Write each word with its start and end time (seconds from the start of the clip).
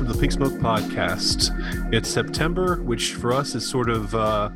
welcome 0.00 0.14
to 0.14 0.18
the 0.18 0.20
Pink 0.22 0.32
Smoke 0.32 0.54
Podcast. 0.62 1.92
It's 1.92 2.08
September, 2.08 2.76
which 2.76 3.16
for 3.16 3.34
us 3.34 3.54
is 3.54 3.68
sort 3.68 3.90
of 3.90 4.14
uh, 4.14 4.48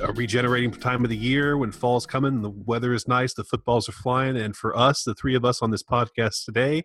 a 0.00 0.12
regenerating 0.12 0.70
time 0.70 1.02
of 1.02 1.10
the 1.10 1.16
year 1.16 1.56
when 1.56 1.72
fall's 1.72 2.06
coming, 2.06 2.42
the 2.42 2.50
weather 2.50 2.94
is 2.94 3.08
nice, 3.08 3.34
the 3.34 3.42
footballs 3.42 3.88
are 3.88 3.92
flying, 3.92 4.36
and 4.36 4.54
for 4.54 4.76
us, 4.78 5.02
the 5.02 5.16
three 5.16 5.34
of 5.34 5.44
us 5.44 5.62
on 5.62 5.72
this 5.72 5.82
podcast 5.82 6.44
today, 6.44 6.84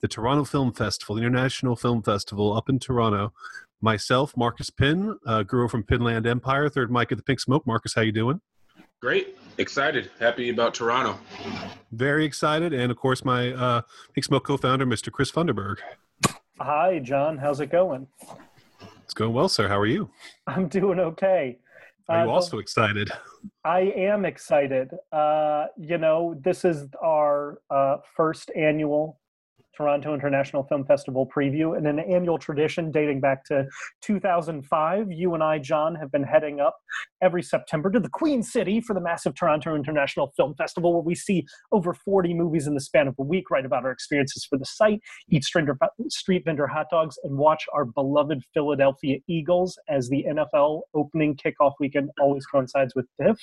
the 0.00 0.06
Toronto 0.06 0.44
Film 0.44 0.72
Festival, 0.72 1.16
the 1.16 1.22
International 1.22 1.74
Film 1.74 2.04
Festival 2.04 2.56
up 2.56 2.68
in 2.68 2.78
Toronto. 2.78 3.32
Myself, 3.80 4.36
Marcus 4.36 4.70
Pinn, 4.70 5.18
uh, 5.26 5.42
girl 5.42 5.66
from 5.66 5.82
Pinland 5.82 6.24
Empire, 6.24 6.68
third 6.68 6.92
mic 6.92 7.10
at 7.10 7.18
the 7.18 7.24
Pink 7.24 7.40
Smoke. 7.40 7.66
Marcus, 7.66 7.94
how 7.94 8.02
you 8.02 8.12
doing? 8.12 8.40
Great, 9.00 9.36
excited, 9.58 10.08
happy 10.20 10.50
about 10.50 10.72
Toronto. 10.72 11.18
Very 11.90 12.24
excited, 12.24 12.72
and 12.72 12.92
of 12.92 12.96
course, 12.96 13.24
my 13.24 13.50
uh, 13.50 13.82
Pink 14.12 14.24
Smoke 14.24 14.44
co-founder, 14.44 14.86
Mr. 14.86 15.10
Chris 15.10 15.32
Funderburg. 15.32 15.78
Hi, 16.64 17.00
John. 17.00 17.38
How's 17.38 17.58
it 17.58 17.72
going? 17.72 18.06
It's 19.02 19.14
going 19.14 19.32
well, 19.32 19.48
sir. 19.48 19.66
How 19.66 19.76
are 19.80 19.86
you? 19.86 20.08
I'm 20.46 20.68
doing 20.68 21.00
okay. 21.00 21.58
Are 22.08 22.24
you 22.24 22.30
uh, 22.30 22.34
also 22.34 22.58
excited? 22.58 23.10
I 23.64 23.80
am 23.96 24.24
excited. 24.24 24.92
Uh, 25.10 25.66
you 25.76 25.98
know, 25.98 26.38
this 26.40 26.64
is 26.64 26.86
our 27.02 27.58
uh, 27.68 27.96
first 28.14 28.52
annual 28.54 29.18
Toronto 29.76 30.14
International 30.14 30.64
Film 30.64 30.84
Festival 30.84 31.28
preview 31.34 31.76
and 31.76 31.86
an 31.86 31.98
annual 31.98 32.38
tradition 32.38 32.90
dating 32.90 33.20
back 33.20 33.44
to 33.46 33.66
2005. 34.02 35.10
You 35.10 35.34
and 35.34 35.42
I, 35.42 35.58
John, 35.58 35.94
have 35.94 36.10
been 36.10 36.22
heading 36.22 36.60
up 36.60 36.76
every 37.22 37.42
September 37.42 37.90
to 37.90 38.00
the 38.00 38.08
Queen 38.08 38.42
City 38.42 38.80
for 38.80 38.94
the 38.94 39.00
massive 39.00 39.34
Toronto 39.34 39.74
International 39.74 40.32
Film 40.36 40.54
Festival, 40.54 40.92
where 40.92 41.02
we 41.02 41.14
see 41.14 41.46
over 41.70 41.94
40 41.94 42.34
movies 42.34 42.66
in 42.66 42.74
the 42.74 42.80
span 42.80 43.08
of 43.08 43.14
a 43.18 43.22
week, 43.22 43.50
write 43.50 43.64
about 43.64 43.84
our 43.84 43.90
experiences 43.90 44.44
for 44.44 44.58
the 44.58 44.66
site, 44.66 45.00
eat 45.30 45.44
street 45.44 46.42
vendor 46.44 46.66
hot 46.66 46.86
dogs, 46.90 47.18
and 47.24 47.36
watch 47.36 47.64
our 47.72 47.84
beloved 47.84 48.42
Philadelphia 48.52 49.18
Eagles 49.28 49.78
as 49.88 50.08
the 50.08 50.24
NFL 50.28 50.82
opening 50.94 51.36
kickoff 51.36 51.72
weekend 51.80 52.10
always 52.20 52.46
coincides 52.46 52.94
with 52.94 53.06
TIFF. 53.20 53.38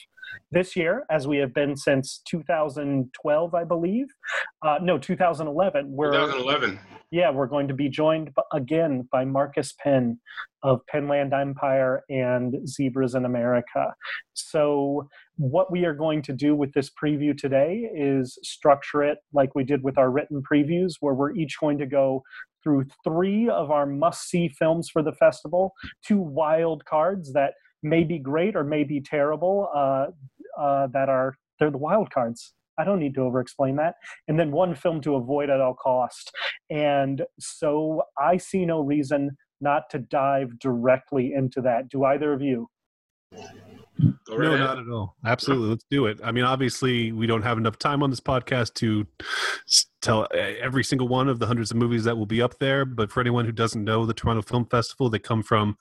This 0.52 0.76
year, 0.76 1.06
as 1.10 1.28
we 1.28 1.38
have 1.38 1.54
been 1.54 1.76
since 1.76 2.22
2012, 2.28 3.54
I 3.54 3.64
believe, 3.64 4.08
uh, 4.62 4.78
no, 4.82 4.98
2011, 4.98 5.92
we're 5.92 6.19
2011. 6.20 6.80
Yeah, 7.12 7.32
we're 7.32 7.48
going 7.48 7.70
to 7.70 7.74
be 7.74 7.88
joined 7.88 8.32
again 8.52 9.08
by 9.10 9.24
Marcus 9.24 9.74
Pinn 9.82 10.20
of 10.64 10.82
Pinland 10.92 11.34
Empire 11.34 12.04
and 12.10 12.68
Zebras 12.68 13.16
in 13.16 13.24
America. 13.26 13.96
So, 14.34 15.08
what 15.38 15.72
we 15.72 15.86
are 15.86 15.94
going 15.94 16.22
to 16.24 16.34
do 16.34 16.56
with 16.56 16.74
this 16.74 16.92
preview 16.92 17.36
today 17.36 17.90
is 17.96 18.38
structure 18.44 19.02
it 19.02 19.20
like 19.34 19.56
we 19.56 19.64
did 19.64 19.82
with 19.82 19.98
our 19.98 20.12
written 20.12 20.44
previews, 20.44 20.96
where 21.00 21.14
we're 21.14 21.34
each 21.36 21.56
going 21.60 21.78
to 21.78 21.88
go 21.88 22.22
through 22.64 22.86
three 23.04 23.50
of 23.50 23.72
our 23.72 23.86
must 23.86 24.30
see 24.30 24.50
films 24.50 24.90
for 24.90 25.02
the 25.02 25.14
festival, 25.14 25.72
two 26.06 26.20
wild 26.20 26.84
cards 26.84 27.32
that 27.32 27.54
may 27.82 28.04
be 28.04 28.20
great 28.20 28.58
or 28.58 28.66
may 28.66 28.84
be 28.84 29.00
terrible, 29.00 29.70
uh, 29.74 30.08
uh, 30.62 30.88
that 30.88 31.08
are 31.08 31.34
they're 31.60 31.72
the 31.72 31.78
wild 31.78 32.12
cards 32.12 32.54
I 32.80 32.84
don't 32.86 33.00
need 33.00 33.14
to 33.16 33.22
over 33.22 33.40
explain 33.42 33.76
that. 33.76 33.96
And 34.28 34.40
then 34.40 34.52
one 34.52 34.74
film 34.74 35.02
to 35.02 35.16
avoid 35.16 35.50
at 35.50 35.60
all 35.60 35.74
cost. 35.74 36.32
And 36.70 37.24
so 37.40 38.04
I 38.18 38.38
see 38.38 38.66
no 38.66 38.80
reason 38.80 39.32
not 39.62 39.90
to 39.92 40.00
dive 40.00 40.58
directly 40.60 41.34
into 41.34 41.62
that. 41.62 41.90
Do 41.90 42.06
either 42.06 42.32
of 42.34 42.42
you? 42.42 42.70
no, 44.30 44.58
not 44.58 44.80
at 44.80 44.88
all. 44.88 45.16
Absolutely. 45.26 45.70
Let's 45.70 45.86
do 45.90 46.06
it. 46.06 46.20
I 46.24 46.32
mean, 46.32 46.46
obviously, 46.46 47.12
we 47.12 47.28
don't 47.28 47.42
have 47.42 47.58
enough 47.58 47.78
time 47.78 48.02
on 48.02 48.10
this 48.10 48.22
podcast 48.22 48.74
to 48.76 49.06
tell 50.02 50.28
every 50.34 50.84
single 50.84 51.08
one 51.08 51.28
of 51.28 51.40
the 51.40 51.48
hundreds 51.48 51.72
of 51.72 51.78
movies 51.78 52.04
that 52.06 52.18
will 52.18 52.26
be 52.26 52.42
up 52.42 52.58
there. 52.60 52.86
But 52.86 53.12
for 53.12 53.22
anyone 53.22 53.46
who 53.46 53.52
doesn't 53.52 53.84
know 53.84 54.06
the 54.06 54.14
Toronto 54.14 54.42
Film 54.42 54.66
Festival, 54.66 55.10
they 55.10 55.20
come 55.20 55.44
from 55.44 55.78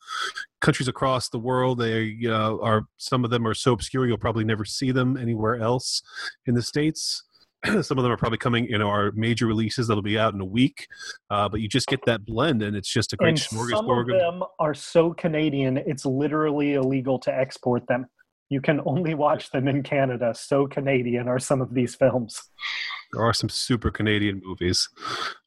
countries 0.61 0.89
across 0.89 1.29
the 1.29 1.39
world. 1.39 1.79
They 1.79 2.17
uh, 2.27 2.56
are 2.59 2.87
some 2.97 3.25
of 3.25 3.31
them 3.31 3.47
are 3.47 3.55
so 3.55 3.73
obscure 3.73 4.06
you'll 4.06 4.19
probably 4.19 4.45
never 4.45 4.65
see 4.65 4.91
them 4.91 5.17
anywhere 5.17 5.56
else 5.56 6.03
in 6.47 6.55
the 6.55 6.62
states. 6.62 7.25
some 7.83 7.99
of 7.99 8.05
them 8.05 8.12
are 8.12 8.17
probably 8.17 8.39
coming 8.39 8.67
you 8.67 8.79
know 8.79 8.89
our 8.89 9.11
major 9.17 9.45
releases 9.47 9.89
that'll 9.89 10.01
be 10.01 10.17
out 10.17 10.33
in 10.33 10.41
a 10.41 10.45
week 10.45 10.87
uh, 11.31 11.49
but 11.49 11.61
you 11.61 11.69
just 11.69 11.89
get 11.89 11.99
that 12.06 12.25
blend 12.25 12.62
and 12.62 12.77
it's 12.77 12.89
just 12.89 13.12
a 13.12 13.17
great 13.17 13.31
and 13.31 13.39
smorgasbord 13.39 13.71
some 13.71 13.91
of 13.91 14.06
them 14.06 14.43
are 14.61 14.75
so 14.75 15.12
canadian 15.15 15.77
it's 15.79 16.06
literally 16.06 16.75
illegal 16.75 17.19
to 17.19 17.37
export 17.37 17.85
them 17.89 18.06
you 18.51 18.61
can 18.61 18.81
only 18.85 19.15
watch 19.15 19.51
them 19.51 19.69
in 19.69 19.83
Canada. 19.83 20.35
So 20.35 20.67
Canadian 20.67 21.29
are 21.29 21.39
some 21.39 21.61
of 21.61 21.75
these 21.75 21.95
films. 21.95 22.41
There 23.13 23.23
are 23.23 23.33
some 23.33 23.49
super 23.49 23.91
Canadian 23.91 24.43
movies. 24.45 24.89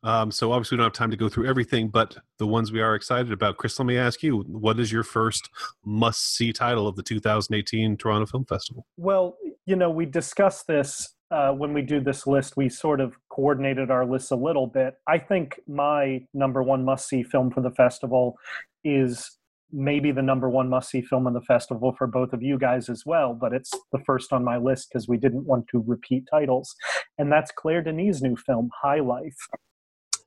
Um, 0.04 0.32
so 0.32 0.52
obviously, 0.52 0.76
we 0.76 0.80
don't 0.80 0.88
have 0.88 0.94
time 0.94 1.12
to 1.12 1.18
go 1.18 1.30
through 1.30 1.48
everything, 1.48 1.90
but 1.90 2.18
the 2.40 2.48
ones 2.48 2.72
we 2.72 2.82
are 2.82 2.96
excited 2.96 3.32
about. 3.32 3.58
Chris, 3.58 3.78
let 3.78 3.86
me 3.86 3.98
ask 3.98 4.24
you 4.24 4.40
what 4.48 4.80
is 4.80 4.92
your 4.92 5.04
first 5.04 5.50
must 5.86 6.36
see 6.36 6.52
title 6.52 6.88
of 6.88 6.96
the 6.96 7.04
2018 7.04 7.98
Toronto 7.98 8.26
Film 8.26 8.46
Festival? 8.46 8.86
Well, 8.98 9.38
you 9.66 9.76
know, 9.76 9.92
we 9.92 10.06
discussed 10.06 10.66
this 10.68 11.14
uh, 11.32 11.54
when 11.54 11.74
we 11.74 11.82
do 11.82 12.02
this 12.02 12.28
list, 12.28 12.58
we 12.58 12.68
sort 12.68 13.00
of 13.00 13.14
coordinated 13.30 13.90
our 13.90 14.06
lists 14.06 14.32
a 14.32 14.36
little 14.36 14.68
bit. 14.68 14.96
I 15.08 15.18
think 15.18 15.60
my 15.66 16.26
number 16.34 16.62
one 16.62 16.84
must 16.84 17.08
see 17.08 17.24
film 17.24 17.52
for 17.52 17.62
the 17.62 17.72
festival 17.72 18.38
is 18.84 19.38
maybe 19.74 20.12
the 20.12 20.22
number 20.22 20.50
one 20.50 20.70
must 20.70 20.90
see 20.90 21.02
film 21.02 21.28
in 21.28 21.34
the 21.34 21.42
festival 21.42 21.94
for 21.98 22.08
both 22.08 22.34
of 22.34 22.42
you 22.42 22.58
guys 22.58 22.90
as 22.90 23.06
well, 23.06 23.34
but 23.34 23.54
it's 23.54 23.72
the 23.92 24.00
first 24.06 24.34
on 24.34 24.44
my 24.44 24.58
list 24.58 24.90
because 24.90 25.08
we 25.08 25.18
didn't 25.18 25.46
want 25.46 25.68
to 25.68 25.84
repeat 25.86 26.28
titles. 26.30 26.76
And 27.18 27.32
that's 27.32 27.52
Claire 27.52 27.82
Denis' 27.82 28.22
new 28.22 28.36
film, 28.36 28.70
High 28.82 29.00
Life. 29.00 29.38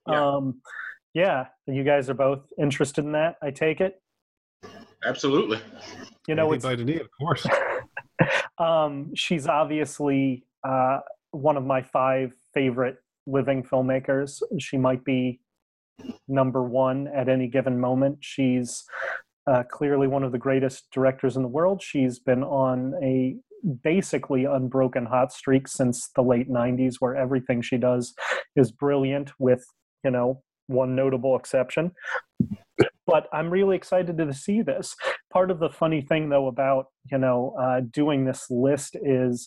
Yeah. 0.09 0.34
Um, 0.34 0.60
yeah, 1.15 1.47
you 1.66 1.84
guys 1.84 2.10
are 2.10 2.15
both 2.15 2.41
interested 2.59 3.05
in 3.05 3.12
that, 3.12 3.37
I 3.43 3.50
take 3.50 3.81
it? 3.81 4.00
Absolutely. 5.05 5.61
You 6.26 6.34
know, 6.34 6.53
it's 6.53 6.65
by 6.65 6.75
Denis, 6.75 7.00
of 7.00 7.09
course. 7.19 7.47
um, 8.59 9.15
she's 9.15 9.47
obviously 9.47 10.44
uh, 10.66 11.00
one 11.31 11.56
of 11.56 11.65
my 11.65 11.82
five 11.82 12.32
favorite 12.53 12.97
living 13.26 13.62
filmmakers. 13.62 14.43
She 14.59 14.76
might 14.76 15.05
be 15.05 15.41
number 16.26 16.62
one 16.62 17.09
at 17.09 17.28
any 17.28 17.47
given 17.49 17.78
moment. 17.78 18.19
She's 18.21 18.84
uh, 19.47 19.62
clearly 19.71 20.06
one 20.06 20.22
of 20.22 20.32
the 20.32 20.38
greatest 20.38 20.88
directors 20.93 21.37
in 21.37 21.43
the 21.43 21.49
world. 21.49 21.82
She's 21.82 22.19
been 22.19 22.43
on 22.43 22.94
a 23.03 23.37
basically 23.82 24.44
unbroken 24.44 25.06
hot 25.06 25.32
streak 25.32 25.69
since 25.69 26.10
the 26.15 26.22
late 26.22 26.50
90s, 26.50 26.97
where 27.00 27.16
everything 27.16 27.62
she 27.62 27.78
does 27.78 28.15
is 28.56 28.71
brilliant, 28.71 29.32
with, 29.38 29.65
you 30.05 30.10
know, 30.10 30.43
one 30.66 30.94
notable 30.94 31.37
exception. 31.37 31.93
But 33.06 33.28
I'm 33.32 33.50
really 33.50 33.77
excited 33.77 34.16
to 34.16 34.32
see 34.32 34.62
this. 34.62 34.97
Part 35.32 35.50
of 35.50 35.61
the 35.61 35.69
funny 35.69 36.00
thing, 36.00 36.31
though, 36.31 36.47
about 36.47 36.87
you 37.11 37.19
know 37.19 37.55
uh, 37.61 37.81
doing 37.91 38.25
this 38.25 38.47
list 38.49 38.97
is 39.03 39.47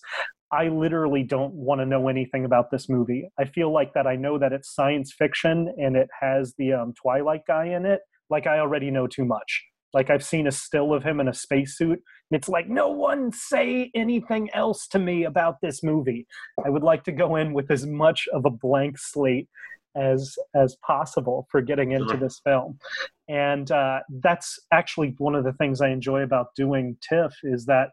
I 0.51 0.69
literally 0.69 1.23
don't 1.23 1.53
want 1.53 1.81
to 1.81 1.85
know 1.85 2.07
anything 2.07 2.45
about 2.45 2.71
this 2.71 2.87
movie. 2.87 3.29
I 3.39 3.45
feel 3.45 3.73
like 3.73 3.93
that 3.93 4.07
I 4.07 4.15
know 4.15 4.37
that 4.37 4.53
it's 4.53 4.73
science 4.73 5.11
fiction 5.11 5.73
and 5.77 5.95
it 5.97 6.09
has 6.21 6.53
the 6.57 6.73
um, 6.73 6.93
Twilight 7.01 7.41
guy 7.47 7.65
in 7.65 7.85
it. 7.85 8.01
Like 8.29 8.47
I 8.47 8.59
already 8.59 8.91
know 8.91 9.07
too 9.07 9.25
much. 9.25 9.65
Like 9.93 10.09
I've 10.09 10.23
seen 10.23 10.47
a 10.47 10.51
still 10.51 10.93
of 10.93 11.03
him 11.03 11.19
in 11.19 11.27
a 11.27 11.33
spacesuit, 11.33 11.99
and 12.29 12.37
it's 12.37 12.49
like 12.49 12.67
no 12.67 12.89
one 12.89 13.31
say 13.31 13.91
anything 13.95 14.49
else 14.53 14.87
to 14.89 14.99
me 14.99 15.23
about 15.23 15.61
this 15.61 15.83
movie. 15.83 16.27
I 16.65 16.69
would 16.69 16.83
like 16.83 17.03
to 17.05 17.11
go 17.11 17.35
in 17.35 17.53
with 17.53 17.71
as 17.71 17.85
much 17.85 18.27
of 18.33 18.45
a 18.45 18.49
blank 18.49 18.97
slate 18.97 19.47
as 19.95 20.35
as 20.55 20.75
possible 20.85 21.47
for 21.49 21.61
getting 21.61 21.91
into 21.93 22.17
this 22.17 22.39
film, 22.43 22.79
and 23.27 23.71
uh, 23.71 23.99
that's 24.21 24.59
actually 24.71 25.15
one 25.17 25.35
of 25.35 25.43
the 25.43 25.53
things 25.53 25.81
I 25.81 25.89
enjoy 25.89 26.21
about 26.21 26.53
doing 26.55 26.97
TIFF 27.01 27.33
is 27.43 27.65
that 27.65 27.91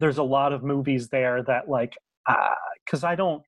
there's 0.00 0.18
a 0.18 0.22
lot 0.22 0.52
of 0.52 0.62
movies 0.62 1.08
there 1.08 1.42
that 1.44 1.68
like 1.68 1.96
because 2.84 3.04
uh, 3.04 3.08
I 3.08 3.14
don't 3.14 3.42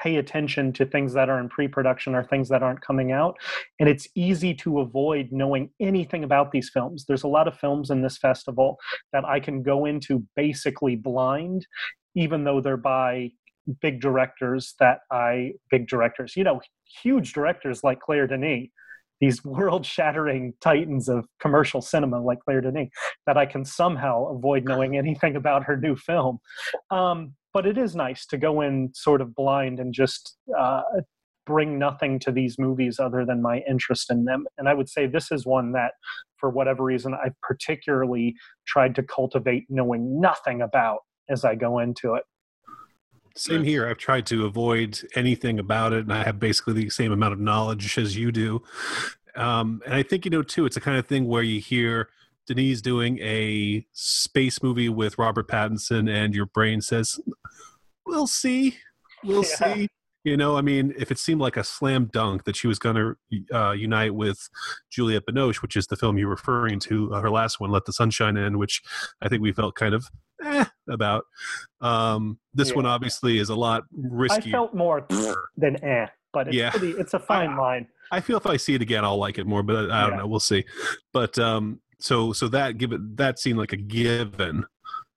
pay 0.00 0.16
attention 0.16 0.72
to 0.74 0.86
things 0.86 1.12
that 1.14 1.28
are 1.28 1.40
in 1.40 1.48
pre-production 1.48 2.14
or 2.14 2.24
things 2.24 2.48
that 2.48 2.62
aren't 2.62 2.80
coming 2.80 3.12
out. 3.12 3.36
And 3.80 3.88
it's 3.88 4.08
easy 4.14 4.54
to 4.54 4.80
avoid 4.80 5.28
knowing 5.30 5.70
anything 5.80 6.24
about 6.24 6.52
these 6.52 6.70
films. 6.70 7.04
There's 7.06 7.24
a 7.24 7.28
lot 7.28 7.48
of 7.48 7.58
films 7.58 7.90
in 7.90 8.02
this 8.02 8.18
festival 8.18 8.78
that 9.12 9.24
i 9.24 9.40
can 9.40 9.62
go 9.62 9.84
into 9.84 10.24
basically 10.36 10.96
blind 10.96 11.66
even 12.14 12.44
though 12.44 12.60
they're 12.60 12.76
by 12.76 13.30
big 13.80 14.00
directors 14.00 14.74
that 14.80 15.00
i 15.10 15.52
big 15.70 15.86
directors 15.86 16.36
you 16.36 16.44
know 16.44 16.60
huge 17.02 17.32
directors 17.32 17.84
like 17.84 18.00
claire 18.00 18.26
denis 18.26 18.68
these 19.20 19.44
world-shattering 19.56 20.54
titans 20.60 21.08
of 21.08 21.26
commercial 21.40 21.80
cinema 21.80 22.20
like 22.20 22.38
claire 22.40 22.60
denis 22.60 22.88
that 23.26 23.36
i 23.36 23.46
can 23.46 23.64
somehow 23.64 24.26
avoid 24.26 24.64
knowing 24.64 24.96
anything 24.96 25.36
about 25.36 25.64
her 25.64 25.76
new 25.76 25.96
film. 25.96 26.38
Um, 26.90 27.34
but 27.58 27.66
it 27.66 27.76
is 27.76 27.96
nice 27.96 28.24
to 28.24 28.38
go 28.38 28.60
in 28.60 28.88
sort 28.94 29.20
of 29.20 29.34
blind 29.34 29.80
and 29.80 29.92
just 29.92 30.36
uh, 30.56 30.82
bring 31.44 31.76
nothing 31.76 32.20
to 32.20 32.30
these 32.30 32.56
movies 32.56 33.00
other 33.00 33.24
than 33.24 33.42
my 33.42 33.64
interest 33.68 34.12
in 34.12 34.26
them. 34.26 34.46
And 34.58 34.68
I 34.68 34.74
would 34.74 34.88
say 34.88 35.08
this 35.08 35.32
is 35.32 35.44
one 35.44 35.72
that, 35.72 35.94
for 36.36 36.50
whatever 36.50 36.84
reason, 36.84 37.14
I've 37.14 37.34
particularly 37.42 38.36
tried 38.64 38.94
to 38.94 39.02
cultivate 39.02 39.64
knowing 39.68 40.20
nothing 40.20 40.62
about 40.62 40.98
as 41.28 41.44
I 41.44 41.56
go 41.56 41.80
into 41.80 42.14
it. 42.14 42.22
Same 43.34 43.64
here. 43.64 43.88
I've 43.88 43.98
tried 43.98 44.26
to 44.26 44.46
avoid 44.46 45.00
anything 45.16 45.58
about 45.58 45.92
it, 45.92 46.04
and 46.04 46.12
I 46.12 46.22
have 46.22 46.38
basically 46.38 46.74
the 46.74 46.90
same 46.90 47.10
amount 47.10 47.32
of 47.32 47.40
knowledge 47.40 47.98
as 47.98 48.16
you 48.16 48.30
do. 48.30 48.62
Um, 49.34 49.82
and 49.84 49.94
I 49.94 50.04
think 50.04 50.24
you 50.24 50.30
know 50.30 50.44
too. 50.44 50.64
It's 50.64 50.76
a 50.76 50.80
kind 50.80 50.96
of 50.96 51.08
thing 51.08 51.26
where 51.26 51.42
you 51.42 51.60
hear 51.60 52.08
Denis 52.48 52.80
doing 52.80 53.18
a 53.18 53.86
space 53.92 54.62
movie 54.62 54.88
with 54.88 55.18
Robert 55.18 55.48
Pattinson, 55.48 56.10
and 56.10 56.34
your 56.34 56.46
brain 56.46 56.80
says, 56.80 57.20
"We'll 58.08 58.26
see, 58.26 58.76
we'll 59.22 59.44
yeah. 59.44 59.74
see." 59.74 59.88
You 60.24 60.36
know, 60.36 60.56
I 60.56 60.62
mean, 60.62 60.92
if 60.98 61.10
it 61.10 61.18
seemed 61.18 61.40
like 61.40 61.56
a 61.56 61.64
slam 61.64 62.10
dunk 62.12 62.44
that 62.44 62.56
she 62.56 62.66
was 62.66 62.78
going 62.78 62.96
to 62.96 63.56
uh, 63.56 63.72
unite 63.72 64.14
with 64.14 64.48
Juliette 64.90 65.24
Binoche, 65.26 65.62
which 65.62 65.76
is 65.76 65.86
the 65.86 65.96
film 65.96 66.18
you're 66.18 66.28
referring 66.28 66.80
to, 66.80 67.14
uh, 67.14 67.20
her 67.20 67.30
last 67.30 67.60
one, 67.60 67.70
Let 67.70 67.86
the 67.86 67.92
Sunshine 67.92 68.36
In, 68.36 68.58
which 68.58 68.82
I 69.22 69.28
think 69.28 69.42
we 69.42 69.52
felt 69.52 69.74
kind 69.74 69.94
of 69.94 70.06
eh, 70.44 70.64
about. 70.90 71.24
Um, 71.80 72.38
this 72.52 72.70
yeah. 72.70 72.76
one 72.76 72.86
obviously 72.86 73.38
is 73.38 73.48
a 73.48 73.54
lot 73.54 73.84
riskier. 73.96 74.48
I 74.48 74.50
felt 74.50 74.74
more 74.74 75.06
than 75.56 75.82
eh, 75.84 76.08
but 76.32 76.48
it's 76.48 76.56
yeah. 76.56 76.70
pretty, 76.70 76.90
it's 76.90 77.14
a 77.14 77.18
fine 77.18 77.50
I, 77.50 77.58
line. 77.58 77.88
I 78.10 78.20
feel 78.20 78.36
if 78.36 78.46
I 78.46 78.56
see 78.56 78.74
it 78.74 78.82
again, 78.82 79.04
I'll 79.04 79.18
like 79.18 79.38
it 79.38 79.46
more, 79.46 79.62
but 79.62 79.76
I, 79.76 79.80
I 79.80 80.02
don't 80.02 80.10
yeah. 80.10 80.16
know. 80.18 80.26
We'll 80.26 80.40
see. 80.40 80.64
But 81.12 81.38
um, 81.38 81.80
so 82.00 82.32
so 82.32 82.48
that 82.48 82.78
give 82.78 82.92
it 82.92 83.16
that 83.16 83.38
seemed 83.38 83.58
like 83.58 83.72
a 83.72 83.76
given 83.76 84.66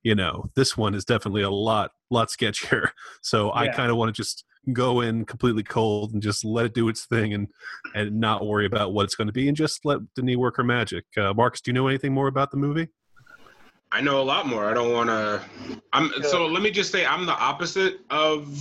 you 0.03 0.15
know 0.15 0.49
this 0.55 0.77
one 0.77 0.93
is 0.93 1.05
definitely 1.05 1.41
a 1.41 1.49
lot 1.49 1.91
lot 2.09 2.29
sketchier 2.29 2.89
so 3.21 3.47
yeah. 3.47 3.61
i 3.61 3.67
kind 3.67 3.91
of 3.91 3.97
want 3.97 4.13
to 4.13 4.19
just 4.19 4.45
go 4.73 5.01
in 5.01 5.25
completely 5.25 5.63
cold 5.63 6.13
and 6.13 6.21
just 6.21 6.45
let 6.45 6.65
it 6.65 6.73
do 6.73 6.87
its 6.87 7.05
thing 7.05 7.33
and 7.33 7.47
and 7.95 8.19
not 8.19 8.45
worry 8.45 8.65
about 8.65 8.93
what 8.93 9.03
it's 9.03 9.15
going 9.15 9.27
to 9.27 9.33
be 9.33 9.47
and 9.47 9.57
just 9.57 9.83
let 9.85 9.99
Denis 10.13 10.37
work 10.37 10.57
her 10.57 10.63
magic. 10.63 11.05
Uh, 11.17 11.33
Marcus, 11.33 11.61
do 11.61 11.71
you 11.71 11.73
know 11.73 11.87
anything 11.87 12.13
more 12.13 12.27
about 12.27 12.51
the 12.51 12.57
movie? 12.57 12.87
I 13.91 14.01
know 14.01 14.21
a 14.21 14.23
lot 14.23 14.47
more. 14.47 14.69
I 14.69 14.73
don't 14.73 14.93
want 14.93 15.09
to. 15.09 15.41
I'm 15.91 16.11
so. 16.23 16.45
Let 16.45 16.63
me 16.63 16.71
just 16.71 16.91
say, 16.91 17.05
I'm 17.05 17.25
the 17.25 17.33
opposite 17.33 17.99
of 18.09 18.57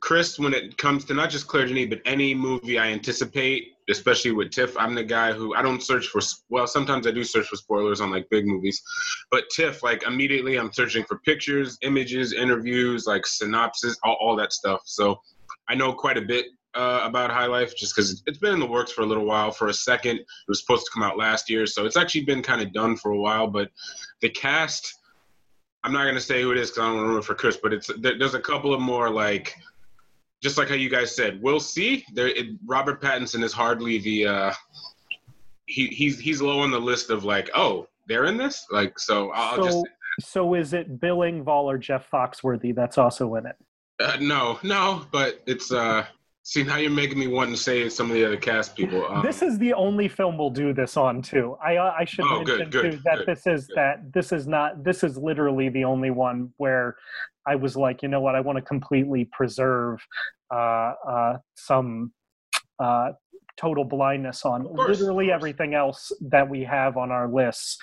Chris 0.00 0.38
when 0.38 0.52
it 0.52 0.76
comes 0.78 1.04
to 1.06 1.14
not 1.14 1.30
just 1.30 1.46
Claire 1.46 1.66
Denis, 1.66 1.88
but 1.88 2.00
any 2.04 2.34
movie 2.34 2.78
I 2.78 2.88
anticipate, 2.88 3.74
especially 3.88 4.32
with 4.32 4.50
Tiff. 4.50 4.76
I'm 4.76 4.94
the 4.94 5.04
guy 5.04 5.32
who 5.32 5.54
I 5.54 5.62
don't 5.62 5.82
search 5.82 6.08
for. 6.08 6.20
Well, 6.48 6.66
sometimes 6.66 7.06
I 7.06 7.10
do 7.10 7.24
search 7.24 7.46
for 7.46 7.56
spoilers 7.56 8.00
on 8.00 8.10
like 8.10 8.28
big 8.30 8.46
movies, 8.46 8.82
but 9.30 9.44
Tiff, 9.50 9.82
like 9.82 10.02
immediately, 10.06 10.56
I'm 10.58 10.72
searching 10.72 11.04
for 11.04 11.18
pictures, 11.18 11.78
images, 11.82 12.32
interviews, 12.32 13.06
like 13.06 13.26
synopsis, 13.26 13.96
all, 14.02 14.16
all 14.20 14.36
that 14.36 14.52
stuff. 14.52 14.82
So 14.84 15.20
I 15.68 15.74
know 15.74 15.92
quite 15.92 16.16
a 16.16 16.22
bit 16.22 16.46
uh, 16.74 17.00
about 17.02 17.30
High 17.30 17.46
Life 17.46 17.76
just 17.76 17.94
because 17.94 18.22
it's 18.26 18.38
been 18.38 18.54
in 18.54 18.60
the 18.60 18.66
works 18.66 18.92
for 18.92 19.02
a 19.02 19.06
little 19.06 19.24
while. 19.24 19.50
For 19.50 19.68
a 19.68 19.74
second, 19.74 20.18
it 20.18 20.26
was 20.48 20.60
supposed 20.60 20.84
to 20.86 20.90
come 20.92 21.02
out 21.02 21.18
last 21.18 21.48
year, 21.48 21.66
so 21.66 21.86
it's 21.86 21.96
actually 21.96 22.24
been 22.24 22.42
kind 22.42 22.60
of 22.60 22.72
done 22.72 22.96
for 22.96 23.12
a 23.12 23.18
while. 23.18 23.46
But 23.46 23.70
the 24.20 24.28
cast, 24.28 24.98
I'm 25.82 25.92
not 25.92 26.04
gonna 26.04 26.20
say 26.20 26.42
who 26.42 26.52
it 26.52 26.58
is 26.58 26.70
because 26.70 26.82
I 26.82 26.86
don't 26.86 26.96
want 26.96 27.04
to 27.04 27.08
ruin 27.08 27.20
it 27.20 27.24
for 27.24 27.34
Chris, 27.34 27.58
but 27.62 27.72
it's 27.72 27.90
there's 27.98 28.34
a 28.34 28.40
couple 28.40 28.74
of 28.74 28.80
more 28.80 29.10
like 29.10 29.54
just 30.42 30.58
like 30.58 30.68
how 30.68 30.74
you 30.74 30.88
guys 30.88 31.14
said, 31.14 31.40
we'll 31.42 31.60
see. 31.60 32.04
There, 32.14 32.28
it, 32.28 32.46
Robert 32.66 33.02
Pattinson 33.02 33.42
is 33.42 33.52
hardly 33.52 33.98
the 33.98 34.26
uh, 34.26 34.52
he 35.66 35.88
he's 35.88 36.18
he's 36.18 36.40
low 36.40 36.60
on 36.60 36.70
the 36.70 36.80
list 36.80 37.10
of 37.10 37.24
like, 37.24 37.50
oh, 37.54 37.86
they're 38.06 38.26
in 38.26 38.36
this. 38.36 38.66
Like, 38.70 38.98
so 38.98 39.30
I'll 39.30 39.56
so, 39.56 39.64
just. 39.64 39.84
So 40.20 40.54
is 40.54 40.72
it 40.72 41.00
Bill 41.00 41.18
Engvall 41.18 41.64
or 41.64 41.78
Jeff 41.78 42.10
Foxworthy 42.10 42.74
that's 42.74 42.98
also 42.98 43.36
in 43.36 43.46
it? 43.46 43.56
Uh, 44.00 44.16
no, 44.20 44.58
no, 44.62 45.06
but 45.12 45.42
it's 45.46 45.72
uh. 45.72 46.06
See 46.48 46.62
now 46.62 46.78
you're 46.78 46.90
making 46.90 47.18
me 47.18 47.26
want 47.26 47.50
to 47.50 47.58
say 47.58 47.90
some 47.90 48.10
of 48.10 48.14
the 48.14 48.24
other 48.24 48.38
cast 48.38 48.74
people. 48.74 49.06
Um, 49.06 49.22
this 49.22 49.42
is 49.42 49.58
the 49.58 49.74
only 49.74 50.08
film 50.08 50.38
we'll 50.38 50.48
do 50.48 50.72
this 50.72 50.96
on 50.96 51.20
too. 51.20 51.58
I 51.62 51.76
uh, 51.76 51.92
I 51.98 52.06
should 52.06 52.24
oh, 52.24 52.38
mention 52.38 52.56
good, 52.56 52.70
good, 52.70 52.92
too 52.92 53.00
that 53.04 53.18
good, 53.18 53.26
this 53.26 53.46
is 53.46 53.68
that 53.74 54.10
this 54.14 54.32
is 54.32 54.46
not 54.46 54.82
this 54.82 55.04
is 55.04 55.18
literally 55.18 55.68
the 55.68 55.84
only 55.84 56.10
one 56.10 56.54
where 56.56 56.96
I 57.46 57.54
was 57.56 57.76
like, 57.76 58.02
you 58.02 58.08
know 58.08 58.22
what, 58.22 58.34
I 58.34 58.40
want 58.40 58.56
to 58.56 58.62
completely 58.62 59.28
preserve 59.30 60.00
uh, 60.50 60.94
uh, 61.06 61.36
some 61.54 62.14
uh, 62.78 63.10
total 63.58 63.84
blindness 63.84 64.46
on. 64.46 64.64
Course, 64.64 65.00
Literally 65.00 65.30
everything 65.30 65.74
else 65.74 66.10
that 66.30 66.48
we 66.48 66.64
have 66.64 66.96
on 66.96 67.10
our 67.10 67.28
lists, 67.28 67.76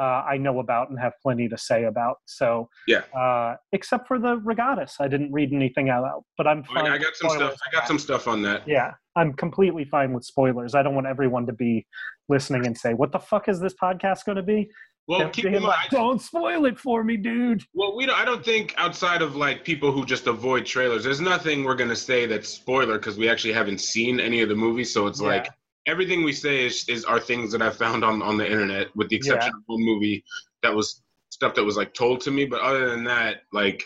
uh, 0.00 0.24
I 0.26 0.38
know 0.38 0.60
about 0.60 0.88
and 0.88 0.98
have 0.98 1.12
plenty 1.22 1.46
to 1.48 1.58
say 1.58 1.84
about. 1.84 2.16
So 2.24 2.70
yeah, 2.88 3.02
uh, 3.14 3.56
except 3.72 4.08
for 4.08 4.18
the 4.18 4.36
Reygadas, 4.38 4.94
I 4.98 5.08
didn't 5.08 5.30
read 5.30 5.52
anything 5.52 5.90
out. 5.90 6.24
But 6.38 6.46
I'm 6.46 6.64
fine. 6.64 6.86
I, 6.86 6.96
got 6.96 7.14
some 7.14 7.30
stuff. 7.30 7.54
I 7.68 7.70
got 7.70 7.86
some 7.86 7.98
stuff 7.98 8.26
on 8.26 8.40
that. 8.42 8.66
Yeah, 8.66 8.92
I'm 9.14 9.34
completely 9.34 9.84
fine 9.84 10.14
with 10.14 10.24
spoilers. 10.24 10.74
I 10.74 10.82
don't 10.82 10.94
want 10.94 11.06
everyone 11.06 11.46
to 11.46 11.52
be 11.52 11.86
listening 12.30 12.66
and 12.66 12.76
say, 12.76 12.94
"What 12.94 13.12
the 13.12 13.18
fuck 13.18 13.48
is 13.48 13.60
this 13.60 13.74
podcast 13.74 14.24
going 14.24 14.36
to 14.36 14.42
be?" 14.42 14.70
Well, 15.06 15.28
keep 15.30 15.46
in 15.46 15.52
mind, 15.54 15.64
like, 15.64 15.90
don't 15.90 16.22
spoil 16.22 16.66
it 16.66 16.78
for 16.78 17.02
me, 17.02 17.16
dude. 17.16 17.64
Well, 17.74 17.96
we 17.96 18.06
don't. 18.06 18.16
I 18.18 18.24
don't 18.24 18.44
think 18.44 18.74
outside 18.78 19.22
of 19.22 19.36
like 19.36 19.64
people 19.64 19.92
who 19.92 20.06
just 20.06 20.26
avoid 20.28 20.64
trailers, 20.64 21.04
there's 21.04 21.20
nothing 21.20 21.64
we're 21.64 21.74
gonna 21.74 21.96
say 21.96 22.26
that's 22.26 22.48
spoiler 22.48 22.96
because 22.96 23.18
we 23.18 23.28
actually 23.28 23.52
haven't 23.52 23.80
seen 23.80 24.20
any 24.20 24.40
of 24.40 24.48
the 24.48 24.54
movies. 24.54 24.94
So 24.94 25.06
it's 25.08 25.20
yeah. 25.20 25.26
like 25.26 25.48
everything 25.90 26.22
we 26.22 26.32
say 26.32 26.66
is, 26.66 26.88
is 26.88 27.04
are 27.04 27.20
things 27.20 27.52
that 27.52 27.62
I 27.62 27.70
found 27.70 28.04
on 28.04 28.22
on 28.22 28.36
the 28.36 28.46
internet, 28.46 28.94
with 28.96 29.08
the 29.08 29.16
exception 29.16 29.52
yeah. 29.52 29.58
of 29.58 29.62
one 29.66 29.84
movie 29.84 30.24
that 30.62 30.74
was 30.74 31.02
stuff 31.30 31.54
that 31.54 31.64
was 31.64 31.76
like 31.76 31.92
told 31.94 32.20
to 32.22 32.30
me. 32.30 32.44
But 32.46 32.60
other 32.60 32.88
than 32.90 33.04
that, 33.04 33.42
like 33.52 33.84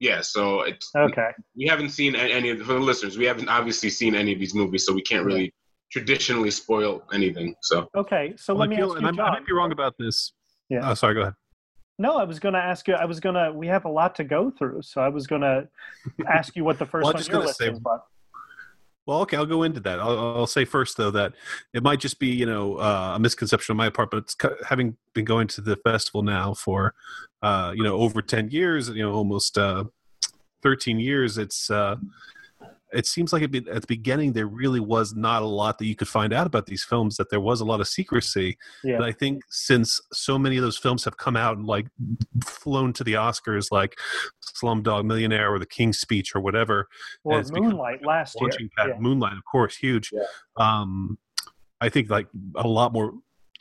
yeah, 0.00 0.20
so 0.20 0.62
it's 0.62 0.90
okay. 0.96 1.30
We 1.56 1.66
haven't 1.66 1.90
seen 1.90 2.16
any 2.16 2.50
of 2.50 2.58
the, 2.58 2.64
for 2.64 2.74
the 2.74 2.80
listeners. 2.80 3.16
We 3.16 3.24
haven't 3.24 3.48
obviously 3.48 3.88
seen 3.88 4.14
any 4.14 4.32
of 4.32 4.40
these 4.40 4.54
movies, 4.54 4.84
so 4.84 4.92
we 4.92 5.02
can't 5.02 5.24
really 5.24 5.54
traditionally 5.92 6.50
spoil 6.50 7.04
anything. 7.12 7.54
So 7.62 7.88
okay, 7.96 8.34
so 8.36 8.54
let 8.54 8.68
me 8.68 8.76
feel, 8.76 8.92
ask 8.92 9.00
you, 9.00 9.12
John, 9.12 9.20
I 9.20 9.30
might 9.30 9.46
be 9.46 9.52
wrong 9.52 9.72
about 9.72 9.94
this. 9.98 10.32
Yeah. 10.68 10.90
Oh, 10.90 10.94
sorry. 10.94 11.14
Go 11.14 11.20
ahead. 11.22 11.34
No, 11.98 12.16
I 12.16 12.24
was 12.24 12.40
going 12.40 12.54
to 12.54 12.60
ask 12.60 12.88
you. 12.88 12.94
I 12.94 13.04
was 13.04 13.20
going 13.20 13.36
to. 13.36 13.52
We 13.54 13.68
have 13.68 13.84
a 13.84 13.88
lot 13.88 14.16
to 14.16 14.24
go 14.24 14.50
through, 14.50 14.82
so 14.82 15.00
I 15.00 15.08
was 15.08 15.26
going 15.26 15.42
to 15.42 15.68
ask 16.28 16.56
you 16.56 16.64
what 16.64 16.78
the 16.78 16.86
first 16.86 17.04
well, 17.04 17.14
one 17.14 17.24
your 17.24 17.40
list 17.40 17.58
say, 17.58 17.68
is. 17.68 17.80
Well, 19.06 19.20
okay, 19.22 19.36
I'll 19.36 19.46
go 19.46 19.64
into 19.64 19.80
that. 19.80 19.98
I'll, 19.98 20.36
I'll, 20.36 20.46
say 20.46 20.64
first 20.64 20.96
though 20.96 21.10
that 21.10 21.32
it 21.74 21.82
might 21.82 21.98
just 21.98 22.20
be 22.20 22.28
you 22.28 22.46
know 22.46 22.76
uh, 22.76 23.14
a 23.16 23.18
misconception 23.18 23.72
on 23.72 23.76
my 23.76 23.90
part, 23.90 24.10
but 24.10 24.18
it's 24.18 24.36
having 24.68 24.96
been 25.12 25.24
going 25.24 25.48
to 25.48 25.60
the 25.60 25.76
festival 25.76 26.22
now 26.22 26.54
for 26.54 26.94
uh, 27.42 27.72
you 27.74 27.82
know 27.82 27.96
over 27.96 28.22
ten 28.22 28.48
years, 28.50 28.88
you 28.88 29.02
know 29.02 29.12
almost 29.12 29.58
uh, 29.58 29.84
thirteen 30.62 31.00
years. 31.00 31.36
It's 31.36 31.68
uh, 31.68 31.96
it 32.92 33.06
seems 33.06 33.32
like 33.32 33.42
at 33.42 33.52
the 33.52 33.84
beginning 33.86 34.32
there 34.32 34.46
really 34.46 34.80
was 34.80 35.14
not 35.14 35.42
a 35.42 35.46
lot 35.46 35.78
that 35.78 35.86
you 35.86 35.96
could 35.96 36.08
find 36.08 36.32
out 36.32 36.46
about 36.46 36.66
these 36.66 36.84
films 36.84 37.16
that 37.16 37.30
there 37.30 37.40
was 37.40 37.60
a 37.60 37.64
lot 37.64 37.80
of 37.80 37.88
secrecy 37.88 38.56
yeah. 38.84 38.96
but 38.98 39.04
i 39.04 39.12
think 39.12 39.42
since 39.48 40.00
so 40.12 40.38
many 40.38 40.56
of 40.56 40.62
those 40.62 40.78
films 40.78 41.04
have 41.04 41.16
come 41.16 41.36
out 41.36 41.56
and 41.56 41.66
like 41.66 41.86
flown 42.44 42.92
to 42.92 43.04
the 43.04 43.14
oscars 43.14 43.70
like 43.70 43.98
slumdog 44.62 45.04
millionaire 45.04 45.52
or 45.52 45.58
the 45.58 45.66
king's 45.66 45.98
speech 45.98 46.34
or 46.34 46.40
whatever 46.40 46.88
or 47.24 47.42
moonlight 47.52 48.04
last 48.04 48.36
year 48.40 48.50
yeah. 48.78 48.94
moonlight 48.98 49.36
of 49.36 49.44
course 49.50 49.76
huge 49.76 50.10
yeah. 50.12 50.22
um, 50.56 51.18
i 51.80 51.88
think 51.88 52.10
like 52.10 52.26
a 52.56 52.66
lot 52.66 52.92
more 52.92 53.12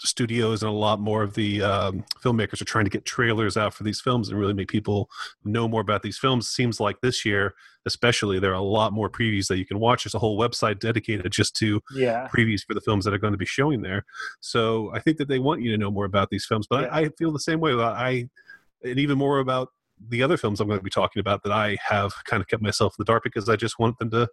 studios 0.08 0.64
and 0.64 0.70
a 0.70 0.76
lot 0.76 1.00
more 1.00 1.24
of 1.24 1.34
the 1.34 1.62
um, 1.62 2.04
filmmakers 2.24 2.62
are 2.62 2.66
trying 2.66 2.86
to 2.86 2.92
get 2.92 3.06
trailers 3.06 3.58
out 3.58 3.74
for 3.74 3.84
these 3.84 4.02
films 4.02 4.30
and 4.30 4.40
really 4.40 4.54
make 4.54 4.68
people 4.68 5.10
know 5.44 5.68
more 5.68 5.82
about 5.82 6.02
these 6.02 6.18
films. 6.18 6.48
Seems 6.48 6.80
like 6.80 7.02
this 7.02 7.26
year, 7.26 7.54
especially, 7.86 8.40
there 8.40 8.52
are 8.52 8.56
a 8.56 8.62
lot 8.62 8.94
more 8.94 9.10
previews 9.10 9.48
that 9.48 9.58
you 9.58 9.66
can 9.66 9.80
watch. 9.80 10.04
There's 10.04 10.16
a 10.16 10.20
whole 10.20 10.40
website 10.40 10.80
dedicated 10.80 11.32
just 11.32 11.56
to 11.58 11.82
yeah. 11.96 12.28
previews 12.34 12.66
for 12.66 12.74
the 12.74 12.82
films 12.82 13.06
that 13.06 13.14
are 13.14 13.20
going 13.20 13.34
to 13.34 13.38
be 13.38 13.46
showing 13.46 13.82
there. 13.82 14.06
So 14.40 14.92
I 14.94 15.00
think 15.00 15.18
that 15.18 15.28
they 15.28 15.40
want 15.40 15.62
you 15.62 15.72
to 15.72 15.78
know 15.78 15.92
more 15.92 16.06
about 16.06 16.30
these 16.30 16.46
films. 16.46 16.68
But 16.68 16.84
yeah. 16.84 16.90
I, 16.90 17.00
I 17.00 17.10
feel 17.18 17.32
the 17.32 17.40
same 17.40 17.60
way. 17.60 17.74
I 17.74 18.30
and 18.84 19.00
even 19.00 19.18
more 19.18 19.40
about 19.40 19.70
the 20.10 20.24
other 20.24 20.38
films 20.38 20.60
I'm 20.60 20.68
going 20.68 20.80
to 20.80 20.84
be 20.84 20.90
talking 20.90 21.20
about 21.20 21.44
that 21.44 21.52
I 21.52 21.78
have 21.88 22.14
kind 22.26 22.42
of 22.42 22.48
kept 22.48 22.62
myself 22.62 22.94
in 22.94 23.04
the 23.04 23.12
dark 23.12 23.24
because 23.24 23.50
I 23.50 23.56
just 23.56 23.80
want 23.80 23.98
them 24.00 24.10
to 24.12 24.28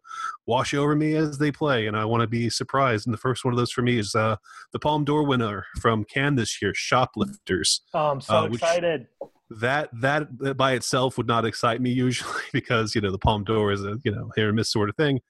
wash 0.47 0.75
over 0.75 0.95
me 0.95 1.15
as 1.15 1.39
they 1.39 1.53
play, 1.53 1.87
and 1.87 1.97
I 1.97 2.05
want 2.05 2.23
to 2.23 2.27
be 2.27 2.51
surprised. 2.51 3.07
And 3.07 3.15
the 3.15 3.19
first 3.19 3.45
one 3.45 3.53
of 3.53 3.59
those 3.59 3.73
for 3.73 3.83
me 3.83 3.99
is 3.99 4.15
uh, 4.15 4.37
the 4.73 4.79
Palme 4.79 5.05
d'Or 5.05 5.25
winner 5.25 5.67
from 5.81 6.05
Cannes 6.05 6.37
this 6.37 6.61
year, 6.63 6.73
Shoplifters. 6.75 7.83
Oh, 7.95 8.11
I'm 8.11 8.21
so 8.21 8.35
uh, 8.35 8.45
excited. 8.47 9.07
That 9.51 9.89
that 10.01 10.57
by 10.57 10.73
itself 10.73 11.17
would 11.17 11.27
not 11.27 11.45
excite 11.45 11.81
me 11.81 11.91
usually 12.07 12.43
because 12.53 12.95
you 12.95 13.01
know 13.01 13.11
the 13.11 13.19
Palme 13.19 13.45
d'Or 13.45 13.73
is 13.73 13.85
a 13.85 13.99
you 14.05 14.13
know 14.13 14.31
hit 14.37 14.45
or 14.45 14.53
miss 14.53 14.71
sort 14.71 14.89
of 14.89 14.97
thing, 14.97 15.21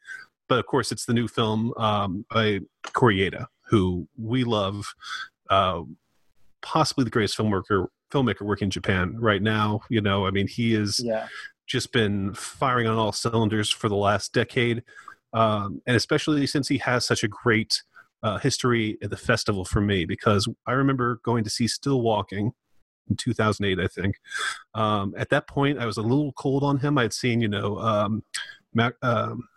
but 0.48 0.58
of 0.58 0.66
course 0.66 0.92
it's 0.92 1.04
the 1.04 1.14
new 1.14 1.28
film 1.28 1.72
um, 1.76 2.24
by 2.30 2.60
Koreeda, 2.84 3.46
who 3.68 4.08
we 4.16 4.44
love. 4.44 4.86
Uh, 5.50 5.82
possibly 6.60 7.04
the 7.04 7.10
greatest 7.10 7.38
filmmaker 7.38 7.86
filmmaker 8.10 8.42
working 8.42 8.66
in 8.66 8.70
Japan 8.70 9.16
right 9.18 9.42
now. 9.42 9.80
You 9.90 10.00
know, 10.00 10.26
I 10.26 10.30
mean, 10.30 10.48
he 10.48 10.74
is 10.74 11.00
yeah. 11.00 11.28
just 11.66 11.92
been 11.92 12.34
firing 12.34 12.86
on 12.86 12.96
all 12.96 13.12
cylinders 13.12 13.70
for 13.70 13.88
the 13.88 13.96
last 13.96 14.32
decade, 14.32 14.82
um, 15.32 15.82
and 15.86 15.96
especially 15.96 16.46
since 16.46 16.68
he 16.68 16.78
has 16.78 17.04
such 17.06 17.24
a 17.24 17.28
great 17.28 17.82
uh, 18.22 18.38
history 18.38 18.98
at 19.02 19.10
the 19.10 19.16
festival 19.16 19.64
for 19.64 19.80
me. 19.80 20.04
Because 20.04 20.48
I 20.66 20.72
remember 20.72 21.20
going 21.22 21.44
to 21.44 21.50
see 21.50 21.68
Still 21.68 22.02
Walking 22.02 22.52
in 23.08 23.16
2008, 23.16 23.78
I 23.82 23.88
think. 23.88 24.16
Um, 24.74 25.14
at 25.16 25.30
that 25.30 25.46
point, 25.46 25.78
I 25.78 25.86
was 25.86 25.96
a 25.96 26.02
little 26.02 26.32
cold 26.32 26.62
on 26.62 26.78
him. 26.78 26.98
I 26.98 27.02
had 27.02 27.12
seen, 27.12 27.40
you 27.40 27.48
know, 27.48 27.78
um, 27.78 28.22
um, 29.02 29.48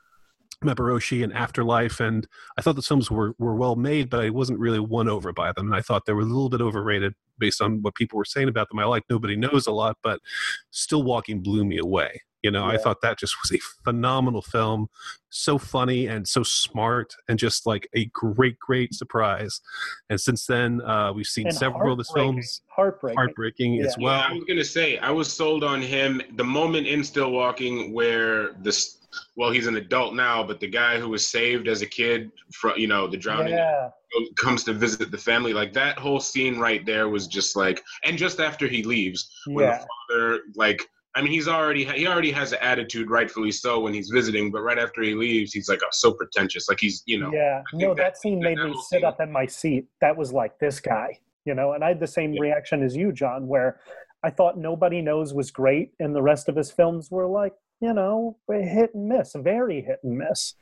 and 0.63 1.33
Afterlife, 1.33 1.99
and 1.99 2.27
I 2.57 2.61
thought 2.61 2.75
the 2.75 2.81
films 2.81 3.09
were, 3.09 3.35
were 3.39 3.55
well 3.55 3.75
made, 3.75 4.09
but 4.09 4.19
I 4.19 4.29
wasn't 4.29 4.59
really 4.59 4.79
won 4.79 5.09
over 5.09 5.33
by 5.33 5.51
them. 5.51 5.67
And 5.67 5.75
I 5.75 5.81
thought 5.81 6.05
they 6.05 6.13
were 6.13 6.21
a 6.21 6.25
little 6.25 6.49
bit 6.49 6.61
overrated 6.61 7.13
based 7.41 7.61
on 7.61 7.81
what 7.81 7.95
people 7.95 8.17
were 8.17 8.23
saying 8.23 8.47
about 8.47 8.69
them. 8.69 8.79
I 8.79 8.85
like 8.85 9.03
Nobody 9.09 9.35
Knows 9.35 9.67
a 9.67 9.71
lot, 9.71 9.97
but 10.01 10.21
Still 10.69 11.03
Walking 11.03 11.41
blew 11.41 11.65
me 11.65 11.77
away. 11.77 12.21
You 12.43 12.51
know, 12.51 12.67
yeah. 12.67 12.73
I 12.73 12.77
thought 12.77 13.01
that 13.01 13.19
just 13.19 13.35
was 13.43 13.51
a 13.51 13.61
phenomenal 13.83 14.41
film, 14.41 14.87
so 15.29 15.57
funny 15.57 16.07
and 16.07 16.27
so 16.27 16.43
smart, 16.43 17.13
and 17.27 17.37
just 17.37 17.65
like 17.65 17.87
a 17.95 18.05
great, 18.05 18.57
great 18.59 18.93
surprise. 18.93 19.61
And 20.09 20.19
since 20.19 20.45
then, 20.45 20.81
uh, 20.81 21.13
we've 21.13 21.25
seen 21.25 21.47
and 21.47 21.55
several 21.55 21.93
of 21.93 21.99
his 21.99 22.11
films. 22.11 22.61
Heartbreaking, 22.67 23.17
heartbreaking 23.17 23.73
yeah. 23.75 23.85
as 23.85 23.97
well. 23.99 24.19
Yeah, 24.19 24.27
I 24.29 24.33
was 24.33 24.43
gonna 24.45 24.65
say, 24.65 24.97
I 24.97 25.11
was 25.11 25.31
sold 25.31 25.63
on 25.63 25.81
him 25.81 26.21
the 26.35 26.43
moment 26.43 26.87
in 26.87 27.03
Still 27.03 27.31
Walking 27.31 27.93
where 27.93 28.53
this. 28.61 28.97
Well, 29.35 29.51
he's 29.51 29.67
an 29.67 29.75
adult 29.75 30.15
now, 30.15 30.41
but 30.41 30.61
the 30.61 30.69
guy 30.69 30.97
who 30.97 31.09
was 31.09 31.27
saved 31.27 31.67
as 31.67 31.81
a 31.81 31.85
kid 31.85 32.31
from, 32.53 32.77
you 32.77 32.87
know, 32.87 33.07
the 33.07 33.17
drowning 33.17 33.55
yeah. 33.55 33.89
comes 34.37 34.63
to 34.63 34.73
visit 34.73 35.11
the 35.11 35.17
family. 35.17 35.51
Like 35.51 35.73
that 35.73 35.99
whole 35.99 36.21
scene 36.21 36.57
right 36.57 36.85
there 36.85 37.09
was 37.09 37.27
just 37.27 37.57
like, 37.57 37.83
and 38.05 38.17
just 38.17 38.39
after 38.39 38.69
he 38.69 38.83
leaves, 38.83 39.29
when 39.47 39.67
the 39.67 39.85
father 40.07 40.39
like 40.55 40.87
I 41.13 41.21
mean, 41.21 41.31
he's 41.31 41.47
already 41.47 41.83
he 41.83 42.07
already 42.07 42.31
has 42.31 42.53
an 42.53 42.59
attitude, 42.61 43.09
rightfully 43.09 43.51
so, 43.51 43.81
when 43.81 43.93
he's 43.93 44.09
visiting. 44.09 44.49
But 44.51 44.61
right 44.61 44.79
after 44.79 45.01
he 45.01 45.13
leaves, 45.13 45.51
he's 45.51 45.67
like 45.67 45.79
oh, 45.83 45.89
so 45.91 46.13
pretentious, 46.13 46.69
like 46.69 46.79
he's 46.79 47.03
you 47.05 47.19
know. 47.19 47.31
Yeah, 47.33 47.61
no, 47.73 47.89
that, 47.89 47.97
that, 47.97 48.17
scene 48.17 48.39
made 48.39 48.57
that 48.57 48.67
me 48.67 48.73
sit 48.87 48.99
scene. 48.99 49.05
up 49.05 49.19
in 49.19 49.31
my 49.31 49.45
seat. 49.45 49.87
That 49.99 50.15
was 50.15 50.31
like 50.31 50.57
this 50.59 50.79
guy, 50.79 51.19
you 51.45 51.53
know. 51.53 51.73
And 51.73 51.83
I 51.83 51.89
had 51.89 51.99
the 51.99 52.07
same 52.07 52.33
yeah. 52.33 52.41
reaction 52.41 52.81
as 52.81 52.95
you, 52.95 53.11
John, 53.11 53.47
where 53.47 53.81
I 54.23 54.29
thought 54.29 54.57
Nobody 54.57 55.01
Knows 55.01 55.33
was 55.33 55.51
great, 55.51 55.91
and 55.99 56.15
the 56.15 56.21
rest 56.21 56.47
of 56.47 56.55
his 56.55 56.71
films 56.71 57.11
were 57.11 57.27
like, 57.27 57.53
you 57.81 57.93
know, 57.93 58.37
hit 58.49 58.91
and 58.93 59.09
miss, 59.09 59.33
very 59.35 59.81
hit 59.81 59.99
and 60.03 60.17
miss. 60.17 60.53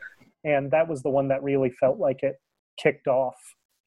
And 0.43 0.71
that 0.71 0.87
was 0.87 1.03
the 1.03 1.09
one 1.09 1.27
that 1.27 1.43
really 1.43 1.69
felt 1.69 1.99
like 1.99 2.23
it 2.23 2.41
kicked 2.77 3.07
off 3.07 3.35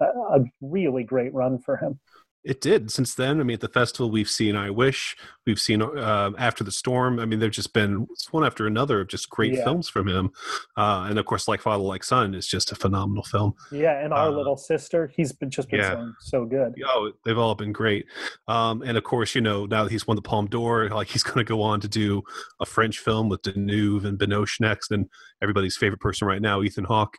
a, 0.01 0.05
a 0.05 0.45
really 0.61 1.03
great 1.03 1.33
run 1.33 1.59
for 1.59 1.77
him. 1.77 1.99
It 2.45 2.61
did. 2.61 2.91
Since 2.91 3.15
then, 3.15 3.41
I 3.41 3.45
mean, 3.45 3.55
at 3.55 3.61
the 3.61 3.69
festival, 3.69 4.11
we've 4.11 4.29
seen 4.29 4.57
I 4.57 4.71
Wish, 4.71 5.17
we've 5.47 5.61
seen 5.61 5.81
uh, 5.81 6.31
After 6.37 6.65
the 6.65 6.73
Storm. 6.73 7.21
I 7.21 7.25
mean, 7.25 7.39
there've 7.39 7.53
just 7.53 7.73
been 7.73 8.09
one 8.33 8.45
after 8.45 8.67
another 8.67 9.01
of 9.01 9.09
just 9.09 9.31
great 9.31 9.55
yeah. 9.55 9.65
films 9.65 9.89
from 9.89 10.09
him. 10.09 10.31
Uh, 10.77 11.07
and 11.09 11.19
of 11.19 11.25
course, 11.25 11.47
Like 11.47 11.61
Father, 11.61 11.85
Like 11.85 12.03
Son 12.03 12.35
is 12.35 12.49
just 12.49 12.73
a 12.73 12.75
phenomenal 12.75 13.23
film. 13.23 13.55
Yeah, 13.71 14.03
and 14.03 14.13
Our 14.13 14.29
uh, 14.29 14.31
Little 14.31 14.57
Sister, 14.57 15.13
he's 15.15 15.33
been 15.33 15.51
just 15.51 15.69
been 15.71 15.81
yeah. 15.81 16.05
so 16.19 16.45
good. 16.45 16.75
Oh, 16.85 17.13
they've 17.25 17.39
all 17.39 17.55
been 17.55 17.73
great. 17.73 18.07
Um, 18.49 18.83
and 18.83 18.99
of 18.99 19.05
course, 19.05 19.37
you 19.37 19.41
know, 19.41 19.67
now 19.67 19.85
that 19.85 19.93
he's 19.93 20.07
won 20.07 20.17
the 20.17 20.23
Palme 20.23 20.49
d'Or, 20.49 20.89
like 20.89 21.09
he's 21.09 21.23
going 21.23 21.39
to 21.39 21.45
go 21.45 21.63
on 21.63 21.81
to 21.81 21.89
do 21.89 22.23
a 22.61 22.67
French 22.67 22.99
film 22.99 23.29
with 23.29 23.43
Deneuve 23.43 24.05
and 24.05 24.19
Binoche 24.19 24.61
next, 24.61 24.91
and 24.91 25.09
everybody's 25.41 25.77
favorite 25.77 26.01
person 26.01 26.27
right 26.27 26.43
now, 26.43 26.61
Ethan 26.63 26.85
Hawke. 26.85 27.19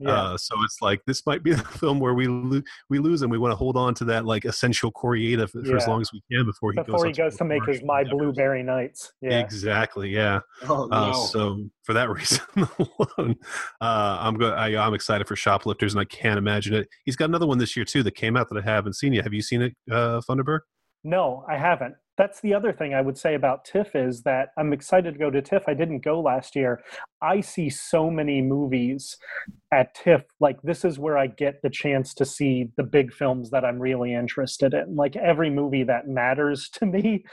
Yeah. 0.00 0.10
Uh, 0.10 0.36
so 0.36 0.54
it's 0.64 0.80
like 0.80 1.00
this 1.06 1.26
might 1.26 1.42
be 1.42 1.52
the 1.54 1.64
film 1.64 1.98
where 1.98 2.14
we 2.14 2.28
lo- 2.28 2.62
we 2.88 2.98
lose 2.98 3.22
and 3.22 3.30
we 3.30 3.38
want 3.38 3.52
to 3.52 3.56
hold 3.56 3.76
on 3.76 3.94
to 3.94 4.04
that 4.06 4.24
like 4.24 4.44
essential 4.44 4.90
creative 4.90 5.50
for 5.50 5.64
yeah. 5.64 5.76
as 5.76 5.88
long 5.88 6.00
as 6.00 6.12
we 6.12 6.22
can 6.30 6.46
before 6.46 6.72
he 6.72 6.76
before 6.76 6.98
goes 6.98 7.04
he 7.04 7.12
goes 7.12 7.32
to, 7.32 7.38
to 7.38 7.44
make 7.44 7.64
his 7.66 7.82
My 7.82 8.04
Blueberry 8.04 8.62
Nights. 8.62 9.12
Yeah, 9.20 9.40
exactly. 9.40 10.10
Yeah. 10.10 10.40
Oh, 10.68 10.84
uh, 10.84 10.86
no. 10.86 10.96
uh, 10.96 11.12
so 11.14 11.64
for 11.82 11.92
that 11.94 12.08
reason 12.10 12.44
alone, 12.56 13.36
uh, 13.80 14.18
I'm 14.20 14.36
go- 14.36 14.52
I, 14.52 14.86
am 14.86 14.94
excited 14.94 15.26
for 15.26 15.36
Shoplifters 15.36 15.94
and 15.94 16.00
I 16.00 16.04
can't 16.04 16.38
imagine 16.38 16.74
it. 16.74 16.88
He's 17.04 17.16
got 17.16 17.26
another 17.26 17.46
one 17.46 17.58
this 17.58 17.76
year 17.76 17.84
too 17.84 18.02
that 18.04 18.14
came 18.14 18.36
out 18.36 18.48
that 18.50 18.58
I 18.58 18.62
haven't 18.62 18.94
seen 18.94 19.12
yet. 19.12 19.24
Have 19.24 19.34
you 19.34 19.42
seen 19.42 19.62
it, 19.62 19.74
uh, 19.90 20.20
Thunderbird? 20.28 20.60
No, 21.04 21.44
I 21.48 21.56
haven't 21.56 21.94
that's 22.18 22.40
the 22.40 22.52
other 22.52 22.72
thing 22.72 22.92
I 22.92 23.00
would 23.00 23.16
say 23.16 23.34
about 23.34 23.64
TIFF 23.64 23.94
is 23.94 24.22
that 24.22 24.48
I'm 24.58 24.72
excited 24.72 25.14
to 25.14 25.18
go 25.18 25.30
to 25.30 25.40
TIFF. 25.40 25.62
I 25.68 25.74
didn't 25.74 26.00
go 26.00 26.20
last 26.20 26.56
year. 26.56 26.82
I 27.22 27.40
see 27.40 27.70
so 27.70 28.10
many 28.10 28.42
movies 28.42 29.16
at 29.72 29.94
TIFF. 29.94 30.22
Like 30.40 30.60
this 30.62 30.84
is 30.84 30.98
where 30.98 31.16
I 31.16 31.28
get 31.28 31.62
the 31.62 31.70
chance 31.70 32.12
to 32.14 32.24
see 32.24 32.70
the 32.76 32.82
big 32.82 33.12
films 33.12 33.50
that 33.50 33.64
I'm 33.64 33.78
really 33.78 34.12
interested 34.12 34.74
in. 34.74 34.96
Like 34.96 35.14
every 35.16 35.48
movie 35.48 35.84
that 35.84 36.08
matters 36.08 36.68
to 36.74 36.86
me 36.86 37.24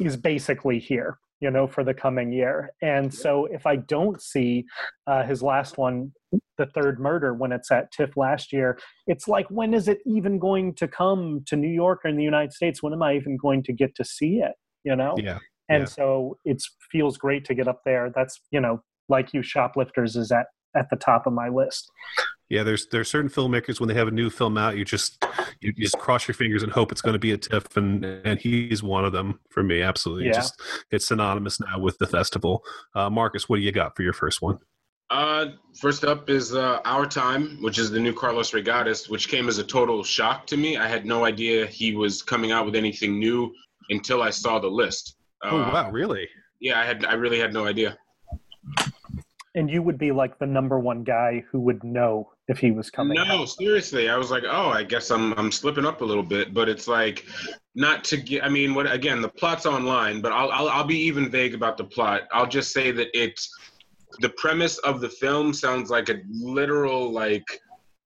is 0.00 0.16
basically 0.16 0.78
here 0.78 1.18
you 1.40 1.50
know, 1.50 1.66
for 1.66 1.84
the 1.84 1.94
coming 1.94 2.32
year. 2.32 2.70
And 2.82 3.12
so 3.12 3.46
if 3.46 3.66
I 3.66 3.76
don't 3.76 4.20
see 4.20 4.64
uh, 5.06 5.22
his 5.24 5.42
last 5.42 5.78
one, 5.78 6.12
The 6.56 6.66
Third 6.66 6.98
Murder, 6.98 7.34
when 7.34 7.52
it's 7.52 7.70
at 7.70 7.92
TIFF 7.92 8.16
last 8.16 8.52
year, 8.52 8.78
it's 9.06 9.28
like, 9.28 9.46
when 9.48 9.72
is 9.72 9.86
it 9.88 9.98
even 10.04 10.38
going 10.38 10.74
to 10.74 10.88
come 10.88 11.42
to 11.46 11.56
New 11.56 11.68
York 11.68 12.00
or 12.04 12.08
in 12.08 12.16
the 12.16 12.24
United 12.24 12.52
States? 12.52 12.82
When 12.82 12.92
am 12.92 13.02
I 13.02 13.14
even 13.14 13.36
going 13.36 13.62
to 13.64 13.72
get 13.72 13.94
to 13.96 14.04
see 14.04 14.36
it? 14.38 14.52
You 14.84 14.96
know? 14.96 15.14
Yeah. 15.16 15.38
And 15.68 15.82
yeah. 15.82 15.86
so 15.86 16.38
it 16.44 16.62
feels 16.90 17.18
great 17.18 17.44
to 17.44 17.54
get 17.54 17.68
up 17.68 17.82
there. 17.84 18.10
That's, 18.14 18.40
you 18.50 18.60
know, 18.60 18.82
like 19.08 19.32
you, 19.32 19.42
Shoplifters 19.42 20.16
is 20.16 20.32
at 20.32 20.46
at 20.78 20.88
the 20.90 20.96
top 20.96 21.26
of 21.26 21.32
my 21.32 21.48
list. 21.48 21.90
Yeah, 22.48 22.62
there's 22.62 22.86
there's 22.86 23.10
certain 23.10 23.28
filmmakers 23.28 23.78
when 23.78 23.88
they 23.88 23.94
have 23.94 24.08
a 24.08 24.12
new 24.12 24.30
film 24.30 24.56
out, 24.56 24.76
you 24.76 24.84
just 24.84 25.22
you 25.60 25.72
just 25.72 25.98
cross 25.98 26.26
your 26.26 26.34
fingers 26.34 26.62
and 26.62 26.72
hope 26.72 26.90
it's 26.92 27.02
going 27.02 27.12
to 27.12 27.18
be 27.18 27.32
a 27.32 27.36
TIFF, 27.36 27.76
and 27.76 28.04
and 28.04 28.40
he's 28.40 28.82
one 28.82 29.04
of 29.04 29.12
them 29.12 29.40
for 29.50 29.62
me. 29.62 29.82
Absolutely, 29.82 30.26
yeah. 30.26 30.32
just 30.32 30.60
it's 30.90 31.08
synonymous 31.08 31.60
now 31.60 31.78
with 31.78 31.98
the 31.98 32.06
festival. 32.06 32.64
Uh, 32.94 33.10
Marcus, 33.10 33.48
what 33.48 33.56
do 33.56 33.62
you 33.62 33.72
got 33.72 33.94
for 33.94 34.02
your 34.02 34.14
first 34.14 34.40
one? 34.40 34.58
Uh, 35.10 35.46
first 35.78 36.04
up 36.04 36.30
is 36.30 36.54
uh, 36.54 36.80
Our 36.84 37.06
Time, 37.06 37.62
which 37.62 37.78
is 37.78 37.90
the 37.90 38.00
new 38.00 38.14
Carlos 38.14 38.52
Reygadas, 38.52 39.10
which 39.10 39.28
came 39.28 39.48
as 39.48 39.58
a 39.58 39.64
total 39.64 40.02
shock 40.02 40.46
to 40.48 40.56
me. 40.56 40.76
I 40.76 40.86
had 40.86 41.04
no 41.06 41.24
idea 41.24 41.66
he 41.66 41.94
was 41.94 42.22
coming 42.22 42.52
out 42.52 42.64
with 42.66 42.76
anything 42.76 43.18
new 43.18 43.52
until 43.90 44.22
I 44.22 44.30
saw 44.30 44.58
the 44.58 44.68
list. 44.68 45.16
Oh 45.44 45.60
uh, 45.60 45.70
wow, 45.70 45.90
really? 45.90 46.26
Yeah, 46.60 46.80
I 46.80 46.84
had 46.84 47.04
I 47.04 47.12
really 47.12 47.38
had 47.38 47.52
no 47.52 47.66
idea 47.66 47.98
and 49.58 49.68
you 49.68 49.82
would 49.82 49.98
be 49.98 50.12
like 50.12 50.38
the 50.38 50.46
number 50.46 50.78
one 50.78 51.02
guy 51.02 51.42
who 51.50 51.58
would 51.58 51.82
know 51.82 52.30
if 52.46 52.58
he 52.58 52.70
was 52.70 52.90
coming. 52.90 53.16
No, 53.16 53.42
out. 53.42 53.48
seriously, 53.48 54.08
I 54.08 54.16
was 54.16 54.30
like, 54.30 54.44
oh, 54.48 54.68
I 54.68 54.84
guess 54.84 55.10
I'm 55.10 55.34
I'm 55.34 55.50
slipping 55.50 55.84
up 55.84 56.00
a 56.00 56.04
little 56.04 56.22
bit, 56.22 56.54
but 56.54 56.68
it's 56.68 56.86
like 56.86 57.26
not 57.74 58.04
to 58.04 58.16
get. 58.16 58.44
I 58.44 58.48
mean, 58.48 58.72
what 58.72 58.90
again? 58.90 59.20
The 59.20 59.28
plot's 59.28 59.66
online, 59.66 60.20
but 60.20 60.30
I'll 60.30 60.50
I'll, 60.52 60.68
I'll 60.68 60.86
be 60.86 60.98
even 61.00 61.28
vague 61.28 61.54
about 61.54 61.76
the 61.76 61.84
plot. 61.84 62.22
I'll 62.32 62.46
just 62.46 62.72
say 62.72 62.92
that 62.92 63.08
it's 63.12 63.50
the 64.20 64.30
premise 64.30 64.78
of 64.78 65.00
the 65.00 65.08
film 65.08 65.52
sounds 65.52 65.90
like 65.90 66.08
a 66.08 66.20
literal 66.30 67.12
like 67.12 67.46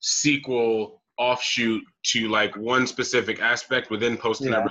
sequel 0.00 1.02
offshoot 1.18 1.84
to 2.04 2.28
like 2.28 2.56
one 2.56 2.86
specific 2.86 3.42
aspect 3.42 3.90
within 3.90 4.16
Post 4.16 4.40
yeah. 4.40 4.64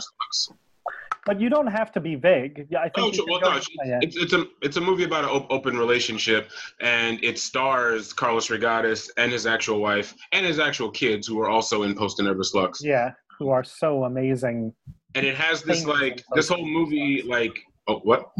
But 1.25 1.39
you 1.39 1.49
don't 1.49 1.67
have 1.67 1.91
to 1.91 1.99
be 1.99 2.15
vague. 2.15 2.67
Yeah, 2.69 2.79
I 2.79 2.89
think. 2.89 3.15
Oh, 3.19 3.25
well, 3.29 3.41
no, 3.41 3.57
it's, 3.57 3.67
it's, 4.01 4.17
it's, 4.17 4.33
a 4.33 4.45
it's 4.61 4.77
a 4.77 4.81
movie 4.81 5.03
about 5.03 5.23
an 5.23 5.29
op- 5.29 5.51
open 5.51 5.77
relationship, 5.77 6.49
and 6.79 7.23
it 7.23 7.37
stars 7.37 8.11
Carlos 8.11 8.47
Reygadas 8.47 9.09
and 9.17 9.31
his 9.31 9.45
actual 9.45 9.79
wife 9.79 10.15
and 10.31 10.45
his 10.45 10.57
actual 10.57 10.89
kids, 10.89 11.27
who 11.27 11.39
are 11.39 11.49
also 11.49 11.83
in 11.83 11.93
Post 11.93 12.17
Tenebras 12.17 12.55
Lux. 12.55 12.83
Yeah, 12.83 13.11
who 13.37 13.49
are 13.49 13.63
so 13.63 14.05
amazing. 14.05 14.73
And 15.13 15.25
it 15.25 15.35
has 15.35 15.61
this 15.61 15.85
like 15.85 16.23
this 16.33 16.49
whole 16.49 16.65
movie 16.65 17.21
like 17.21 17.59
oh 17.87 17.99
what? 17.99 18.31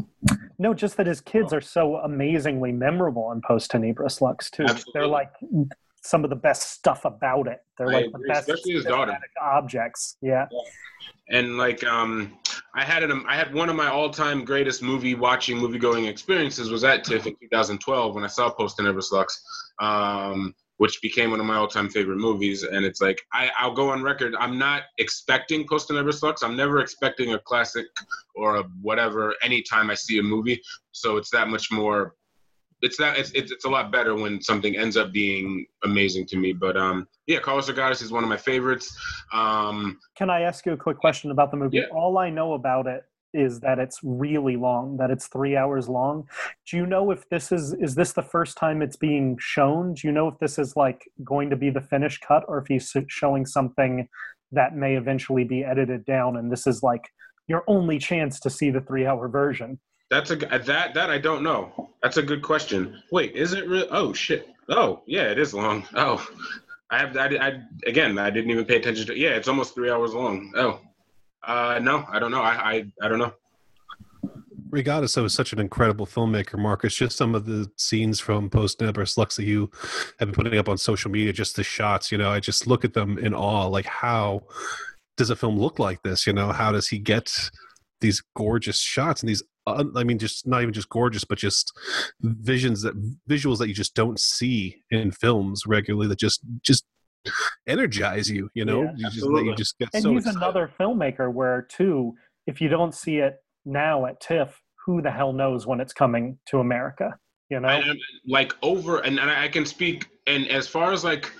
No, 0.57 0.73
just 0.73 0.97
that 0.97 1.05
his 1.05 1.21
kids 1.21 1.53
oh. 1.53 1.57
are 1.57 1.61
so 1.61 1.97
amazingly 1.97 2.71
memorable 2.71 3.31
in 3.31 3.41
Post 3.41 3.71
Tenebras 3.71 4.21
Lux 4.21 4.49
too. 4.49 4.63
Absolutely. 4.63 4.91
They're 4.95 5.07
like 5.07 5.31
some 6.03 6.23
of 6.23 6.31
the 6.31 6.35
best 6.35 6.71
stuff 6.71 7.05
about 7.05 7.47
it. 7.47 7.59
They're 7.77 7.89
I 7.89 7.93
like 7.93 8.05
agree, 8.05 8.23
the 8.23 8.33
best 8.33 8.49
especially 8.49 8.73
his 8.73 8.85
daughter 8.85 9.19
objects. 9.39 10.17
Yeah. 10.21 10.47
yeah 10.51 10.59
and 11.31 11.57
like 11.57 11.83
um 11.83 12.37
i 12.75 12.83
had 12.83 13.03
an 13.03 13.23
i 13.27 13.35
had 13.35 13.53
one 13.53 13.69
of 13.69 13.75
my 13.75 13.87
all-time 13.87 14.43
greatest 14.43 14.81
movie 14.81 15.15
watching 15.15 15.57
movie 15.57 15.79
going 15.79 16.05
experiences 16.05 16.69
was 16.69 16.83
at 16.83 17.03
tiff 17.03 17.25
in 17.25 17.35
2012 17.41 18.15
when 18.15 18.23
i 18.23 18.27
saw 18.27 18.49
post 18.49 18.77
tenebras 18.77 19.11
lux 19.11 19.41
um 19.79 20.53
which 20.81 20.99
became 20.99 21.29
one 21.29 21.39
of 21.39 21.45
my 21.45 21.57
all-time 21.57 21.87
favorite 21.87 22.17
movies. 22.17 22.63
And 22.63 22.83
it's 22.83 23.01
like 23.01 23.21
I, 23.31 23.51
i'll 23.59 23.71
go 23.71 23.91
on 23.91 24.01
record 24.01 24.33
i'm 24.39 24.57
not 24.57 24.81
expecting 24.97 25.67
post 25.67 25.89
tenebras 25.89 26.23
lux. 26.23 26.41
I'm 26.41 26.55
never 26.55 26.79
expecting 26.79 27.35
a 27.35 27.39
classic 27.39 27.85
or 28.33 28.55
a 28.55 28.63
whatever 28.81 29.35
anytime 29.43 29.91
i 29.91 29.93
see 29.93 30.17
a 30.17 30.23
movie. 30.23 30.59
So 30.91 31.17
it's 31.17 31.29
that 31.29 31.49
much 31.49 31.71
more 31.71 32.15
it's 32.81 32.97
that 32.97 33.17
it's, 33.17 33.31
it's, 33.31 33.51
it's 33.51 33.65
a 33.65 33.69
lot 33.69 33.91
better 33.91 34.15
when 34.15 34.41
something 34.41 34.75
ends 34.75 34.97
up 34.97 35.11
being 35.11 35.65
amazing 35.83 36.25
to 36.27 36.37
me. 36.37 36.53
But 36.53 36.77
um, 36.77 37.07
yeah, 37.27 37.39
Carlos 37.39 37.69
Reygadas 37.69 38.01
is 38.01 38.11
one 38.11 38.23
of 38.23 38.29
my 38.29 38.37
favorites. 38.37 38.97
Um, 39.33 39.99
Can 40.17 40.29
I 40.29 40.41
ask 40.41 40.65
you 40.65 40.73
a 40.73 40.77
quick 40.77 40.97
question 40.97 41.31
about 41.31 41.51
the 41.51 41.57
movie? 41.57 41.77
Yeah. 41.77 41.85
All 41.91 42.17
I 42.17 42.29
know 42.29 42.53
about 42.53 42.87
it 42.87 43.03
is 43.33 43.61
that 43.61 43.79
it's 43.79 43.99
really 44.03 44.57
long, 44.57 44.97
that 44.97 45.09
it's 45.09 45.27
three 45.27 45.55
hours 45.55 45.87
long. 45.87 46.27
Do 46.69 46.77
you 46.77 46.85
know 46.85 47.11
if 47.11 47.29
this 47.29 47.51
is 47.51 47.73
is 47.73 47.95
this 47.95 48.13
the 48.13 48.21
first 48.21 48.57
time 48.57 48.81
it's 48.81 48.97
being 48.97 49.37
shown? 49.39 49.93
Do 49.93 50.07
you 50.07 50.11
know 50.11 50.27
if 50.27 50.37
this 50.39 50.59
is 50.59 50.75
like 50.75 51.09
going 51.23 51.49
to 51.49 51.55
be 51.55 51.69
the 51.69 51.81
finished 51.81 52.21
cut, 52.27 52.43
or 52.47 52.57
if 52.57 52.67
he's 52.67 52.93
showing 53.07 53.45
something 53.45 54.07
that 54.51 54.75
may 54.75 54.97
eventually 54.97 55.45
be 55.45 55.63
edited 55.63 56.03
down, 56.05 56.35
and 56.35 56.51
this 56.51 56.67
is 56.67 56.83
like 56.83 57.07
your 57.47 57.63
only 57.67 57.99
chance 57.99 58.39
to 58.41 58.49
see 58.49 58.69
the 58.69 58.81
three 58.81 59.05
hour 59.05 59.29
version? 59.29 59.79
That's 60.11 60.29
a 60.29 60.35
that 60.35 60.93
that 60.93 61.09
I 61.09 61.17
don't 61.17 61.41
know. 61.41 61.89
That's 62.03 62.17
a 62.17 62.21
good 62.21 62.41
question. 62.41 63.01
Wait, 63.11 63.33
is 63.33 63.53
it 63.53 63.67
real? 63.67 63.87
Oh 63.91 64.11
shit. 64.11 64.49
Oh 64.67 65.01
yeah, 65.07 65.31
it 65.31 65.39
is 65.39 65.53
long. 65.53 65.87
Oh, 65.95 66.23
I 66.91 66.99
have 66.99 67.15
I, 67.15 67.27
I 67.37 67.61
again 67.87 68.19
I 68.19 68.29
didn't 68.29 68.51
even 68.51 68.65
pay 68.65 68.75
attention 68.75 69.07
to. 69.07 69.17
Yeah, 69.17 69.29
it's 69.29 69.47
almost 69.47 69.73
three 69.73 69.89
hours 69.89 70.13
long. 70.13 70.51
Oh, 70.57 70.81
uh, 71.47 71.79
no, 71.81 72.05
I 72.09 72.19
don't 72.19 72.31
know. 72.31 72.41
I 72.41 72.51
I, 72.51 72.85
I 73.01 73.07
don't 73.07 73.19
know. 73.19 73.33
Reygadas 74.69 75.21
was 75.21 75.33
such 75.33 75.53
an 75.53 75.59
incredible 75.59 76.05
filmmaker, 76.05 76.59
Marcus. 76.59 76.93
Just 76.93 77.17
some 77.17 77.33
of 77.33 77.45
the 77.45 77.71
scenes 77.77 78.19
from 78.19 78.49
Post 78.49 78.79
Tenebras 78.79 79.17
Lux 79.17 79.37
that 79.37 79.45
you 79.45 79.71
have 80.19 80.27
been 80.27 80.31
putting 80.31 80.57
up 80.59 80.67
on 80.67 80.77
social 80.77 81.09
media, 81.11 81.31
just 81.33 81.57
the 81.57 81.63
shots, 81.63 82.09
you 82.09 82.17
know, 82.17 82.29
I 82.29 82.39
just 82.39 82.67
look 82.67 82.85
at 82.85 82.93
them 82.93 83.17
in 83.17 83.33
awe. 83.33 83.67
Like, 83.67 83.85
how 83.85 84.43
does 85.17 85.29
a 85.29 85.35
film 85.35 85.59
look 85.59 85.77
like 85.77 86.01
this? 86.03 86.25
You 86.25 86.31
know, 86.31 86.53
how 86.53 86.71
does 86.71 86.87
he 86.87 86.99
get 86.99 87.33
these 87.99 88.21
gorgeous 88.35 88.79
shots 88.79 89.21
and 89.21 89.29
these 89.29 89.41
uh, 89.41 89.45
I 89.71 90.03
mean, 90.03 90.17
just 90.17 90.47
not 90.47 90.61
even 90.61 90.73
just 90.73 90.89
gorgeous, 90.89 91.23
but 91.23 91.37
just 91.37 91.71
visions 92.21 92.81
that 92.81 92.93
visuals 93.29 93.57
that 93.59 93.67
you 93.67 93.73
just 93.73 93.95
don't 93.95 94.19
see 94.19 94.83
in 94.89 95.11
films 95.11 95.63
regularly. 95.65 96.07
That 96.07 96.19
just 96.19 96.41
just 96.61 96.85
energize 97.67 98.29
you. 98.29 98.49
You 98.53 98.65
know, 98.65 98.83
yeah, 98.83 98.91
you 98.95 99.09
just 99.09 99.25
you 99.25 99.55
just 99.55 99.77
get 99.79 99.89
and 99.93 100.03
so 100.03 100.11
he's 100.11 100.25
excited. 100.25 100.37
another 100.37 100.71
filmmaker 100.79 101.31
where 101.31 101.63
too, 101.63 102.13
if 102.47 102.61
you 102.61 102.69
don't 102.69 102.93
see 102.93 103.17
it 103.17 103.35
now 103.65 104.05
at 104.05 104.19
TIFF, 104.19 104.61
who 104.85 105.01
the 105.01 105.11
hell 105.11 105.33
knows 105.33 105.67
when 105.67 105.79
it's 105.79 105.93
coming 105.93 106.37
to 106.47 106.59
America? 106.59 107.17
You 107.49 107.59
know, 107.59 107.67
and, 107.67 107.99
like 108.27 108.53
over, 108.61 108.99
and, 108.99 109.19
and 109.19 109.29
I 109.29 109.49
can 109.49 109.65
speak. 109.65 110.07
And 110.25 110.47
as 110.47 110.67
far 110.67 110.93
as 110.93 111.03
like, 111.03 111.31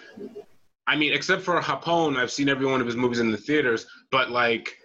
I 0.88 0.96
mean, 0.96 1.14
except 1.14 1.42
for 1.42 1.60
Japón, 1.62 2.18
I've 2.18 2.32
seen 2.32 2.50
every 2.50 2.66
one 2.66 2.82
of 2.82 2.88
his 2.88 2.98
movies 2.98 3.20
in 3.20 3.32
the 3.32 3.38
theaters. 3.38 3.86
But 4.12 4.30
like, 4.30 4.76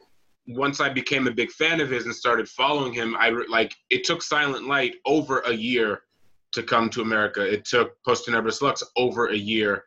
once 0.47 0.81
I 0.81 0.89
became 0.89 1.27
a 1.27 1.31
big 1.31 1.51
fan 1.51 1.81
of 1.81 1.91
his 1.91 2.05
and 2.05 2.15
started 2.15 2.49
following 2.49 2.93
him, 2.93 3.17
I 3.19 3.31
like 3.49 3.75
it 3.91 4.05
took 4.05 4.23
Silent 4.23 4.67
Light 4.67 4.97
over 5.05 5.41
a 5.41 5.53
year 5.53 6.03
to 6.53 6.63
come 6.63 6.89
to 6.91 7.03
America. 7.03 7.43
It 7.43 7.65
took 7.65 8.03
Post 8.05 8.27
Tenebras 8.27 8.63
Lux 8.63 8.83
over 8.97 9.29
a 9.29 9.37
year 9.37 9.85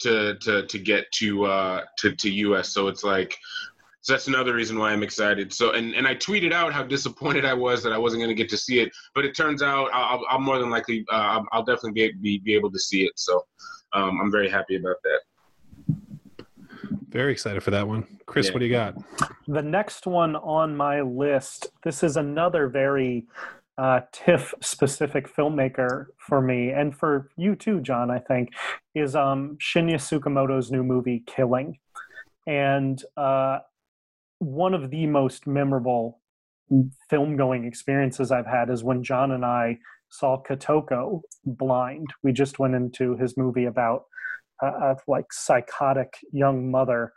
to 0.00 0.36
to 0.38 0.66
to 0.66 0.78
get 0.78 1.10
to 1.12 1.44
uh 1.44 1.84
to 1.98 2.14
to 2.16 2.30
US. 2.30 2.70
So 2.70 2.88
it's 2.88 3.04
like 3.04 3.36
so 4.00 4.14
that's 4.14 4.26
another 4.26 4.54
reason 4.54 4.78
why 4.78 4.90
I'm 4.92 5.02
excited. 5.02 5.52
So 5.52 5.72
and 5.72 5.94
and 5.94 6.06
I 6.06 6.14
tweeted 6.14 6.52
out 6.52 6.72
how 6.72 6.82
disappointed 6.82 7.44
I 7.44 7.54
was 7.54 7.82
that 7.82 7.92
I 7.92 7.98
wasn't 7.98 8.20
going 8.20 8.34
to 8.34 8.42
get 8.42 8.50
to 8.50 8.56
see 8.56 8.80
it, 8.80 8.90
but 9.14 9.24
it 9.24 9.36
turns 9.36 9.62
out 9.62 9.90
I'll, 9.92 10.22
I'll 10.28 10.40
more 10.40 10.58
than 10.58 10.70
likely 10.70 11.04
uh, 11.10 11.42
I'll 11.52 11.64
definitely 11.64 11.92
be, 11.92 12.12
be 12.20 12.38
be 12.38 12.54
able 12.54 12.72
to 12.72 12.78
see 12.78 13.04
it. 13.04 13.12
So 13.16 13.44
um, 13.92 14.20
I'm 14.20 14.30
very 14.30 14.48
happy 14.48 14.76
about 14.76 14.96
that. 15.04 15.20
Very 17.12 17.32
excited 17.32 17.62
for 17.62 17.70
that 17.72 17.86
one. 17.86 18.06
Chris, 18.24 18.46
yeah. 18.46 18.52
what 18.52 18.58
do 18.60 18.64
you 18.64 18.72
got? 18.72 18.96
The 19.46 19.62
next 19.62 20.06
one 20.06 20.34
on 20.36 20.74
my 20.74 21.02
list, 21.02 21.70
this 21.84 22.02
is 22.02 22.16
another 22.16 22.68
very 22.68 23.26
uh, 23.76 24.00
TIFF 24.12 24.54
specific 24.62 25.34
filmmaker 25.34 26.06
for 26.16 26.40
me, 26.40 26.70
and 26.70 26.96
for 26.96 27.30
you 27.36 27.54
too, 27.54 27.80
John, 27.80 28.10
I 28.10 28.18
think, 28.18 28.50
is 28.94 29.14
um, 29.14 29.58
Shinya 29.60 29.96
Tsukamoto's 29.96 30.70
new 30.70 30.82
movie, 30.82 31.22
Killing. 31.26 31.78
And 32.46 33.02
uh, 33.16 33.58
one 34.38 34.72
of 34.72 34.90
the 34.90 35.06
most 35.06 35.46
memorable 35.46 36.20
film 37.10 37.36
going 37.36 37.64
experiences 37.64 38.32
I've 38.32 38.46
had 38.46 38.70
is 38.70 38.82
when 38.82 39.04
John 39.04 39.32
and 39.32 39.44
I 39.44 39.78
saw 40.08 40.42
Kotoko 40.42 41.20
blind. 41.44 42.08
We 42.22 42.32
just 42.32 42.58
went 42.58 42.74
into 42.74 43.16
his 43.16 43.36
movie 43.36 43.66
about 43.66 44.04
a, 44.60 44.96
like 45.06 45.32
psychotic 45.32 46.14
young 46.32 46.70
mother, 46.70 47.12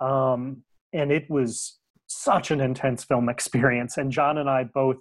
um, 0.00 0.62
and 0.92 1.12
it 1.12 1.28
was 1.30 1.78
such 2.06 2.50
an 2.50 2.60
intense 2.60 3.04
film 3.04 3.28
experience. 3.28 3.96
And 3.96 4.10
John 4.10 4.38
and 4.38 4.50
I 4.50 4.64
both 4.64 4.98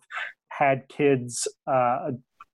had 0.50 0.88
kids. 0.90 1.48
Uh, 1.66 2.12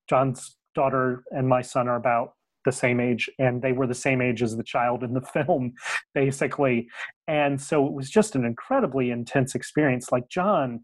John's 0.09 0.55
daughter 0.75 1.23
and 1.31 1.47
my 1.47 1.61
son 1.61 1.87
are 1.87 1.95
about 1.95 2.33
the 2.65 2.71
same 2.71 2.99
age 2.99 3.29
and 3.39 3.61
they 3.61 3.71
were 3.71 3.87
the 3.87 3.93
same 3.93 4.21
age 4.21 4.41
as 4.41 4.57
the 4.57 4.63
child 4.63 5.03
in 5.03 5.13
the 5.13 5.21
film 5.33 5.73
basically 6.13 6.87
and 7.27 7.61
so 7.61 7.85
it 7.85 7.93
was 7.93 8.09
just 8.09 8.35
an 8.35 8.43
incredibly 8.43 9.11
intense 9.11 9.55
experience 9.55 10.11
like 10.11 10.27
john 10.29 10.81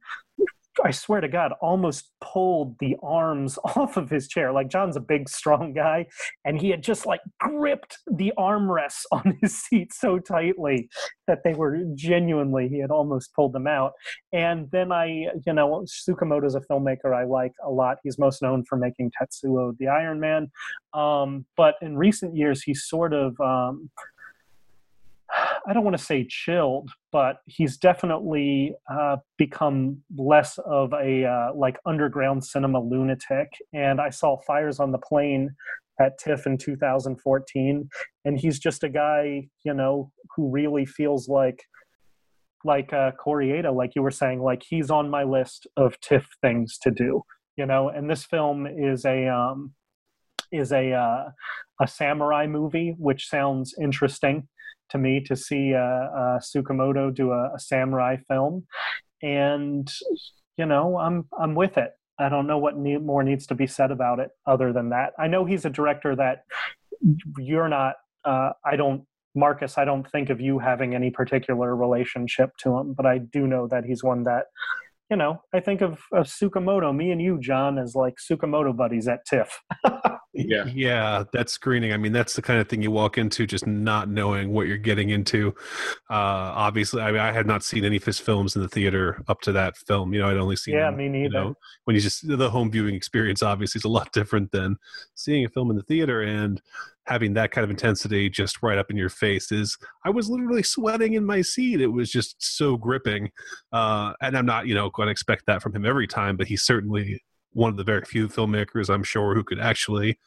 I 0.83 0.91
swear 0.91 1.21
to 1.21 1.27
God, 1.27 1.53
almost 1.61 2.11
pulled 2.21 2.77
the 2.79 2.95
arms 3.03 3.57
off 3.75 3.97
of 3.97 4.09
his 4.09 4.27
chair. 4.27 4.51
Like 4.51 4.69
John's 4.69 4.95
a 4.95 5.01
big, 5.01 5.29
strong 5.29 5.73
guy, 5.73 6.07
and 6.45 6.59
he 6.59 6.69
had 6.69 6.83
just 6.83 7.05
like 7.05 7.21
gripped 7.39 7.97
the 8.11 8.33
armrests 8.37 9.03
on 9.11 9.37
his 9.41 9.57
seat 9.57 9.93
so 9.93 10.19
tightly 10.19 10.89
that 11.27 11.39
they 11.43 11.53
were 11.53 11.79
genuinely, 11.95 12.67
he 12.67 12.79
had 12.79 12.91
almost 12.91 13.33
pulled 13.33 13.53
them 13.53 13.67
out. 13.67 13.93
And 14.33 14.69
then 14.71 14.91
I, 14.91 15.27
you 15.45 15.53
know, 15.53 15.85
Tsukamoto's 15.85 16.55
a 16.55 16.61
filmmaker 16.61 17.13
I 17.13 17.25
like 17.25 17.53
a 17.63 17.69
lot. 17.69 17.97
He's 18.03 18.19
most 18.19 18.41
known 18.41 18.63
for 18.65 18.77
making 18.77 19.11
Tetsuo 19.11 19.77
the 19.77 19.87
Iron 19.87 20.19
Man. 20.19 20.51
Um, 20.93 21.45
but 21.55 21.75
in 21.81 21.97
recent 21.97 22.35
years, 22.35 22.63
he's 22.63 22.83
sort 22.83 23.13
of. 23.13 23.39
Um, 23.39 23.89
I 25.67 25.73
don't 25.73 25.83
want 25.83 25.97
to 25.97 26.03
say 26.03 26.25
chilled, 26.27 26.89
but 27.11 27.37
he's 27.45 27.77
definitely 27.77 28.73
uh, 28.91 29.17
become 29.37 30.01
less 30.17 30.57
of 30.65 30.93
a 30.93 31.25
uh, 31.25 31.53
like 31.55 31.77
underground 31.85 32.43
cinema 32.43 32.79
lunatic. 32.79 33.49
And 33.73 34.01
I 34.01 34.09
saw 34.09 34.37
Fires 34.37 34.79
on 34.79 34.91
the 34.91 34.97
Plain 34.97 35.51
at 35.99 36.17
TIFF 36.17 36.47
in 36.47 36.57
2014, 36.57 37.89
and 38.25 38.39
he's 38.39 38.59
just 38.59 38.83
a 38.83 38.89
guy, 38.89 39.47
you 39.63 39.73
know, 39.73 40.11
who 40.35 40.49
really 40.49 40.85
feels 40.85 41.29
like 41.29 41.63
like 42.63 42.93
uh, 42.93 43.11
Koreeda, 43.19 43.73
like 43.75 43.95
you 43.95 44.03
were 44.03 44.11
saying, 44.11 44.41
like 44.41 44.63
he's 44.67 44.91
on 44.91 45.09
my 45.09 45.23
list 45.23 45.65
of 45.77 45.99
TIFF 46.01 46.27
things 46.41 46.77
to 46.83 46.91
do, 46.91 47.23
you 47.55 47.65
know. 47.65 47.89
And 47.89 48.09
this 48.09 48.23
film 48.25 48.67
is 48.67 49.05
a 49.05 49.27
um, 49.27 49.73
is 50.51 50.71
a 50.71 50.93
uh, 50.93 51.29
a 51.81 51.87
samurai 51.87 52.47
movie, 52.47 52.95
which 52.97 53.27
sounds 53.27 53.73
interesting 53.79 54.47
to 54.91 54.97
me 54.97 55.21
to 55.21 55.35
see 55.35 55.73
uh, 55.73 55.79
uh, 55.79 56.39
Tsukamoto 56.39 57.13
do 57.13 57.31
a, 57.31 57.53
a, 57.55 57.59
samurai 57.59 58.17
film, 58.27 58.65
and 59.21 59.91
you 60.57 60.65
know 60.65 60.97
I'm 60.97 61.27
I'm 61.39 61.55
with 61.55 61.77
it. 61.77 61.91
I 62.19 62.29
don't 62.29 62.47
know 62.47 62.57
what 62.57 62.77
need, 62.77 63.03
more 63.03 63.23
needs 63.23 63.47
to 63.47 63.55
be 63.55 63.67
said 63.67 63.91
about 63.91 64.19
it 64.19 64.29
other 64.45 64.71
than 64.73 64.89
that. 64.89 65.13
I 65.17 65.27
know 65.27 65.45
he's 65.45 65.65
a 65.65 65.69
director 65.69 66.15
that 66.15 66.43
you're 67.37 67.69
not. 67.69 67.95
Uh, 68.23 68.51
I 68.63 68.75
don't 68.75 69.05
Marcus, 69.35 69.77
I 69.77 69.85
don't 69.85 70.09
think 70.09 70.29
of 70.29 70.41
you 70.41 70.59
having 70.59 70.93
any 70.93 71.09
particular 71.09 71.75
relationship 71.75 72.51
to 72.57 72.77
him, 72.77 72.93
but 72.93 73.05
I 73.05 73.19
do 73.19 73.47
know 73.47 73.67
that 73.67 73.85
he's 73.85 74.03
one 74.03 74.23
that, 74.23 74.47
you 75.11 75.17
know, 75.17 75.41
I 75.53 75.59
think 75.59 75.81
of, 75.81 75.99
of 76.13 76.25
Tsukamoto, 76.25 76.95
me 76.95 77.11
and 77.11 77.21
you, 77.21 77.37
John, 77.39 77.77
as 77.77 77.95
like 77.95 78.15
Tsukamoto 78.15 78.75
buddies 78.75 79.09
at 79.09 79.19
TIFF. 79.25 79.61
yeah. 80.33 80.63
Yeah 80.73 81.25
that 81.33 81.49
screening. 81.49 81.91
I 81.91 81.97
mean 81.97 82.13
that's 82.13 82.35
the 82.35 82.41
kind 82.41 82.61
of 82.61 82.69
thing 82.69 82.81
you 82.81 82.91
walk 82.91 83.17
into 83.17 83.45
just 83.45 83.67
not 83.67 84.09
knowing 84.09 84.53
what 84.53 84.67
you're 84.67 84.77
getting 84.77 85.09
into. 85.09 85.53
Uh 86.09 86.53
obviously 86.55 87.01
i 87.01 87.11
mean 87.11 87.19
i 87.19 87.31
had 87.31 87.45
not 87.45 87.63
seen 87.63 87.83
any 87.83 87.97
of 87.97 88.05
his 88.05 88.19
films 88.19 88.55
in 88.55 88.61
the 88.61 88.69
theater 88.69 89.21
up 89.27 89.41
to 89.41 89.51
that 89.51 89.75
film. 89.75 90.13
You 90.13 90.21
know 90.21 90.29
i'd 90.29 90.37
only 90.37 90.55
seen 90.55 90.75
yeah 90.75 90.85
them, 90.85 90.97
me 90.97 91.09
neither 91.09 91.23
you 91.23 91.29
know, 91.29 91.55
when 91.83 91.95
you 91.95 92.01
just 92.01 92.25
the 92.25 92.49
home 92.49 92.71
viewing 92.71 92.95
experience 92.95 93.43
obviously 93.43 93.79
is 93.79 93.85
a 93.85 93.89
lot 93.89 94.11
different 94.13 94.51
than 94.51 94.77
seeing 95.15 95.43
a 95.43 95.49
film 95.49 95.69
in 95.69 95.75
the 95.75 95.83
theater. 95.83 96.21
And 96.21 96.61
having 97.07 97.33
that 97.33 97.51
kind 97.51 97.63
of 97.63 97.69
intensity 97.69 98.29
just 98.29 98.61
right 98.61 98.77
up 98.77 98.91
in 98.91 98.97
your 98.97 99.09
face 99.09 99.51
is 99.51 99.77
i 100.05 100.09
was 100.09 100.29
literally 100.29 100.63
sweating 100.63 101.13
in 101.13 101.25
my 101.25 101.41
seat. 101.41 101.81
It 101.81 101.87
was 101.87 102.11
just 102.11 102.35
so 102.39 102.77
gripping 102.77 103.31
uh 103.71 104.13
and 104.21 104.37
i'm 104.37 104.45
not 104.45 104.67
you 104.67 104.75
know 104.75 104.89
going 104.89 105.07
to 105.07 105.11
expect 105.11 105.45
that 105.47 105.61
from 105.61 105.75
him 105.75 105.85
every 105.85 106.07
time 106.07 106.37
but 106.37 106.47
he's 106.47 106.63
certainly 106.63 107.21
one 107.53 107.69
of 107.69 107.77
the 107.77 107.83
very 107.83 108.03
few 108.05 108.27
filmmakers 108.27 108.89
I'm 108.89 109.03
sure 109.03 109.35
who 109.35 109.43
could 109.43 109.59
actually 109.59 110.17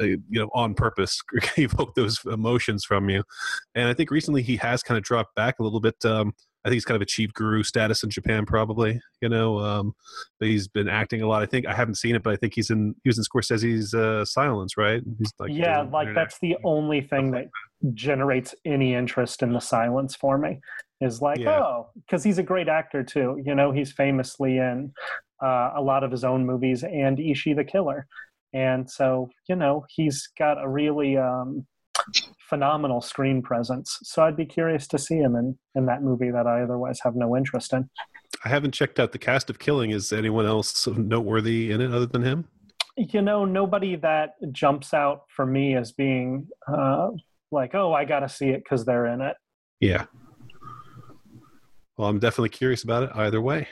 uh, 0.00 0.04
you 0.04 0.20
know 0.30 0.50
on 0.52 0.74
purpose 0.74 1.20
evoke 1.56 1.94
those 1.94 2.20
emotions 2.26 2.84
from 2.84 3.08
you. 3.08 3.22
And 3.74 3.88
i 3.88 3.94
think 3.94 4.10
recently 4.10 4.42
he 4.42 4.56
has 4.56 4.82
kind 4.82 4.98
of 4.98 5.04
dropped 5.04 5.34
back 5.34 5.58
a 5.58 5.62
little 5.62 5.80
bit 5.80 5.96
um, 6.04 6.34
i 6.66 6.68
think 6.68 6.74
he's 6.74 6.84
kind 6.84 6.96
of 6.96 7.02
achieved 7.02 7.32
guru 7.34 7.62
status 7.62 8.02
in 8.02 8.10
japan 8.10 8.44
probably 8.44 9.00
you 9.22 9.28
know 9.28 9.58
um, 9.60 9.94
but 10.38 10.48
he's 10.48 10.68
been 10.68 10.88
acting 10.88 11.22
a 11.22 11.26
lot 11.26 11.42
i 11.42 11.46
think 11.46 11.66
i 11.66 11.72
haven't 11.72 11.94
seen 11.94 12.14
it 12.14 12.22
but 12.22 12.32
i 12.32 12.36
think 12.36 12.54
he's 12.54 12.70
in 12.70 12.94
he 13.02 13.08
was 13.08 13.18
in 13.18 13.24
scorsese's 13.24 13.94
uh, 13.94 14.24
silence 14.24 14.76
right 14.76 15.02
he's 15.18 15.32
like 15.38 15.50
yeah 15.52 15.80
like 15.80 16.14
that's 16.14 16.38
the 16.40 16.56
only 16.64 17.00
thing 17.00 17.30
that 17.30 17.46
generates 17.94 18.54
any 18.64 18.94
interest 18.94 19.42
in 19.42 19.52
the 19.52 19.60
silence 19.60 20.14
for 20.14 20.36
me 20.36 20.58
is 21.00 21.22
like 21.22 21.38
yeah. 21.38 21.60
oh 21.60 21.88
because 21.94 22.24
he's 22.24 22.38
a 22.38 22.42
great 22.42 22.68
actor 22.68 23.02
too 23.02 23.40
you 23.44 23.54
know 23.54 23.70
he's 23.70 23.92
famously 23.92 24.58
in 24.58 24.92
uh, 25.42 25.72
a 25.76 25.82
lot 25.82 26.04
of 26.04 26.10
his 26.10 26.24
own 26.24 26.46
movies 26.46 26.82
and 26.82 27.18
Ichi 27.18 27.54
the 27.54 27.64
Killer. 27.64 28.06
And 28.52 28.88
so, 28.90 29.30
you 29.48 29.56
know, 29.56 29.84
he's 29.90 30.28
got 30.38 30.62
a 30.62 30.68
really 30.68 31.16
um, 31.16 31.66
phenomenal 32.48 33.00
screen 33.00 33.42
presence. 33.42 33.98
So 34.02 34.22
I'd 34.22 34.36
be 34.36 34.46
curious 34.46 34.86
to 34.88 34.98
see 34.98 35.16
him 35.16 35.36
in, 35.36 35.58
in 35.74 35.86
that 35.86 36.02
movie 36.02 36.30
that 36.30 36.46
I 36.46 36.62
otherwise 36.62 37.00
have 37.02 37.16
no 37.16 37.36
interest 37.36 37.72
in. 37.72 37.88
I 38.44 38.48
haven't 38.48 38.72
checked 38.72 39.00
out 39.00 39.12
the 39.12 39.18
cast 39.18 39.50
of 39.50 39.58
Killing. 39.58 39.90
Is 39.90 40.12
anyone 40.12 40.46
else 40.46 40.86
noteworthy 40.86 41.72
in 41.72 41.80
it 41.80 41.92
other 41.92 42.06
than 42.06 42.22
him? 42.22 42.46
You 42.96 43.22
know, 43.22 43.44
nobody 43.44 43.96
that 43.96 44.34
jumps 44.52 44.94
out 44.94 45.22
for 45.28 45.44
me 45.44 45.76
as 45.76 45.92
being 45.92 46.48
uh, 46.66 47.10
like, 47.50 47.74
oh, 47.74 47.92
I 47.92 48.04
got 48.04 48.20
to 48.20 48.28
see 48.28 48.48
it 48.48 48.62
because 48.64 48.84
they're 48.84 49.06
in 49.06 49.20
it. 49.20 49.36
Yeah. 49.80 50.06
Well, 51.96 52.08
I'm 52.08 52.18
definitely 52.18 52.50
curious 52.50 52.84
about 52.84 53.04
it 53.04 53.10
either 53.14 53.40
way. 53.40 53.68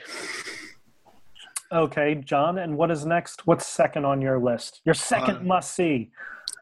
Okay, 1.71 2.15
John, 2.15 2.59
and 2.59 2.77
what 2.77 2.91
is 2.91 3.05
next? 3.05 3.47
What's 3.47 3.65
second 3.65 4.05
on 4.05 4.21
your 4.21 4.39
list? 4.39 4.81
Your 4.85 4.93
second 4.93 5.37
uh, 5.37 5.43
must 5.43 5.73
see. 5.73 6.11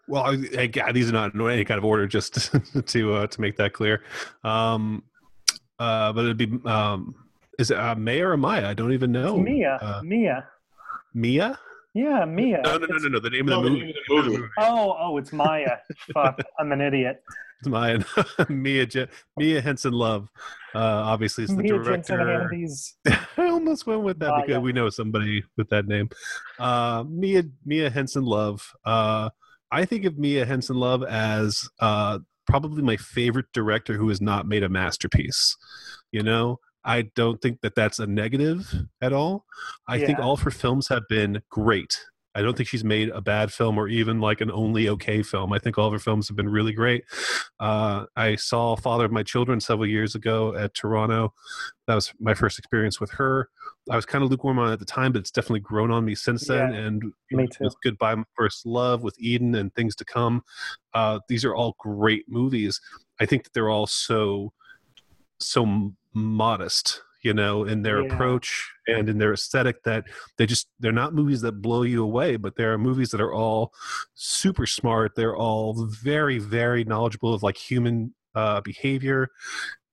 Well, 0.07 0.23
I, 0.23 0.69
I, 0.85 0.91
these 0.91 1.09
are 1.09 1.13
not 1.13 1.33
in 1.33 1.41
any 1.49 1.63
kind 1.63 1.77
of 1.77 1.85
order, 1.85 2.07
just 2.07 2.51
to 2.87 3.13
uh, 3.13 3.27
to 3.27 3.41
make 3.41 3.57
that 3.57 3.73
clear. 3.73 4.03
Um, 4.43 5.03
uh, 5.79 6.11
but 6.13 6.25
it'd 6.25 6.37
be 6.37 6.51
um, 6.65 7.15
is 7.59 7.71
it 7.71 7.77
uh, 7.77 7.95
Maya 7.95 8.27
or 8.27 8.37
Maya? 8.37 8.67
I 8.69 8.73
don't 8.73 8.93
even 8.93 9.11
know. 9.11 9.37
Mia. 9.37 9.79
Uh, 9.81 10.01
Mia. 10.03 10.47
Mia. 11.13 11.57
Yeah, 11.93 12.25
Mia. 12.25 12.61
No, 12.63 12.77
no, 12.77 12.87
no, 12.87 12.97
no, 12.97 13.07
no. 13.09 13.19
The 13.19 13.29
name 13.29 13.47
of 13.49 13.63
the 13.63 13.69
movie. 13.69 13.93
The 14.07 14.15
movie. 14.23 14.43
Oh, 14.57 14.95
oh, 14.99 15.17
it's 15.17 15.31
Maya. 15.31 15.77
Fuck, 16.11 16.39
I'm 16.59 16.71
an 16.71 16.81
idiot. 16.81 17.23
It's 17.59 17.67
Maya. 17.69 18.03
Mia 18.49 18.85
Je- 18.87 19.07
Mia 19.37 19.61
Hansen 19.61 19.93
Love. 19.93 20.27
Uh, 20.73 20.79
obviously, 20.79 21.43
is 21.43 21.51
the 21.51 21.61
Mia 21.61 21.73
director. 21.73 22.49
I 23.37 23.47
almost 23.47 23.85
went 23.85 24.01
with 24.01 24.17
that 24.19 24.31
Ah, 24.31 24.41
because 24.41 24.51
yeah. 24.53 24.57
we 24.57 24.73
know 24.73 24.89
somebody 24.89 25.43
with 25.55 25.69
that 25.69 25.87
name. 25.87 26.09
Uh, 26.57 27.03
Mia 27.07 27.43
Mia 27.63 27.91
Hansen 27.91 28.25
Love. 28.25 28.73
Uh, 28.83 29.29
I 29.73 29.85
think 29.85 30.05
of 30.05 30.19
Mia 30.19 30.45
Hansen 30.45 30.75
Love 30.75 31.03
as 31.03 31.67
uh, 31.79 32.19
probably 32.45 32.83
my 32.83 32.95
favorite 32.95 33.47
director 33.53 33.97
who 33.97 34.07
has 34.09 34.21
not 34.21 34.47
made 34.47 34.61
a 34.61 34.69
masterpiece. 34.69 35.57
You 36.11 36.21
know, 36.21 36.59
I 36.85 37.09
don't 37.15 37.41
think 37.41 37.61
that 37.61 37.73
that's 37.73 37.97
a 37.97 38.05
negative 38.05 38.71
at 39.01 39.13
all. 39.13 39.45
I 39.87 39.97
think 39.97 40.19
all 40.19 40.33
of 40.33 40.41
her 40.41 40.51
films 40.51 40.89
have 40.89 41.03
been 41.09 41.41
great. 41.49 41.97
I 42.35 42.41
don't 42.41 42.55
think 42.55 42.69
she's 42.69 42.83
made 42.83 43.09
a 43.09 43.21
bad 43.21 43.51
film 43.51 43.77
or 43.77 43.87
even 43.87 44.19
like 44.19 44.41
an 44.41 44.51
only 44.51 44.89
okay 44.89 45.23
film. 45.23 45.53
I 45.53 45.59
think 45.59 45.77
all 45.77 45.87
of 45.87 45.93
her 45.93 45.99
films 45.99 46.27
have 46.27 46.37
been 46.37 46.49
really 46.49 46.73
great. 46.73 47.03
Uh, 47.59 48.05
I 48.15 48.35
saw 48.35 48.75
Father 48.75 49.05
of 49.05 49.11
My 49.11 49.23
Children 49.23 49.59
several 49.59 49.87
years 49.87 50.15
ago 50.15 50.55
at 50.55 50.73
Toronto. 50.73 51.33
That 51.87 51.95
was 51.95 52.13
my 52.19 52.33
first 52.33 52.59
experience 52.59 52.99
with 52.99 53.11
her. 53.11 53.49
I 53.91 53.95
was 53.95 54.05
kind 54.05 54.23
of 54.23 54.29
lukewarm 54.29 54.59
on 54.59 54.69
it 54.69 54.73
at 54.73 54.79
the 54.79 54.85
time, 54.85 55.11
but 55.11 55.19
it's 55.19 55.31
definitely 55.31 55.59
grown 55.59 55.91
on 55.91 56.05
me 56.05 56.15
since 56.15 56.47
then. 56.47 56.71
Yeah, 56.71 56.79
and 56.79 57.03
me 57.31 57.47
Goodbye 57.83 58.15
My 58.15 58.23
First 58.35 58.65
Love, 58.65 59.03
with 59.03 59.15
Eden, 59.19 59.55
and 59.55 59.73
Things 59.75 59.95
to 59.97 60.05
Come, 60.05 60.41
uh, 60.93 61.19
these 61.27 61.43
are 61.43 61.53
all 61.53 61.75
great 61.79 62.25
movies. 62.29 62.79
I 63.19 63.25
think 63.25 63.43
that 63.43 63.53
they're 63.53 63.69
all 63.69 63.87
so 63.87 64.53
so 65.39 65.91
modest, 66.13 67.01
you 67.23 67.33
know, 67.33 67.65
in 67.65 67.81
their 67.81 68.01
Yeah. 68.01 68.13
approach 68.13 68.71
and 68.87 69.09
in 69.09 69.17
their 69.17 69.33
aesthetic 69.33 69.83
that 69.83 70.05
they 70.37 70.45
just 70.45 70.69
they're 70.79 70.93
not 70.93 71.13
movies 71.13 71.41
that 71.41 71.61
blow 71.61 71.83
you 71.83 72.03
away, 72.03 72.37
but 72.37 72.55
they're 72.55 72.77
movies 72.77 73.09
that 73.11 73.19
are 73.19 73.33
all 73.33 73.73
super 74.13 74.65
smart. 74.65 75.15
They're 75.15 75.35
all 75.35 75.85
very 75.85 76.39
very 76.39 76.85
knowledgeable 76.85 77.33
of 77.33 77.43
like 77.43 77.57
human 77.57 78.13
uh, 78.35 78.61
behavior 78.61 79.29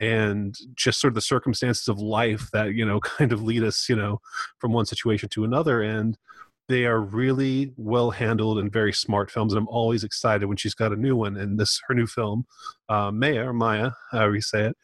and 0.00 0.56
just 0.74 1.00
sort 1.00 1.10
of 1.10 1.14
the 1.14 1.20
circumstances 1.20 1.88
of 1.88 1.98
life 1.98 2.48
that 2.52 2.74
you 2.74 2.84
know 2.84 3.00
kind 3.18 3.32
of 3.32 3.42
lead 3.42 3.62
us 3.62 3.88
you 3.88 3.96
know 3.96 4.20
from 4.58 4.72
one 4.72 4.86
situation 4.86 5.28
to 5.30 5.44
another. 5.44 5.82
And 5.82 6.16
they 6.68 6.86
are 6.86 7.00
really 7.00 7.72
well 7.76 8.12
handled 8.12 8.58
and 8.60 8.72
very 8.72 8.92
smart 8.92 9.28
films. 9.30 9.52
And 9.52 9.58
i'm 9.58 9.68
always 9.68 10.04
excited 10.04 10.46
when 10.46 10.56
she's 10.56 10.74
got 10.74 10.92
a 10.92 10.96
new 10.96 11.16
one. 11.16 11.36
And 11.36 11.58
this 11.58 11.80
her 11.88 11.94
new 11.94 12.06
film 12.06 12.46
uh, 12.88 13.10
maya 13.10 13.48
or 13.48 13.52
maya 13.52 13.90
however 14.12 14.36
you 14.36 14.40
say 14.40 14.66
it 14.66 14.76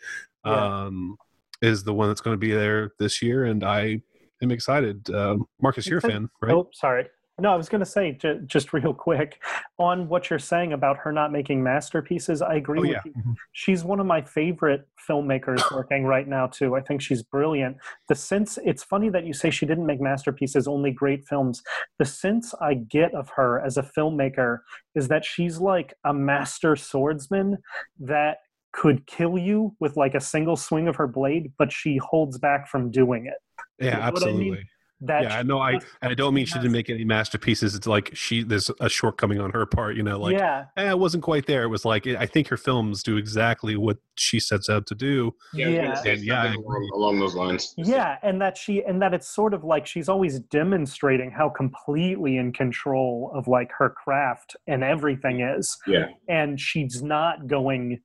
Yeah. 0.45 0.85
um, 0.87 1.17
is 1.63 1.85
the 1.85 1.95
one 1.95 2.09
that's 2.09 2.21
going 2.21 2.35
to 2.35 2.39
be 2.39 2.53
there 2.53 2.91
this 2.99 3.23
year. 3.23 3.45
And 3.45 3.65
i 3.65 4.01
am 4.43 4.51
excited. 4.51 5.09
Um, 5.11 5.47
marcus 5.63 5.87
you're 5.87 5.99
a 5.99 6.03
fan 6.03 6.29
right? 6.43 6.53
Oh, 6.53 6.69
sorry. 6.73 7.07
No, 7.39 7.53
I 7.53 7.57
was 7.57 7.69
going 7.69 7.81
to 7.81 7.87
say 7.87 8.13
j- 8.13 8.41
just 8.47 8.73
real 8.73 8.95
quick 8.95 9.43
on 9.79 10.09
what 10.09 10.31
you're 10.31 10.39
saying 10.39 10.73
about 10.73 10.97
her 10.99 11.13
not 11.13 11.33
making 11.33 11.63
masterpieces. 11.63 12.41
I 12.41 12.55
agree 12.55 12.79
oh 12.79 12.83
with 12.83 12.91
yeah 12.91 13.01
you. 13.05 13.13
Mm-hmm. 13.13 13.33
She's 13.53 13.85
one 13.85 14.01
of 14.01 14.07
my 14.07 14.23
favorite 14.23 14.89
filmmakers 15.09 15.63
working 15.75 16.05
right 16.05 16.27
now 16.27 16.47
too. 16.47 16.77
I 16.77 16.81
think 16.81 17.03
she's 17.03 17.23
brilliant. 17.23 17.77
The 18.09 18.15
sense 18.15 18.59
it's 18.65 18.83
funny 18.83 19.11
that 19.11 19.27
you 19.27 19.35
say 19.35 19.51
she 19.51 19.67
didn't 19.67 19.87
make 19.87 20.01
masterpieces, 20.01 20.67
only 20.67 20.93
great 20.93 21.27
films. 21.27 21.63
The 21.99 22.07
sense 22.07 22.55
I 22.61 22.75
get 22.75 23.15
of 23.15 23.29
her 23.37 23.61
as 23.61 23.77
a 23.77 23.83
filmmaker 23.83 24.61
is 24.95 25.09
that 25.09 25.25
she's 25.25 25.59
like 25.59 25.95
a 26.05 26.15
master 26.15 26.75
swordsman 26.75 27.59
that 28.01 28.39
could 28.73 29.07
kill 29.07 29.39
you 29.39 29.75
with 29.81 29.97
like 29.97 30.15
a 30.15 30.21
single 30.21 30.57
swing 30.57 30.89
of 30.89 30.97
her 30.97 31.07
blade, 31.07 31.53
but 31.59 31.73
she 31.73 31.99
holds 31.99 32.39
back 32.39 32.69
from 32.69 32.91
doing 32.91 33.27
it. 33.27 33.37
yeah 33.79 34.07
know 34.07 34.13
what 34.13 34.27
I 34.27 34.33
mean? 34.33 34.65
Absolutely 35.03 35.07
That 35.07 35.23
yeah, 35.23 35.39
I 35.39 35.43
know. 35.43 35.61
I 35.61 35.79
I 36.03 36.15
don't 36.15 36.35
mean 36.35 36.47
she 36.47 36.55
didn't 36.55 36.73
make 36.73 36.89
any 36.91 37.05
masterpieces. 37.05 37.75
It's 37.75 37.87
like 37.87 38.11
she 38.15 38.43
there's 38.43 38.71
a 38.81 38.89
shortcoming 38.89 39.41
on 39.41 39.51
her 39.51 39.67
part. 39.67 39.97
You 39.97 40.03
know, 40.03 40.19
like 40.19 40.35
yeah, 40.35 40.67
eh, 40.77 40.91
it 40.91 40.99
wasn't 40.99 41.23
quite 41.23 41.47
there. 41.47 41.65
It 41.65 41.69
was 41.69 41.85
like 41.85 42.07
I 42.07 42.27
think 42.27 42.49
her 42.49 42.57
films 42.57 43.03
do 43.03 43.17
exactly 43.17 43.77
what 43.77 43.99
she 44.17 44.41
sets 44.41 44.69
out 44.69 44.87
to 44.87 44.95
do. 44.95 45.35
Yeah, 45.53 45.67
I 45.67 45.71
yeah. 45.71 46.03
And 46.05 46.25
yeah, 46.25 46.55
along, 46.55 46.91
along 46.95 47.21
those 47.21 47.35
lines. 47.35 47.75
Yeah, 47.77 48.17
and 48.23 48.41
that 48.41 48.57
she 48.57 48.83
and 48.85 49.01
that 49.03 49.13
it's 49.13 49.29
sort 49.29 49.55
of 49.55 49.65
like 49.65 49.87
she's 49.87 50.09
always 50.09 50.41
demonstrating 50.41 51.31
how 51.31 51.49
completely 51.49 52.39
in 52.39 52.53
control 52.53 53.33
of 53.35 53.49
like 53.49 53.71
her 53.79 53.91
craft 53.91 54.57
and 54.67 54.83
everything 54.83 55.41
is. 55.41 55.77
Yeah. 55.87 56.07
And 56.29 56.59
she's 56.61 57.03
not 57.03 57.47
going 57.47 58.01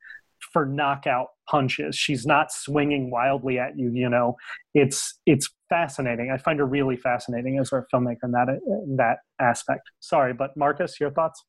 for 0.52 0.66
knockout 0.66 1.28
punches. 1.50 1.96
She's 1.96 2.26
not 2.26 2.52
swinging 2.52 3.12
wildly 3.12 3.60
at 3.60 3.78
you, 3.78 3.92
you 3.94 4.10
know. 4.10 4.36
It's 4.74 5.20
it's 5.26 5.50
fascinating. 5.70 6.32
I 6.32 6.38
find 6.38 6.60
her 6.60 6.66
really 6.66 6.98
fascinating 6.98 7.60
as 7.60 7.72
a 7.72 7.84
filmmaker 7.94 8.24
in 8.24 8.32
that 8.32 8.48
in 8.50 8.96
that 8.98 9.20
aspect. 9.40 9.90
Sorry, 10.00 10.34
but 10.34 10.56
Marcus, 10.56 11.00
your 11.00 11.12
thoughts? 11.12 11.44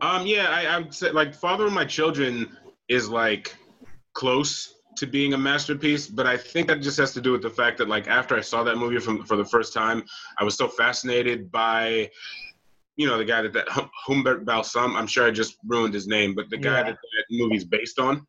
Um, 0.00 0.26
yeah, 0.26 0.48
I, 0.50 0.66
I 0.66 0.78
would 0.78 0.94
say 0.94 1.10
like 1.10 1.34
Father 1.34 1.66
of 1.66 1.72
My 1.72 1.84
Children 1.84 2.56
is 2.88 3.08
like 3.08 3.54
close 4.12 4.74
to 4.96 5.06
being 5.06 5.34
a 5.34 5.38
masterpiece, 5.38 6.06
but 6.06 6.26
I 6.26 6.36
think 6.36 6.68
that 6.68 6.80
just 6.80 6.96
has 6.98 7.12
to 7.14 7.20
do 7.20 7.32
with 7.32 7.42
the 7.42 7.50
fact 7.50 7.78
that 7.78 7.88
like 7.88 8.06
after 8.06 8.36
I 8.36 8.40
saw 8.40 8.62
that 8.64 8.76
movie 8.76 8.98
from 9.00 9.24
for 9.24 9.36
the 9.36 9.44
first 9.44 9.72
time, 9.72 10.04
I 10.38 10.44
was 10.44 10.56
so 10.56 10.68
fascinated 10.68 11.50
by 11.50 12.10
you 12.96 13.06
know 13.06 13.18
the 13.18 13.24
guy 13.24 13.42
that 13.42 13.52
that 13.52 13.68
Hum- 13.68 13.90
Humbert 14.06 14.44
Balsan. 14.44 14.94
I'm 14.96 15.06
sure 15.06 15.26
I 15.26 15.30
just 15.30 15.56
ruined 15.66 15.94
his 15.94 16.06
name, 16.06 16.34
but 16.34 16.50
the 16.50 16.58
guy 16.58 16.78
Yeah. 16.78 16.82
that 16.84 16.96
that 16.96 17.24
movie's 17.30 17.64
based 17.64 17.98
on, 17.98 18.26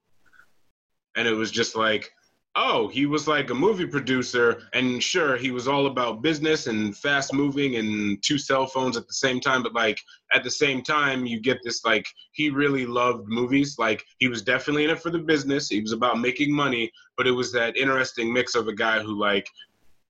and 1.16 1.28
it 1.28 1.34
was 1.34 1.52
just 1.52 1.76
like. 1.76 2.12
Oh, 2.58 2.88
he 2.88 3.06
was 3.06 3.28
like 3.28 3.50
a 3.50 3.54
movie 3.54 3.86
producer, 3.86 4.62
and 4.72 5.04
sure, 5.04 5.36
he 5.36 5.52
was 5.52 5.68
all 5.68 5.88
about 5.88 6.22
business 6.22 6.68
and 6.68 6.96
fast 6.96 7.34
moving 7.34 7.76
and 7.76 8.24
two 8.24 8.38
cell 8.38 8.66
phones 8.66 8.96
at 8.96 9.06
the 9.08 9.14
same 9.14 9.42
time. 9.42 9.62
But 9.62 9.74
like, 9.74 10.00
at 10.34 10.44
the 10.44 10.52
same 10.52 10.82
time 10.82 11.26
you 11.26 11.40
get 11.40 11.60
this 11.64 11.86
like 11.86 12.06
he 12.34 12.50
really 12.50 12.86
loved 12.86 13.28
movies 13.28 13.76
like 13.78 14.04
he 14.20 14.28
was 14.28 14.42
definitely 14.42 14.84
in 14.84 14.90
it 14.90 15.02
for 15.02 15.10
the 15.10 15.20
business 15.20 15.70
he 15.70 15.82
was 15.82 15.92
about 15.94 16.20
making 16.20 16.52
money 16.52 16.92
but 17.18 17.28
it 17.28 17.32
was 17.32 17.52
that 17.52 17.78
interesting 17.78 18.32
mix 18.34 18.56
of 18.56 18.68
a 18.68 18.74
guy 18.74 19.00
who 19.00 19.18
like 19.18 19.48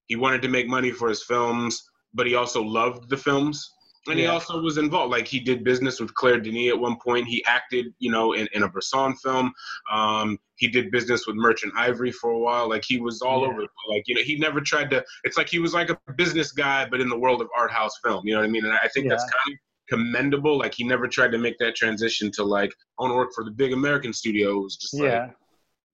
he 0.07 0.15
wanted 0.15 0.41
to 0.41 0.47
make 0.47 0.67
money 0.67 0.91
for 0.91 1.09
his 1.09 1.23
films 1.23 1.89
but 2.13 2.25
he 2.25 2.35
also 2.35 2.61
loved 2.61 3.09
the 3.09 3.17
films 3.17 3.71
and 4.07 4.19
he 4.19 4.27
also 4.27 4.59
was 4.61 4.77
involved 4.77 5.11
like 5.11 5.27
he 5.27 5.39
did 5.39 5.63
business 5.63 5.99
with 5.99 6.13
claire 6.13 6.39
denis 6.39 6.69
at 6.69 6.79
one 6.79 6.95
point 7.03 7.27
he 7.27 7.43
acted 7.45 7.87
you 7.99 8.11
know 8.11 8.33
in, 8.33 8.47
in 8.53 8.63
a 8.63 8.69
bresson 8.69 9.15
film 9.15 9.51
um, 9.91 10.37
he 10.57 10.67
did 10.67 10.91
business 10.91 11.27
with 11.27 11.35
merchant 11.35 11.73
ivory 11.75 12.11
for 12.11 12.31
a 12.31 12.39
while 12.39 12.69
like 12.69 12.83
he 12.85 12.99
was 12.99 13.21
all 13.21 13.41
Yeah. 13.41 13.47
over 13.49 13.61
like 13.89 14.03
you 14.07 14.15
know 14.15 14.21
he 14.21 14.37
never 14.37 14.61
tried 14.61 14.89
to 14.91 15.03
it's 15.23 15.37
like 15.37 15.49
he 15.49 15.59
was 15.59 15.73
like 15.73 15.89
a 15.89 15.97
business 16.13 16.51
guy 16.51 16.87
but 16.89 17.01
in 17.01 17.09
the 17.09 17.17
world 17.17 17.41
of 17.41 17.47
art 17.57 17.71
house 17.71 17.97
film 18.03 18.25
you 18.25 18.33
know 18.33 18.39
what 18.41 18.47
i 18.47 18.49
mean 18.49 18.65
and 18.65 18.73
i 18.73 18.87
think 18.93 19.09
that's 19.09 19.23
kind 19.23 19.53
of 19.53 19.59
commendable. 19.87 20.57
Like 20.57 20.73
he 20.73 20.83
never 20.83 21.07
tried 21.07 21.31
to 21.31 21.37
make 21.37 21.57
that 21.59 21.75
transition 21.75 22.31
to 22.31 22.43
like 22.43 22.71
I 22.99 23.03
want 23.03 23.11
to 23.11 23.15
work 23.15 23.33
for 23.33 23.43
the 23.43 23.51
big 23.51 23.73
American 23.73 24.13
studio. 24.13 24.57
It 24.57 24.63
was 24.63 24.77
just 24.77 24.93
like 24.95 25.03
yeah. 25.03 25.29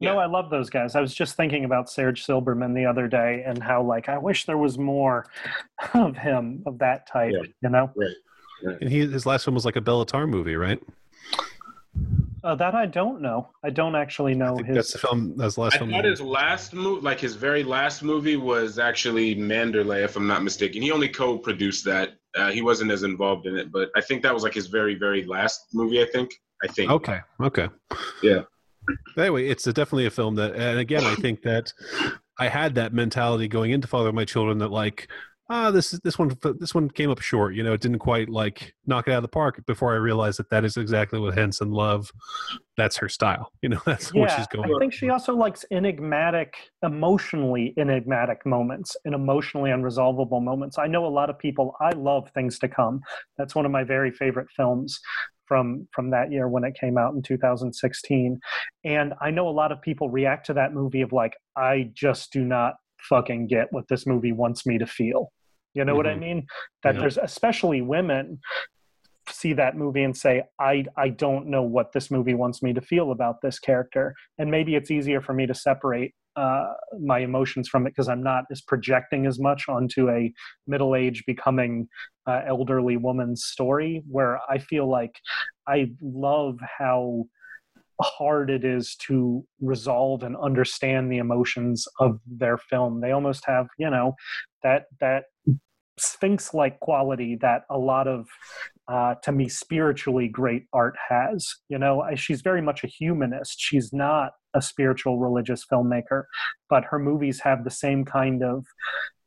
No, 0.01 0.17
I 0.17 0.25
love 0.25 0.49
those 0.49 0.69
guys. 0.69 0.95
I 0.95 1.01
was 1.01 1.13
just 1.13 1.35
thinking 1.35 1.63
about 1.65 1.89
Serge 1.89 2.25
Silberman 2.25 2.73
the 2.73 2.85
other 2.85 3.07
day 3.07 3.43
and 3.45 3.61
how 3.61 3.83
like 3.83 4.09
I 4.09 4.17
wish 4.17 4.45
there 4.45 4.57
was 4.57 4.77
more 4.77 5.25
of 5.93 6.17
him 6.17 6.63
of 6.65 6.79
that 6.79 7.07
type, 7.07 7.33
Yeah. 7.33 7.43
you 7.61 7.69
know? 7.69 7.91
And 8.81 8.89
he 8.89 8.99
his 9.07 9.25
last 9.25 9.45
film 9.45 9.55
was 9.55 9.65
like 9.65 9.75
a 9.75 9.81
Béla 9.81 10.05
Tarr 10.07 10.27
movie, 10.27 10.55
right? 10.55 10.81
Uh, 12.43 12.55
that 12.55 12.73
I 12.73 12.87
don't 12.87 13.21
know. 13.21 13.49
I 13.63 13.69
don't 13.69 13.95
actually 13.95 14.31
I 14.31 14.35
know 14.35 14.55
think 14.55 14.67
his 14.67 14.75
that's 14.77 14.93
the 14.93 14.99
film. 14.99 15.35
That's 15.37 15.55
the 15.55 15.61
last 15.61 15.75
I 15.75 15.77
film. 15.79 15.91
thought 15.91 16.05
his 16.05 16.21
last 16.21 16.73
movie, 16.73 17.01
like 17.01 17.19
his 17.19 17.35
very 17.35 17.63
last 17.63 18.01
movie, 18.01 18.35
was 18.37 18.79
actually 18.79 19.35
Manderley, 19.35 20.03
if 20.03 20.15
I'm 20.15 20.25
not 20.25 20.41
mistaken. 20.43 20.81
He 20.81 20.91
only 20.91 21.07
co-produced 21.09 21.85
that. 21.85 22.13
Uh, 22.35 22.49
he 22.49 22.61
wasn't 22.63 22.89
as 22.91 23.03
involved 23.03 23.45
in 23.45 23.57
it, 23.57 23.71
but 23.71 23.89
I 23.95 24.01
think 24.01 24.23
that 24.23 24.33
was 24.33 24.41
like 24.41 24.53
his 24.55 24.67
very, 24.67 24.95
very 24.95 25.23
last 25.25 25.67
movie. 25.73 26.01
I 26.01 26.05
think. 26.05 26.31
I 26.63 26.67
think. 26.67 26.89
Okay. 26.89 27.19
Okay. 27.41 27.67
Yeah. 28.23 28.41
Anyway, 29.17 29.47
it's 29.47 29.67
a, 29.67 29.73
definitely 29.73 30.05
a 30.05 30.11
film 30.11 30.35
that, 30.35 30.55
and 30.55 30.79
again, 30.79 31.03
I 31.03 31.15
think 31.15 31.41
that 31.43 31.71
I 32.39 32.47
had 32.47 32.75
that 32.75 32.93
mentality 32.93 33.47
going 33.47 33.71
into 33.71 33.87
Father 33.87 34.09
of 34.09 34.15
My 34.15 34.25
Children 34.25 34.57
that 34.59 34.71
like, 34.71 35.07
ah, 35.51 35.69
this 35.69 35.93
is 35.93 35.99
this 35.99 36.17
one 36.17 36.35
this 36.59 36.73
one 36.73 36.89
came 36.89 37.11
up 37.11 37.19
short. 37.19 37.53
You 37.53 37.63
know, 37.63 37.73
it 37.73 37.81
didn't 37.81 37.99
quite 37.99 38.29
like 38.29 38.73
knock 38.85 39.07
it 39.07 39.11
out 39.11 39.17
of 39.17 39.23
the 39.23 39.27
park. 39.27 39.63
Before 39.67 39.93
I 39.93 39.97
realized 39.97 40.39
that 40.39 40.49
that 40.49 40.63
is 40.63 40.77
exactly 40.77 41.19
what 41.19 41.37
Hansen 41.37 41.71
love. 41.71 42.09
That's 42.77 42.97
her 42.97 43.09
style. 43.09 43.51
You 43.61 43.69
know, 43.69 43.81
that's 43.85 44.13
what 44.13 44.31
she's 44.31 44.47
going. 44.47 44.73
I 44.73 44.79
think 44.79 44.93
she 44.93 45.09
also 45.09 45.35
likes 45.35 45.65
enigmatic, 45.71 46.55
emotionally 46.83 47.73
enigmatic 47.77 48.45
moments 48.45 48.95
and 49.05 49.13
emotionally 49.13 49.71
unresolvable 49.71 50.41
moments. 50.41 50.79
I 50.79 50.87
know 50.87 51.05
a 51.05 51.07
lot 51.07 51.29
of 51.29 51.37
people. 51.37 51.75
I 51.81 51.91
love 51.91 52.29
Things 52.33 52.57
to 52.59 52.69
Come. 52.69 53.01
That's 53.37 53.53
one 53.53 53.65
of 53.65 53.71
my 53.71 53.83
very 53.83 54.11
favorite 54.11 54.47
films 54.55 54.99
from 55.51 55.85
from 55.91 56.11
that 56.11 56.31
year 56.31 56.47
when 56.47 56.63
it 56.63 56.75
came 56.79 56.97
out 56.97 57.13
in 57.13 57.21
2016. 57.21 58.39
And 58.85 59.13
I 59.19 59.31
know 59.31 59.49
a 59.49 59.57
lot 59.61 59.73
of 59.73 59.81
people 59.81 60.09
react 60.09 60.45
to 60.45 60.53
that 60.53 60.73
movie 60.73 61.01
of 61.01 61.11
like, 61.11 61.33
I 61.57 61.91
just 61.93 62.31
do 62.31 62.45
not 62.45 62.75
fucking 63.09 63.47
get 63.47 63.67
what 63.71 63.85
this 63.89 64.07
movie 64.07 64.31
wants 64.31 64.65
me 64.65 64.77
to 64.77 64.85
feel. 64.85 65.33
You 65.73 65.83
know 65.83 65.93
what 65.93 66.07
I 66.07 66.13
Mhm. 66.15 66.19
mean? 66.19 66.47
That 66.83 66.95
Yeah. 66.95 67.01
there's 67.01 67.17
especially 67.17 67.81
women 67.81 68.39
see 69.29 69.51
that 69.53 69.77
movie 69.77 70.03
and 70.03 70.17
say 70.17 70.43
i 70.59 70.83
i 70.97 71.07
don't 71.07 71.45
know 71.47 71.61
what 71.61 71.93
this 71.93 72.09
movie 72.09 72.33
wants 72.33 72.63
me 72.63 72.73
to 72.73 72.81
feel 72.81 73.11
about 73.11 73.35
this 73.41 73.59
character 73.59 74.13
and 74.39 74.49
maybe 74.49 74.75
it's 74.75 74.89
easier 74.89 75.21
for 75.21 75.33
me 75.33 75.45
to 75.45 75.53
separate 75.53 76.13
uh, 76.35 76.67
my 76.99 77.19
emotions 77.19 77.67
from 77.67 77.85
it 77.85 77.91
because 77.91 78.07
I'm 78.07 78.23
not 78.23 78.45
as 78.51 78.61
projecting 78.61 79.25
as 79.25 79.39
much 79.39 79.67
onto 79.67 80.09
a 80.09 80.31
middle 80.67 80.95
aged 80.95 81.25
becoming 81.25 81.87
uh, 82.27 82.41
elderly 82.47 82.97
woman's 82.97 83.45
story. 83.45 84.03
Where 84.07 84.39
I 84.49 84.57
feel 84.57 84.89
like 84.89 85.19
I 85.67 85.91
love 86.01 86.57
how 86.77 87.25
hard 88.01 88.49
it 88.49 88.65
is 88.65 88.95
to 89.07 89.45
resolve 89.59 90.23
and 90.23 90.35
understand 90.35 91.11
the 91.11 91.19
emotions 91.19 91.87
of 91.99 92.19
their 92.25 92.57
film. 92.57 93.01
They 93.01 93.11
almost 93.11 93.45
have, 93.45 93.67
you 93.77 93.89
know, 93.89 94.15
that 94.63 94.85
that 94.99 95.25
sphinx 95.97 96.53
like 96.53 96.79
quality 96.79 97.37
that 97.41 97.63
a 97.69 97.77
lot 97.77 98.07
of 98.07 98.25
uh, 98.91 99.15
to 99.23 99.31
me 99.31 99.47
spiritually 99.47 100.27
great 100.27 100.65
art 100.73 100.95
has 101.09 101.47
you 101.69 101.77
know? 101.77 102.03
She's 102.15 102.41
very 102.41 102.61
much 102.61 102.83
a 102.83 102.87
humanist. 102.87 103.55
She's 103.59 103.93
not 103.93 104.31
a 104.53 104.61
spiritual 104.61 105.17
religious 105.19 105.65
filmmaker 105.71 106.23
but 106.69 106.83
her 106.85 106.99
movies 106.99 107.39
have 107.41 107.63
the 107.63 107.71
same 107.71 108.03
kind 108.03 108.43
of 108.43 108.65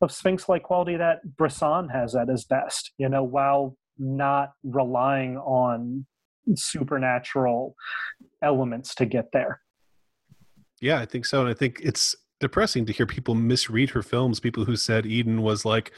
of 0.01 0.13
sphinx 0.13 0.49
like 0.49 0.63
quality 0.63 0.97
that 0.97 1.19
bresson 1.37 1.89
has 1.89 2.15
at 2.15 2.29
his 2.29 2.45
best 2.45 2.93
you 2.99 3.09
know 3.09 3.23
while 3.23 3.77
not 3.99 4.51
relying 4.65 5.37
on 5.39 6.05
supernatural 6.55 7.75
elements 8.43 8.95
to 8.95 9.07
get 9.07 9.27
there. 9.33 9.61
Yeah 10.81 10.99
i 10.99 11.07
think 11.07 11.25
so 11.25 11.41
and 11.41 11.49
i 11.49 11.55
think 11.55 11.81
it's 11.83 12.15
depressing 12.41 12.87
to 12.87 12.93
hear 12.93 13.07
people 13.07 13.35
misread 13.35 13.91
her 13.91 14.03
films. 14.03 14.41
People 14.41 14.65
who 14.65 14.77
said 14.77 15.07
Eden 15.07 15.43
was 15.43 15.65
like 15.65 15.93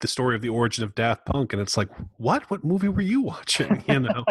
the 0.00 0.08
story 0.08 0.36
of 0.36 0.42
the 0.42 0.48
origin 0.48 0.84
of 0.84 0.94
Daft 0.94 1.26
Punk, 1.26 1.52
and 1.52 1.60
it's 1.60 1.76
like, 1.76 1.88
what? 2.16 2.50
What 2.50 2.64
movie 2.64 2.88
were 2.88 3.00
you 3.00 3.22
watching? 3.22 3.84
You 3.90 4.00
know. 4.00 4.24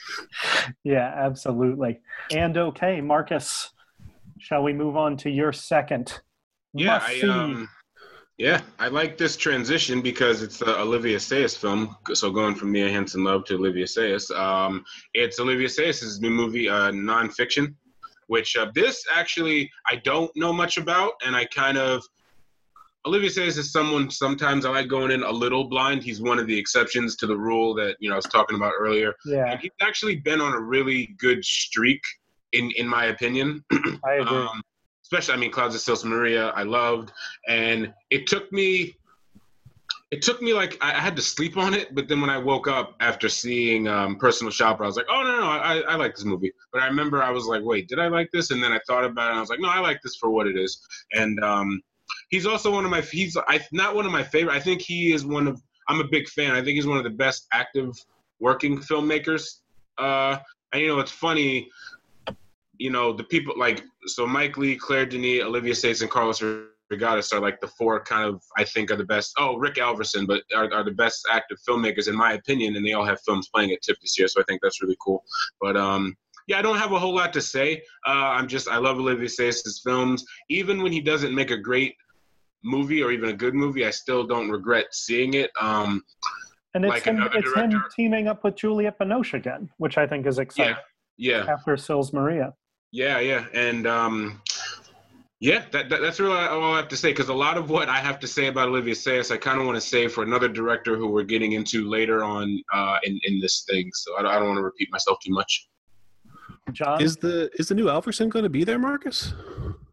yeah, 0.84 1.12
absolutely. 1.16 2.00
And 2.30 2.56
okay, 2.56 3.00
Marcus, 3.00 3.70
shall 4.38 4.62
we 4.62 4.72
move 4.72 4.96
on 4.96 5.16
to 5.18 5.30
your 5.30 5.52
second? 5.52 6.20
Yeah, 6.74 7.02
I, 7.02 7.20
um, 7.20 7.68
yeah, 8.38 8.60
I 8.78 8.88
like 8.88 9.16
this 9.16 9.36
transition 9.36 10.02
because 10.02 10.42
it's 10.42 10.58
the 10.58 10.78
Olivier 10.78 11.16
Assayas 11.16 11.56
film. 11.56 11.96
So 12.12 12.30
going 12.30 12.54
from 12.54 12.72
Mia 12.72 12.88
Hansen 12.88 13.22
Love 13.24 13.44
to 13.46 13.54
Olivier 13.54 13.84
Assayas, 13.84 14.30
um, 14.36 14.84
it's 15.14 15.38
Olivier 15.38 15.66
Assayas' 15.66 16.20
new 16.20 16.30
movie, 16.30 16.68
uh, 16.68 16.90
nonfiction 16.90 17.74
which 18.32 18.56
uh, 18.56 18.70
this 18.74 19.04
actually 19.14 19.70
I 19.86 19.96
don't 19.96 20.34
know 20.34 20.54
much 20.54 20.78
about, 20.78 21.12
and 21.24 21.36
I 21.36 21.44
kind 21.44 21.76
of 21.76 22.02
Olivier 23.04 23.28
Assayas 23.28 23.58
is 23.58 23.70
someone 23.70 24.10
sometimes 24.10 24.64
I 24.64 24.70
like 24.70 24.88
going 24.88 25.10
in 25.10 25.22
a 25.22 25.30
little 25.30 25.64
blind. 25.64 26.02
He's 26.02 26.22
one 26.22 26.38
of 26.38 26.46
the 26.46 26.58
exceptions 26.58 27.14
to 27.16 27.26
the 27.26 27.36
rule 27.36 27.74
that 27.74 27.96
you 28.00 28.08
know 28.08 28.14
I 28.14 28.16
was 28.16 28.24
talking 28.24 28.56
about 28.56 28.72
earlier. 28.80 29.12
Yeah, 29.26 29.50
and 29.50 29.60
he's 29.60 29.76
actually 29.82 30.16
been 30.16 30.40
on 30.40 30.54
a 30.54 30.60
really 30.60 31.14
good 31.18 31.44
streak, 31.44 32.00
in 32.54 32.70
in 32.76 32.88
my 32.88 33.04
opinion. 33.06 33.62
I 33.72 34.14
agree. 34.14 34.38
Um, 34.38 34.62
especially, 35.02 35.34
I 35.34 35.36
mean, 35.36 35.50
Clouds 35.50 35.74
of 35.74 35.82
Sils 35.82 36.02
Maria, 36.02 36.48
I 36.50 36.62
loved, 36.62 37.12
and 37.48 37.92
it 38.08 38.26
took 38.26 38.50
me 38.50 38.94
it 40.12 40.20
took 40.20 40.42
me 40.42 40.52
like 40.52 40.76
I 40.82 40.90
had 40.90 41.16
to 41.16 41.22
sleep 41.22 41.56
on 41.56 41.72
it, 41.72 41.94
but 41.94 42.06
then 42.06 42.20
when 42.20 42.28
I 42.28 42.36
woke 42.36 42.68
up 42.68 42.94
after 43.00 43.30
seeing 43.30 43.88
um, 43.88 44.16
Personal 44.16 44.50
Shopper, 44.50 44.84
I 44.84 44.86
was 44.86 44.96
like, 44.96 45.06
oh 45.08 45.22
no, 45.22 45.40
no, 45.40 45.46
I, 45.46 45.78
I 45.88 45.94
like 45.96 46.14
this 46.14 46.26
movie. 46.26 46.52
But 46.70 46.82
I 46.82 46.86
remember 46.86 47.22
I 47.22 47.30
was 47.30 47.46
like, 47.46 47.62
wait, 47.64 47.88
did 47.88 47.98
I 47.98 48.08
like 48.08 48.30
this? 48.30 48.50
And 48.50 48.62
then 48.62 48.72
I 48.72 48.80
thought 48.86 49.04
about 49.04 49.28
it, 49.28 49.30
and 49.30 49.38
I 49.38 49.40
was 49.40 49.48
like, 49.48 49.60
no, 49.60 49.70
I 49.70 49.80
like 49.80 50.02
this 50.02 50.16
for 50.16 50.28
what 50.28 50.46
it 50.46 50.58
is. 50.58 50.86
And 51.14 51.42
um, 51.42 51.80
he's 52.28 52.44
also 52.44 52.70
one 52.70 52.84
of 52.84 52.90
my 52.90 53.00
he's 53.00 53.38
I, 53.48 53.60
not 53.72 53.94
one 53.94 54.04
of 54.04 54.12
my 54.12 54.22
favorite. 54.22 54.54
I 54.54 54.60
think 54.60 54.82
he 54.82 55.14
is 55.14 55.24
one 55.24 55.48
of 55.48 55.62
I'm 55.88 56.00
a 56.00 56.08
big 56.08 56.28
fan. 56.28 56.50
I 56.50 56.62
think 56.62 56.74
he's 56.76 56.86
one 56.86 56.98
of 56.98 57.04
the 57.04 57.10
best 57.10 57.46
active 57.50 57.98
working 58.38 58.80
filmmakers. 58.80 59.60
Uh, 59.96 60.36
and 60.74 60.82
you 60.82 60.88
know, 60.88 61.00
it's 61.00 61.10
funny. 61.10 61.70
You 62.76 62.90
know, 62.90 63.14
the 63.14 63.24
people 63.24 63.54
like 63.56 63.82
so 64.04 64.26
Mike 64.26 64.58
Leigh, 64.58 64.76
Claire 64.76 65.06
Denis, 65.06 65.42
Olivier 65.42 65.72
Assayas, 65.72 66.02
and 66.02 66.10
Carlos 66.10 66.42
Reygadas 66.92 67.32
are 67.32 67.40
like 67.40 67.60
the 67.60 67.68
four 67.68 68.02
kind 68.04 68.28
of 68.28 68.42
I 68.56 68.64
think 68.64 68.90
are 68.90 68.96
the 68.96 69.04
best. 69.04 69.32
Oh, 69.38 69.56
Rick 69.56 69.76
Alverson, 69.76 70.26
but 70.26 70.42
are, 70.54 70.72
are 70.72 70.84
the 70.84 70.92
best 70.92 71.26
active 71.30 71.58
filmmakers 71.68 72.08
in 72.08 72.16
my 72.16 72.34
opinion, 72.34 72.76
and 72.76 72.84
they 72.86 72.92
all 72.92 73.04
have 73.04 73.20
films 73.26 73.48
playing 73.52 73.72
at 73.72 73.82
TIFF 73.82 73.96
this 74.00 74.18
year, 74.18 74.28
so 74.28 74.40
I 74.40 74.44
think 74.44 74.60
that's 74.62 74.82
really 74.82 74.96
cool. 75.00 75.24
But 75.60 75.76
um, 75.76 76.16
yeah, 76.46 76.58
I 76.58 76.62
don't 76.62 76.78
have 76.78 76.92
a 76.92 76.98
whole 76.98 77.14
lot 77.14 77.32
to 77.34 77.40
say. 77.40 77.82
Uh, 78.06 78.10
I'm 78.36 78.48
just 78.48 78.68
I 78.68 78.78
love 78.78 78.98
Olivier 78.98 79.26
Assayas' 79.26 79.80
films, 79.82 80.24
even 80.48 80.82
when 80.82 80.92
he 80.92 81.00
doesn't 81.00 81.34
make 81.34 81.50
a 81.50 81.56
great 81.58 81.94
movie 82.64 83.02
or 83.02 83.10
even 83.10 83.30
a 83.30 83.32
good 83.32 83.54
movie, 83.54 83.84
I 83.84 83.90
still 83.90 84.26
don't 84.26 84.50
regret 84.50 84.86
seeing 84.92 85.34
it. 85.34 85.50
Um, 85.60 86.02
and 86.74 86.84
it's, 86.84 86.90
like 86.90 87.04
him, 87.04 87.28
it's 87.34 87.54
him 87.54 87.84
teaming 87.94 88.28
up 88.28 88.44
with 88.44 88.56
Juliette 88.56 88.98
Binoche 88.98 89.34
again, 89.34 89.68
which 89.78 89.98
I 89.98 90.06
think 90.06 90.26
is 90.26 90.38
exciting. 90.38 90.76
Yeah. 91.16 91.44
yeah. 91.44 91.52
After 91.52 91.76
Sils 91.76 92.12
Maria. 92.12 92.54
Yeah, 92.92 93.20
yeah, 93.20 93.46
and 93.54 93.86
um, 93.86 94.42
yeah, 95.42 95.64
that, 95.72 95.88
that, 95.88 96.00
that's 96.00 96.20
really 96.20 96.38
all 96.38 96.72
I 96.72 96.76
have 96.76 96.86
to 96.86 96.96
say 96.96 97.10
because 97.10 97.28
a 97.28 97.34
lot 97.34 97.58
of 97.58 97.68
what 97.68 97.88
I 97.88 97.96
have 97.96 98.20
to 98.20 98.28
say 98.28 98.46
about 98.46 98.68
Olivier 98.68 98.94
Assayas, 98.94 99.32
I 99.32 99.36
kind 99.36 99.58
of 99.58 99.66
want 99.66 99.74
to 99.74 99.80
say 99.80 100.06
for 100.06 100.22
another 100.22 100.46
director 100.46 100.96
who 100.96 101.08
we're 101.08 101.24
getting 101.24 101.52
into 101.52 101.90
later 101.90 102.22
on 102.22 102.62
uh, 102.72 102.98
in 103.02 103.18
in 103.24 103.40
this 103.40 103.64
thing. 103.68 103.90
So 103.92 104.16
I, 104.16 104.20
I 104.20 104.38
don't 104.38 104.46
want 104.46 104.58
to 104.58 104.62
repeat 104.62 104.88
myself 104.92 105.18
too 105.18 105.32
much. 105.32 105.68
John, 106.70 107.02
is 107.02 107.16
the 107.16 107.50
is 107.58 107.66
the 107.66 107.74
new 107.74 107.86
Alverson 107.86 108.28
going 108.28 108.44
to 108.44 108.50
be 108.50 108.62
there, 108.62 108.78
Marcus? 108.78 109.34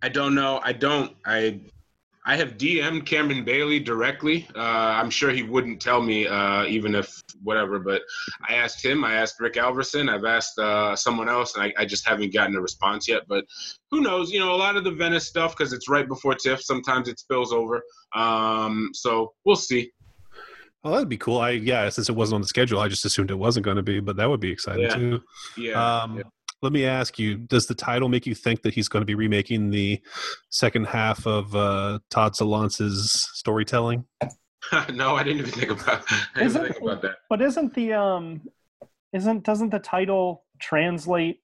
I 0.04 0.10
don't 0.10 0.36
know. 0.36 0.62
I 0.64 0.72
don't. 0.72 1.16
I 1.26 1.62
I 2.30 2.36
have 2.36 2.60
DM'd 2.60 3.08
Cameron 3.08 3.44
Bailey 3.44 3.80
directly. 3.80 4.48
Uh, 4.56 4.60
I'm 4.60 5.10
sure 5.10 5.32
he 5.32 5.42
wouldn't 5.42 5.82
tell 5.82 6.00
me, 6.00 6.28
uh, 6.28 6.64
even 6.66 6.94
if 6.94 7.12
whatever. 7.42 7.80
But 7.80 8.04
I 8.48 8.54
asked 8.54 8.86
him. 8.86 9.04
I 9.04 9.16
asked 9.16 9.40
Rick 9.40 9.56
Alverson. 9.56 10.14
I've 10.14 10.26
asked 10.26 10.60
uh, 10.60 10.96
someone 10.96 11.28
else, 11.28 11.56
and 11.56 11.64
I, 11.64 11.74
I, 11.76 11.86
just 11.86 12.08
haven't 12.08 12.32
gotten 12.32 12.56
a 12.56 12.62
response 12.62 13.08
yet. 13.08 13.24
But 13.28 13.46
who 13.90 14.02
knows? 14.02 14.32
You 14.32 14.42
know, 14.42 14.54
a 14.54 14.56
lot 14.56 14.78
of 14.78 14.84
the 14.84 14.92
Venice 14.92 15.26
stuff 15.26 15.58
because 15.58 15.74
it's 15.74 15.90
right 15.90 16.08
before 16.08 16.36
TIFF. 16.36 16.62
Sometimes 16.62 17.10
it 17.10 17.18
spills 17.18 17.52
over. 17.52 17.82
Um, 18.14 18.92
so 18.94 19.34
we'll 19.44 19.56
see. 19.56 19.92
Oh, 20.84 20.92
that'd 20.92 21.10
be 21.10 21.18
cool. 21.18 21.40
I 21.40 21.50
yeah, 21.50 21.90
since 21.90 22.10
it 22.10 22.16
wasn't 22.16 22.36
on 22.36 22.42
the 22.42 22.48
schedule, 22.48 22.80
I 22.80 22.90
just 22.90 23.06
assumed 23.06 23.32
it 23.32 23.40
wasn't 23.40 23.66
going 23.66 23.78
to 23.78 23.84
be, 23.84 24.02
but 24.02 24.18
that 24.18 24.30
would 24.30 24.40
be 24.40 24.52
exciting 24.52 24.84
yeah. 24.84 24.96
too. 24.96 25.20
Yeah. 25.58 26.02
Um, 26.04 26.18
yeah. 26.18 26.24
Let 26.62 26.74
me 26.74 26.86
ask 26.86 27.18
you: 27.18 27.36
Does 27.36 27.68
the 27.68 27.76
title 27.76 28.10
make 28.10 28.26
you 28.26 28.36
think 28.36 28.64
that 28.64 28.74
he's 28.74 28.88
going 28.88 29.02
to 29.02 29.06
be 29.06 29.16
remaking 29.16 29.70
the 29.70 30.02
second 30.50 30.88
half 30.88 31.26
of 31.26 31.56
uh, 31.56 32.00
Todd 32.10 32.34
Solondz's 32.34 33.30
storytelling? 33.34 34.06
no, 34.94 35.16
I 35.16 35.24
didn't 35.24 35.40
even 35.40 35.52
think 35.52 35.72
about. 35.72 36.04
I 36.36 36.44
didn't 36.44 36.64
think 36.64 36.82
about 36.82 37.02
that. 37.02 37.16
But 37.30 37.42
isn't 37.42 37.74
the 37.74 37.94
um, 37.94 38.42
isn't 39.14 39.44
doesn't 39.44 39.70
the 39.70 39.80
title 39.80 40.44
translate 40.60 41.42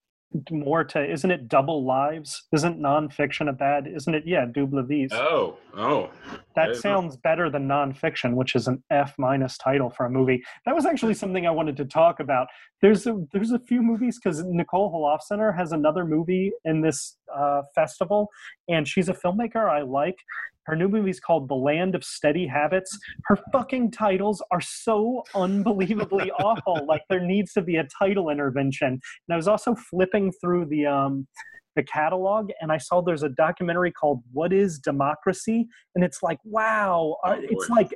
more 0.52 0.84
to 0.84 1.12
isn't 1.12 1.32
it 1.32 1.48
double 1.48 1.86
lives? 1.86 2.44
Isn't 2.52 2.80
nonfiction 2.80 3.50
a 3.50 3.54
bad 3.54 3.88
isn't 3.88 4.14
it? 4.14 4.24
Yeah 4.26 4.46
double 4.46 4.84
vies 4.84 5.10
oh 5.14 5.58
oh. 5.76 6.10
That 6.56 6.76
sounds 6.78 7.18
better 7.18 7.50
than 7.50 7.68
nonfiction 7.68 8.36
which 8.36 8.56
is 8.56 8.68
an 8.68 8.84
f 8.90 9.14
minus 9.18 9.58
title 9.58 9.90
for 9.90 10.06
a 10.06 10.10
movie. 10.10 10.44
That 10.66 10.76
was 10.76 10.86
actually 10.86 11.14
something 11.14 11.48
i 11.48 11.52
wanted 11.52 11.78
to 11.78 11.86
talk 11.86 12.20
about. 12.20 12.48
There's 12.82 13.08
a 13.08 13.18
there's 13.32 13.52
a 13.52 13.60
few 13.60 13.82
movies 13.82 14.20
because 14.22 14.44
nicole 14.44 14.92
holofcener 14.92 15.56
has 15.56 15.72
another 15.72 16.06
movie 16.06 16.52
in 16.66 16.82
this 16.82 17.18
uh, 17.34 17.62
festival 17.74 18.30
and 18.68 18.88
she's 18.88 19.10
a 19.10 19.14
filmmaker 19.14 19.70
i 19.70 19.82
like 19.82 20.18
her 20.66 20.76
new 20.76 20.88
movie 20.88 21.12
is 21.12 21.20
called 21.20 21.48
The 21.48 21.56
Land 21.56 21.94
of 21.96 22.04
Steady 22.04 22.48
Habits. 22.48 22.98
Her 23.26 23.38
fucking 23.52 23.92
titles 23.92 24.44
are 24.52 24.62
so 24.62 25.24
unbelievably 25.36 26.32
awful. 26.40 26.86
Like 26.88 27.04
there 27.10 27.20
needs 27.20 27.54
to 27.54 27.62
be 27.62 27.78
a 27.78 27.88
title 28.00 28.30
intervention. 28.30 28.88
And 28.88 29.34
I 29.34 29.36
was 29.36 29.48
also 29.48 29.76
flipping 29.76 30.32
through 30.42 30.66
the 30.66 30.88
um 30.88 31.28
the 31.76 31.84
catalog 31.84 32.52
and 32.62 32.72
I 32.72 32.78
saw 32.78 33.02
there's 33.02 33.24
a 33.24 33.30
documentary 33.30 33.92
called 33.92 34.24
What 34.32 34.54
is 34.54 34.80
Democracy? 34.80 35.68
And 35.94 36.04
it's 36.04 36.24
like, 36.24 36.40
wow, 36.46 37.18
uh, 37.24 37.36
oh, 37.38 37.42
it's 37.42 37.70
like 37.70 37.94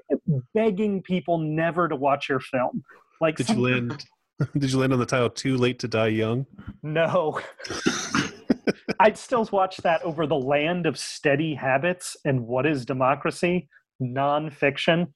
begging 0.53 1.01
people 1.01 1.37
never 1.37 1.87
to 1.87 1.95
watch 1.95 2.27
your 2.27 2.41
film. 2.41 2.83
Like 3.21 3.37
Did 3.37 3.49
you 3.49 3.59
land 3.61 4.05
did 4.57 4.71
you 4.71 4.79
land 4.79 4.93
on 4.93 4.99
the 4.99 5.05
title 5.05 5.29
Too 5.29 5.57
Late 5.57 5.79
to 5.79 5.87
Die 5.87 6.07
Young? 6.07 6.45
No. 6.83 7.39
I'd 8.99 9.17
still 9.17 9.47
watch 9.51 9.77
that 9.77 10.01
over 10.03 10.27
The 10.27 10.35
Land 10.35 10.85
of 10.85 10.97
Steady 10.97 11.55
Habits 11.55 12.17
and 12.25 12.45
What 12.47 12.65
is 12.65 12.85
Democracy, 12.85 13.69
nonfiction. 14.01 15.07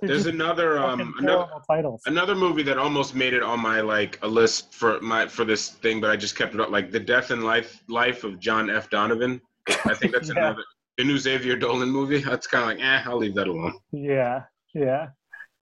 There's 0.00 0.26
another 0.26 0.78
um 0.78 1.14
another, 1.18 1.46
titles. 1.68 2.02
another 2.06 2.34
movie 2.34 2.62
that 2.64 2.78
almost 2.78 3.14
made 3.14 3.32
it 3.32 3.42
on 3.42 3.60
my 3.60 3.80
like 3.80 4.18
a 4.22 4.28
list 4.28 4.74
for 4.74 5.00
my 5.00 5.28
for 5.28 5.44
this 5.44 5.70
thing, 5.70 6.00
but 6.00 6.10
I 6.10 6.16
just 6.16 6.36
kept 6.36 6.54
it 6.54 6.60
up 6.60 6.70
like 6.70 6.90
The 6.90 7.00
Death 7.00 7.30
and 7.30 7.44
Life 7.44 7.82
Life 7.88 8.24
of 8.24 8.40
John 8.40 8.70
F. 8.70 8.90
Donovan. 8.90 9.40
I 9.68 9.94
think 9.94 10.12
that's 10.12 10.28
yeah. 10.34 10.38
another 10.38 10.64
the 10.96 11.04
new 11.04 11.16
Xavier 11.16 11.56
Dolan 11.56 11.90
movie. 11.90 12.20
That's 12.22 12.46
kind 12.46 12.64
of 12.64 12.76
like, 12.76 12.84
eh, 12.84 13.02
I'll 13.08 13.18
leave 13.18 13.34
that 13.36 13.46
alone. 13.46 13.74
Yeah, 13.92 14.42
yeah. 14.74 15.08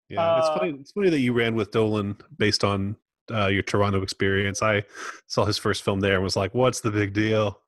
Yeah, 0.08 0.20
uh, 0.20 0.38
it's 0.38 0.58
funny. 0.58 0.78
It's 0.80 0.92
funny 0.92 1.10
that 1.10 1.20
you 1.20 1.32
ran 1.32 1.54
with 1.54 1.70
Dolan 1.72 2.16
based 2.38 2.64
on 2.64 2.96
uh, 3.32 3.46
your 3.46 3.62
Toronto 3.62 4.02
experience. 4.02 4.62
I 4.62 4.84
saw 5.26 5.44
his 5.44 5.58
first 5.58 5.82
film 5.82 6.00
there 6.00 6.14
and 6.14 6.22
was 6.22 6.36
like, 6.36 6.54
"What's 6.54 6.80
the 6.80 6.90
big 6.90 7.12
deal?" 7.12 7.60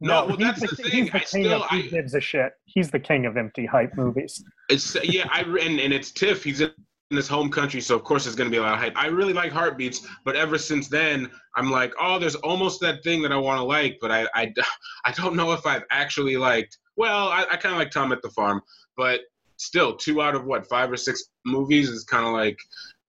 No, 0.00 0.26
well, 0.26 0.36
that's 0.36 0.60
the, 0.60 0.66
the 0.68 0.90
thing. 0.90 1.06
The 1.06 1.16
I 1.16 1.20
still, 1.20 1.64
I, 1.70 1.82
gives 1.82 2.14
a 2.14 2.20
shit. 2.20 2.52
He's 2.64 2.90
the 2.90 2.98
king 2.98 3.26
of 3.26 3.36
empty 3.36 3.66
hype 3.66 3.94
movies. 3.96 4.42
It's 4.68 4.96
yeah, 5.04 5.28
I 5.30 5.42
and, 5.42 5.78
and 5.78 5.92
it's 5.92 6.10
TIFF. 6.10 6.42
He's 6.42 6.60
in 6.60 6.72
his 7.10 7.28
home 7.28 7.50
country, 7.50 7.80
so 7.80 7.94
of 7.94 8.04
course 8.04 8.24
there's 8.24 8.36
going 8.36 8.50
to 8.50 8.54
be 8.54 8.58
a 8.58 8.62
lot 8.62 8.74
of 8.74 8.80
hype. 8.80 8.96
I 8.96 9.06
really 9.06 9.32
like 9.32 9.52
Heartbeats, 9.52 10.06
but 10.24 10.34
ever 10.34 10.58
since 10.58 10.88
then, 10.88 11.30
I'm 11.56 11.70
like, 11.70 11.92
oh, 12.00 12.18
there's 12.18 12.36
almost 12.36 12.80
that 12.80 13.04
thing 13.04 13.22
that 13.22 13.32
I 13.32 13.36
want 13.36 13.58
to 13.58 13.64
like, 13.64 13.98
but 14.00 14.10
I, 14.10 14.26
I, 14.34 14.52
I 15.04 15.12
don't 15.12 15.36
know 15.36 15.52
if 15.52 15.66
I've 15.66 15.84
actually 15.90 16.36
liked. 16.36 16.78
Well, 16.96 17.28
I, 17.28 17.44
I 17.50 17.56
kind 17.56 17.74
of 17.74 17.78
like 17.78 17.90
Tom 17.90 18.12
at 18.12 18.22
the 18.22 18.30
Farm, 18.30 18.62
but 18.96 19.20
still, 19.56 19.94
two 19.94 20.22
out 20.22 20.34
of 20.34 20.44
what 20.44 20.66
five 20.68 20.90
or 20.90 20.96
six 20.96 21.24
movies 21.44 21.88
is 21.88 22.04
kind 22.04 22.26
of 22.26 22.32
like, 22.32 22.58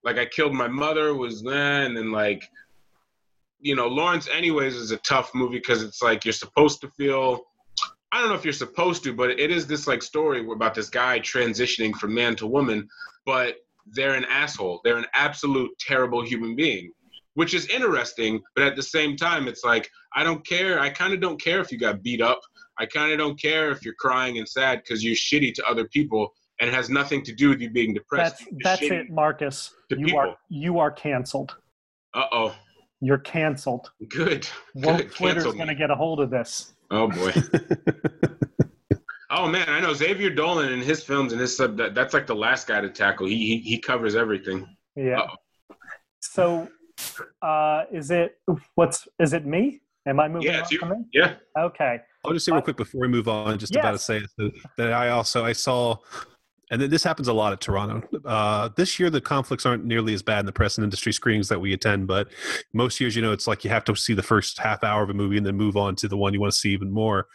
like 0.03 0.17
I 0.17 0.25
killed 0.25 0.53
my 0.53 0.67
mother 0.67 1.13
was, 1.13 1.41
then, 1.41 1.97
and 1.97 2.11
like, 2.11 2.43
you 3.59 3.75
know, 3.75 3.87
Laurence 3.87 4.27
anyways 4.27 4.75
is 4.75 4.91
a 4.91 4.97
tough 4.97 5.31
movie 5.33 5.57
because 5.57 5.81
it's 5.81 6.01
like 6.01 6.25
you're 6.25 6.33
supposed 6.33 6.81
to 6.81 6.89
feel 6.89 7.45
I 8.13 8.19
don't 8.19 8.29
know 8.29 8.35
if 8.35 8.43
you're 8.43 8.53
supposed 8.53 9.03
to, 9.05 9.13
but 9.13 9.31
it 9.31 9.49
is 9.49 9.65
this 9.65 9.87
like 9.87 10.03
story 10.03 10.47
about 10.47 10.75
this 10.75 10.89
guy 10.89 11.19
transitioning 11.19 11.95
from 11.95 12.13
man 12.13 12.35
to 12.35 12.45
woman, 12.45 12.87
but 13.25 13.55
they're 13.87 14.13
an 14.13 14.25
asshole. 14.25 14.81
They're 14.83 14.99
an 14.99 15.07
absolute 15.15 15.71
terrible 15.79 16.23
human 16.23 16.55
being, 16.55 16.91
which 17.33 17.55
is 17.55 17.65
interesting. 17.69 18.39
But 18.55 18.65
at 18.65 18.75
the 18.75 18.83
same 18.83 19.15
time, 19.17 19.47
it's 19.47 19.63
like, 19.63 19.89
I 20.15 20.23
don't 20.23 20.45
care. 20.45 20.79
I 20.79 20.91
kind 20.91 21.11
of 21.15 21.21
don't 21.21 21.41
care 21.41 21.59
if 21.59 21.71
you 21.71 21.79
got 21.79 22.03
beat 22.03 22.21
up. 22.21 22.39
I 22.77 22.85
kind 22.85 23.11
of 23.11 23.17
don't 23.17 23.41
care 23.41 23.71
if 23.71 23.83
you're 23.83 23.95
crying 23.95 24.37
and 24.37 24.47
sad 24.47 24.83
because 24.83 25.03
you're 25.03 25.15
shitty 25.15 25.55
to 25.55 25.65
other 25.65 25.87
people 25.87 26.35
and 26.63 26.71
it 26.71 26.73
has 26.73 26.89
nothing 26.89 27.21
to 27.23 27.33
do 27.33 27.49
with 27.49 27.59
you 27.59 27.69
being 27.69 27.93
depressed. 27.93 28.45
That's, 28.63 28.79
that's 28.79 28.81
it, 28.83 29.09
Marcus. 29.09 29.75
You 29.89 30.05
people. 30.05 30.19
are 30.19 30.37
you 30.47 30.79
are 30.79 30.91
canceled. 30.91 31.57
Uh 32.13 32.25
oh. 32.31 32.55
You're 33.01 33.17
canceled. 33.17 33.91
Good. 34.07 34.47
Well, 34.73 34.95
Good. 34.95 35.11
Twitter's 35.11 35.43
going 35.43 35.67
to 35.67 35.75
get 35.75 35.91
a 35.91 35.95
hold 35.95 36.21
of 36.21 36.29
this. 36.29 36.71
Oh 36.89 37.09
boy. 37.09 37.33
oh 39.29 39.49
man, 39.49 39.67
I 39.67 39.81
know 39.81 39.93
Xavier 39.93 40.29
Dolan 40.29 40.71
in 40.71 40.81
his 40.81 41.03
films 41.03 41.33
and 41.33 41.41
his 41.41 41.55
sub. 41.57 41.75
That, 41.75 41.95
that's 41.95 42.13
like 42.13 42.27
the 42.27 42.35
last 42.35 42.65
guy 42.65 42.79
to 42.79 42.89
tackle. 42.89 43.27
He 43.27 43.35
he, 43.35 43.57
he 43.57 43.79
covers 43.79 44.15
everything. 44.15 44.65
Yeah. 44.95 45.19
Uh-oh. 45.19 45.75
So, 46.21 46.69
uh, 47.41 47.83
is 47.91 48.09
it 48.09 48.37
what's 48.75 49.05
is 49.19 49.33
it 49.33 49.45
me? 49.45 49.81
Am 50.05 50.21
I 50.21 50.29
moving? 50.29 50.47
Yeah, 50.47 50.61
it's 50.61 50.71
you. 50.71 50.79
Yeah. 51.11 51.35
Okay. 51.59 51.99
I'll 52.23 52.31
just 52.31 52.45
say 52.45 52.53
real 52.53 52.61
quick 52.61 52.77
before 52.77 53.01
we 53.01 53.09
move 53.09 53.27
on, 53.27 53.57
just 53.57 53.75
yes. 53.75 53.81
about 53.81 53.91
to 53.91 53.97
say 53.97 54.21
that 54.77 54.93
I 54.93 55.09
also 55.09 55.43
I 55.43 55.51
saw 55.51 55.97
and 56.73 56.81
then 56.81 56.89
this 56.89 57.03
happens 57.03 57.27
a 57.27 57.33
lot 57.33 57.53
at 57.53 57.61
Toronto. 57.61 58.01
Uh, 58.25 58.67
this 58.75 58.99
year, 58.99 59.11
the 59.11 59.21
conflicts 59.21 59.63
aren't 59.63 59.85
nearly 59.85 60.11
as 60.15 60.23
bad 60.23 60.39
in 60.39 60.47
the 60.47 60.51
press 60.51 60.75
and 60.75 60.83
industry 60.83 61.13
screenings 61.13 61.47
that 61.49 61.59
we 61.59 61.71
attend, 61.71 62.07
but 62.07 62.29
most 62.73 62.99
years, 62.99 63.15
you 63.15 63.21
know, 63.21 63.31
it's 63.31 63.45
like 63.45 63.63
you 63.63 63.69
have 63.69 63.83
to 63.83 63.95
see 63.95 64.15
the 64.15 64.23
first 64.23 64.57
half 64.57 64.83
hour 64.83 65.03
of 65.03 65.11
a 65.11 65.13
movie 65.13 65.37
and 65.37 65.45
then 65.45 65.55
move 65.55 65.77
on 65.77 65.95
to 65.97 66.07
the 66.07 66.17
one 66.17 66.33
you 66.33 66.41
want 66.41 66.51
to 66.51 66.57
see 66.57 66.71
even 66.71 66.91
more. 66.91 67.27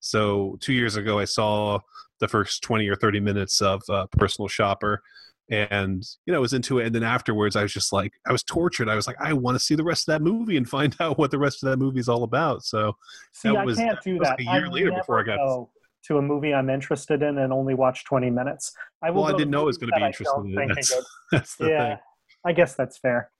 So, 0.00 0.58
two 0.60 0.72
years 0.72 0.96
ago, 0.96 1.20
I 1.20 1.24
saw 1.24 1.78
the 2.18 2.26
first 2.26 2.64
20 2.64 2.88
or 2.88 2.96
30 2.96 3.20
minutes 3.20 3.62
of 3.62 3.80
uh, 3.88 4.06
Personal 4.10 4.48
Shopper 4.48 5.04
and 5.50 6.04
you 6.26 6.32
know 6.32 6.38
I 6.38 6.40
was 6.40 6.52
into 6.52 6.78
it. 6.78 6.86
And 6.86 6.94
then 6.94 7.02
afterwards 7.02 7.56
i 7.56 7.62
was 7.62 7.72
just 7.72 7.92
like 7.92 8.12
i 8.24 8.30
was 8.30 8.44
tortured. 8.44 8.88
I 8.88 8.94
was 8.94 9.08
like 9.08 9.16
i 9.20 9.32
want 9.32 9.56
to 9.56 9.58
see 9.58 9.74
the 9.74 9.82
rest 9.82 10.08
of 10.08 10.12
that 10.12 10.22
movie 10.22 10.56
and 10.56 10.68
find 10.68 10.94
out 11.00 11.18
what 11.18 11.32
the 11.32 11.38
rest 11.38 11.64
of 11.64 11.70
that 11.70 11.76
movie 11.76 11.98
is 11.98 12.08
all 12.08 12.22
about. 12.22 12.62
So 12.62 12.96
see 13.32 13.48
i 13.48 13.64
can't 13.74 13.98
do 14.04 14.18
that, 14.20 14.38
a 14.38 14.44
year 14.44 14.66
I 14.66 14.68
later 14.68 14.92
before 14.92 15.18
i 15.18 15.24
got 15.24 15.36
know 15.38 15.70
to 16.06 16.18
a 16.18 16.22
movie 16.22 16.54
I'm 16.54 16.70
interested 16.70 17.22
in 17.22 17.38
and 17.38 17.52
only 17.52 17.74
watch 17.74 18.04
20 18.04 18.30
minutes. 18.30 18.72
I 19.02 19.10
will 19.10 19.22
well, 19.22 19.34
I 19.34 19.36
didn't 19.36 19.50
know 19.50 19.62
it 19.62 19.66
was 19.66 19.78
going 19.78 19.92
to 19.92 19.98
be 19.98 20.04
interesting. 20.04 20.58
in. 20.58 20.68
That's, 20.68 20.94
that's, 21.32 21.56
the 21.56 21.68
yeah, 21.68 21.88
thing. 21.88 21.98
I 22.46 22.52
guess 22.52 22.74
that's 22.74 22.98
fair. 22.98 23.30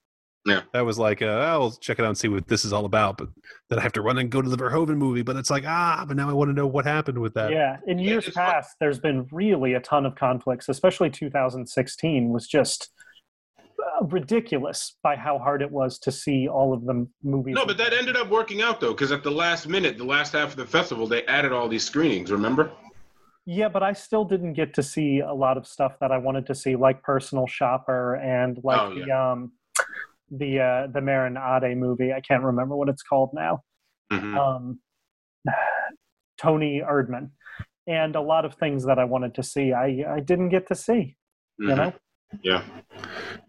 Yeah. 0.47 0.63
That 0.73 0.87
was 0.87 0.99
like, 0.99 1.21
uh, 1.21 1.27
I'll 1.27 1.71
check 1.71 1.99
it 1.99 2.03
out 2.03 2.09
and 2.09 2.19
see 2.19 2.29
what 2.29 2.49
this 2.49 2.65
is 2.65 2.73
all 2.73 2.87
about. 2.87 3.19
But 3.19 3.29
then 3.69 3.79
I 3.79 3.83
have 3.83 3.93
to 3.93 4.03
run 4.03 4.19
and 4.19 4.31
go 4.31 4.41
to 4.41 4.49
the 4.49 4.57
Verhoeven 4.57 4.97
movie. 4.97 5.23
But 5.23 5.37
it's 5.37 5.51
like, 5.51 5.65
ah, 5.67 6.05
but 6.07 6.17
now 6.17 6.31
I 6.31 6.33
want 6.33 6.49
to 6.49 6.55
know 6.55 6.67
what 6.67 6.87
happened 6.87 7.19
with 7.19 7.35
that. 7.35 7.53
Yeah. 7.53 7.77
In 7.87 7.99
years 7.99 8.27
yeah, 8.27 8.33
past, 8.35 8.77
there's 8.81 8.99
been 8.99 9.29
really 9.33 9.75
a 9.75 9.81
ton 9.81 10.07
of 10.07 10.15
conflicts, 10.15 10.69
especially 10.69 11.11
2016 11.11 12.31
was 12.31 12.47
just 12.47 12.91
ridiculous 14.03 14.97
by 15.03 15.17
how 15.17 15.39
hard 15.39 15.63
it 15.63 15.71
was 15.71 15.99
to 16.01 16.13
see 16.13 16.49
all 16.49 16.73
of 16.73 16.85
the 16.85 17.07
movies. 17.23 17.55
No, 17.55 17.67
but 17.67 17.79
that 17.79 17.93
ended 17.93 18.17
up 18.17 18.29
working 18.29 18.63
out 18.63 18.81
though, 18.81 18.93
because 18.93 19.13
at 19.13 19.23
the 19.23 19.31
last 19.31 19.69
minute, 19.69 19.99
the 19.99 20.05
last 20.05 20.33
half 20.33 20.51
of 20.51 20.57
the 20.57 20.67
festival, 20.67 21.07
they 21.07 21.25
added 21.27 21.53
all 21.53 21.69
these 21.69 21.85
screenings. 21.85 22.31
Remember? 22.31 22.71
Yeah, 23.47 23.69
but 23.69 23.83
I 23.83 23.93
still 23.93 24.25
didn't 24.25 24.53
get 24.53 24.75
to 24.75 24.83
see 24.83 25.21
a 25.21 25.33
lot 25.33 25.57
of 25.57 25.67
stuff 25.67 25.97
that 26.01 26.13
I 26.13 26.19
wanted 26.19 26.47
to 26.47 26.55
see, 26.55 26.77
like 26.77 27.03
Personal 27.03 27.47
Shopper 27.47 28.17
and 28.17 28.59
like 28.63 28.81
oh, 28.81 28.93
yeah. 28.93 29.05
the 29.05 29.13
um 29.13 29.53
the 30.31 30.61
uh 30.61 30.87
the 30.93 31.01
Maren 31.01 31.37
Ade 31.37 31.77
movie. 31.77 32.13
I 32.13 32.21
can't 32.21 32.43
remember 32.43 32.77
what 32.77 32.89
it's 32.89 33.03
called 33.03 33.31
now. 33.33 33.63
Mm-hmm. 34.13 34.39
Um, 34.39 34.81
Toni 36.41 36.81
Erdmann, 36.81 37.31
and 37.87 38.17
a 38.17 38.21
lot 38.21 38.45
of 38.45 38.55
things 38.55 38.85
that 38.87 38.99
I 38.99 39.05
wanted 39.05 39.35
to 39.35 39.43
see, 39.43 39.73
I 39.73 40.05
I 40.09 40.21
didn't 40.21 40.51
get 40.51 40.69
to 40.69 40.75
see. 40.75 41.17
Mm-hmm. 41.61 41.69
You 41.69 41.77
know. 41.77 41.93
Yeah. 42.43 42.63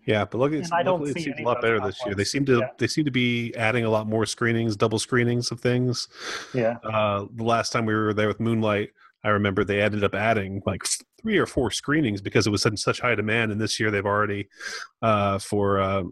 Yeah, 0.05 0.25
but 0.25 0.39
look, 0.39 0.53
it's, 0.53 0.69
luckily 0.71 1.11
it 1.11 1.21
seems 1.21 1.39
a 1.39 1.43
lot 1.43 1.61
better 1.61 1.79
this 1.79 1.99
year. 2.05 2.15
They 2.15 2.23
seem 2.23 2.45
to 2.45 2.59
yeah. 2.59 2.67
they 2.77 2.87
seem 2.87 3.05
to 3.05 3.11
be 3.11 3.53
adding 3.55 3.85
a 3.85 3.89
lot 3.89 4.07
more 4.07 4.25
screenings, 4.25 4.75
double 4.75 4.99
screenings 4.99 5.51
of 5.51 5.59
things. 5.59 6.07
Yeah. 6.53 6.77
Uh, 6.83 7.25
the 7.35 7.43
last 7.43 7.71
time 7.71 7.85
we 7.85 7.93
were 7.93 8.13
there 8.13 8.27
with 8.27 8.39
Moonlight, 8.39 8.89
I 9.23 9.29
remember 9.29 9.63
they 9.63 9.81
ended 9.81 10.03
up 10.03 10.15
adding 10.15 10.61
like 10.65 10.83
three 11.21 11.37
or 11.37 11.45
four 11.45 11.69
screenings 11.69 12.21
because 12.21 12.47
it 12.47 12.49
was 12.49 12.65
in 12.65 12.75
such 12.75 12.99
high 12.99 13.15
demand. 13.15 13.51
And 13.51 13.61
this 13.61 13.79
year 13.79 13.91
they've 13.91 14.05
already 14.05 14.49
uh, 15.01 15.37
for 15.37 15.79
uh, 15.79 16.03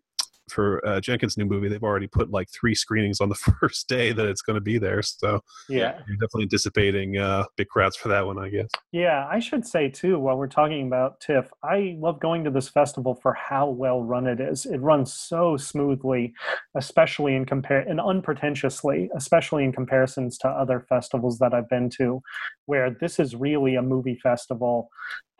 for 0.52 0.86
uh, 0.86 1.00
Jenkins' 1.00 1.38
new 1.38 1.46
movie, 1.46 1.70
they've 1.70 1.84
already 1.84 2.08
put 2.08 2.32
like 2.32 2.50
three 2.50 2.76
screenings 2.76 3.22
on 3.22 3.30
the 3.30 3.36
first 3.60 3.88
day 3.88 4.12
that 4.12 4.26
it's 4.26 4.42
going 4.42 4.56
to 4.56 4.62
be 4.62 4.78
there. 4.78 5.02
So 5.02 5.42
yeah, 5.68 6.00
you're 6.08 6.18
definitely 6.18 6.44
anticipating 6.44 7.18
uh, 7.18 7.46
big 7.58 7.68
crowds 7.70 7.96
for 7.96 8.10
that 8.10 8.26
one, 8.26 8.38
I 8.38 8.50
guess. 8.50 8.70
Yeah, 8.92 9.28
I 9.30 9.40
should 9.40 9.66
say 9.66 9.90
too, 9.90 10.20
while 10.20 10.38
we're 10.38 10.48
talking 10.48 10.88
about 10.88 11.20
TIFF, 11.20 11.50
I 11.64 11.96
love 12.00 12.20
going 12.20 12.44
to 12.44 12.52
this 12.52 12.70
festival 12.70 13.16
for 13.16 13.34
how 13.34 13.70
well 13.70 14.04
run 14.04 14.28
it 14.28 14.40
is. 14.40 14.66
It 14.66 14.80
runs 14.80 15.14
so 15.14 15.58
smoothly, 15.58 16.34
especially 16.76 17.36
in 17.36 17.46
compare 17.46 17.80
and 17.80 18.00
unpretentiously, 18.00 19.10
especially 19.16 19.64
in 19.64 19.72
comparisons 19.72 20.38
to 20.40 20.48
other 20.48 20.86
festivals 20.90 21.40
that 21.40 21.54
I've 21.54 21.70
been 21.70 21.90
to, 21.92 22.22
where 22.66 22.90
this 22.90 23.20
is 23.20 23.36
really 23.36 23.76
a 23.76 23.82
movie 23.82 24.20
festival 24.22 24.90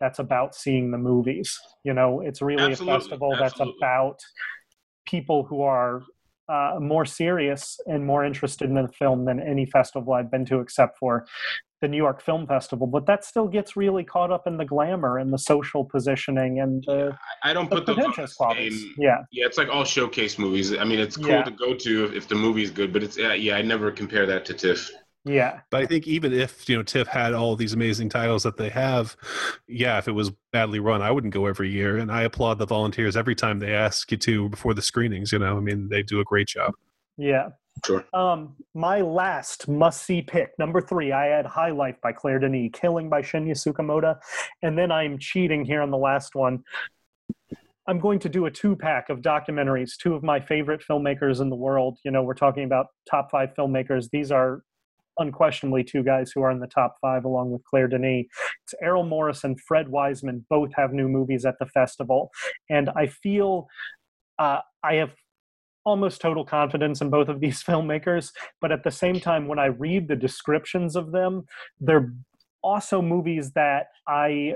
that's 0.00 0.18
about 0.18 0.54
seeing 0.54 0.90
the 0.90 0.98
movies. 0.98 1.58
You 1.84 1.92
know, 1.94 2.20
it's 2.20 2.42
really 2.42 2.72
Absolutely. 2.72 2.94
a 2.94 2.98
festival 2.98 3.32
Absolutely. 3.32 3.48
that's 3.48 3.78
about 3.78 4.20
people 5.06 5.44
who 5.44 5.62
are 5.62 6.02
uh, 6.48 6.78
more 6.80 7.04
serious 7.04 7.78
and 7.86 8.04
more 8.04 8.24
interested 8.24 8.68
in 8.68 8.74
the 8.74 8.88
film 8.88 9.24
than 9.24 9.40
any 9.40 9.66
festival 9.66 10.12
I've 10.12 10.30
been 10.30 10.44
to, 10.46 10.60
except 10.60 10.98
for 10.98 11.26
the 11.80 11.88
New 11.88 11.96
York 11.96 12.20
Film 12.20 12.46
Festival. 12.46 12.86
But 12.86 13.06
that 13.06 13.24
still 13.24 13.46
gets 13.46 13.76
really 13.76 14.04
caught 14.04 14.30
up 14.30 14.46
in 14.46 14.56
the 14.56 14.64
glamour 14.64 15.18
and 15.18 15.32
the 15.32 15.38
social 15.38 15.84
positioning 15.84 16.60
and 16.60 16.82
the, 16.86 17.16
I 17.42 17.52
don't 17.52 17.70
put 17.70 17.86
those 17.86 17.98
on 17.98 18.12
the 18.16 18.26
same, 18.26 18.94
Yeah, 18.98 19.18
yeah, 19.30 19.46
it's 19.46 19.58
like 19.58 19.68
all 19.68 19.84
showcase 19.84 20.38
movies. 20.38 20.76
I 20.76 20.84
mean, 20.84 20.98
it's 20.98 21.16
cool 21.16 21.28
yeah. 21.28 21.44
to 21.44 21.50
go 21.50 21.74
to 21.74 22.16
if 22.16 22.28
the 22.28 22.34
movie's 22.34 22.70
good, 22.70 22.92
but 22.92 23.02
it's 23.02 23.16
yeah, 23.16 23.32
yeah, 23.32 23.56
I 23.56 23.62
never 23.62 23.90
compare 23.90 24.26
that 24.26 24.44
to 24.46 24.54
TIFF. 24.54 24.90
Yeah. 25.24 25.60
But 25.70 25.82
I 25.82 25.86
think 25.86 26.06
even 26.06 26.32
if, 26.32 26.68
you 26.68 26.76
know, 26.76 26.82
TIFF 26.82 27.06
had 27.06 27.34
all 27.34 27.54
these 27.54 27.74
amazing 27.74 28.08
titles 28.08 28.42
that 28.44 28.56
they 28.56 28.70
have, 28.70 29.16
yeah, 29.68 29.98
if 29.98 30.08
it 30.08 30.12
was 30.12 30.32
badly 30.52 30.78
run, 30.78 31.02
I 31.02 31.10
wouldn't 31.10 31.34
go 31.34 31.46
every 31.46 31.70
year. 31.70 31.98
And 31.98 32.10
I 32.10 32.22
applaud 32.22 32.58
the 32.58 32.66
volunteers 32.66 33.16
every 33.16 33.34
time 33.34 33.58
they 33.58 33.74
ask 33.74 34.10
you 34.10 34.16
to 34.18 34.48
before 34.48 34.72
the 34.72 34.82
screenings, 34.82 35.32
you 35.32 35.38
know. 35.38 35.56
I 35.56 35.60
mean, 35.60 35.88
they 35.88 36.02
do 36.02 36.20
a 36.20 36.24
great 36.24 36.48
job. 36.48 36.72
Yeah. 37.18 37.50
Sure. 37.84 38.04
Um, 38.12 38.56
my 38.74 39.00
last 39.00 39.68
must 39.68 40.02
see 40.04 40.22
pick, 40.22 40.50
number 40.58 40.80
three, 40.80 41.12
I 41.12 41.26
had 41.26 41.46
High 41.46 41.70
Life 41.70 41.96
by 42.02 42.12
Claire 42.12 42.38
Denis, 42.38 42.70
Killing 42.72 43.08
by 43.08 43.22
Shinya 43.22 43.52
Tsukamoto. 43.52 44.18
And 44.62 44.76
then 44.76 44.90
I'm 44.90 45.18
cheating 45.18 45.64
here 45.64 45.80
on 45.82 45.90
the 45.90 45.98
last 45.98 46.34
one. 46.34 46.64
I'm 47.86 47.98
going 47.98 48.18
to 48.20 48.28
do 48.28 48.46
a 48.46 48.50
two 48.50 48.76
pack 48.76 49.08
of 49.08 49.20
documentaries, 49.20 49.96
two 49.96 50.14
of 50.14 50.22
my 50.22 50.40
favorite 50.40 50.82
filmmakers 50.88 51.40
in 51.40 51.48
the 51.48 51.56
world. 51.56 51.98
You 52.04 52.10
know, 52.10 52.22
we're 52.22 52.34
talking 52.34 52.64
about 52.64 52.86
top 53.08 53.30
five 53.30 53.50
filmmakers. 53.56 54.08
These 54.10 54.30
are 54.30 54.62
unquestionably 55.20 55.84
two 55.84 56.02
guys 56.02 56.32
who 56.32 56.42
are 56.42 56.50
in 56.50 56.60
the 56.60 56.66
top 56.66 56.96
five 57.00 57.24
along 57.24 57.50
with 57.50 57.62
Claire 57.64 57.88
Denis. 57.88 58.26
It's 58.64 58.74
Errol 58.82 59.04
Morris 59.04 59.44
and 59.44 59.60
Fred 59.60 59.88
Wiseman 59.88 60.44
both 60.48 60.70
have 60.74 60.92
new 60.92 61.08
movies 61.08 61.44
at 61.44 61.58
the 61.58 61.66
festival. 61.66 62.30
And 62.68 62.90
I 62.96 63.06
feel 63.06 63.68
uh, 64.38 64.60
I 64.82 64.94
have 64.94 65.12
almost 65.84 66.20
total 66.20 66.44
confidence 66.44 67.00
in 67.00 67.10
both 67.10 67.28
of 67.28 67.40
these 67.40 67.62
filmmakers. 67.68 68.32
But 68.60 68.72
at 68.72 68.84
the 68.84 68.90
same 68.90 69.20
time, 69.20 69.48
when 69.48 69.58
I 69.58 69.66
read 69.66 70.08
the 70.08 70.16
descriptions 70.16 70.96
of 70.96 71.12
them, 71.12 71.46
they're 71.78 72.12
also 72.62 73.00
movies 73.00 73.52
that 73.52 73.86
I 74.06 74.54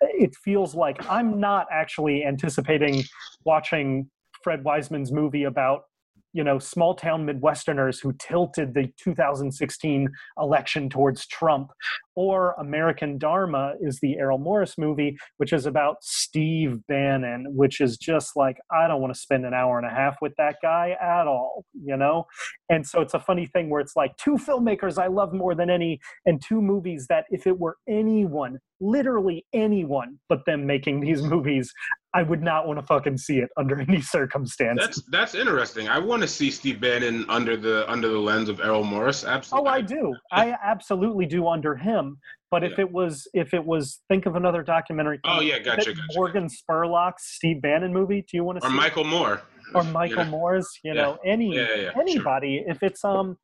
it 0.00 0.34
feels 0.34 0.74
like 0.74 0.98
I'm 1.08 1.38
not 1.38 1.68
actually 1.70 2.24
anticipating 2.24 3.04
watching 3.44 4.10
Fred 4.42 4.64
Wiseman's 4.64 5.12
movie 5.12 5.44
about 5.44 5.84
you 6.32 6.42
know, 6.42 6.58
small 6.58 6.94
town 6.94 7.26
Midwesterners 7.26 8.02
who 8.02 8.12
tilted 8.14 8.74
the 8.74 8.88
2016 8.96 10.08
election 10.38 10.88
towards 10.88 11.26
Trump. 11.26 11.70
Or 12.14 12.54
American 12.58 13.16
Dharma 13.16 13.72
is 13.80 14.00
the 14.00 14.18
Errol 14.18 14.36
Morris 14.36 14.76
movie, 14.76 15.16
which 15.38 15.52
is 15.52 15.64
about 15.64 15.96
Steve 16.02 16.78
Bannon, 16.86 17.46
which 17.48 17.80
is 17.80 17.96
just 17.96 18.36
like, 18.36 18.58
I 18.70 18.86
don't 18.86 19.00
want 19.00 19.14
to 19.14 19.18
spend 19.18 19.46
an 19.46 19.54
hour 19.54 19.78
and 19.78 19.86
a 19.86 19.90
half 19.90 20.16
with 20.20 20.34
that 20.36 20.56
guy 20.60 20.96
at 21.00 21.26
all, 21.26 21.64
you 21.72 21.96
know? 21.96 22.26
And 22.68 22.86
so 22.86 23.00
it's 23.00 23.14
a 23.14 23.20
funny 23.20 23.46
thing 23.46 23.70
where 23.70 23.80
it's 23.80 23.96
like 23.96 24.14
two 24.18 24.36
filmmakers 24.36 24.98
I 24.98 25.06
love 25.06 25.32
more 25.32 25.54
than 25.54 25.70
any, 25.70 26.00
and 26.26 26.42
two 26.42 26.60
movies 26.60 27.06
that 27.08 27.24
if 27.30 27.46
it 27.46 27.58
were 27.58 27.76
anyone, 27.88 28.58
literally 28.80 29.46
anyone 29.52 30.18
but 30.28 30.44
them 30.44 30.66
making 30.66 31.00
these 31.00 31.22
movies, 31.32 31.72
I 32.14 32.22
would 32.22 32.42
not 32.42 32.66
want 32.66 32.78
to 32.78 32.86
fucking 32.86 33.16
see 33.18 33.38
it 33.38 33.48
under 33.56 33.80
any 33.88 34.00
circumstance. 34.00 34.80
That's 34.80 35.02
that's 35.10 35.34
interesting. 35.34 35.88
I 35.88 35.98
want 35.98 36.22
to 36.22 36.28
see 36.28 36.50
Steve 36.50 36.80
Bannon 36.80 37.24
under 37.28 37.56
the 37.56 37.90
under 37.90 38.08
the 38.08 38.18
lens 38.18 38.48
of 38.48 38.60
Errol 38.60 38.84
Morris. 38.84 39.24
Absolutely. 39.24 39.70
Oh, 39.70 39.72
I 39.72 39.80
do. 39.80 40.14
I 40.30 40.56
absolutely 40.62 41.26
do 41.26 41.48
under 41.48 41.74
him. 41.76 42.18
But 42.50 42.64
if 42.64 42.72
yeah. 42.72 42.80
it 42.80 42.92
was 42.92 43.26
if 43.32 43.54
it 43.54 43.64
was 43.64 44.00
think 44.08 44.26
of 44.26 44.36
another 44.36 44.62
documentary. 44.62 45.20
Oh 45.24 45.40
yeah, 45.40 45.58
gotcha. 45.58 45.94
gotcha 45.94 46.02
Morgan 46.14 46.44
gotcha. 46.44 46.56
Spurlock's 46.70 47.34
Steve 47.36 47.62
Bannon 47.62 47.92
movie. 47.92 48.24
Do 48.30 48.36
you 48.36 48.44
want 48.44 48.60
to? 48.60 48.66
Or 48.66 48.70
see 48.70 48.76
Michael 48.76 49.04
it? 49.04 49.08
Moore. 49.08 49.42
Or 49.74 49.84
Michael 49.84 50.26
Moore's. 50.26 50.68
You 50.84 50.92
know, 50.92 51.18
any 51.24 51.58
anybody. 51.98 52.58
Sure. 52.62 52.70
If 52.70 52.82
it's 52.82 53.02
um 53.04 53.38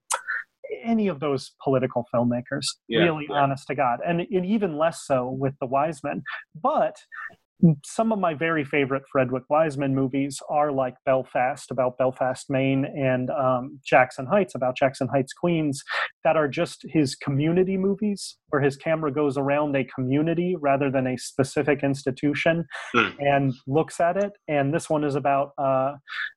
any 0.85 1.09
of 1.09 1.21
those 1.21 1.53
political 1.62 2.05
filmmakers, 2.14 2.64
yeah, 2.89 3.01
really 3.01 3.27
yeah. 3.29 3.37
honest 3.37 3.66
to 3.69 3.75
God, 3.75 4.01
and, 4.07 4.21
and 4.21 4.45
even 4.45 4.77
less 4.77 5.07
so 5.07 5.31
with 5.31 5.55
the 5.61 5.66
Wiseman. 5.66 6.23
But 6.61 6.97
some 7.85 8.13
of 8.13 8.19
my 8.19 8.35
very 8.35 8.65
favorite 8.65 9.03
Frederick 9.11 9.45
Wiseman 9.49 9.95
movies 9.95 10.41
are 10.49 10.71
like 10.71 10.95
Belfast 11.05 11.71
about 11.71 11.99
Belfast, 11.99 12.49
Maine, 12.49 12.85
and 12.85 13.31
um, 13.31 13.81
Jackson 13.85 14.27
Heights 14.27 14.55
about 14.55 14.77
Jackson 14.77 15.09
Heights, 15.09 15.33
Queens, 15.33 15.83
that 16.23 16.37
are 16.37 16.47
just 16.47 16.85
his 16.89 17.17
community 17.17 17.77
movies 17.77 18.37
where 18.49 18.63
his 18.63 18.77
camera 18.77 19.13
goes 19.13 19.37
around 19.37 19.77
a 19.77 19.85
community 19.85 20.57
rather 20.61 20.91
than 20.91 21.07
a 21.09 21.19
specific 21.19 21.83
institution 21.83 22.65
mm. 22.95 23.15
and 23.19 23.53
looks 23.67 23.99
at 23.99 24.17
it. 24.17 24.33
And 24.47 24.73
this 24.73 24.89
one 24.89 25.03
is 25.03 25.17
about 25.17 25.53
uh, 25.59 25.95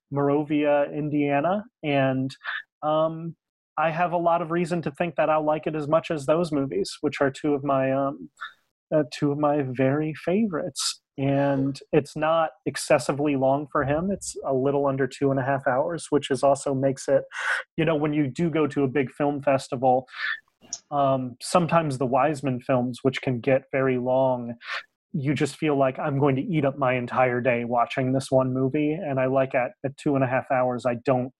Monrovia, 0.09 0.85
Indiana, 0.91 1.63
and 1.83 2.35
um, 2.81 3.35
I 3.77 3.91
have 3.91 4.11
a 4.11 4.17
lot 4.17 4.41
of 4.41 4.51
reason 4.51 4.81
to 4.83 4.91
think 4.91 5.15
that 5.15 5.29
I'll 5.29 5.45
like 5.45 5.67
it 5.67 5.75
as 5.75 5.87
much 5.87 6.11
as 6.11 6.25
those 6.25 6.51
movies, 6.51 6.97
which 7.01 7.21
are 7.21 7.29
two 7.29 7.53
of 7.53 7.63
my 7.63 7.91
um, 7.91 8.29
uh, 8.93 9.03
two 9.13 9.31
of 9.31 9.37
my 9.37 9.63
very 9.63 10.13
favorites. 10.13 11.00
And 11.17 11.77
it's 11.91 12.15
not 12.15 12.51
excessively 12.65 13.35
long 13.35 13.67
for 13.71 13.83
him. 13.83 14.11
It's 14.11 14.35
a 14.45 14.53
little 14.53 14.87
under 14.87 15.07
two 15.07 15.29
and 15.29 15.39
a 15.39 15.43
half 15.43 15.67
hours, 15.67 16.07
which 16.09 16.31
is 16.31 16.41
also 16.41 16.73
makes 16.73 17.07
it, 17.07 17.23
you 17.77 17.85
know, 17.85 17.95
when 17.95 18.13
you 18.13 18.27
do 18.27 18.49
go 18.49 18.65
to 18.67 18.83
a 18.83 18.87
big 18.87 19.11
film 19.11 19.41
festival, 19.41 20.07
um, 20.89 21.35
sometimes 21.41 21.97
the 21.97 22.05
Wiseman 22.05 22.59
films, 22.61 22.99
which 23.01 23.21
can 23.21 23.39
get 23.39 23.63
very 23.71 23.97
long, 23.97 24.55
you 25.13 25.33
just 25.33 25.57
feel 25.57 25.77
like 25.77 25.99
I'm 25.99 26.19
going 26.19 26.37
to 26.37 26.41
eat 26.41 26.63
up 26.63 26.77
my 26.77 26.93
entire 26.93 27.41
day 27.41 27.65
watching 27.65 28.13
this 28.13 28.31
one 28.31 28.53
movie. 28.53 28.93
And 28.93 29.19
I 29.19 29.25
like 29.25 29.53
at, 29.53 29.71
at 29.85 29.97
two 29.97 30.15
and 30.15 30.23
a 30.23 30.27
half 30.27 30.45
hours, 30.51 30.85
I 30.85 30.95
don't 31.05 31.31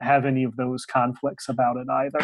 have 0.00 0.24
any 0.24 0.44
of 0.44 0.56
those 0.56 0.84
conflicts 0.86 1.48
about 1.48 1.76
it 1.76 1.88
either. 1.90 2.20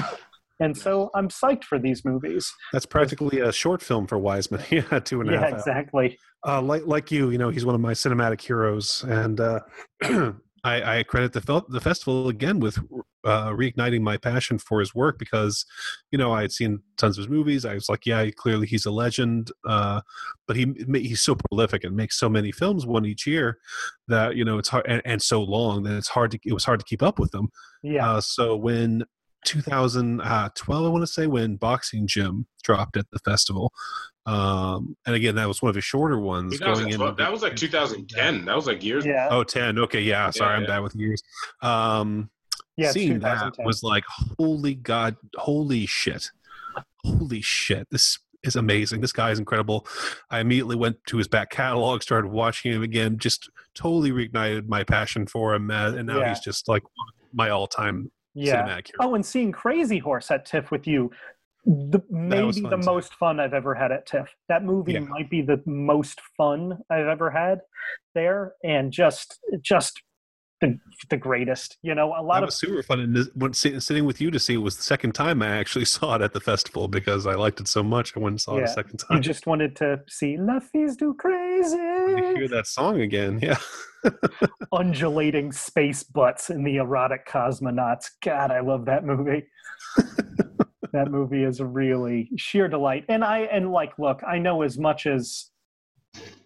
And 0.61 0.77
so 0.77 1.11
I'm 1.15 1.29
psyched 1.29 1.65
for 1.65 1.79
these 1.79 2.05
movies. 2.05 2.53
That's 2.73 2.87
practically 2.87 3.41
a 3.41 3.53
short 3.53 3.83
film 3.83 4.07
for 4.07 4.19
Wiseman. 4.19 4.63
yeah, 4.71 5.01
two 5.01 5.21
and 5.21 5.31
a 5.31 5.33
yeah, 5.33 5.41
half. 5.41 5.51
Yeah, 5.51 5.57
exactly. 5.57 6.19
Uh, 6.47 6.63
like 6.63 6.83
like 6.87 7.11
you, 7.11 7.31
you 7.31 7.39
know, 7.39 7.51
he's 7.51 7.65
one 7.65 7.75
of 7.75 7.81
my 7.81 7.93
cinematic 7.93 8.41
heroes, 8.41 9.03
and 9.05 9.41
uh, 9.41 9.61
I, 10.65 10.99
I, 10.99 11.03
credit 11.03 11.33
the 11.33 11.41
fel- 11.41 11.67
the 11.69 11.81
festival 11.81 12.29
again 12.29 12.59
with 12.59 12.79
uh, 13.25 13.51
reigniting 13.51 14.01
my 14.01 14.17
passion 14.17 14.59
for 14.59 14.81
his 14.81 14.95
work 14.95 15.19
because, 15.19 15.67
you 16.11 16.19
know, 16.19 16.33
I 16.33 16.43
had 16.43 16.53
seen 16.53 16.81
tons 16.97 17.19
of 17.19 17.25
his 17.25 17.31
movies. 17.31 17.65
I 17.65 17.75
was 17.75 17.89
like, 17.89 18.07
yeah, 18.07 18.29
clearly 18.31 18.67
he's 18.67 18.87
a 18.87 18.91
legend, 18.91 19.51
uh, 19.67 20.01
but 20.47 20.57
he 20.57 20.75
he's 20.95 21.21
so 21.21 21.35
prolific 21.35 21.85
and 21.85 21.95
makes 21.95 22.19
so 22.19 22.29
many 22.31 22.51
films 22.51 22.87
one 22.87 23.05
each 23.05 23.27
year 23.27 23.59
that 24.09 24.37
you 24.37 24.45
know 24.45 24.59
it's 24.59 24.69
hard 24.69 24.87
and, 24.89 25.03
and 25.05 25.21
so 25.21 25.43
long 25.43 25.83
that 25.83 25.97
it's 25.97 26.09
hard 26.09 26.31
to 26.31 26.39
it 26.45 26.53
was 26.53 26.65
hard 26.65 26.81
to 26.81 26.87
keep 26.87 27.03
up 27.03 27.19
with 27.19 27.31
them. 27.33 27.49
Yeah. 27.83 28.09
Uh, 28.09 28.21
so 28.21 28.57
when 28.57 29.05
2012, 29.45 30.85
I 30.85 30.89
want 30.89 31.03
to 31.03 31.07
say, 31.07 31.27
when 31.27 31.57
Boxing 31.57 32.07
Gym 32.07 32.47
dropped 32.63 32.97
at 32.97 33.07
the 33.11 33.19
festival. 33.21 33.73
Um, 34.27 34.97
and 35.07 35.15
again, 35.15 35.35
that 35.35 35.47
was 35.47 35.61
one 35.61 35.69
of 35.69 35.75
his 35.75 35.85
shorter 35.85 36.19
ones. 36.19 36.59
Going 36.59 36.91
in 36.91 36.99
that 37.17 37.31
was 37.31 37.43
like 37.43 37.57
2010. 37.57 38.47
That 38.47 38.57
was 38.57 38.67
like 38.67 38.83
years. 38.83 39.05
Yeah. 39.05 39.29
Oh, 39.31 39.45
10. 39.45 39.79
Okay. 39.79 40.01
Yeah. 40.01 40.31
Sorry. 40.31 40.51
Yeah, 40.51 40.57
I'm 40.57 40.63
yeah. 40.63 40.69
bad 40.69 40.79
with 40.81 40.95
years. 40.95 41.23
Um, 41.61 42.31
yeah, 42.77 42.91
seeing 42.91 43.21
that 43.21 43.55
was 43.65 43.83
like, 43.83 44.05
holy 44.39 44.75
God, 44.75 45.17
holy 45.37 45.87
shit. 45.87 46.31
Holy 47.05 47.41
shit. 47.41 47.87
This 47.91 48.19
is 48.43 48.57
amazing. 48.57 49.01
This 49.01 49.13
guy 49.13 49.31
is 49.31 49.39
incredible. 49.39 49.87
I 50.31 50.41
immediately 50.41 50.77
went 50.77 50.97
to 51.07 51.17
his 51.19 51.29
back 51.29 51.51
catalog, 51.51 52.03
started 52.03 52.33
watching 52.33 52.73
him 52.73 52.83
again, 52.83 53.19
just 53.19 53.49
totally 53.75 54.11
reignited 54.11 54.69
my 54.69 54.83
passion 54.85 55.27
for 55.27 55.55
him. 55.55 55.71
Uh, 55.71 55.93
and 55.93 56.07
now 56.07 56.21
yeah. 56.21 56.31
he's 56.31 56.41
just 56.41 56.69
like 56.69 56.83
my 57.33 57.51
all 57.51 57.67
time 57.67 58.11
yeah. 58.35 58.67
cinematic. 58.67 58.91
Oh, 59.01 59.15
and 59.15 59.25
seeing 59.25 59.53
Crazy 59.53 59.99
Horse 59.99 60.31
at 60.31 60.47
TIFF 60.47 60.71
with 60.71 60.87
you, 60.87 61.11
the, 61.67 62.01
maybe 62.11 62.61
the 62.61 62.71
too. 62.71 62.77
most 62.85 63.15
fun 63.15 63.41
I've 63.41 63.55
ever 63.55 63.75
had 63.75 63.91
at 63.91 64.07
TIFF. 64.07 64.35
That 64.49 64.65
movie 64.65 64.95
yeah. 64.95 65.01
might 65.01 65.31
be 65.31 65.41
the 65.43 65.63
most 65.65 66.21
fun 66.37 66.79
I've 66.91 67.07
ever 67.07 67.31
had 67.31 67.61
there, 68.15 68.55
and 68.63 68.93
just 68.93 69.41
just 69.63 70.03
the, 70.65 70.79
the 71.11 71.17
greatest. 71.17 71.77
You 71.83 71.95
know, 71.95 72.15
a 72.19 72.23
lot 72.23 72.37
that 72.37 72.43
of 72.45 72.47
was 72.49 72.57
super 72.57 72.83
fun. 72.83 73.01
And 73.01 73.31
when 73.35 73.53
sitting 73.53 74.05
with 74.05 74.21
you 74.21 74.31
to 74.31 74.39
see 74.39 74.55
it 74.55 74.59
was 74.59 74.77
the 74.77 74.83
second 74.83 75.13
time 75.13 75.43
I 75.43 75.49
actually 75.49 75.85
saw 75.97 76.17
it 76.17 76.23
at 76.23 76.33
the 76.33 76.41
festival 76.41 76.89
because 76.89 77.27
I 77.27 77.35
liked 77.35 77.61
it 77.61 77.69
so 77.69 77.83
much. 77.83 78.17
I 78.17 78.21
went 78.21 78.35
and 78.35 78.41
saw 78.41 78.57
yeah. 78.57 78.63
it 78.63 78.65
a 78.65 78.69
second 78.69 78.99
time. 78.99 79.17
You 79.17 79.23
just 79.23 79.47
wanted 79.47 79.77
to 79.77 80.01
see 80.09 80.37
La 80.37 80.61
Fils 80.61 80.97
du 80.97 81.15
Crazy. 81.15 81.77
You 81.77 82.35
hear 82.37 82.49
that 82.49 82.67
song 82.67 83.01
again, 83.01 83.39
yeah. 83.43 83.59
undulating 84.73 85.53
space 85.53 86.03
butts 86.03 86.51
in 86.51 86.65
the 86.65 86.77
erotic 86.77 87.27
cosmonauts. 87.27 88.11
God, 88.23 88.51
I 88.51 88.61
love 88.61 88.85
that 88.87 89.05
movie. 89.05 89.45
that 90.93 91.11
movie 91.11 91.43
is 91.43 91.61
a 91.61 91.67
really 91.67 92.31
sheer 92.37 92.69
delight. 92.69 93.05
And 93.09 93.25
I 93.25 93.41
and 93.41 93.73
like, 93.73 93.99
look, 93.99 94.23
I 94.27 94.39
know 94.39 94.63
as 94.63 94.79
much 94.79 95.07
as 95.07 95.51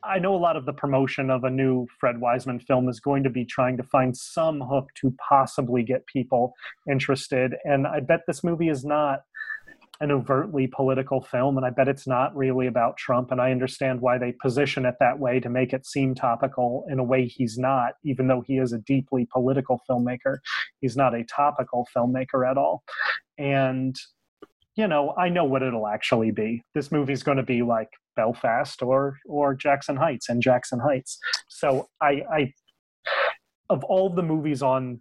I 0.03 0.19
know 0.19 0.35
a 0.35 0.39
lot 0.39 0.57
of 0.57 0.65
the 0.65 0.73
promotion 0.73 1.31
of 1.31 1.45
a 1.45 1.51
new 1.51 1.87
Fred 2.01 2.21
Wiseman 2.21 2.61
film 2.61 2.89
is 2.89 3.01
going 3.01 3.25
to 3.25 3.31
be 3.31 3.45
trying 3.45 3.77
to 3.77 3.83
find 3.83 4.17
some 4.17 4.61
hook 4.61 4.89
to 5.01 5.15
possibly 5.29 5.83
get 5.83 6.07
people 6.07 6.55
interested. 6.91 7.55
And 7.65 7.87
I 7.87 8.01
bet 8.01 8.21
this 8.27 8.43
movie 8.43 8.69
is 8.69 8.85
not 8.85 9.21
an 10.01 10.13
overtly 10.13 10.69
political 10.69 11.21
film, 11.21 11.57
and 11.57 11.67
I 11.67 11.71
bet 11.71 11.89
it's 11.89 12.07
not 12.07 12.35
really 12.37 12.69
about 12.69 12.97
Trump. 12.97 13.33
And 13.33 13.41
I 13.41 13.51
understand 13.51 14.01
why 14.01 14.17
they 14.17 14.33
position 14.33 14.87
it 14.87 14.95
that 15.01 15.19
way 15.19 15.41
to 15.41 15.51
make 15.51 15.73
it 15.73 15.85
seem 15.85 16.15
topical 16.15 16.87
in 16.89 17.01
a 17.01 17.05
way 17.05 17.27
he's 17.27 17.59
not, 17.59 17.95
even 18.05 18.29
though 18.29 18.45
he 18.47 18.59
is 18.59 18.73
a 18.73 18.79
deeply 18.79 19.27
political 19.33 19.83
filmmaker. 19.91 20.39
He's 20.81 20.97
not 20.97 21.15
a 21.15 21.25
topical 21.25 21.87
filmmaker 21.95 22.49
at 22.49 22.57
all. 22.57 22.85
And, 23.39 23.97
you 24.79 24.87
know, 24.87 25.13
I 25.19 25.29
know 25.29 25.45
what 25.45 25.63
it'll 25.65 25.89
actually 25.89 26.31
be. 26.31 26.63
This 26.73 26.93
movie's 26.93 27.25
going 27.25 27.37
to 27.37 27.43
be 27.43 27.63
like 27.63 27.89
Belfast 28.15 28.81
or 28.81 29.19
or 29.27 29.55
Jackson 29.55 29.97
Heights 29.97 30.29
and 30.29 30.41
Jackson 30.41 30.79
Heights. 30.79 31.19
So 31.49 31.89
I, 32.01 32.23
I 32.33 32.53
of 33.69 33.83
all 33.85 34.09
the 34.09 34.23
movies 34.23 34.63
on 34.63 35.01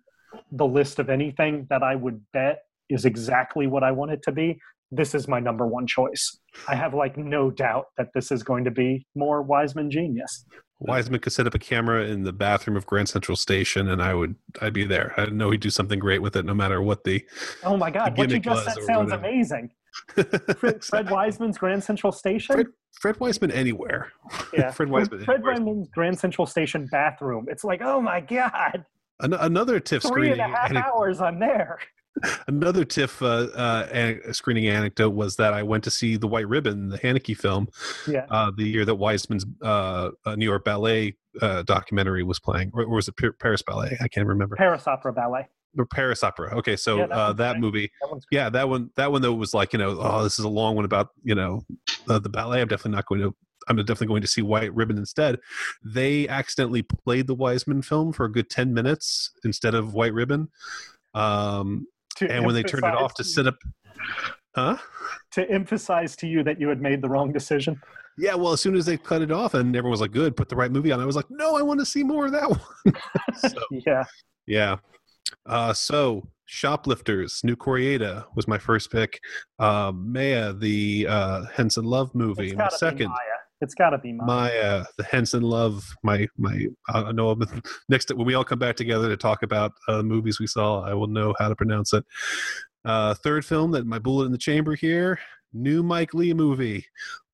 the 0.51 0.65
list 0.65 0.97
of 0.97 1.09
anything 1.09 1.67
that 1.69 1.83
I 1.83 1.95
would 1.95 2.19
bet 2.33 2.63
is 2.89 3.05
exactly 3.05 3.67
what 3.67 3.83
I 3.83 3.91
want 3.91 4.11
it 4.11 4.23
to 4.23 4.31
be 4.31 4.59
this 4.91 5.13
is 5.13 5.27
my 5.27 5.39
number 5.39 5.67
one 5.67 5.85
choice. 5.85 6.37
I 6.67 6.75
have 6.75 6.93
like 6.93 7.17
no 7.17 7.51
doubt 7.51 7.87
that 7.97 8.09
this 8.13 8.31
is 8.31 8.43
going 8.43 8.63
to 8.65 8.71
be 8.71 9.05
more 9.15 9.41
Wiseman 9.41 9.91
genius. 9.91 10.45
Wiseman 10.79 11.19
could 11.19 11.33
set 11.33 11.47
up 11.47 11.55
a 11.55 11.59
camera 11.59 12.05
in 12.05 12.23
the 12.23 12.33
bathroom 12.33 12.77
of 12.77 12.85
Grand 12.85 13.09
Central 13.09 13.35
Station, 13.35 13.89
and 13.89 14.01
I 14.01 14.13
would 14.13 14.35
I'd 14.61 14.73
be 14.73 14.85
there. 14.85 15.13
I 15.17 15.25
know 15.25 15.49
he'd 15.49 15.61
do 15.61 15.69
something 15.71 15.97
great 15.97 16.21
with 16.21 16.35
it, 16.35 16.45
no 16.45 16.53
matter 16.53 16.81
what 16.81 17.03
the. 17.03 17.25
Oh 17.63 17.77
my 17.77 17.89
God! 17.89 18.17
What 18.17 18.29
you 18.29 18.39
just 18.39 18.65
said 18.65 18.83
sounds 18.83 19.11
whatever. 19.11 19.27
amazing. 19.27 19.71
Fred, 20.59 20.83
Fred, 20.83 21.09
Wiseman's 21.09 21.57
Grand 21.57 21.83
Central 21.83 22.11
Station. 22.11 22.53
Fred, 22.53 22.67
Fred 23.01 23.19
Wiseman 23.19 23.51
anywhere. 23.51 24.11
Yeah, 24.53 24.69
Fred 24.71 24.89
Wiseman. 24.89 25.25
Fred 25.25 25.43
Wiseman's 25.43 25.89
Grand 25.89 26.19
Central 26.19 26.45
Station 26.45 26.87
bathroom. 26.91 27.47
It's 27.49 27.63
like, 27.63 27.81
oh 27.81 27.99
my 27.99 28.19
God. 28.19 28.85
An- 29.19 29.33
another 29.33 29.79
TIFF 29.79 30.03
Three 30.03 30.09
screening. 30.11 30.33
Three 30.35 30.43
and 30.43 30.53
a 30.53 30.55
half 30.55 30.75
hours. 30.75 31.19
I'm 31.21 31.39
there. 31.39 31.79
Another 32.47 32.85
TIFF 32.85 33.21
uh, 33.21 33.25
uh, 33.25 34.33
screening 34.33 34.67
anecdote 34.67 35.11
was 35.11 35.35
that 35.37 35.53
I 35.53 35.63
went 35.63 35.83
to 35.85 35.91
see 35.91 36.17
The 36.17 36.27
White 36.27 36.47
Ribbon, 36.47 36.89
the 36.89 36.97
Haneke 36.97 37.35
film, 37.37 37.67
yeah. 38.07 38.25
uh, 38.29 38.51
the 38.55 38.63
year 38.63 38.85
that 38.85 38.95
Wiseman's 38.95 39.45
uh, 39.61 40.11
New 40.35 40.45
York 40.45 40.63
Ballet 40.65 41.15
uh, 41.41 41.63
documentary 41.63 42.23
was 42.23 42.39
playing, 42.39 42.71
or, 42.73 42.83
or 42.83 42.95
was 42.95 43.07
it 43.07 43.15
Paris 43.39 43.61
Ballet? 43.61 43.97
I 44.01 44.07
can't 44.07 44.27
remember. 44.27 44.55
Paris 44.55 44.87
Opera 44.87 45.13
Ballet. 45.13 45.47
Or 45.77 45.85
Paris 45.85 46.23
Opera. 46.23 46.57
Okay, 46.57 46.75
so 46.75 46.97
yeah, 46.97 47.07
that, 47.07 47.15
uh, 47.15 47.33
that 47.33 47.59
movie, 47.59 47.91
that 48.01 48.21
yeah, 48.31 48.49
that 48.49 48.67
one, 48.67 48.89
that 48.95 49.11
one 49.11 49.21
though 49.21 49.33
was 49.33 49.53
like 49.53 49.73
you 49.73 49.79
know, 49.79 49.97
oh, 49.99 50.23
this 50.23 50.39
is 50.39 50.45
a 50.45 50.49
long 50.49 50.75
one 50.75 50.85
about 50.85 51.09
you 51.23 51.35
know 51.35 51.61
the 52.07 52.29
ballet. 52.29 52.61
I'm 52.61 52.67
definitely 52.67 52.95
not 52.95 53.05
going 53.05 53.21
to 53.21 53.35
I'm 53.67 53.77
definitely 53.77 54.07
going 54.07 54.21
to 54.21 54.27
see 54.27 54.41
White 54.41 54.73
Ribbon 54.73 54.97
instead. 54.97 55.39
They 55.83 56.27
accidentally 56.27 56.83
played 56.83 57.27
the 57.27 57.35
Wiseman 57.35 57.81
film 57.81 58.13
for 58.13 58.25
a 58.25 58.31
good 58.31 58.49
10 58.49 58.73
minutes 58.73 59.31
instead 59.43 59.75
of 59.75 59.93
White 59.93 60.13
Ribbon. 60.13 60.49
Um, 61.13 61.87
and 62.21 62.45
when 62.45 62.55
they 62.55 62.63
turned 62.63 62.85
it 62.85 62.95
off 62.95 63.13
to 63.15 63.23
set 63.23 63.47
up 63.47 63.57
huh? 64.55 64.77
to 65.31 65.49
emphasize 65.49 66.15
to 66.17 66.27
you 66.27 66.43
that 66.43 66.59
you 66.59 66.67
had 66.67 66.81
made 66.81 67.01
the 67.01 67.09
wrong 67.09 67.31
decision? 67.31 67.79
Yeah 68.17 68.35
well 68.35 68.53
as 68.53 68.61
soon 68.61 68.75
as 68.75 68.85
they 68.85 68.97
cut 68.97 69.21
it 69.21 69.31
off 69.31 69.53
and 69.53 69.75
everyone 69.75 69.91
was 69.91 70.01
like 70.01 70.11
good 70.11 70.35
put 70.35 70.49
the 70.49 70.55
right 70.55 70.71
movie 70.71 70.91
on 70.91 70.99
i 70.99 71.05
was 71.05 71.15
like 71.15 71.29
no 71.29 71.55
i 71.55 71.61
want 71.61 71.79
to 71.79 71.85
see 71.85 72.03
more 72.03 72.25
of 72.25 72.31
that 72.31 72.49
one. 72.85 72.95
So, 73.37 73.59
yeah. 73.85 74.03
yeah. 74.47 74.77
Uh, 75.45 75.73
so 75.73 76.27
shoplifters 76.45 77.41
new 77.43 77.55
Koreeda 77.55 78.25
was 78.35 78.47
my 78.47 78.57
first 78.57 78.91
pick. 78.91 79.19
Uh, 79.59 79.91
maya 79.93 80.53
the 80.53 81.05
uh, 81.07 81.45
henson 81.53 81.85
love 81.85 82.13
movie 82.15 82.55
my 82.55 82.69
second 82.69 83.11
It's 83.59 83.73
got 83.73 83.89
to 83.91 83.97
be 83.97 84.13
mine. 84.13 84.27
My 84.27 84.57
uh, 84.57 84.85
the 84.97 85.03
Henson 85.03 85.41
Love. 85.41 85.83
My 86.03 86.27
my. 86.37 86.67
I 86.89 87.11
know 87.11 87.35
next 87.89 88.13
when 88.13 88.25
we 88.25 88.35
all 88.35 88.43
come 88.43 88.59
back 88.59 88.75
together 88.75 89.09
to 89.09 89.17
talk 89.17 89.43
about 89.43 89.73
uh, 89.87 90.03
movies 90.03 90.39
we 90.39 90.47
saw, 90.47 90.81
I 90.83 90.93
will 90.93 91.07
know 91.07 91.33
how 91.39 91.49
to 91.49 91.55
pronounce 91.55 91.93
it. 91.93 92.05
Uh, 92.85 93.13
third 93.15 93.43
film 93.45 93.71
that 93.71 93.85
my 93.85 93.99
bullet 93.99 94.25
in 94.25 94.31
the 94.31 94.37
chamber 94.37 94.75
here. 94.75 95.19
New 95.53 95.81
Mike 95.81 96.13
Leigh 96.13 96.33
movie. 96.33 96.85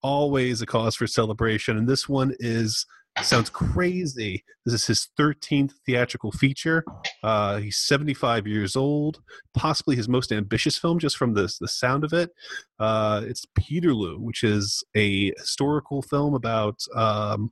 Always 0.01 0.61
a 0.61 0.65
cause 0.65 0.95
for 0.95 1.07
celebration, 1.07 1.77
and 1.77 1.87
this 1.87 2.07
one 2.07 2.33
is 2.39 2.85
sounds 3.21 3.49
crazy. 3.49 4.43
This 4.65 4.73
is 4.73 4.87
his 4.87 5.09
13th 5.19 5.73
theatrical 5.85 6.31
feature. 6.31 6.83
Uh, 7.21 7.57
he's 7.57 7.77
75 7.77 8.47
years 8.47 8.75
old, 8.75 9.21
possibly 9.53 9.95
his 9.95 10.09
most 10.09 10.31
ambitious 10.31 10.77
film 10.77 10.99
just 10.99 11.17
from 11.17 11.33
the, 11.33 11.53
the 11.61 11.67
sound 11.67 12.03
of 12.03 12.13
it. 12.13 12.31
Uh, 12.79 13.21
it's 13.25 13.45
Peterloo, 13.59 14.19
which 14.19 14.43
is 14.43 14.83
a 14.95 15.31
historical 15.37 16.01
film 16.01 16.33
about 16.33 16.79
um, 16.95 17.51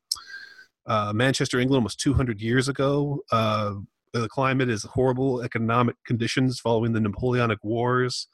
uh, 0.88 1.14
Manchester, 1.14 1.60
England, 1.60 1.80
almost 1.80 2.00
200 2.00 2.42
years 2.42 2.68
ago. 2.68 3.24
Uh, 3.32 3.76
the 4.14 4.28
climate 4.28 4.70
is 4.70 4.84
horrible 4.84 5.42
economic 5.42 5.96
conditions 6.06 6.60
following 6.60 6.92
the 6.92 7.00
Napoleonic 7.00 7.64
Wars, 7.64 8.28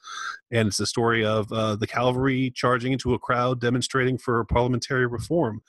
and 0.51 0.67
it's 0.67 0.78
the 0.78 0.88
story 0.88 1.23
of 1.23 1.51
uh, 1.51 1.75
the 1.75 1.86
cavalry 1.86 2.51
charging 2.55 2.93
into 2.93 3.13
a 3.13 3.19
crowd 3.19 3.61
demonstrating 3.61 4.17
for 4.17 4.43
parliamentary 4.45 5.05
reform. 5.05 5.61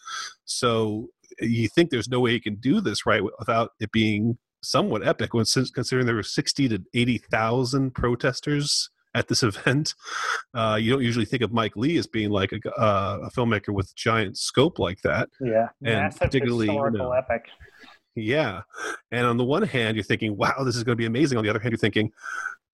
So 0.46 1.10
you 1.40 1.68
think 1.68 1.90
there's 1.90 2.08
no 2.08 2.20
way 2.20 2.32
you 2.32 2.40
can 2.40 2.56
do 2.56 2.80
this 2.80 3.06
right 3.06 3.22
without 3.38 3.72
it 3.80 3.92
being 3.92 4.38
somewhat 4.62 5.06
epic 5.06 5.34
when 5.34 5.44
considering 5.74 6.06
there 6.06 6.14
were 6.14 6.22
60 6.22 6.68
to 6.68 6.82
80,000 6.94 7.94
protesters 7.94 8.90
at 9.14 9.28
this 9.28 9.42
event. 9.42 9.94
Uh, 10.54 10.78
you 10.80 10.92
don't 10.92 11.02
usually 11.02 11.24
think 11.24 11.42
of 11.42 11.52
Mike 11.52 11.76
Leigh 11.76 11.96
as 11.96 12.06
being 12.06 12.30
like 12.30 12.52
a, 12.52 12.80
uh, 12.80 13.20
a 13.24 13.30
filmmaker 13.30 13.70
with 13.70 13.94
giant 13.94 14.36
scope 14.36 14.78
like 14.78 15.00
that. 15.02 15.28
Yeah, 15.40 15.68
and 15.84 16.14
particularly 16.14 16.66
historical 16.66 16.98
you 16.98 17.04
know, 17.04 17.12
epic. 17.12 17.46
Yeah, 18.14 18.62
and 19.12 19.26
on 19.26 19.36
the 19.36 19.44
one 19.44 19.62
hand, 19.62 19.96
you're 19.96 20.04
thinking, 20.04 20.36
"Wow, 20.36 20.64
this 20.64 20.74
is 20.74 20.82
going 20.82 20.96
to 20.96 21.00
be 21.00 21.06
amazing." 21.06 21.38
On 21.38 21.44
the 21.44 21.50
other 21.50 21.60
hand, 21.60 21.72
you're 21.72 21.78
thinking, 21.78 22.10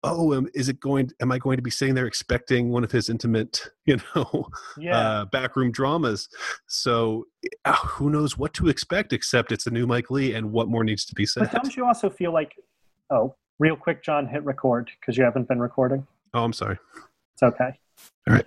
oh, 0.04 0.34
um, 0.34 0.48
is 0.54 0.68
it 0.68 0.78
going? 0.80 1.10
Am 1.20 1.32
I 1.32 1.38
going 1.38 1.56
to 1.56 1.62
be 1.62 1.70
sitting 1.70 1.94
there 1.94 2.06
expecting 2.06 2.70
one 2.70 2.84
of 2.84 2.92
his 2.92 3.08
intimate, 3.08 3.62
you 3.86 3.98
know, 4.14 4.48
Yeah. 4.78 4.98
uh, 4.98 5.24
backroom 5.26 5.72
dramas? 5.72 6.28
So 6.68 7.26
uh, 7.64 7.74
who 7.74 8.10
knows 8.10 8.36
what 8.38 8.52
to 8.54 8.68
expect? 8.68 9.12
Except 9.12 9.52
it's 9.52 9.66
a 9.66 9.70
new 9.70 9.86
Mike 9.86 10.10
Leigh 10.10 10.34
and 10.34 10.52
what 10.52 10.68
more 10.68 10.84
needs 10.84 11.04
to 11.06 11.14
be 11.14 11.26
said? 11.26 11.48
But 11.50 11.62
don't 11.62 11.76
you 11.76 11.84
also 11.84 12.10
feel 12.10 12.32
like, 12.32 12.52
oh, 13.10 13.34
real 13.58 13.76
quick, 13.76 14.02
John, 14.02 14.26
hit 14.26 14.44
record 14.44 14.90
because 15.00 15.16
you 15.16 15.24
haven't 15.24 15.48
been 15.48 15.60
recording. 15.60 16.06
Oh, 16.34 16.44
I'm 16.44 16.52
sorry. 16.52 16.78
It's 17.34 17.42
okay. 17.42 17.78
All 18.28 18.34
right. 18.34 18.46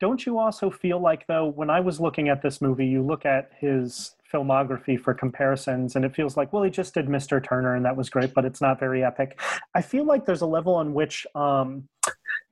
Don't 0.00 0.26
you 0.26 0.38
also 0.38 0.70
feel 0.70 1.00
like, 1.00 1.26
though, 1.26 1.46
when 1.46 1.70
I 1.70 1.80
was 1.80 2.00
looking 2.00 2.28
at 2.28 2.42
this 2.42 2.60
movie, 2.60 2.86
you 2.86 3.02
look 3.02 3.24
at 3.24 3.50
his 3.58 4.15
filmography 4.32 5.00
for 5.00 5.14
comparisons, 5.14 5.96
and 5.96 6.04
it 6.04 6.14
feels 6.14 6.36
like, 6.36 6.52
well, 6.52 6.62
he 6.62 6.70
just 6.70 6.94
did 6.94 7.06
Mr. 7.06 7.42
Turner, 7.42 7.74
and 7.74 7.84
that 7.84 7.96
was 7.96 8.10
great, 8.10 8.34
but 8.34 8.44
it's 8.44 8.60
not 8.60 8.78
very 8.78 9.04
epic. 9.04 9.40
I 9.74 9.82
feel 9.82 10.04
like 10.04 10.24
there's 10.24 10.42
a 10.42 10.46
level 10.46 10.74
on 10.74 10.94
which 10.94 11.26
um, 11.34 11.88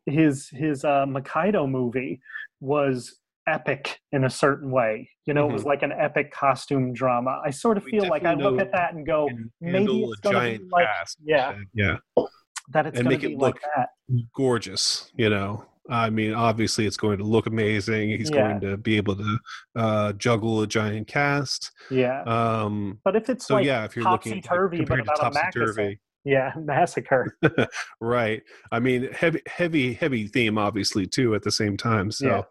his 0.07 0.49
his 0.49 0.85
uh, 0.85 1.07
Mikado 1.07 1.66
movie 1.66 2.20
was 2.61 3.18
epic 3.47 4.01
in 4.12 4.25
a 4.25 4.31
certain 4.31 4.70
way. 4.70 5.11
You 5.27 5.35
know, 5.35 5.49
it 5.49 5.53
was 5.53 5.64
like 5.64 5.83
an 5.83 5.93
epic 5.93 6.33
costume 6.33 6.93
drama. 6.93 7.41
I 7.45 7.51
sort 7.51 7.77
of 7.77 7.85
Mm-hmm. 7.85 7.97
We 7.97 8.01
feel 8.01 8.11
like 8.11 8.25
I 8.25 8.35
look 8.35 8.61
at 8.61 8.72
that 8.72 8.95
and 8.95 9.07
go, 9.07 9.29
maybe 9.61 10.03
it's 10.05 10.20
going 10.20 10.59
to 10.59 10.64
be 10.64 10.70
like, 10.70 10.89
yeah, 11.22 11.55
yeah, 11.75 11.97
that 12.72 12.87
it's 12.87 13.01
going 13.01 13.18
to 13.18 13.29
be 13.29 13.35
it 13.35 13.39
like 13.39 13.55
look 13.55 13.62
that. 13.77 13.91
gorgeous. 14.35 15.11
You 15.16 15.31
know. 15.31 15.66
I 15.91 16.09
mean, 16.11 16.32
obviously, 16.32 16.87
it's 16.87 16.97
going 16.97 17.18
to 17.18 17.24
look 17.24 17.47
amazing. 17.47 18.11
He's 18.11 18.30
Yeah. 18.30 18.59
going 18.59 18.61
to 18.62 18.76
be 18.76 18.97
able 18.97 19.16
to 19.16 19.39
uh, 19.76 20.12
juggle 20.14 20.62
a 20.62 20.66
giant 20.66 21.07
cast. 21.09 21.70
Yeah. 21.91 22.22
Um, 22.22 23.01
But 23.05 23.16
if 23.16 23.28
it's 23.28 23.47
so 23.47 23.55
like 23.57 23.66
yeah, 23.66 23.85
if 23.85 23.95
you're 23.97 24.11
looking 24.11 24.32
at, 24.39 24.51
like, 24.51 24.70
compared 24.70 25.05
to 25.05 25.12
a 25.12 25.16
topsy-turvy, 25.16 25.99
yeah, 26.24 26.53
massacre. 26.57 27.37
right 28.01 28.43
i 28.72 28.80
mean 28.80 29.12
heavy 29.12 29.43
heavy 29.47 29.93
heavy 29.93 30.26
theme 30.26 30.57
obviously 30.57 31.07
too 31.07 31.35
at 31.35 31.43
the 31.43 31.51
same 31.53 31.76
time 31.76 32.11
so 32.11 32.47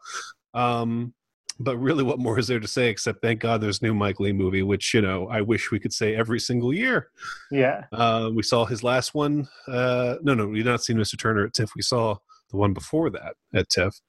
um 0.54 1.12
but 1.60 1.78
really 1.78 2.04
what 2.04 2.20
more 2.20 2.38
is 2.38 2.48
there 2.48 2.60
to 2.60 2.68
say 2.68 2.88
except 2.90 3.20
thank 3.24 3.40
god 3.40 3.62
there's 3.62 3.82
new 3.82 3.94
mike 3.94 4.20
Leigh 4.20 4.32
movie 4.32 4.62
which 4.62 4.94
you 4.94 5.02
know 5.02 5.28
i 5.30 5.42
wish 5.42 5.72
we 5.72 5.80
could 5.80 5.92
say 5.94 6.16
every 6.16 6.40
single 6.40 6.72
year 6.72 7.10
Yeah. 7.52 7.86
uh 7.92 8.30
we 8.34 8.44
saw 8.44 8.66
his 8.66 8.84
last 8.84 9.16
one 9.16 9.48
uh 9.68 10.16
no 10.22 10.36
no 10.36 10.46
we've 10.48 10.66
not 10.66 10.84
seen 10.84 10.98
mr 10.98 11.18
turner 11.18 11.46
at 11.46 11.54
tiff 11.56 11.72
we 11.76 11.82
saw 11.82 12.16
the 12.54 12.58
one 12.58 12.74
before 12.74 13.10
that 13.10 13.36
at 13.54 13.68
tiff 13.70 14.00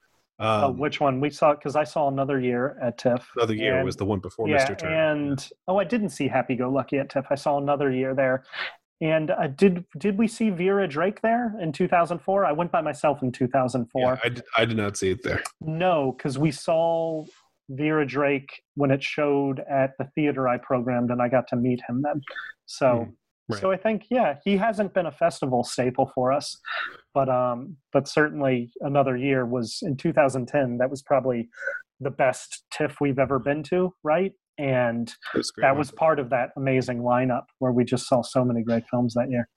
Oh, 0.41 0.67
um 0.67 0.79
which 0.79 1.01
one 1.01 1.21
we 1.21 1.31
saw? 1.31 1.55
Because 1.55 1.77
I 1.77 1.85
saw 1.85 2.09
another 2.09 2.41
year 2.41 2.77
at 2.83 2.99
TIFF. 2.99 3.25
another 3.37 3.55
year 3.55 3.77
and- 3.77 3.85
was 3.85 3.95
the 3.95 4.05
one 4.05 4.19
before 4.19 4.49
yeah, 4.49 4.67
mr 4.69 4.77
turner 4.77 5.13
and 5.13 5.49
oh, 5.69 5.79
I 5.79 5.85
didn't 5.85 6.09
see 6.11 6.27
Happy 6.27 6.57
Go 6.57 6.69
Lucky 6.71 6.99
at 6.99 7.09
TIFF. 7.09 7.27
I 7.31 7.37
saw 7.37 7.57
another 7.59 7.91
year 7.93 8.15
there. 8.17 8.43
And 9.01 9.31
uh, 9.31 9.47
did 9.47 9.85
did 9.99 10.19
we 10.19 10.27
see 10.27 10.51
Vera 10.51 10.89
Drake 10.89 11.21
there 11.21 11.55
in 11.61 11.71
2004? 11.71 12.45
I 12.47 12.51
went 12.51 12.73
by 12.73 12.81
myself 12.81 13.23
in 13.23 13.31
2004. 13.31 14.01
yeah, 14.03 14.19
I, 14.25 14.29
did, 14.29 14.43
I 14.59 14.65
did 14.65 14.77
not 14.77 14.97
see 14.97 15.11
it 15.13 15.23
there 15.23 15.41
No, 15.61 16.13
because 16.17 16.37
we 16.37 16.51
saw 16.51 17.25
Vera 17.69 18.05
Drake 18.05 18.61
when 18.75 18.91
it 18.91 19.05
showed 19.05 19.61
at 19.71 19.93
the 20.01 20.07
theater 20.17 20.49
I 20.49 20.59
programmed, 20.59 21.11
and 21.13 21.23
I 21.23 21.29
got 21.29 21.47
to 21.49 21.57
meet 21.57 21.81
him 21.89 22.03
then. 22.03 22.21
So, 22.67 23.07
right. 23.49 23.61
so 23.61 23.71
I 23.71 23.77
think 23.77 24.07
yeah, 24.11 24.37
he 24.45 24.57
hasn't 24.57 24.95
been 24.95 25.07
a 25.07 25.13
festival 25.13 25.65
staple 25.65 26.11
for 26.15 26.33
us, 26.33 26.59
but 27.13 27.29
um, 27.29 27.77
but 27.93 28.09
certainly 28.09 28.71
another 28.81 29.17
year 29.17 29.47
was 29.47 29.79
in 29.83 29.97
2010. 29.97 30.79
That 30.79 30.91
was 30.91 31.03
probably 31.03 31.49
the 32.01 32.11
best 32.11 32.65
TIFF 32.73 33.01
we've 33.01 33.19
ever 33.19 33.39
been 33.39 33.63
to, 33.65 33.95
right? 34.03 34.33
And 34.59 35.13
was 35.35 35.53
that 35.59 35.77
was 35.77 35.91
part 35.91 36.21
of 36.21 36.31
that 36.31 36.51
amazing 36.57 37.01
lineup 37.01 37.45
where 37.59 37.73
we 37.73 37.85
just 37.85 38.09
saw 38.09 38.23
so 38.23 38.45
many 38.45 38.63
great 38.63 38.85
films 38.89 39.15
that 39.15 39.31
year. 39.31 39.49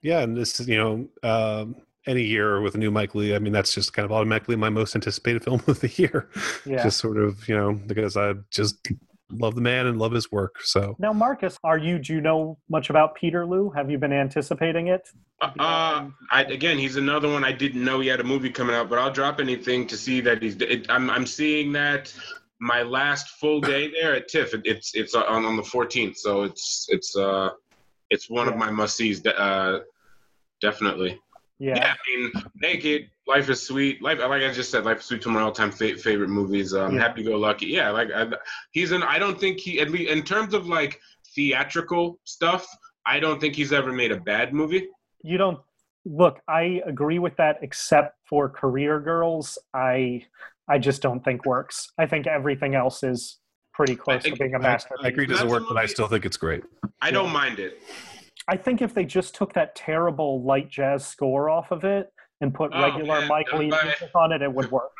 Yeah, 0.00 0.20
and 0.20 0.36
this 0.36 0.60
is 0.60 0.68
you 0.68 0.76
know 0.76 1.08
um, 1.28 1.76
any 2.06 2.22
year 2.22 2.60
with 2.60 2.74
a 2.74 2.78
new 2.78 2.90
Mike 2.90 3.14
Leigh. 3.14 3.34
I 3.34 3.38
mean, 3.38 3.52
that's 3.52 3.74
just 3.74 3.92
kind 3.92 4.04
of 4.04 4.12
automatically 4.12 4.56
my 4.56 4.68
most 4.68 4.94
anticipated 4.94 5.44
film 5.44 5.62
of 5.66 5.80
the 5.80 5.88
year. 5.88 6.28
Yeah. 6.64 6.82
Just 6.82 6.98
sort 6.98 7.18
of 7.18 7.48
you 7.48 7.56
know 7.56 7.72
because 7.72 8.16
I 8.16 8.34
just 8.50 8.88
love 9.32 9.54
the 9.54 9.60
man 9.60 9.86
and 9.86 9.98
love 9.98 10.12
his 10.12 10.30
work. 10.30 10.56
So 10.62 10.96
now, 10.98 11.12
Marcus, 11.12 11.58
are 11.64 11.78
you? 11.78 11.98
Do 11.98 12.14
you 12.14 12.20
know 12.20 12.58
much 12.68 12.90
about 12.90 13.14
Peter 13.14 13.44
Peterloo? 13.44 13.74
Have 13.74 13.90
you 13.90 13.98
been 13.98 14.12
anticipating 14.12 14.88
it? 14.88 15.08
Uh, 15.40 16.08
I, 16.30 16.44
again, 16.44 16.78
he's 16.78 16.96
another 16.96 17.28
one 17.28 17.44
I 17.44 17.52
didn't 17.52 17.84
know 17.84 18.00
he 18.00 18.08
had 18.08 18.20
a 18.20 18.24
movie 18.24 18.50
coming 18.50 18.76
out, 18.76 18.88
but 18.88 18.98
I'll 18.98 19.12
drop 19.12 19.40
anything 19.40 19.86
to 19.88 19.96
see 19.96 20.20
that 20.20 20.42
he's. 20.42 20.56
It, 20.56 20.86
I'm 20.88 21.10
I'm 21.10 21.26
seeing 21.26 21.72
that 21.72 22.14
my 22.60 22.82
last 22.82 23.28
full 23.40 23.60
day 23.60 23.90
there 23.90 24.14
at 24.14 24.28
TIFF. 24.28 24.54
It, 24.54 24.62
it's 24.64 24.94
it's 24.94 25.14
on, 25.14 25.44
on 25.44 25.56
the 25.56 25.62
14th, 25.62 26.16
so 26.16 26.42
it's 26.42 26.86
it's 26.88 27.16
uh 27.16 27.50
it's 28.10 28.30
one 28.30 28.48
of 28.48 28.56
my 28.56 28.70
must 28.70 28.96
sees. 28.96 29.24
Uh, 29.26 29.80
definitely. 30.60 31.20
Yeah. 31.62 31.76
Yeah. 31.76 31.94
I 31.94 32.16
mean, 32.16 32.32
Naked, 32.60 33.08
Life 33.28 33.48
is 33.48 33.62
Sweet. 33.62 34.02
Life, 34.02 34.18
like 34.18 34.42
I 34.42 34.52
just 34.52 34.70
said, 34.72 34.84
Life 34.84 34.98
is 34.98 35.04
Sweet. 35.04 35.22
Two 35.22 35.28
of 35.28 35.34
my 35.36 35.42
all-time 35.42 35.70
fa- 35.70 35.96
favorite 35.96 36.28
movies. 36.28 36.74
Um, 36.74 36.96
Yeah. 36.96 37.02
Happy 37.02 37.22
Go 37.22 37.38
Lucky. 37.38 37.66
Yeah, 37.66 37.90
like 37.90 38.08
I, 38.12 38.26
he's 38.72 38.90
an. 38.90 39.04
I 39.04 39.20
don't 39.20 39.38
think 39.38 39.60
he 39.60 39.80
at 39.80 39.88
least 39.90 40.10
in 40.10 40.22
terms 40.24 40.54
of 40.54 40.66
like 40.66 40.98
theatrical 41.36 42.18
stuff. 42.24 42.66
I 43.06 43.20
don't 43.20 43.40
think 43.40 43.54
he's 43.54 43.72
ever 43.72 43.92
made 43.92 44.10
a 44.12 44.20
bad 44.20 44.52
movie. 44.52 44.88
you 45.22 45.38
don't 45.38 45.60
look 46.04 46.40
i 46.48 46.80
agree 46.84 47.20
with 47.20 47.36
that 47.36 47.58
except 47.62 48.16
for 48.28 48.48
career 48.48 48.98
girls 48.98 49.56
i 49.72 50.20
i 50.68 50.76
just 50.76 51.00
don't 51.00 51.22
think 51.24 51.46
works 51.46 51.92
i 51.96 52.04
think 52.04 52.26
everything 52.26 52.74
else 52.74 53.04
is 53.04 53.38
pretty 53.72 53.94
close 53.94 54.24
to 54.24 54.34
being 54.34 54.52
a 54.56 54.58
masterpiece 54.58 55.04
I 55.04 55.08
agree 55.10 55.24
it 55.24 55.28
doesn't 55.28 55.46
That's 55.46 55.56
a 55.58 55.60
work, 55.60 55.68
but 55.68 55.78
I 55.78 55.86
still 55.86 56.08
think 56.08 56.24
it's 56.26 56.36
great. 56.36 56.62
I 57.00 57.12
don't 57.12 57.32
mind 57.32 57.60
it. 57.60 57.80
I 58.48 58.56
think 58.56 58.82
if 58.82 58.92
they 58.94 59.04
just 59.04 59.34
took 59.34 59.52
that 59.54 59.74
terrible 59.76 60.42
light 60.42 60.68
jazz 60.70 61.06
score 61.06 61.48
off 61.48 61.70
of 61.70 61.84
it 61.84 62.12
and 62.40 62.52
put 62.52 62.70
Oh, 62.74 62.82
regular 62.82 63.20
man, 63.20 63.28
mike 63.28 63.52
Leigh 63.52 63.70
by- 63.70 63.82
music 63.84 64.10
on 64.14 64.32
it 64.32 64.42
it 64.42 64.52
would 64.52 64.70
work 64.70 64.90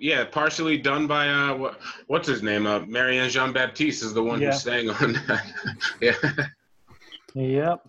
Yeah, 0.00 0.24
partially 0.24 0.76
done 0.78 1.06
by 1.06 1.28
uh, 1.28 1.54
what, 1.56 1.80
what's 2.08 2.26
his 2.28 2.42
name? 2.42 2.66
Uh, 2.66 2.80
Marianne 2.86 3.28
Jean 3.30 3.52
Baptiste 3.52 4.02
is 4.02 4.14
the 4.14 4.22
one 4.22 4.40
Yeah. 4.40 4.52
who's 4.52 4.62
sang 4.62 4.90
on 4.90 5.12
that. 5.28 5.44
yeah. 6.00 6.12
yep 7.34 7.80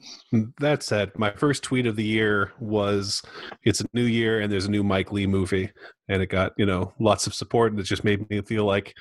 That 0.59 0.83
said, 0.83 1.11
my 1.17 1.31
first 1.31 1.63
tweet 1.63 1.85
of 1.87 1.95
the 1.95 2.03
year 2.03 2.51
was 2.59 3.21
it's 3.63 3.81
a 3.81 3.85
new 3.93 4.03
year 4.03 4.41
and 4.41 4.51
there's 4.51 4.65
a 4.65 4.71
new 4.71 4.83
Mike 4.83 5.11
Leigh 5.11 5.27
movie. 5.27 5.71
And 6.09 6.21
it 6.21 6.27
got, 6.27 6.53
you 6.57 6.65
know, 6.65 6.93
lots 6.99 7.27
of 7.27 7.33
support 7.33 7.71
and 7.71 7.79
it 7.79 7.83
just 7.83 8.03
made 8.03 8.29
me 8.29 8.41
feel 8.41 8.65
like 8.65 8.93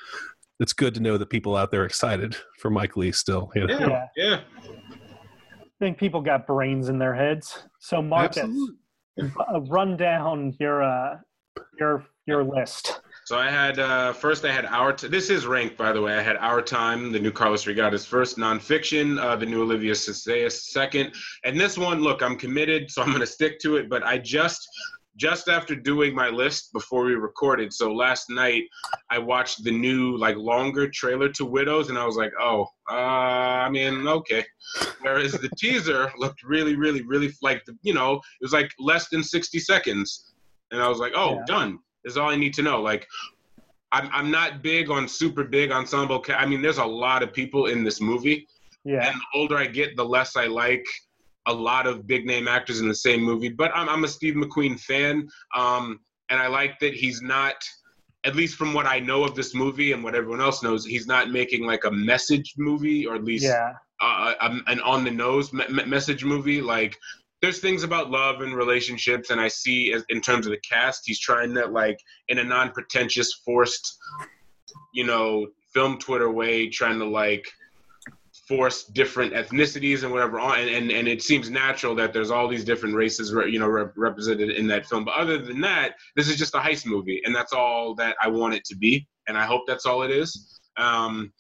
it's 0.59 0.73
good 0.73 0.95
to 0.95 1.01
know 1.01 1.19
that 1.19 1.29
people 1.31 1.55
out 1.57 1.71
there 1.71 1.83
are 1.83 1.87
excited 1.87 2.35
for 2.61 2.71
Mike 2.71 2.97
Leigh 2.97 3.13
still. 3.13 3.51
You 3.55 3.67
know? 3.67 3.79
Yeah. 3.79 3.89
Yeah. 3.89 4.07
Yeah. 4.17 4.41
I 5.81 5.85
think 5.85 5.99
people 5.99 6.21
got 6.21 6.47
brains 6.47 6.89
in 6.89 6.99
their 6.99 7.15
heads 7.15 7.65
so 7.81 8.01
marcus 8.01 8.51
uh, 9.21 9.61
run 9.63 9.97
down 9.97 10.55
your 10.59 10.83
uh 10.83 11.19
your 11.79 12.07
your 12.27 12.45
list 12.45 13.01
So 13.27 13.37
I 13.37 13.51
had 13.51 13.81
uh, 13.81 14.13
first. 14.13 14.45
I 14.45 14.53
had 14.53 14.67
our. 14.67 14.93
T- 14.93 15.09
this 15.09 15.31
is 15.31 15.49
ranked, 15.49 15.77
by 15.77 15.91
the 15.91 16.01
way. 16.01 16.17
I 16.17 16.23
had 16.23 16.37
Our 16.37 16.63
Time, 16.63 17.11
the 17.11 17.19
new 17.19 17.33
Carlos 17.33 17.65
Reygadas 17.65 18.07
first, 18.07 18.39
nonfiction, 18.39 19.21
uh, 19.21 19.35
the 19.35 19.45
new 19.45 19.63
Olivier 19.63 19.91
Assayas 19.91 20.53
second, 20.53 21.13
and 21.43 21.59
this 21.59 21.77
one. 21.77 22.03
Look, 22.03 22.23
I'm 22.23 22.37
committed, 22.37 22.89
so 22.89 23.03
I'm 23.03 23.09
going 23.09 23.19
to 23.21 23.27
stick 23.27 23.59
to 23.63 23.79
it. 23.79 23.91
But 23.91 24.05
I 24.05 24.19
just 24.19 24.69
just 25.17 25.49
after 25.49 25.75
doing 25.75 26.15
my 26.15 26.29
list 26.29 26.73
before 26.73 27.05
we 27.05 27.15
recorded. 27.15 27.73
So 27.73 27.93
last 27.93 28.29
night 28.29 28.65
I 29.11 29.19
watched 29.19 29.65
the 29.65 29.71
new 29.71 30.17
like 30.17 30.37
longer 30.37 30.89
trailer 30.89 31.29
to 31.31 31.45
Widows, 31.45 31.89
and 31.89 31.99
I 31.99 32.05
was 32.05 32.17
like, 32.17 32.33
oh, 32.39 32.67
uh, 32.91 32.95
I 32.95 33.69
mean, 33.71 34.07
okay. 34.07 34.45
Whereas 35.01 35.33
the 35.33 35.49
teaser 35.59 36.13
looked 36.19 36.43
really, 36.43 36.77
really, 36.77 37.03
really 37.03 37.33
like 37.43 37.65
the, 37.65 37.77
you 37.83 37.95
know, 37.95 38.15
it 38.15 38.43
was 38.43 38.53
like 38.53 38.71
less 38.79 39.09
than 39.09 39.23
sixty 39.23 39.59
seconds, 39.59 40.35
and 40.71 40.83
I 40.83 40.89
was 40.89 40.99
like, 40.99 41.13
oh, 41.17 41.35
yeah. 41.35 41.45
done. 41.47 41.79
Is 42.05 42.17
all 42.17 42.31
I 42.31 42.37
need 42.37 42.55
to 42.55 42.63
know. 42.63 42.81
Like, 42.81 43.05
I'm 43.91 44.09
I'm 44.13 44.31
not 44.31 44.63
big 44.63 44.91
on 44.91 45.09
super 45.09 45.43
big 45.43 45.73
ensemble. 45.73 46.21
Ca- 46.21 46.35
I 46.35 46.47
mean, 46.47 46.63
there's 46.63 46.79
a 46.79 46.85
lot 46.85 47.23
of 47.23 47.33
people 47.33 47.67
in 47.67 47.83
this 47.83 48.01
movie. 48.01 48.47
Yeah. 48.85 49.09
And 49.09 49.17
the 49.17 49.39
older 49.39 49.57
I 49.57 49.67
get, 49.67 49.97
the 49.97 50.05
less 50.05 50.37
I 50.37 50.47
like 50.47 50.87
a 51.47 51.53
lot 51.53 51.87
of 51.87 52.07
big 52.07 52.27
name 52.27 52.49
actors 52.49 52.81
in 52.81 52.89
the 52.89 52.95
same 52.95 53.23
movie. 53.23 53.49
But 53.49 53.71
I'm, 53.75 53.89
I'm 53.89 54.05
a 54.05 54.09
Steve 54.09 54.35
McQueen 54.35 54.79
fan, 54.79 55.29
um, 55.57 56.01
and 56.31 56.41
I 56.41 56.49
like 56.49 56.79
that 56.81 56.95
he's 56.95 57.23
not, 57.23 57.55
at 58.25 58.35
least 58.35 58.57
from 58.57 58.75
what 58.75 58.87
I 58.87 58.99
know 58.99 59.25
of 59.25 59.35
this 59.35 59.55
movie 59.55 59.93
and 59.93 60.03
what 60.03 60.15
everyone 60.15 60.41
else 60.41 60.63
knows, 60.63 60.85
he's 60.85 61.07
not 61.07 61.31
making 61.31 61.65
like 61.65 61.85
a 61.85 61.91
message 61.91 62.55
movie 62.59 63.07
or 63.07 63.15
at 63.15 63.25
least 63.25 63.45
yeah. 63.45 63.73
uh, 64.01 64.35
an 64.67 64.81
on 64.81 65.05
the 65.05 65.11
nose 65.11 65.53
me- 65.53 65.85
message 65.87 66.25
movie. 66.25 66.61
Like 66.61 66.97
there's 67.43 67.61
things 67.61 67.85
about 67.85 68.11
love 68.11 68.41
and 68.41 68.57
relationships, 68.57 69.31
and 69.31 69.41
I 69.41 69.47
see 69.47 69.93
as, 69.93 70.05
in 70.09 70.21
terms 70.21 70.47
of 70.47 70.53
the 70.53 70.61
cast, 70.69 71.03
he's 71.05 71.21
trying 71.21 71.55
that 71.55 71.73
like 71.73 72.01
in 72.29 72.39
a 72.39 72.45
non-pretentious, 72.45 73.33
forced, 73.45 73.97
you 74.93 75.05
know, 75.05 75.47
film 75.73 75.99
Twitter 75.99 76.31
way, 76.31 76.69
trying 76.69 76.99
to 76.99 77.05
like 77.05 77.47
force 78.47 78.85
different 78.85 79.33
ethnicities 79.33 80.03
and 80.05 80.13
whatever 80.13 80.39
on 80.39 80.61
and, 80.61 80.69
and, 80.69 80.91
and 80.91 81.09
it 81.09 81.23
seems 81.23 81.51
natural 81.51 81.95
that 81.95 82.13
there's 82.13 82.31
all 82.31 82.47
these 82.47 82.65
different 82.65 82.95
races 82.95 83.33
you 83.51 83.59
know 83.59 83.67
rep- 83.67 83.93
represented 83.97 84.51
in 84.51 84.67
that 84.67 84.87
film 84.87 85.05
but 85.05 85.15
other 85.15 85.39
than 85.39 85.61
that 85.61 85.95
this 86.15 86.29
is 86.29 86.37
just 86.37 86.55
a 86.55 86.59
heist 86.59 86.87
movie 86.87 87.21
and 87.25 87.35
that's 87.35 87.53
all 87.53 87.95
that 87.95 88.17
i 88.23 88.29
want 88.29 88.55
it 88.55 88.65
to 88.65 88.77
be 88.77 89.07
and 89.27 89.37
i 89.37 89.45
hope 89.45 89.63
that's 89.67 89.85
all 89.85 90.03
it 90.03 90.11
is 90.11 90.61
um, 90.79 91.33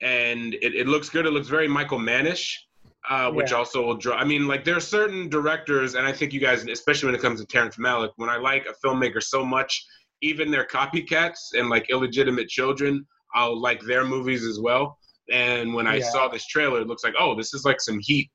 and 0.00 0.54
it, 0.54 0.74
it 0.74 0.88
looks 0.88 1.08
good 1.08 1.26
it 1.26 1.30
looks 1.30 1.48
very 1.48 1.68
michael 1.68 1.98
mannish 1.98 2.66
uh, 3.08 3.30
which 3.30 3.50
yeah. 3.50 3.58
also 3.58 3.84
will 3.84 3.96
draw. 3.96 4.16
I 4.16 4.24
mean, 4.24 4.46
like 4.46 4.64
there 4.64 4.76
are 4.76 4.80
certain 4.80 5.28
directors, 5.28 5.94
and 5.94 6.06
I 6.06 6.12
think 6.12 6.32
you 6.32 6.40
guys, 6.40 6.64
especially 6.64 7.08
when 7.08 7.14
it 7.14 7.20
comes 7.20 7.38
to 7.40 7.46
Terrence 7.46 7.76
Malick, 7.76 8.12
when 8.16 8.30
I 8.30 8.38
like 8.38 8.66
a 8.66 8.86
filmmaker 8.86 9.22
so 9.22 9.44
much, 9.44 9.84
even 10.22 10.50
their 10.50 10.64
copycats 10.64 11.52
and 11.52 11.68
like 11.68 11.90
illegitimate 11.90 12.48
children, 12.48 13.06
I'll 13.34 13.60
like 13.60 13.82
their 13.82 14.04
movies 14.06 14.44
as 14.44 14.58
well. 14.58 14.98
And 15.30 15.74
when 15.74 15.86
I 15.86 15.96
yeah. 15.96 16.10
saw 16.10 16.28
this 16.28 16.46
trailer, 16.46 16.80
it 16.80 16.86
looks 16.86 17.04
like, 17.04 17.14
oh, 17.18 17.34
this 17.34 17.54
is 17.54 17.64
like 17.64 17.80
some 17.80 17.98
heat, 17.98 18.30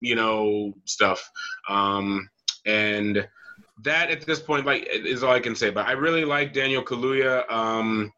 you 0.00 0.14
know, 0.14 0.72
stuff. 0.84 1.28
Um, 1.68 2.28
and 2.66 3.26
that 3.82 4.10
at 4.10 4.22
this 4.22 4.40
point, 4.40 4.66
like, 4.66 4.88
is 4.90 5.22
all 5.22 5.32
I 5.32 5.40
can 5.40 5.56
say. 5.56 5.70
But 5.70 5.86
I 5.86 5.92
really 5.92 6.24
like 6.24 6.52
Daniel 6.52 6.82
Kaluuya. 6.82 7.50
Um, 7.50 8.12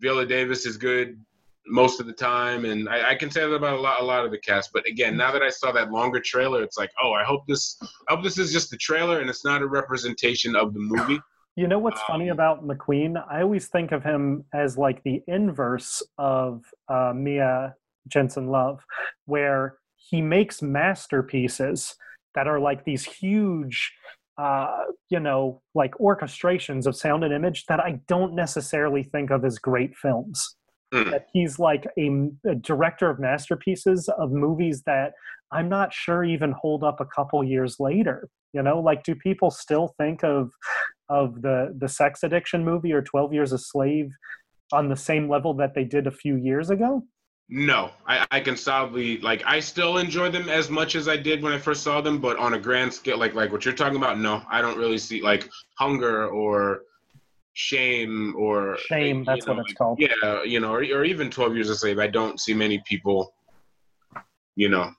Viola 0.00 0.26
Davis 0.26 0.66
is 0.66 0.76
good 0.76 1.18
most 1.66 2.00
of 2.00 2.06
the 2.06 2.12
time, 2.12 2.64
and 2.64 2.88
I, 2.88 3.10
I, 3.10 3.14
can 3.14 3.30
say 3.30 3.40
that 3.40 3.52
about 3.52 3.78
a 3.78 3.80
lot, 3.80 4.00
a 4.00 4.04
lot 4.04 4.24
of 4.24 4.30
the 4.30 4.38
cast. 4.38 4.72
But 4.72 4.86
again, 4.86 5.16
now 5.16 5.30
that 5.32 5.42
I 5.42 5.50
saw 5.50 5.70
that 5.72 5.90
longer 5.90 6.20
trailer, 6.20 6.62
it's 6.62 6.78
like, 6.78 6.90
oh, 7.02 7.12
I 7.12 7.24
hope 7.24 7.46
this, 7.46 7.78
I 8.08 8.14
hope 8.14 8.24
this 8.24 8.38
is 8.38 8.52
just 8.52 8.70
the 8.70 8.76
trailer 8.76 9.20
and 9.20 9.28
it's 9.28 9.44
not 9.44 9.60
a 9.60 9.66
representation 9.66 10.56
of 10.56 10.72
the 10.72 10.80
movie. 10.80 11.20
You 11.58 11.66
know 11.66 11.80
what's 11.80 11.98
um, 12.02 12.04
funny 12.06 12.28
about 12.28 12.64
McQueen? 12.64 13.20
I 13.28 13.42
always 13.42 13.66
think 13.66 13.90
of 13.90 14.04
him 14.04 14.44
as 14.54 14.78
like 14.78 15.02
the 15.02 15.24
inverse 15.26 16.04
of 16.16 16.62
uh, 16.88 17.12
Mia 17.12 17.74
Hansen 18.14 18.46
Love, 18.46 18.84
where 19.24 19.78
he 19.96 20.22
makes 20.22 20.62
masterpieces 20.62 21.96
that 22.36 22.46
are 22.46 22.60
like 22.60 22.84
these 22.84 23.04
huge, 23.04 23.92
uh, 24.40 24.84
you 25.10 25.18
know, 25.18 25.60
like 25.74 25.94
orchestrations 25.94 26.86
of 26.86 26.94
sound 26.94 27.24
and 27.24 27.34
image 27.34 27.66
that 27.66 27.80
I 27.80 27.98
don't 28.06 28.36
necessarily 28.36 29.02
think 29.02 29.32
of 29.32 29.44
as 29.44 29.58
great 29.58 29.96
films. 29.96 30.54
Mm. 30.94 31.10
That 31.10 31.26
he's 31.32 31.58
like 31.58 31.88
a, 31.98 32.30
a 32.48 32.54
director 32.54 33.10
of 33.10 33.18
masterpieces 33.18 34.08
of 34.08 34.30
movies 34.30 34.84
that 34.86 35.14
I'm 35.50 35.68
not 35.68 35.92
sure 35.92 36.22
even 36.22 36.52
hold 36.52 36.84
up 36.84 37.00
a 37.00 37.04
couple 37.04 37.42
years 37.42 37.80
later. 37.80 38.28
You 38.52 38.62
know, 38.62 38.78
like 38.78 39.02
do 39.02 39.16
people 39.16 39.50
still 39.50 39.92
think 39.98 40.22
of 40.22 40.52
of 41.08 41.42
the 41.42 41.74
the 41.78 41.88
sex 41.88 42.22
addiction 42.22 42.64
movie 42.64 42.92
or 42.92 43.02
12 43.02 43.32
years 43.32 43.52
a 43.52 43.58
slave 43.58 44.10
on 44.72 44.88
the 44.88 44.96
same 44.96 45.28
level 45.28 45.54
that 45.54 45.74
they 45.74 45.84
did 45.84 46.06
a 46.06 46.10
few 46.10 46.36
years 46.36 46.70
ago? 46.70 47.02
No 47.50 47.90
I, 48.06 48.26
I 48.30 48.40
can 48.40 48.58
solidly 48.58 49.18
like 49.18 49.42
i 49.46 49.58
still 49.58 49.96
enjoy 49.96 50.30
them 50.30 50.50
as 50.50 50.68
much 50.68 50.94
as 50.94 51.08
i 51.08 51.16
did 51.16 51.42
when 51.42 51.50
i 51.54 51.58
first 51.58 51.82
saw 51.82 52.02
them 52.02 52.20
but 52.20 52.36
on 52.36 52.52
a 52.52 52.58
grand 52.58 52.92
scale 52.92 53.16
like 53.16 53.34
like 53.34 53.50
what 53.50 53.64
you're 53.64 53.72
talking 53.72 53.96
about 53.96 54.20
no 54.20 54.42
i 54.50 54.60
don't 54.60 54.76
really 54.76 54.98
see 54.98 55.22
like 55.22 55.48
hunger 55.78 56.28
or 56.28 56.82
shame 57.54 58.34
or 58.38 58.76
shame 58.76 59.24
that's 59.24 59.46
know, 59.46 59.54
what 59.54 59.60
it's 59.60 59.70
like, 59.70 59.78
called. 59.78 59.98
yeah 59.98 60.42
you 60.42 60.60
know 60.60 60.72
or, 60.74 60.80
or 60.80 61.04
even 61.04 61.30
12 61.30 61.54
years 61.54 61.70
a 61.70 61.74
slave 61.74 61.98
i 61.98 62.06
don't 62.06 62.38
see 62.38 62.52
many 62.52 62.82
people 62.86 63.34
you 64.54 64.68
know 64.68 64.92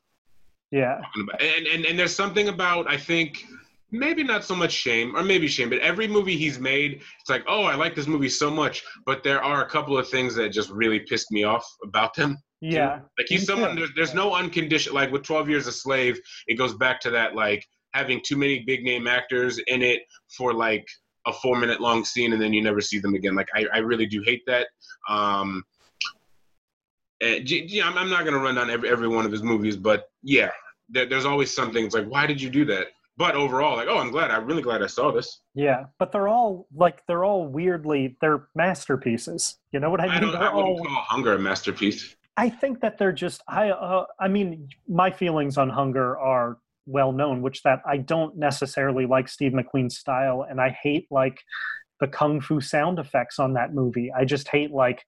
yeah. 0.71 1.01
and, 1.39 1.67
and 1.67 1.85
and 1.85 1.99
there's 1.99 2.15
something 2.15 2.49
about 2.49 2.89
i 2.89 2.97
think 2.97 3.45
maybe 3.91 4.23
not 4.23 4.43
so 4.43 4.55
much 4.55 4.71
shame 4.71 5.15
or 5.15 5.23
maybe 5.23 5.47
shame 5.47 5.69
but 5.69 5.79
every 5.79 6.07
movie 6.07 6.37
he's 6.37 6.59
made 6.59 7.01
it's 7.19 7.29
like 7.29 7.43
oh 7.47 7.63
i 7.63 7.75
like 7.75 7.95
this 7.95 8.07
movie 8.07 8.29
so 8.29 8.49
much. 8.49 8.83
But 9.05 9.23
there 9.23 9.41
are 9.43 9.63
a 9.63 9.69
couple 9.69 9.97
of 9.97 10.07
things 10.07 10.35
that 10.35 10.49
just 10.49 10.69
really 10.69 10.99
pissed 10.99 11.31
me 11.31 11.43
off 11.43 11.65
about 11.83 12.13
them 12.13 12.37
yeah 12.61 12.97
too. 12.97 13.05
like 13.17 13.27
he's 13.27 13.45
someone 13.45 13.75
there's, 13.75 13.91
there's 13.95 14.13
no 14.13 14.33
unconditional 14.35 14.95
like 14.95 15.11
with 15.11 15.23
12 15.23 15.49
years 15.49 15.67
a 15.67 15.71
slave 15.71 16.19
it 16.47 16.55
goes 16.55 16.73
back 16.75 16.99
to 17.01 17.09
that 17.11 17.35
like 17.35 17.65
having 17.93 18.21
too 18.23 18.37
many 18.37 18.59
big 18.59 18.83
name 18.83 19.07
actors 19.07 19.59
in 19.67 19.81
it 19.81 20.01
for 20.37 20.53
like 20.53 20.85
a 21.25 21.33
four 21.33 21.57
minute 21.59 21.81
long 21.81 22.03
scene 22.05 22.33
and 22.33 22.41
then 22.41 22.53
you 22.53 22.61
never 22.61 22.81
see 22.81 22.99
them 22.99 23.13
again. 23.13 23.35
Like 23.35 23.49
i, 23.55 23.65
I 23.73 23.79
really 23.79 24.05
do 24.05 24.21
hate 24.25 24.43
that. 24.47 24.67
Um 25.07 25.63
and, 27.21 27.49
yeah, 27.49 27.85
I'm, 27.85 27.97
I'm 27.97 28.09
not 28.09 28.21
going 28.21 28.33
to 28.33 28.39
run 28.39 28.55
down 28.55 28.69
every, 28.69 28.89
every 28.89 29.09
one 29.09 29.25
of 29.25 29.31
his 29.31 29.43
movies 29.43 29.75
but 29.75 30.05
yeah 30.23 30.51
there, 30.89 31.05
there's 31.05 31.25
always 31.25 31.53
some 31.53 31.73
things 31.73 31.93
like 31.93 32.05
why 32.05 32.25
did 32.25 32.41
you 32.41 32.49
do 32.49 32.63
that 32.65 32.87
but 33.19 33.35
overall, 33.35 33.75
like, 33.75 33.89
oh, 33.89 33.97
I'm 33.97 34.11
glad. 34.11 34.31
I'm 34.31 34.45
really 34.45 34.61
glad 34.61 34.81
I 34.81 34.87
saw 34.87 35.11
this. 35.11 35.41
Yeah, 35.53 35.83
but 35.99 36.13
they're 36.13 36.29
all 36.29 36.67
like 36.73 37.05
they're 37.05 37.25
all 37.25 37.45
weirdly 37.45 38.15
they're 38.21 38.47
masterpieces. 38.55 39.57
You 39.73 39.81
know 39.81 39.89
what 39.89 39.99
I 39.99 40.05
mean? 40.05 40.13
I, 40.13 40.19
don't, 40.21 40.35
I 40.35 40.55
wouldn't 40.55 40.79
all, 40.79 40.85
call 40.85 41.03
Hunger 41.03 41.33
a 41.33 41.39
masterpiece. 41.39 42.15
I 42.37 42.49
think 42.49 42.79
that 42.79 42.97
they're 42.97 43.11
just 43.11 43.43
I. 43.45 43.71
Uh, 43.71 44.05
I 44.21 44.29
mean, 44.29 44.69
my 44.87 45.11
feelings 45.11 45.57
on 45.57 45.69
Hunger 45.69 46.17
are 46.17 46.59
well 46.85 47.11
known, 47.11 47.41
which 47.41 47.61
that 47.63 47.81
I 47.85 47.97
don't 47.97 48.37
necessarily 48.37 49.05
like 49.05 49.27
Steve 49.27 49.51
McQueen's 49.51 49.97
style, 49.97 50.45
and 50.49 50.61
I 50.61 50.69
hate 50.69 51.05
like 51.11 51.41
the 51.99 52.07
kung 52.07 52.39
fu 52.39 52.61
sound 52.61 52.99
effects 52.99 53.37
on 53.37 53.53
that 53.55 53.73
movie. 53.73 54.13
I 54.17 54.23
just 54.23 54.47
hate 54.47 54.71
like 54.71 55.03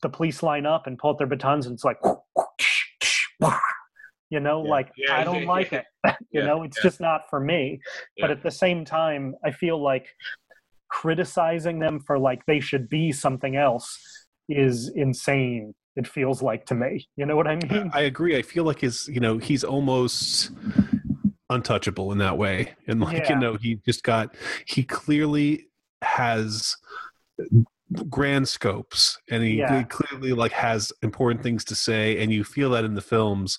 the 0.00 0.08
police 0.08 0.42
line 0.42 0.64
up 0.64 0.86
and 0.86 0.96
pull 0.98 1.10
out 1.10 1.18
their 1.18 1.26
batons, 1.26 1.66
and 1.66 1.74
it's 1.74 1.84
like 1.84 1.98
you 4.30 4.40
know 4.40 4.64
yeah. 4.64 4.70
like 4.70 4.92
yeah, 4.96 5.16
i 5.16 5.24
don't 5.24 5.42
yeah, 5.42 5.48
like 5.48 5.72
it 5.72 5.84
you 6.30 6.42
know 6.42 6.62
it's 6.62 6.80
just 6.82 7.00
not 7.00 7.22
for 7.28 7.40
me. 7.40 7.80
But 8.18 8.30
at 8.30 8.42
the 8.42 8.50
same 8.50 8.84
time 8.84 9.34
i 9.44 9.50
feel 9.50 9.82
like 9.82 10.08
criticizing 10.88 11.78
them 11.78 12.00
for 12.00 12.18
like 12.18 12.44
they 12.46 12.60
should 12.60 12.88
be 12.88 13.12
something 13.12 13.56
else 13.56 13.98
is 14.48 14.88
insane 14.88 15.74
it 15.96 16.06
feels 16.06 16.40
like 16.40 16.64
to 16.66 16.74
me. 16.74 17.06
You 17.16 17.26
know 17.26 17.36
what 17.36 17.46
i 17.46 17.56
mean? 17.56 17.90
I 17.92 18.02
agree. 18.02 18.36
I 18.36 18.42
feel 18.42 18.64
like 18.64 18.80
his 18.80 19.08
you 19.08 19.20
know 19.20 19.38
he's 19.38 19.64
almost 19.64 20.50
untouchable 21.48 22.12
in 22.12 22.18
that 22.18 22.38
way. 22.38 22.74
And 22.86 23.00
like 23.00 23.28
you 23.28 23.36
know 23.36 23.54
he 23.54 23.80
just 23.84 24.02
got 24.02 24.34
he 24.66 24.82
clearly 24.82 25.66
has 26.02 26.76
grand 28.08 28.46
scopes 28.46 29.18
and 29.30 29.42
he, 29.42 29.58
yeah. 29.58 29.78
he, 29.78 29.84
clearly 29.84 30.32
like 30.32 30.52
has 30.52 30.92
important 31.02 31.42
things 31.42 31.64
to 31.64 31.74
say 31.74 32.22
and 32.22 32.32
you 32.32 32.44
feel 32.44 32.70
that 32.70 32.84
in 32.84 32.94
the 32.94 33.00
films 33.00 33.58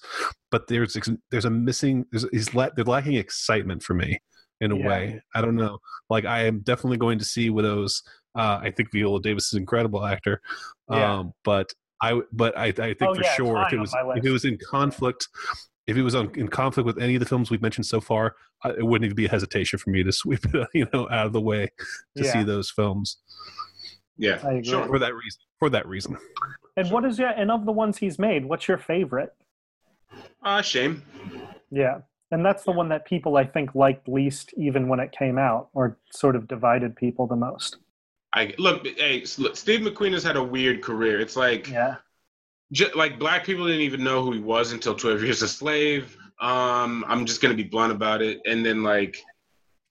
but 0.52 0.68
there's 0.68 0.98
there's 1.32 1.46
a 1.46 1.50
missing 1.50 2.06
there's 2.12 2.26
he's 2.32 2.54
la- 2.54 2.70
they're 2.76 2.86
lacking 2.86 3.16
excitement 3.16 3.84
for 3.84 3.94
me 3.94 4.18
in 4.62 4.72
a 4.72 4.78
yeah. 4.78 4.88
way 4.88 5.22
i 5.36 5.42
don't 5.42 5.56
know 5.56 5.78
like 6.10 6.24
i 6.24 6.44
am 6.44 6.60
definitely 6.60 6.98
going 6.98 7.20
to 7.20 7.26
see 7.26 7.50
widows 7.50 8.04
uh, 8.36 8.60
i 8.62 8.72
think 8.72 8.90
viola 8.92 9.22
davis 9.22 9.48
is 9.48 9.54
an 9.54 9.60
incredible 9.60 10.06
actor 10.06 10.42
yeah. 10.90 11.20
um, 11.20 11.34
but 11.44 11.74
i 12.02 12.20
but 12.32 12.58
i, 12.58 12.68
I 12.68 12.72
think 12.72 13.02
oh, 13.02 13.16
for 13.16 13.24
sure 13.24 13.62
if 13.64 13.74
it 13.74 13.80
was 13.80 13.94
if 14.16 14.24
it 14.24 14.32
was 14.32 14.46
in 14.46 14.58
conflict 14.70 15.28
if 15.88 15.98
it 15.98 16.04
was 16.04 16.16
on, 16.16 16.32
in 16.36 16.48
conflict 16.48 16.86
with 16.86 17.00
any 17.00 17.16
of 17.16 17.20
the 17.20 17.26
films 17.26 17.50
we've 17.50 17.62
mentioned 17.62 17.86
so 17.86 18.00
far, 18.00 18.36
it 18.66 18.86
wouldn't 18.86 19.06
even 19.06 19.16
be 19.16 19.26
a 19.26 19.30
hesitation 19.30 19.80
for 19.80 19.90
me 19.90 20.04
to 20.04 20.12
sweep 20.12 20.40
it, 20.54 20.68
you 20.74 20.88
know, 20.94 21.10
out 21.10 21.26
of 21.26 21.34
the 21.34 21.42
way 21.42 21.70
to 22.16 22.24
see 22.24 22.44
those 22.44 22.70
films. 22.70 23.18
Yeah, 24.18 24.38
sure. 24.62 24.88
For 24.88 25.00
that 25.00 25.16
reason. 25.16 25.42
For 25.60 25.70
that 25.70 25.88
reason. 25.88 26.18
And 26.78 26.88
sure. 26.88 26.94
what 26.94 27.06
is 27.06 27.20
your 27.20 27.30
and 27.30 27.52
of 27.52 27.66
the 27.66 27.72
ones 27.72 27.98
he's 27.98 28.20
made, 28.20 28.46
what's 28.46 28.68
your 28.68 28.78
favorite? 28.78 29.34
Uh 30.44 30.62
shame. 30.62 31.04
Yeah. 31.70 32.00
And 32.32 32.46
that's 32.46 32.64
the 32.64 32.72
one 32.72 32.88
that 32.90 33.06
people 33.06 33.36
I 33.36 33.46
think 33.46 33.76
liked 33.76 34.08
least 34.08 34.54
even 34.56 34.88
when 34.88 35.00
it 35.00 35.12
came 35.12 35.38
out, 35.38 35.70
or 35.74 35.98
sort 36.12 36.36
of 36.36 36.48
divided 36.48 36.96
people 36.96 37.28
the 37.28 37.36
most. 37.36 37.78
I 38.34 38.54
look, 38.58 38.88
hey, 38.88 39.26
look, 39.38 39.58
Steve 39.58 39.82
McQueen 39.82 40.14
has 40.14 40.24
had 40.24 40.38
a 40.38 40.44
weird 40.44 40.82
career. 40.82 41.20
It's 41.20 41.36
like, 41.36 41.70
yeah, 41.70 41.96
just, 42.72 42.96
like 42.96 43.20
black 43.20 43.46
people 43.46 43.66
didn't 43.66 43.82
even 43.82 44.04
know 44.04 44.24
who 44.24 44.32
he 44.32 44.40
was 44.40 44.72
until 44.72 44.96
Twelve 44.96 45.22
Years 45.22 45.42
a 45.42 45.48
Slave. 45.48 46.18
Um, 46.40 47.04
I'm 47.08 47.26
just 47.26 47.42
gonna 47.42 47.54
be 47.54 47.64
blunt 47.64 47.92
about 47.92 48.22
it. 48.22 48.40
And 48.46 48.66
then 48.66 48.82
like 48.82 49.22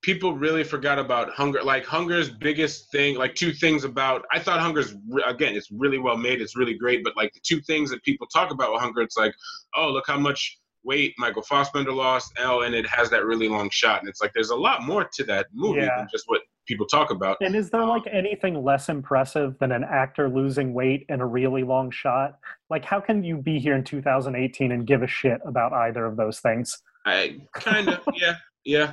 people 0.03 0.35
really 0.35 0.65
forgot 0.65 0.99
about 0.99 1.31
hunger. 1.31 1.63
Like 1.63 1.85
hunger's 1.85 2.31
biggest 2.31 2.91
thing, 2.91 3.17
like 3.17 3.35
two 3.35 3.53
things 3.53 3.85
about. 3.85 4.25
I 4.33 4.39
thought 4.39 4.61
hunger's 4.61 4.95
again, 5.27 5.55
it's 5.55 5.71
really 5.71 5.99
well 5.99 6.17
made. 6.17 6.41
It's 6.41 6.57
really 6.57 6.75
great, 6.75 7.05
but 7.05 7.17
like 7.17 7.33
the 7.33 7.41
two 7.43 7.61
things 7.61 7.91
that 7.91 8.03
people 8.03 8.27
talk 8.27 8.51
about 8.51 8.73
with 8.73 8.81
hunger, 8.81 9.03
it's 9.03 9.17
like, 9.17 9.35
oh, 9.77 9.91
look 9.91 10.05
how 10.07 10.19
much 10.19 10.59
weight 10.83 11.15
Michael 11.19 11.43
Fassbender 11.43 11.93
lost. 11.93 12.33
L, 12.39 12.63
and 12.63 12.75
it 12.75 12.87
has 12.89 13.11
that 13.11 13.25
really 13.25 13.49
long 13.49 13.69
shot, 13.71 14.01
and 14.01 14.09
it's 14.09 14.21
like 14.21 14.33
there's 14.35 14.51
a 14.51 14.57
lot 14.57 14.83
more 14.83 15.09
to 15.15 15.25
that 15.25 15.47
movie 15.53 15.81
yeah. 15.81 15.97
than 15.99 16.09
just 16.11 16.25
what 16.27 16.41
people 16.67 16.87
talk 16.87 17.11
about. 17.11 17.37
And 17.41 17.55
is 17.55 17.71
there 17.71 17.85
like 17.85 18.05
anything 18.11 18.63
less 18.63 18.89
impressive 18.89 19.59
than 19.59 19.73
an 19.73 19.85
actor 19.85 20.29
losing 20.29 20.73
weight 20.73 21.05
in 21.09 21.21
a 21.21 21.27
really 21.27 21.65
long 21.65 21.91
shot? 21.91 22.39
Like, 22.71 22.85
how 22.85 23.01
can 23.01 23.25
you 23.25 23.37
be 23.37 23.59
here 23.59 23.75
in 23.75 23.85
2018 23.85 24.73
and 24.73 24.87
give 24.87 25.03
a 25.03 25.07
shit 25.07 25.41
about 25.45 25.73
either 25.73 26.05
of 26.07 26.17
those 26.17 26.41
things? 26.41 26.81
I 27.05 27.41
kind 27.55 27.89
of, 27.89 28.01
yeah, 28.15 28.37
yeah. 28.65 28.93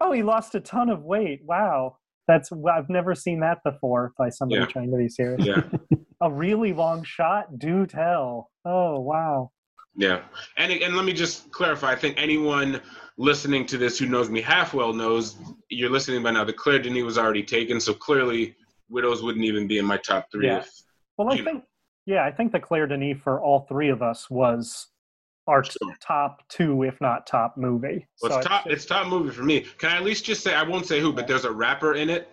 Oh, 0.00 0.12
he 0.12 0.22
lost 0.22 0.54
a 0.54 0.60
ton 0.60 0.90
of 0.90 1.02
weight. 1.02 1.42
Wow. 1.44 1.96
That's 2.28 2.50
I've 2.52 2.88
never 2.88 3.14
seen 3.14 3.40
that 3.40 3.58
before 3.64 4.12
by 4.16 4.28
somebody 4.30 4.60
yeah. 4.60 4.66
trying 4.66 4.90
to 4.90 4.96
be 4.96 5.08
serious. 5.08 5.44
Yeah. 5.44 5.62
a 6.20 6.30
really 6.30 6.72
long 6.72 7.02
shot. 7.02 7.58
Do 7.58 7.86
tell. 7.86 8.50
Oh 8.64 9.00
wow. 9.00 9.50
Yeah, 9.94 10.22
and 10.56 10.72
and 10.72 10.96
let 10.96 11.04
me 11.04 11.12
just 11.12 11.50
clarify. 11.50 11.92
I 11.92 11.96
think 11.96 12.14
anyone 12.16 12.80
listening 13.18 13.66
to 13.66 13.76
this 13.76 13.98
who 13.98 14.06
knows 14.06 14.30
me 14.30 14.40
half 14.40 14.72
well 14.72 14.92
knows 14.94 15.36
you're 15.68 15.90
listening 15.90 16.22
by 16.22 16.30
now. 16.30 16.44
The 16.44 16.52
Claire 16.52 16.78
Denis 16.78 17.04
was 17.04 17.18
already 17.18 17.42
taken, 17.42 17.78
so 17.78 17.92
clearly 17.92 18.56
Widows 18.88 19.22
wouldn't 19.22 19.44
even 19.44 19.66
be 19.66 19.78
in 19.78 19.84
my 19.84 19.98
top 19.98 20.28
three. 20.32 20.46
Yeah. 20.46 20.60
If, 20.60 20.70
well, 21.18 21.30
I 21.30 21.36
think 21.36 21.46
know. 21.46 21.62
yeah, 22.06 22.24
I 22.24 22.30
think 22.30 22.52
the 22.52 22.60
Claire 22.60 22.86
Denis 22.86 23.18
for 23.22 23.42
all 23.42 23.66
three 23.68 23.90
of 23.90 24.00
us 24.00 24.30
was 24.30 24.86
our 25.46 25.64
sure. 25.64 25.96
top 26.00 26.42
two, 26.48 26.82
if 26.82 27.00
not 27.00 27.26
top 27.26 27.56
movie. 27.56 28.06
Well, 28.22 28.32
so 28.32 28.38
it's 28.38 28.46
top. 28.46 28.66
It's, 28.66 28.74
it's 28.74 28.86
top 28.86 29.08
movie 29.08 29.30
for 29.30 29.42
me. 29.42 29.66
Can 29.78 29.90
I 29.90 29.96
at 29.96 30.04
least 30.04 30.24
just 30.24 30.42
say 30.42 30.54
I 30.54 30.62
won't 30.62 30.86
say 30.86 31.00
who, 31.00 31.12
but 31.12 31.26
there's 31.26 31.44
a 31.44 31.50
rapper 31.50 31.94
in 31.94 32.10
it. 32.10 32.32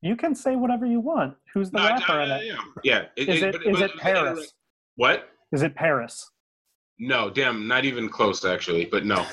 You 0.00 0.16
can 0.16 0.34
say 0.34 0.56
whatever 0.56 0.86
you 0.86 1.00
want. 1.00 1.34
Who's 1.52 1.70
the 1.70 1.78
no, 1.78 1.88
rapper 1.88 2.20
in 2.20 2.30
it? 2.30 2.44
Yeah, 2.46 2.56
yeah. 2.82 3.04
It, 3.16 3.28
is 3.28 3.42
it, 3.42 3.54
it, 3.54 3.66
is 3.66 3.80
it 3.80 3.96
Paris? 3.96 4.52
What? 4.96 5.30
Is 5.52 5.62
it 5.62 5.74
Paris? 5.74 6.30
No, 6.98 7.28
damn, 7.28 7.66
not 7.66 7.84
even 7.84 8.08
close 8.08 8.44
actually, 8.44 8.84
but 8.84 9.04
no. 9.04 9.26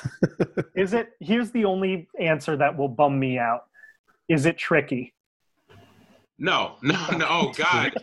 is 0.74 0.94
it 0.94 1.10
here's 1.20 1.50
the 1.52 1.64
only 1.64 2.08
answer 2.18 2.56
that 2.56 2.76
will 2.76 2.88
bum 2.88 3.18
me 3.18 3.38
out. 3.38 3.64
Is 4.28 4.46
it 4.46 4.58
tricky? 4.58 5.14
No, 6.42 6.74
no, 6.82 6.98
no. 7.16 7.26
Oh 7.28 7.52
God, 7.56 7.96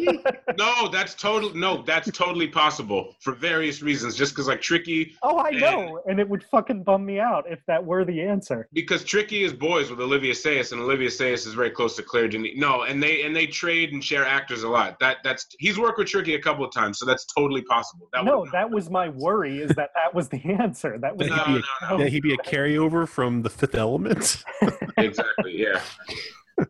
no. 0.58 0.88
That's 0.88 1.14
total. 1.14 1.54
No, 1.54 1.84
that's 1.84 2.10
totally 2.12 2.48
possible 2.48 3.14
for 3.20 3.34
various 3.34 3.82
reasons. 3.82 4.16
Just 4.16 4.32
because 4.32 4.48
like 4.48 4.62
Tricky. 4.62 5.14
Oh, 5.22 5.38
I 5.38 5.50
and, 5.50 5.60
know, 5.60 6.02
and 6.08 6.22
it 6.22 6.30
would 6.30 6.44
fucking 6.46 6.84
bum 6.84 7.06
me 7.06 7.20
out 7.20 7.44
if 7.52 7.60
that 7.66 7.86
were 7.86 8.06
the 8.06 8.22
answer. 8.22 8.70
Because 8.72 9.04
Tricky 9.04 9.44
is 9.44 9.52
boys 9.52 9.90
with 9.90 10.00
Olivier 10.00 10.32
Assayas, 10.32 10.72
and 10.72 10.80
Olivier 10.80 11.08
Assayas 11.08 11.46
is 11.46 11.54
very 11.54 11.70
close 11.70 11.98
to 11.98 12.02
Claire 12.02 12.30
Denis. 12.30 12.52
No, 12.56 12.84
and 12.84 13.04
they 13.04 13.24
and 13.24 13.36
they 13.36 13.46
trade 13.46 13.92
and 13.92 14.02
share 14.02 14.26
actors 14.26 14.64
a 14.64 14.70
lot. 14.70 14.98
That 15.02 15.18
that's 15.22 15.46
he's 15.60 15.78
worked 15.78 15.98
with 15.98 16.08
Tricky 16.08 16.36
a 16.36 16.42
couple 16.42 16.64
of 16.64 16.72
times, 16.72 16.98
so 17.00 17.06
that's 17.06 17.26
totally 17.26 17.64
possible. 17.64 18.08
That 18.14 18.24
no, 18.24 18.48
that 18.54 18.72
was 18.72 18.90
my 18.90 19.10
worry. 19.10 19.60
Is 19.60 19.72
that 19.76 19.90
that 19.96 20.16
was 20.16 20.30
the 20.30 20.42
answer? 20.58 20.98
That 20.98 21.18
was 21.18 21.28
no, 21.28 21.36
no, 21.36 21.62
no, 21.82 21.98
no. 21.98 22.06
he 22.06 22.22
be 22.22 22.34
a 22.34 22.38
carryover 22.38 23.06
from 23.06 23.42
The 23.42 23.50
Fifth 23.50 23.76
Element? 23.76 24.46
exactly. 24.98 25.58
Yeah 25.58 25.82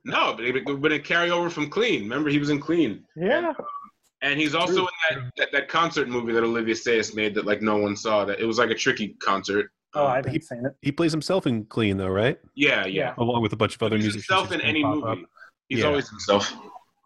no, 0.05 0.33
but 0.33 0.45
it, 0.45 0.81
but 0.81 0.91
it 0.91 1.03
carry 1.03 1.31
over 1.31 1.49
from 1.49 1.69
Clean. 1.69 2.01
Remember, 2.01 2.29
he 2.29 2.39
was 2.39 2.49
in 2.49 2.59
Clean. 2.59 3.03
Yeah. 3.15 3.53
And, 4.21 4.33
um, 4.33 4.39
he's 4.39 4.55
also 4.55 4.73
True. 4.73 4.87
in 5.11 5.17
that, 5.17 5.31
that, 5.37 5.51
that 5.51 5.67
concert 5.67 6.09
movie 6.09 6.33
that 6.33 6.43
Olivier 6.43 6.73
Assayas 6.73 7.15
made 7.15 7.33
that 7.35 7.45
like 7.45 7.61
no 7.61 7.77
one 7.77 7.95
saw. 7.95 8.25
That 8.25 8.39
it 8.39 8.45
was 8.45 8.57
like 8.57 8.69
a 8.69 8.75
tricky 8.75 9.15
concert. 9.21 9.71
Oh, 9.93 10.05
um, 10.05 10.11
I 10.11 10.15
haven't 10.17 10.43
seen 10.43 10.65
it. 10.65 10.73
He 10.81 10.91
plays 10.91 11.11
himself 11.11 11.47
in 11.47 11.65
Clean, 11.65 11.97
though, 11.97 12.09
right? 12.09 12.39
Yeah, 12.55 12.85
yeah. 12.85 13.13
Along 13.17 13.41
with 13.41 13.53
a 13.53 13.57
bunch 13.57 13.75
of 13.75 13.83
other 13.83 13.97
musicians. 13.97 14.27
Himself 14.27 14.51
in 14.51 14.61
any 14.61 14.83
movie. 14.83 15.07
Up. 15.07 15.17
He's 15.67 15.79
yeah. 15.79 15.85
always 15.85 16.09
himself. 16.09 16.53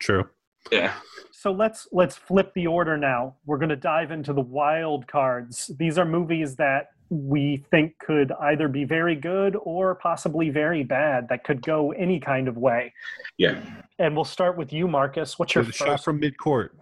True. 0.02 0.28
Yeah. 0.72 0.94
So 1.32 1.52
let's 1.52 1.88
let's 1.92 2.16
flip 2.16 2.54
the 2.56 2.68
order 2.68 2.98
now. 2.98 3.36
We're 3.46 3.58
going 3.58 3.70
to 3.70 3.76
dive 3.76 4.12
into 4.12 4.32
the 4.32 4.42
wild 4.42 5.08
cards. 5.08 5.72
These 5.78 5.98
are 5.98 6.06
movies 6.06 6.56
that 6.56 6.92
we 7.14 7.64
think 7.70 7.98
could 8.00 8.32
either 8.42 8.68
be 8.68 8.86
very 8.86 9.16
good 9.16 9.56
or 9.62 9.96
possibly 9.96 10.50
very 10.50 10.84
bad 10.84 11.30
that 11.30 11.44
could 11.44 11.62
go 11.62 11.92
any 11.92 12.20
kind 12.20 12.48
of 12.48 12.58
way. 12.58 12.92
Yeah. 13.38 13.62
And 14.00 14.16
we'll 14.16 14.26
start 14.26 14.58
with 14.58 14.74
you, 14.74 14.88
Marcus. 14.88 15.38
What's 15.38 15.54
your 15.54 15.64
first? 15.64 15.78
shot 15.78 16.04
from 16.04 16.20
mid 16.20 16.38
court? 16.38 16.76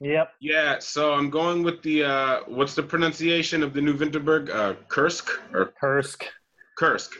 Yep. 0.00 0.32
Yeah. 0.40 0.78
So 0.80 1.14
I'm 1.14 1.30
going 1.30 1.62
with 1.62 1.82
the 1.82 2.04
uh, 2.04 2.40
what's 2.46 2.74
the 2.74 2.82
pronunciation 2.82 3.62
of 3.62 3.72
the 3.72 3.80
new 3.80 3.96
Vinterberg? 3.96 4.50
Uh, 4.50 4.74
Kursk 4.88 5.30
or 5.52 5.72
Kursk. 5.80 6.24
Kursk. 6.76 7.12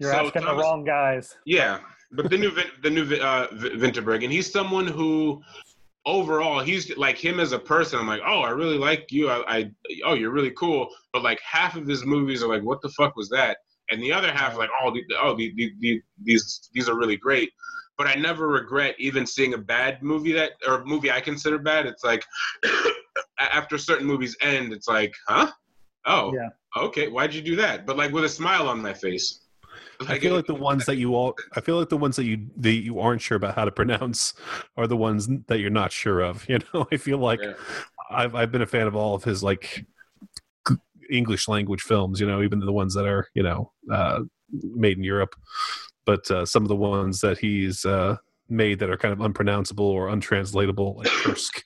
You're 0.00 0.12
so 0.12 0.26
asking 0.26 0.42
Thomas, 0.42 0.56
the 0.56 0.62
wrong 0.62 0.84
guys. 0.84 1.36
Yeah, 1.44 1.78
but 2.12 2.30
the 2.30 2.38
new 2.38 2.50
the 2.82 2.90
new 2.90 3.02
uh, 3.16 3.48
Vinterberg, 3.52 4.24
and 4.24 4.32
he's 4.32 4.50
someone 4.50 4.86
who 4.86 5.42
overall, 6.06 6.60
he's 6.60 6.96
like 6.96 7.16
him 7.18 7.40
as 7.40 7.52
a 7.52 7.58
person. 7.58 7.98
I'm 7.98 8.06
like, 8.06 8.22
oh, 8.26 8.40
I 8.40 8.50
really 8.50 8.78
like 8.78 9.10
you. 9.10 9.30
I, 9.30 9.42
I, 9.46 9.70
oh, 10.04 10.14
you're 10.14 10.30
really 10.30 10.52
cool. 10.52 10.88
But 11.12 11.22
like 11.22 11.40
half 11.40 11.76
of 11.76 11.86
his 11.86 12.04
movies 12.04 12.42
are 12.42 12.48
like, 12.48 12.62
what 12.62 12.82
the 12.82 12.90
fuck 12.90 13.16
was 13.16 13.28
that? 13.30 13.58
And 13.90 14.02
the 14.02 14.12
other 14.12 14.32
half, 14.32 14.56
like, 14.56 14.70
oh, 14.82 14.92
the, 14.92 15.02
oh, 15.20 15.36
the, 15.36 15.52
the, 15.56 15.72
the, 15.80 16.02
these 16.22 16.70
these 16.72 16.88
are 16.88 16.96
really 16.96 17.16
great. 17.16 17.50
But 17.96 18.08
I 18.08 18.14
never 18.14 18.48
regret 18.48 18.96
even 18.98 19.26
seeing 19.26 19.54
a 19.54 19.58
bad 19.58 20.02
movie 20.02 20.32
that 20.32 20.52
or 20.66 20.80
a 20.80 20.84
movie 20.84 21.12
I 21.12 21.20
consider 21.20 21.58
bad. 21.58 21.86
It's 21.86 22.02
like 22.02 22.24
after 23.38 23.78
certain 23.78 24.06
movies 24.06 24.36
end, 24.40 24.72
it's 24.72 24.88
like, 24.88 25.14
huh? 25.28 25.50
Oh, 26.06 26.34
yeah. 26.34 26.48
Okay, 26.76 27.08
why'd 27.08 27.32
you 27.32 27.40
do 27.40 27.56
that? 27.56 27.86
But 27.86 27.96
like 27.96 28.12
with 28.12 28.24
a 28.24 28.28
smile 28.28 28.68
on 28.68 28.82
my 28.82 28.92
face. 28.92 29.43
I 30.08 30.18
feel 30.18 30.34
like 30.34 30.46
the 30.46 30.54
ones 30.70 30.86
that 30.86 30.96
you 30.96 31.14
all 31.14 31.36
I 31.56 31.60
feel 31.60 31.78
like 31.78 31.88
the 31.88 31.96
ones 31.96 32.16
that 32.16 32.24
you 32.24 32.46
that 32.58 32.72
you 32.72 32.98
aren't 32.98 33.20
sure 33.20 33.36
about 33.36 33.54
how 33.54 33.64
to 33.64 33.72
pronounce 33.72 34.34
are 34.76 34.86
the 34.86 34.96
ones 34.96 35.28
that 35.46 35.58
you're 35.60 35.70
not 35.70 35.92
sure 35.92 36.20
of. 36.20 36.46
You 36.54 36.58
know, 36.72 36.86
I 36.92 36.96
feel 36.96 37.18
like 37.18 37.40
yeah. 37.42 37.54
I've 38.10 38.34
I've 38.34 38.52
been 38.52 38.62
a 38.62 38.66
fan 38.66 38.86
of 38.86 38.94
all 38.94 39.14
of 39.14 39.24
his 39.24 39.42
like 39.42 39.86
English 41.10 41.48
language 41.48 41.82
films. 41.82 42.20
You 42.20 42.26
know, 42.26 42.42
even 42.42 42.60
the 42.60 42.72
ones 42.72 42.94
that 42.94 43.06
are 43.06 43.28
you 43.34 43.42
know 43.42 43.72
uh, 43.90 44.20
made 44.52 44.98
in 44.98 45.04
Europe, 45.04 45.34
but 46.04 46.30
uh, 46.30 46.46
some 46.46 46.62
of 46.62 46.68
the 46.68 46.76
ones 46.76 47.20
that 47.20 47.38
he's 47.38 47.84
uh, 47.84 48.16
made 48.48 48.78
that 48.78 48.90
are 48.90 48.96
kind 48.96 49.12
of 49.12 49.20
unpronounceable 49.20 49.86
or 49.86 50.08
untranslatable, 50.08 50.96
like 50.98 51.06
Kursk, 51.22 51.62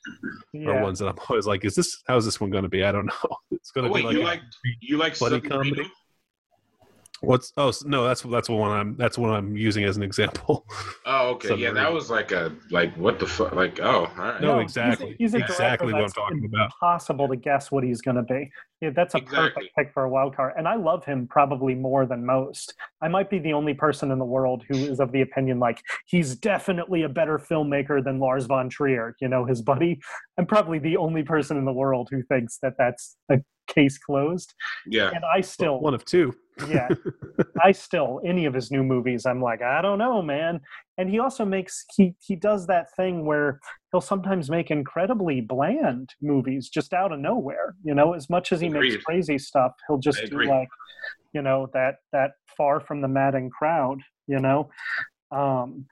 yeah. 0.53 0.71
are 0.71 0.83
ones 0.83 0.99
that 1.01 1.09
I'm 1.09 1.19
always 1.29 1.47
like, 1.47 1.65
is 1.65 1.75
this 1.75 2.03
how's 2.07 2.25
this 2.25 2.41
one 2.41 2.51
going 2.51 2.65
to 2.65 2.69
be? 2.69 2.85
I 2.85 2.93
don't 2.93 3.07
know. 3.07 3.37
It's 3.51 3.71
going 3.71 3.87
to 3.87 3.93
oh, 3.93 3.97
be 3.97 4.03
like 4.03 4.17
you 4.17 4.23
like 4.23 4.41
you 4.81 4.97
like 4.97 5.19
buddy 5.19 5.41
comedy. 5.41 5.91
What's 7.21 7.53
oh 7.57 7.73
no 7.85 8.05
that's 8.05 8.23
that's 8.23 8.49
one 8.49 8.71
I'm 8.71 8.97
that's 8.97 9.19
what 9.19 9.31
I'm 9.31 9.57
using 9.57 9.85
as 9.85 9.97
an 9.97 10.03
example. 10.03 10.67
Oh 11.11 11.31
okay 11.31 11.55
yeah 11.57 11.71
that 11.73 11.91
was 11.91 12.11
like 12.11 12.33
a 12.33 12.53
like 12.71 12.95
what 12.97 13.19
the 13.19 13.27
fuck 13.27 13.55
like 13.55 13.81
oh 13.81 14.07
all 14.07 14.25
right 14.25 14.41
no, 14.43 14.59
exactly 14.59 15.17
he's, 15.19 15.33
a, 15.35 15.39
he's 15.39 15.49
a 15.49 15.53
exactly 15.53 15.93
what 15.93 16.03
I'm 16.03 16.11
talking 16.11 16.45
about. 16.45 16.71
Impossible 16.75 17.29
to 17.29 17.37
guess 17.37 17.71
what 17.71 17.83
he's 17.83 18.01
going 18.03 18.17
to 18.17 18.23
be. 18.23 18.51
Yeah, 18.81 18.91
that's 18.95 19.15
a 19.15 19.19
exactly. 19.19 19.49
perfect 19.49 19.77
pick 19.77 19.93
for 19.93 20.05
a 20.05 20.09
wild 20.09 20.37
card, 20.37 20.53
and 20.57 20.69
I 20.69 20.77
love 20.77 21.05
him 21.05 21.27
probably 21.27 21.75
more 21.75 22.07
than 22.07 22.25
most. 22.25 22.75
I 23.01 23.09
might 23.09 23.31
be 23.31 23.39
the 23.39 23.53
only 23.53 23.75
person 23.75 24.11
in 24.11 24.19
the 24.19 24.25
world 24.25 24.65
who 24.69 24.77
is 24.77 25.01
of 25.01 25.13
the 25.13 25.23
opinion 25.23 25.59
like 25.59 25.83
he's 26.07 26.37
definitely 26.37 27.03
a 27.03 27.09
better 27.09 27.39
filmmaker 27.39 28.05
than 28.05 28.19
Lars 28.19 28.47
von 28.47 28.69
Trier. 28.69 29.17
You 29.21 29.29
know 29.29 29.45
his 29.45 29.63
buddy. 29.63 29.99
I'm 30.37 30.47
probably 30.47 30.79
the 30.79 30.97
only 30.97 31.23
person 31.23 31.57
in 31.57 31.65
the 31.65 31.73
world 31.73 32.09
who 32.11 32.23
thinks 32.23 32.59
that 32.63 32.75
that's 32.79 33.17
a 33.31 33.39
case 33.67 33.99
closed. 33.99 34.55
Yeah, 34.87 35.11
and 35.15 35.25
I 35.25 35.41
still 35.41 35.81
one 35.81 35.95
of 35.95 36.05
two 36.05 36.35
yeah 36.69 36.89
i 37.65 37.73
still 37.73 38.21
any 38.25 38.45
of 38.45 38.55
his 38.55 38.71
new 38.71 38.83
movies 38.83 39.27
i'm 39.27 39.41
like 39.41 39.63
i 39.63 39.81
don't 39.81 39.99
know 39.99 40.21
man 40.21 40.61
and 40.97 41.09
he 41.09 41.19
also 41.19 41.45
makes 41.45 41.85
he 41.97 42.15
he 42.21 42.35
does 42.35 42.67
that 42.67 42.87
thing 42.97 43.25
where 43.25 43.61
he'll 43.93 44.01
sometimes 44.01 44.51
make 44.51 44.71
incredibly 44.71 45.41
bland 45.41 46.11
movies 46.21 46.69
just 46.69 46.93
out 46.93 47.13
of 47.13 47.21
nowhere 47.21 47.75
you 47.85 47.95
know 47.95 48.15
as 48.15 48.29
much 48.29 48.53
as 48.53 48.61
he 48.61 48.67
Agreed. 48.67 48.93
makes 48.93 49.05
crazy 49.05 49.39
stuff 49.39 49.73
he'll 49.87 49.99
just 49.99 50.25
do 50.27 50.43
like 50.43 50.69
you 51.33 51.43
know 51.43 51.69
that 51.73 51.97
that 52.13 52.33
far 52.57 52.81
from 52.81 53.01
the 53.01 53.09
madding 53.09 53.51
crowd 53.51 53.99
you 54.27 54.39
know 54.39 54.69
um 55.31 55.87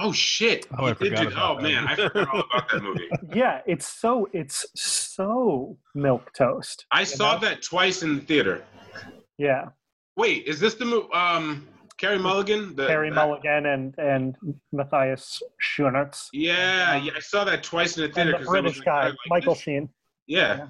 Oh 0.00 0.12
shit! 0.12 0.64
Oh, 0.78 0.84
I 0.86 0.94
forgot 0.94 1.24
did, 1.24 1.32
oh 1.36 1.58
man, 1.60 1.84
I 1.88 1.96
forgot 1.96 2.28
all 2.32 2.44
about 2.52 2.70
that 2.70 2.82
movie. 2.82 3.08
Yeah, 3.34 3.62
it's 3.66 3.88
so 3.88 4.28
it's 4.32 4.64
so 4.76 5.76
milk 5.96 6.30
toast. 6.34 6.86
I 6.92 7.02
saw 7.02 7.34
know? 7.34 7.40
that 7.40 7.62
twice 7.62 8.04
in 8.04 8.14
the 8.14 8.20
theater. 8.20 8.62
Yeah. 9.38 9.70
Wait, 10.18 10.46
is 10.46 10.58
this 10.58 10.74
the 10.74 10.84
movie? 10.84 11.06
Um, 11.14 11.68
Carey 11.96 12.18
Mulligan. 12.18 12.74
The, 12.74 12.88
Carey 12.88 13.10
Mulligan 13.10 13.66
and 13.66 13.94
and 13.98 14.36
Matthias 14.72 15.40
Schoenaerts. 15.62 16.28
Yeah, 16.32 16.96
yeah, 16.96 17.12
I 17.16 17.20
saw 17.20 17.44
that 17.44 17.62
twice 17.62 17.96
in 17.96 18.02
the 18.02 18.12
theater. 18.12 18.34
And 18.34 18.44
the 18.44 18.50
British 18.50 18.80
guy, 18.80 19.06
like, 19.06 19.16
Michael 19.28 19.54
Sheen. 19.54 19.88
Yeah. 20.26 20.56
yeah. 20.56 20.66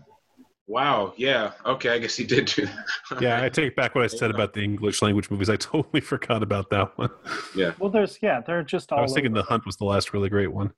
Wow. 0.67 1.15
Yeah. 1.17 1.53
Okay. 1.65 1.89
I 1.89 1.99
guess 1.99 2.15
he 2.15 2.25
did 2.25 2.45
do 2.45 2.67
that. 2.67 3.23
yeah, 3.23 3.43
I 3.43 3.49
take 3.49 3.75
back 3.75 3.95
what 3.95 4.05
I 4.05 4.07
said 4.19 4.31
about 4.31 4.53
the 4.53 4.63
English 4.63 5.01
language 5.01 5.31
movies. 5.31 5.49
I 5.49 5.57
totally 5.57 6.01
forgot 6.13 6.43
about 6.43 6.69
that 6.71 6.97
one. 6.99 7.09
Yeah. 7.57 7.73
Well, 7.79 7.91
there's 7.91 8.19
yeah, 8.21 8.43
they're 8.47 8.63
just 8.63 8.93
all. 8.93 8.99
I 8.99 9.03
was 9.03 9.15
thinking 9.15 9.33
The 9.33 9.43
Hunt 9.45 9.65
was 9.65 9.77
the 9.77 9.87
last 9.87 10.13
really 10.13 10.29
great 10.29 10.53
one. 10.53 10.73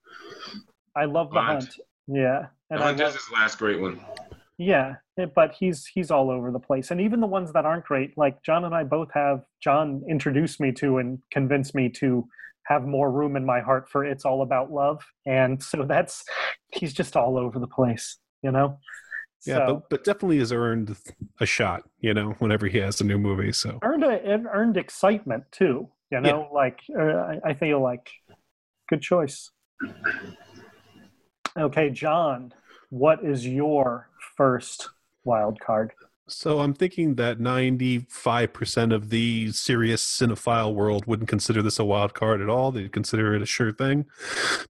I 0.96 1.06
love 1.06 1.32
The 1.32 1.40
Hunt. 1.40 1.64
Hunt. 1.64 1.74
Yeah. 2.06 2.46
And 2.70 2.78
the 2.78 2.84
Hunt 2.84 3.00
is 3.00 3.14
his 3.14 3.30
last 3.32 3.58
great 3.58 3.80
one. 3.80 4.00
Yeah, 4.60 4.96
eh, 5.18 5.24
but 5.34 5.54
he's 5.58 5.86
he's 5.86 6.10
all 6.10 6.30
over 6.30 6.50
the 6.50 6.58
place, 6.58 6.90
and 6.90 7.00
even 7.00 7.20
the 7.20 7.26
ones 7.26 7.50
that 7.54 7.64
aren't 7.64 7.86
great, 7.86 8.18
like 8.18 8.42
John 8.42 8.66
and 8.66 8.74
I 8.74 8.84
both 8.84 9.08
have. 9.14 9.40
John 9.58 10.02
introduced 10.06 10.60
me 10.60 10.70
to 10.72 10.98
and 10.98 11.18
convinced 11.30 11.74
me 11.74 11.88
to 11.88 12.28
have 12.64 12.84
more 12.84 13.10
room 13.10 13.36
in 13.36 13.46
my 13.46 13.60
heart 13.60 13.88
for 13.88 14.04
"It's 14.04 14.26
All 14.26 14.42
About 14.42 14.70
Love," 14.70 15.02
and 15.24 15.62
so 15.62 15.84
that's 15.88 16.24
he's 16.74 16.92
just 16.92 17.16
all 17.16 17.38
over 17.38 17.58
the 17.58 17.66
place, 17.66 18.18
you 18.42 18.52
know. 18.52 18.78
Yeah, 19.46 19.66
so, 19.66 19.66
but, 19.66 19.88
but 19.88 20.04
definitely 20.04 20.40
has 20.40 20.52
earned 20.52 20.94
a 21.40 21.46
shot, 21.46 21.84
you 22.00 22.12
know, 22.12 22.34
whenever 22.38 22.66
he 22.66 22.76
has 22.80 23.00
a 23.00 23.04
new 23.04 23.16
movie. 23.16 23.52
So 23.52 23.78
earned 23.82 24.04
a, 24.04 24.20
earned 24.52 24.76
excitement 24.76 25.44
too, 25.52 25.88
you 26.10 26.20
know. 26.20 26.48
Yeah. 26.50 26.54
Like 26.54 26.80
uh, 26.94 27.36
I 27.42 27.54
feel 27.54 27.80
like 27.80 28.10
good 28.90 29.00
choice. 29.00 29.52
Okay, 31.58 31.88
John, 31.88 32.52
what 32.90 33.24
is 33.24 33.46
your 33.46 34.09
first 34.40 34.88
wild 35.24 35.60
card? 35.60 35.92
So 36.26 36.60
I'm 36.60 36.72
thinking 36.72 37.16
that 37.16 37.40
95% 37.40 38.94
of 38.94 39.10
the 39.10 39.52
serious 39.52 40.02
cinephile 40.02 40.74
world 40.74 41.04
wouldn't 41.04 41.28
consider 41.28 41.60
this 41.60 41.78
a 41.78 41.84
wild 41.84 42.14
card 42.14 42.40
at 42.40 42.48
all. 42.48 42.72
They'd 42.72 42.90
consider 42.90 43.34
it 43.34 43.42
a 43.42 43.46
sure 43.46 43.70
thing. 43.70 44.06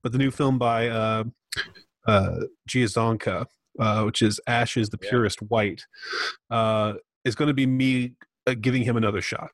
But 0.02 0.10
the 0.10 0.18
new 0.18 0.32
film 0.32 0.58
by 0.58 0.88
uh, 0.88 1.24
uh, 2.04 2.40
Jia 2.68 2.88
Zhangke, 2.88 3.46
uh, 3.78 4.02
which 4.02 4.22
is 4.22 4.40
Ashes 4.48 4.88
the 4.88 4.98
Purest 4.98 5.40
White, 5.40 5.86
uh, 6.50 6.94
is 7.24 7.36
going 7.36 7.46
to 7.46 7.54
be 7.54 7.66
me 7.66 8.14
uh, 8.48 8.54
giving 8.60 8.82
him 8.82 8.96
another 8.96 9.20
shot 9.20 9.50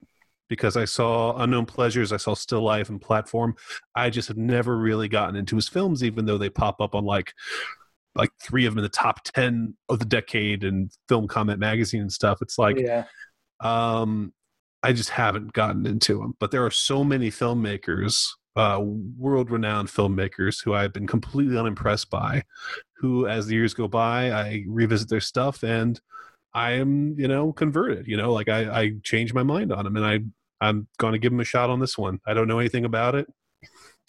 because 0.49 0.79
I 0.79 0.87
saw 0.87 1.37
Unknown 1.37 1.67
Pleasures, 1.67 2.11
I 2.11 2.17
saw 2.17 2.33
Still 2.33 2.63
Life 2.63 2.89
and 2.89 3.03
Platform. 3.03 3.55
I 3.95 4.09
just 4.09 4.29
have 4.29 4.39
never 4.39 4.79
really 4.79 5.09
gotten 5.09 5.37
into 5.37 5.57
his 5.57 5.69
films, 5.69 6.03
even 6.03 6.25
though 6.25 6.39
they 6.39 6.49
pop 6.49 6.81
up 6.81 6.95
on 6.95 7.05
like 7.05 7.35
like 8.17 8.31
three 8.43 8.67
of 8.67 8.73
them 8.73 8.79
in 8.79 8.83
the 8.83 8.89
top 8.89 9.23
10 9.25 9.77
of 9.89 9.99
the 9.99 10.05
decade 10.05 10.65
and 10.65 10.91
film 11.09 11.29
comment 11.29 11.59
magazine 11.59 12.01
and 12.01 12.13
stuff 12.13 12.39
it's 12.41 12.59
like 12.59 12.79
yeah. 12.79 13.05
um 13.61 14.33
i 14.83 14.93
just 14.93 15.11
haven't 15.11 15.53
gotten 15.53 15.87
into 15.87 16.19
them 16.19 16.35
but 16.41 16.51
there 16.51 16.65
are 16.65 16.71
so 16.71 17.05
many 17.05 17.31
filmmakers 17.31 18.27
uh, 18.57 18.81
world 19.19 19.51
renowned 19.51 19.87
filmmakers 19.87 20.65
who 20.65 20.73
I've 20.73 20.95
been 20.95 21.07
completely 21.07 21.59
unimpressed 21.59 22.09
by, 22.09 22.43
who, 22.97 23.27
as 23.27 23.47
the 23.47 23.55
years 23.55 23.75
go 23.75 23.87
by, 23.87 24.33
I 24.33 24.65
revisit 24.67 25.11
their 25.11 25.21
stuff 25.21 25.63
and 25.63 26.01
I 26.55 26.73
am, 26.73 27.21
you 27.21 27.29
know, 27.29 27.53
converted. 27.53 28.07
You 28.07 28.17
know, 28.17 28.33
like 28.33 28.49
I, 28.49 28.81
I 28.81 28.93
change 29.03 29.35
my 29.35 29.43
mind 29.43 29.75
on 29.75 29.85
them, 29.85 29.95
and 29.97 30.07
I, 30.07 30.21
I'm 30.67 30.89
going 30.97 31.13
to 31.13 31.19
give 31.19 31.33
them 31.33 31.41
a 31.41 31.45
shot 31.45 31.69
on 31.69 31.81
this 31.81 31.99
one. 31.99 32.19
I 32.27 32.33
don't 32.33 32.49
know 32.49 32.59
anything 32.59 32.87
about 32.87 33.15
it 33.15 33.27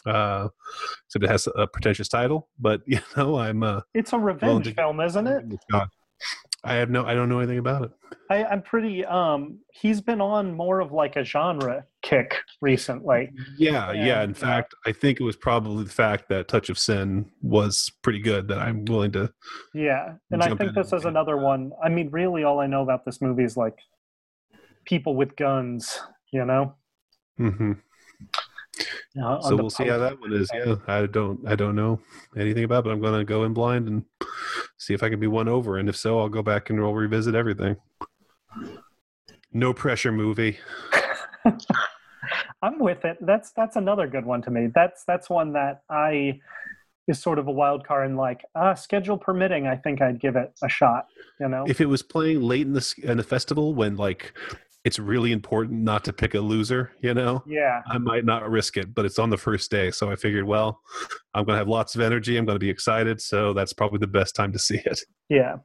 uh, 0.07 0.47
except 1.05 1.23
it 1.23 1.29
has 1.29 1.47
a 1.55 1.67
pretentious 1.67 2.07
title. 2.07 2.49
But 2.59 2.81
you 2.87 2.99
know, 3.15 3.37
I'm. 3.37 3.63
Uh, 3.63 3.81
it's 3.93 4.13
a 4.13 4.19
revenge 4.19 4.73
film, 4.75 4.99
isn't 4.99 5.27
it? 5.27 5.43
I 6.63 6.73
have 6.75 6.89
no. 6.89 7.05
I 7.05 7.13
don't 7.13 7.29
know 7.29 7.39
anything 7.39 7.59
about 7.59 7.83
it. 7.83 7.91
I, 8.29 8.43
I'm 8.43 8.61
pretty. 8.61 9.05
Um, 9.05 9.59
he's 9.71 10.01
been 10.01 10.19
on 10.19 10.53
more 10.53 10.79
of 10.79 10.91
like 10.91 11.15
a 11.15 11.23
genre 11.23 11.85
kick 12.01 12.35
recently. 12.61 13.31
Yeah, 13.57 13.91
and, 13.91 14.05
yeah. 14.05 14.23
In 14.23 14.33
fact, 14.33 14.73
I 14.85 14.91
think 14.91 15.19
it 15.19 15.23
was 15.23 15.35
probably 15.35 15.83
the 15.83 15.91
fact 15.91 16.27
that 16.29 16.47
Touch 16.47 16.69
of 16.69 16.79
Sin 16.79 17.29
was 17.41 17.91
pretty 18.01 18.19
good 18.19 18.47
that 18.47 18.59
I'm 18.59 18.85
willing 18.85 19.11
to. 19.13 19.31
Yeah, 19.73 20.15
and 20.31 20.41
I 20.41 20.55
think 20.55 20.73
this 20.73 20.91
is 20.91 21.05
another 21.05 21.37
one. 21.37 21.71
I 21.83 21.89
mean, 21.89 22.09
really, 22.09 22.43
all 22.43 22.59
I 22.59 22.67
know 22.67 22.81
about 22.81 23.05
this 23.05 23.21
movie 23.21 23.43
is 23.43 23.55
like 23.55 23.77
people 24.85 25.15
with 25.15 25.35
guns. 25.35 25.99
You 26.33 26.43
know. 26.43 26.75
Hmm. 27.37 27.73
Uh, 29.21 29.41
so 29.41 29.55
we'll 29.55 29.69
see 29.69 29.87
how 29.87 29.97
that 29.97 30.19
one 30.19 30.33
is. 30.33 30.49
Yeah, 30.53 30.75
I 30.87 31.05
don't, 31.05 31.39
I 31.47 31.55
don't 31.55 31.75
know 31.75 31.99
anything 32.37 32.63
about, 32.63 32.79
it, 32.79 32.83
but 32.85 32.91
I'm 32.91 33.01
going 33.01 33.19
to 33.19 33.25
go 33.25 33.43
in 33.43 33.53
blind 33.53 33.87
and 33.87 34.05
see 34.77 34.93
if 34.93 35.03
I 35.03 35.09
can 35.09 35.19
be 35.19 35.27
won 35.27 35.47
over. 35.47 35.77
And 35.77 35.89
if 35.89 35.95
so, 35.95 36.19
I'll 36.19 36.29
go 36.29 36.43
back 36.43 36.69
and 36.69 36.79
we'll 36.79 36.93
revisit 36.93 37.35
everything. 37.35 37.77
No 39.53 39.73
pressure 39.73 40.11
movie. 40.11 40.59
I'm 42.61 42.79
with 42.79 43.05
it. 43.05 43.17
That's 43.21 43.51
that's 43.51 43.75
another 43.75 44.07
good 44.07 44.25
one 44.25 44.41
to 44.43 44.51
me. 44.51 44.67
That's 44.73 45.03
that's 45.05 45.29
one 45.29 45.53
that 45.53 45.81
I 45.89 46.39
is 47.07 47.19
sort 47.21 47.39
of 47.39 47.47
a 47.47 47.51
wild 47.51 47.87
card 47.87 48.07
and 48.07 48.17
like 48.17 48.43
ah 48.55 48.73
schedule 48.73 49.17
permitting 49.17 49.65
i 49.65 49.75
think 49.75 50.01
i'd 50.01 50.19
give 50.19 50.35
it 50.35 50.51
a 50.61 50.69
shot 50.69 51.07
you 51.39 51.47
know 51.47 51.63
if 51.67 51.79
it 51.79 51.85
was 51.85 52.03
playing 52.03 52.41
late 52.41 52.67
in 52.67 52.73
the 52.73 52.93
in 53.03 53.17
the 53.17 53.23
festival 53.23 53.73
when 53.73 53.95
like 53.95 54.33
it's 54.87 54.99
really 54.99 55.33
important 55.33 55.81
not 55.81 56.05
to 56.05 56.13
pick 56.13 56.33
a 56.33 56.39
loser, 56.39 56.93
you 57.01 57.13
know? 57.13 57.43
Yeah. 57.45 57.81
I 57.87 57.97
might 57.97 58.23
not 58.23 58.49
risk 58.49 58.77
it, 58.77 58.95
but 58.95 59.03
it's 59.03 59.19
on 59.19 59.29
the 59.29 59.37
first 59.37 59.69
day. 59.69 59.91
So 59.91 60.09
I 60.09 60.15
figured, 60.15 60.45
well, 60.45 60.79
I'm 61.33 61.43
going 61.43 61.55
to 61.55 61.57
have 61.57 61.67
lots 61.67 61.93
of 61.93 61.99
energy. 61.99 62.37
I'm 62.37 62.45
going 62.45 62.55
to 62.55 62.59
be 62.59 62.69
excited. 62.69 63.19
So 63.19 63.51
that's 63.51 63.73
probably 63.73 63.99
the 63.99 64.07
best 64.07 64.33
time 64.33 64.53
to 64.53 64.59
see 64.59 64.77
it. 64.85 65.01
Yeah. 65.27 65.57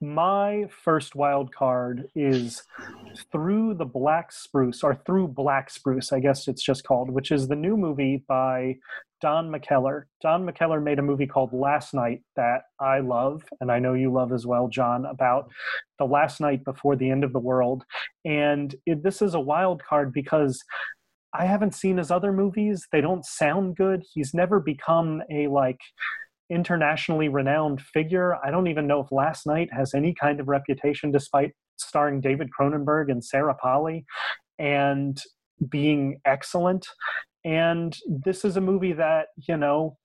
My 0.00 0.66
first 0.82 1.14
wild 1.14 1.54
card 1.54 2.08
is 2.16 2.64
Through 3.30 3.74
the 3.74 3.84
Black 3.84 4.32
Spruce, 4.32 4.82
or 4.82 4.96
Through 5.06 5.28
Black 5.28 5.70
Spruce, 5.70 6.12
I 6.12 6.18
guess 6.18 6.48
it's 6.48 6.62
just 6.62 6.82
called, 6.82 7.08
which 7.08 7.30
is 7.30 7.46
the 7.46 7.54
new 7.54 7.76
movie 7.76 8.24
by 8.26 8.78
Don 9.20 9.50
McKellar. 9.50 10.04
Don 10.22 10.46
McKellar 10.46 10.82
made 10.82 10.98
a 10.98 11.02
movie 11.02 11.26
called 11.26 11.52
Last 11.52 11.94
Night 11.94 12.22
that 12.36 12.62
I 12.80 13.00
love, 13.00 13.44
and 13.60 13.70
I 13.70 13.78
know 13.78 13.94
you 13.94 14.12
love 14.12 14.32
as 14.32 14.46
well, 14.46 14.68
John, 14.68 15.06
about 15.06 15.50
the 15.98 16.06
last 16.06 16.40
night 16.40 16.64
before 16.64 16.96
the 16.96 17.10
end 17.10 17.24
of 17.24 17.32
the 17.32 17.38
world. 17.38 17.84
And 18.24 18.74
it, 18.86 19.02
this 19.02 19.22
is 19.22 19.34
a 19.34 19.40
wild 19.40 19.82
card 19.82 20.12
because 20.12 20.62
I 21.32 21.46
haven't 21.46 21.74
seen 21.74 21.98
his 21.98 22.10
other 22.10 22.32
movies. 22.32 22.86
They 22.90 23.00
don't 23.00 23.24
sound 23.24 23.76
good. 23.76 24.02
He's 24.12 24.34
never 24.34 24.58
become 24.58 25.22
a 25.30 25.46
like 25.46 25.80
internationally 26.50 27.28
renowned 27.28 27.80
figure. 27.80 28.36
I 28.44 28.50
don't 28.50 28.66
even 28.66 28.86
know 28.86 29.00
if 29.00 29.12
Last 29.12 29.46
Night 29.46 29.72
has 29.72 29.94
any 29.94 30.12
kind 30.12 30.40
of 30.40 30.48
reputation 30.48 31.12
despite 31.12 31.52
starring 31.78 32.20
David 32.20 32.50
Cronenberg 32.58 33.10
and 33.10 33.24
Sarah 33.24 33.54
Polley 33.54 34.04
and 34.58 35.20
being 35.68 36.20
excellent 36.24 36.86
and 37.44 37.96
this 38.06 38.44
is 38.44 38.56
a 38.56 38.60
movie 38.60 38.92
that 38.92 39.28
you 39.48 39.56
know 39.56 39.96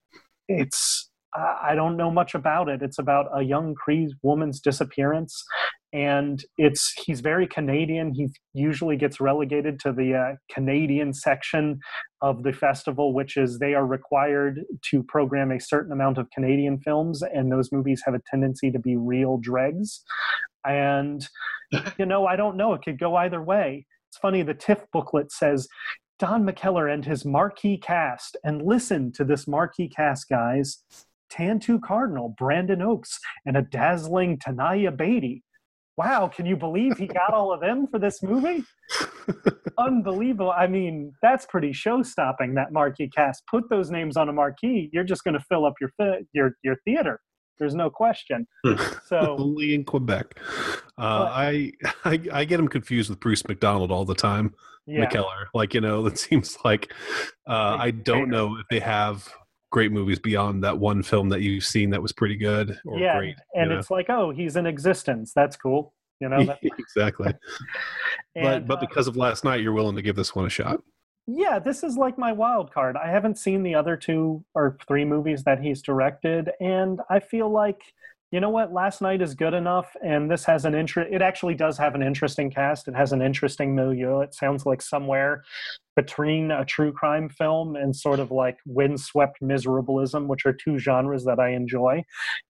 it's 0.48 1.10
I 1.38 1.76
don't 1.76 1.98
know 1.98 2.12
much 2.12 2.34
about 2.34 2.70
it. 2.70 2.82
It's 2.82 3.00
about 3.00 3.28
a 3.36 3.44
young 3.44 3.76
Cree 3.76 4.14
woman's 4.22 4.62
disappearance, 4.62 5.44
and 5.92 6.42
it's 6.58 6.94
he's 7.06 7.20
very 7.20 7.46
Canadian. 7.46 8.14
He 8.14 8.30
usually 8.54 8.96
gets 8.96 9.20
relegated 9.20 9.80
to 9.82 9.92
the 9.92 10.16
uh, 10.16 10.36
Canadian 10.54 11.14
section 11.14 11.80
of 12.22 12.44
the 12.44 12.54
festival, 12.54 13.14
which 13.14 13.36
is 13.36 13.60
they 13.60 13.74
are 13.74 13.86
required 13.86 14.62
to 14.92 15.04
program 15.04 15.52
a 15.52 15.60
certain 15.60 15.92
amount 15.92 16.18
of 16.18 16.30
Canadian 16.32 16.80
films, 16.80 17.22
and 17.22 17.52
those 17.52 17.72
movies 17.72 18.02
have 18.06 18.16
a 18.16 18.22
tendency 18.32 18.72
to 18.72 18.80
be 18.80 18.96
real 18.96 19.38
dregs. 19.38 20.04
And 20.64 21.28
you 22.00 22.06
know, 22.06 22.26
I 22.26 22.38
don't 22.38 22.56
know. 22.56 22.74
It 22.74 22.82
could 22.84 23.00
go 23.00 23.16
either 23.16 23.42
way. 23.42 23.86
It's 24.10 24.18
funny. 24.18 24.42
The 24.42 24.54
TIFF 24.54 24.86
booklet 24.94 25.34
says 25.34 25.68
Don 26.18 26.46
McKellar 26.46 26.94
and 26.94 27.04
his 27.04 27.26
marquee 27.26 27.78
cast. 27.78 28.38
And 28.44 28.62
listen 28.62 29.12
to 29.14 29.24
this 29.24 29.48
marquee 29.48 29.90
cast, 29.90 30.30
guys. 30.30 30.84
Tantoo 31.32 31.82
Cardinal, 31.82 32.36
Brandon 32.38 32.82
Oakes, 32.82 33.20
and 33.46 33.58
a 33.58 33.62
dazzling 33.62 34.38
Tanaya 34.38 34.96
Beatty. 34.96 35.44
Wow, 35.98 36.28
can 36.28 36.46
you 36.46 36.56
believe 36.58 36.98
he 36.98 37.08
got 37.08 37.34
all 37.34 37.54
of 37.54 37.62
them 37.62 37.88
for 37.88 38.00
this 38.00 38.22
movie? 38.22 38.64
Unbelievable. 39.78 40.52
I 40.52 40.68
mean, 40.68 41.14
that's 41.22 41.46
pretty 41.46 41.74
show-stopping, 41.74 42.54
that 42.56 42.72
marquee 42.72 43.10
cast. 43.10 43.44
Put 43.50 43.70
those 43.70 43.90
names 43.92 44.18
on 44.18 44.30
a 44.30 44.34
marquee, 44.34 44.90
you're 44.94 45.06
just 45.06 45.24
going 45.24 45.34
to 45.34 45.44
fill 45.50 45.66
up 45.66 45.74
your, 45.80 45.92
your, 46.34 46.52
your 46.64 46.76
theater. 46.86 47.20
There's 47.58 47.76
no 47.76 47.90
question. 47.90 48.48
So 49.06 49.38
only 49.38 49.76
in 49.76 49.84
Quebec. 49.84 50.40
Uh, 50.98 51.30
I, 51.32 51.72
I 52.06 52.20
I 52.34 52.46
get 52.46 52.60
him 52.60 52.68
confused 52.68 53.10
with 53.10 53.20
Bruce 53.20 53.48
McDonald 53.48 53.92
all 53.92 54.06
the 54.06 54.16
time. 54.16 54.56
Yeah. 54.88 55.06
McKellar, 55.06 55.46
like 55.54 55.74
you 55.74 55.82
know, 55.82 56.06
it 56.08 56.18
seems 56.18 56.58
like 56.66 56.92
uh, 57.48 57.78
I 57.80 57.92
don't 57.92 58.30
know 58.30 58.58
if 58.58 58.66
they 58.70 58.80
have 58.80 59.28
great 59.72 59.92
movies 59.92 60.20
beyond 60.20 60.64
that 60.64 60.80
one 60.80 61.04
film 61.04 61.30
that 61.30 61.42
you've 61.42 61.64
seen 61.64 61.90
that 61.92 62.02
was 62.02 62.14
pretty 62.14 62.36
good 62.36 62.80
or 62.86 62.98
yeah, 62.98 63.18
great. 63.18 63.36
And 63.54 63.72
it's 63.72 63.90
know? 63.90 63.96
like, 63.96 64.10
oh, 64.10 64.32
he's 64.32 64.56
in 64.56 64.66
existence. 64.66 65.34
That's 65.36 65.56
cool. 65.56 65.94
You 66.20 66.30
know. 66.30 66.56
exactly. 66.62 67.34
and, 68.36 68.66
but 68.66 68.68
but 68.68 68.78
uh, 68.78 68.82
because 68.82 69.08
of 69.08 69.18
last 69.18 69.44
night, 69.44 69.62
you're 69.62 69.74
willing 69.74 69.96
to 69.98 70.02
give 70.02 70.16
this 70.16 70.34
one 70.34 70.46
a 70.46 70.50
shot 70.50 70.82
yeah, 71.28 71.60
this 71.60 71.84
is 71.84 71.98
like 71.98 72.18
my 72.18 72.32
wild 72.32 72.72
card. 72.72 72.96
I 72.96 73.10
haven't 73.10 73.38
seen 73.38 73.64
the 73.64 73.76
other 73.76 73.98
two 73.98 74.44
or 74.54 74.78
three 74.88 75.06
movies 75.06 75.44
that 75.44 75.60
he's 75.60 75.82
directed, 75.82 76.52
and 76.60 77.02
I 77.10 77.20
feel 77.20 77.50
like 77.50 77.82
you 78.36 78.42
know 78.42 78.50
what? 78.50 78.74
Last 78.74 79.02
night 79.02 79.22
is 79.22 79.34
good 79.34 79.54
enough 79.54 79.96
and 80.04 80.30
this 80.30 80.44
has 80.44 80.66
an 80.66 80.76
interest 80.76 81.10
it 81.10 81.22
actually 81.22 81.56
does 81.56 81.78
have 81.78 81.96
an 81.96 82.04
interesting 82.04 82.52
cast. 82.52 82.90
It 82.90 82.94
has 82.94 83.14
an 83.14 83.22
interesting 83.22 83.74
milieu. 83.74 84.20
It 84.20 84.36
sounds 84.36 84.66
like 84.66 84.82
somewhere 84.82 85.46
between 85.96 86.52
a 86.52 86.66
true 86.66 86.92
crime 86.92 87.30
film 87.30 87.78
and 87.78 87.96
sort 87.96 88.20
of 88.20 88.32
like 88.32 88.58
windswept 88.66 89.38
miserableism 89.42 90.28
which 90.28 90.46
are 90.46 90.52
two 90.52 90.78
genres 90.78 91.24
that 91.24 91.40
i 91.40 91.52
enjoy. 91.52 92.04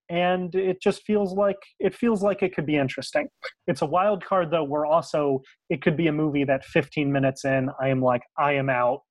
And 0.08 0.52
it 0.56 0.82
just 0.82 1.04
feels 1.04 1.34
like 1.34 1.58
it 1.78 1.94
feels 1.94 2.20
like 2.20 2.42
it 2.42 2.52
could 2.52 2.66
be 2.66 2.74
interesting. 2.76 3.28
It's 3.68 3.82
a 3.82 3.86
wild 3.86 4.24
card 4.24 4.50
though. 4.50 4.64
Where 4.64 4.86
also 4.86 5.40
it 5.70 5.82
could 5.82 5.96
be 5.96 6.08
a 6.08 6.12
movie 6.12 6.42
that 6.42 6.64
15 6.64 7.12
minutes 7.12 7.44
in 7.44 7.70
i 7.80 7.90
am 7.90 8.02
like 8.02 8.22
i 8.36 8.54
am 8.54 8.68
out 8.68 9.02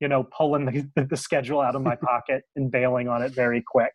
you 0.00 0.08
know 0.08 0.26
pulling 0.34 0.64
the, 0.64 1.06
the 1.10 1.16
schedule 1.16 1.60
out 1.60 1.76
of 1.76 1.82
my 1.82 1.96
pocket 2.02 2.42
and 2.56 2.70
bailing 2.70 3.08
on 3.08 3.20
it 3.20 3.32
very 3.32 3.62
quick 3.66 3.92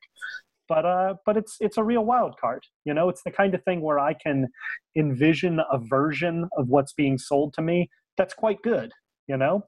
but 0.67 0.85
uh, 0.85 1.15
but 1.25 1.37
it's 1.37 1.57
it's 1.59 1.77
a 1.77 1.83
real 1.83 2.05
wild 2.05 2.35
card. 2.39 2.63
You 2.85 2.93
know, 2.93 3.09
it's 3.09 3.23
the 3.23 3.31
kind 3.31 3.53
of 3.53 3.63
thing 3.63 3.81
where 3.81 3.99
I 3.99 4.13
can 4.13 4.47
envision 4.95 5.59
a 5.71 5.77
version 5.77 6.47
of 6.57 6.67
what's 6.69 6.93
being 6.93 7.17
sold 7.17 7.53
to 7.53 7.61
me 7.61 7.89
that's 8.17 8.33
quite 8.33 8.61
good. 8.61 8.91
You 9.27 9.37
know. 9.37 9.65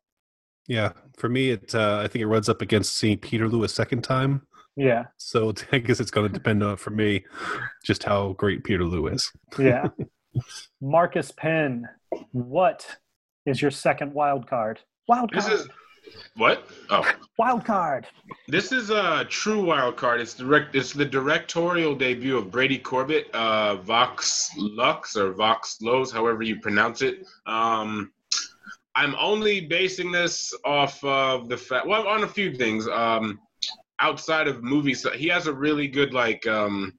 Yeah, 0.68 0.92
for 1.18 1.30
me, 1.30 1.52
it 1.52 1.74
uh, 1.74 2.02
I 2.04 2.08
think 2.08 2.22
it 2.22 2.28
runs 2.28 2.50
up 2.50 2.62
against 2.62 2.96
seeing 2.96 3.18
Peterloo 3.18 3.64
a 3.64 3.70
second 3.70 4.04
time. 4.04 4.42
Yeah. 4.76 5.06
So 5.18 5.54
I 5.72 5.80
guess 5.80 6.00
it's 6.00 6.12
going 6.12 6.28
to 6.28 6.34
depend 6.34 6.64
on 6.64 6.78
for 6.78 6.90
me 6.90 7.26
just 7.84 8.04
how 8.04 8.34
great 8.34 8.64
Peterloo 8.64 9.08
is. 9.08 9.32
yeah. 9.58 9.88
Marcus 10.82 11.32
Pinn, 11.32 11.88
what 12.32 12.86
is 13.46 13.62
your 13.62 13.72
second 13.72 14.14
wild 14.14 14.48
card? 14.48 14.80
Wild 15.08 15.32
card. 15.32 15.44
This 15.44 15.62
is 15.62 15.68
what? 16.36 16.68
Oh, 16.90 17.10
wild 17.38 17.66
card. 17.66 18.08
This 18.48 18.72
is 18.72 18.90
a 18.90 19.26
true 19.26 19.64
wild 19.64 19.98
card. 19.98 20.22
It's 20.22 20.34
direct. 20.34 20.76
It's 20.76 20.94
the 20.94 21.06
directorial 21.06 21.96
debut 21.96 22.38
of 22.38 22.52
Brady 22.52 22.78
Corbet, 22.78 23.30
uh, 23.34 23.78
Vox 23.78 24.50
Lux 24.58 25.16
or 25.16 25.34
Vox 25.34 25.82
Lows, 25.82 26.12
however 26.12 26.44
you 26.44 26.60
pronounce 26.60 27.02
it. 27.02 27.26
Um, 27.46 28.12
I'm 28.96 29.16
only 29.16 29.62
basing 29.62 30.12
this 30.12 30.54
off 30.66 31.04
of 31.04 31.48
the 31.50 31.58
fact. 31.58 31.88
Well, 31.88 32.08
on 32.08 32.24
a 32.24 32.28
few 32.28 32.56
things. 32.56 32.88
Um, 32.88 33.40
outside 34.00 34.48
of 34.48 34.64
movies, 34.64 35.06
he 35.16 35.28
has 35.28 35.48
a 35.48 35.54
really 35.54 35.88
good 35.88 36.14
like. 36.14 36.46
Um, 36.48 36.94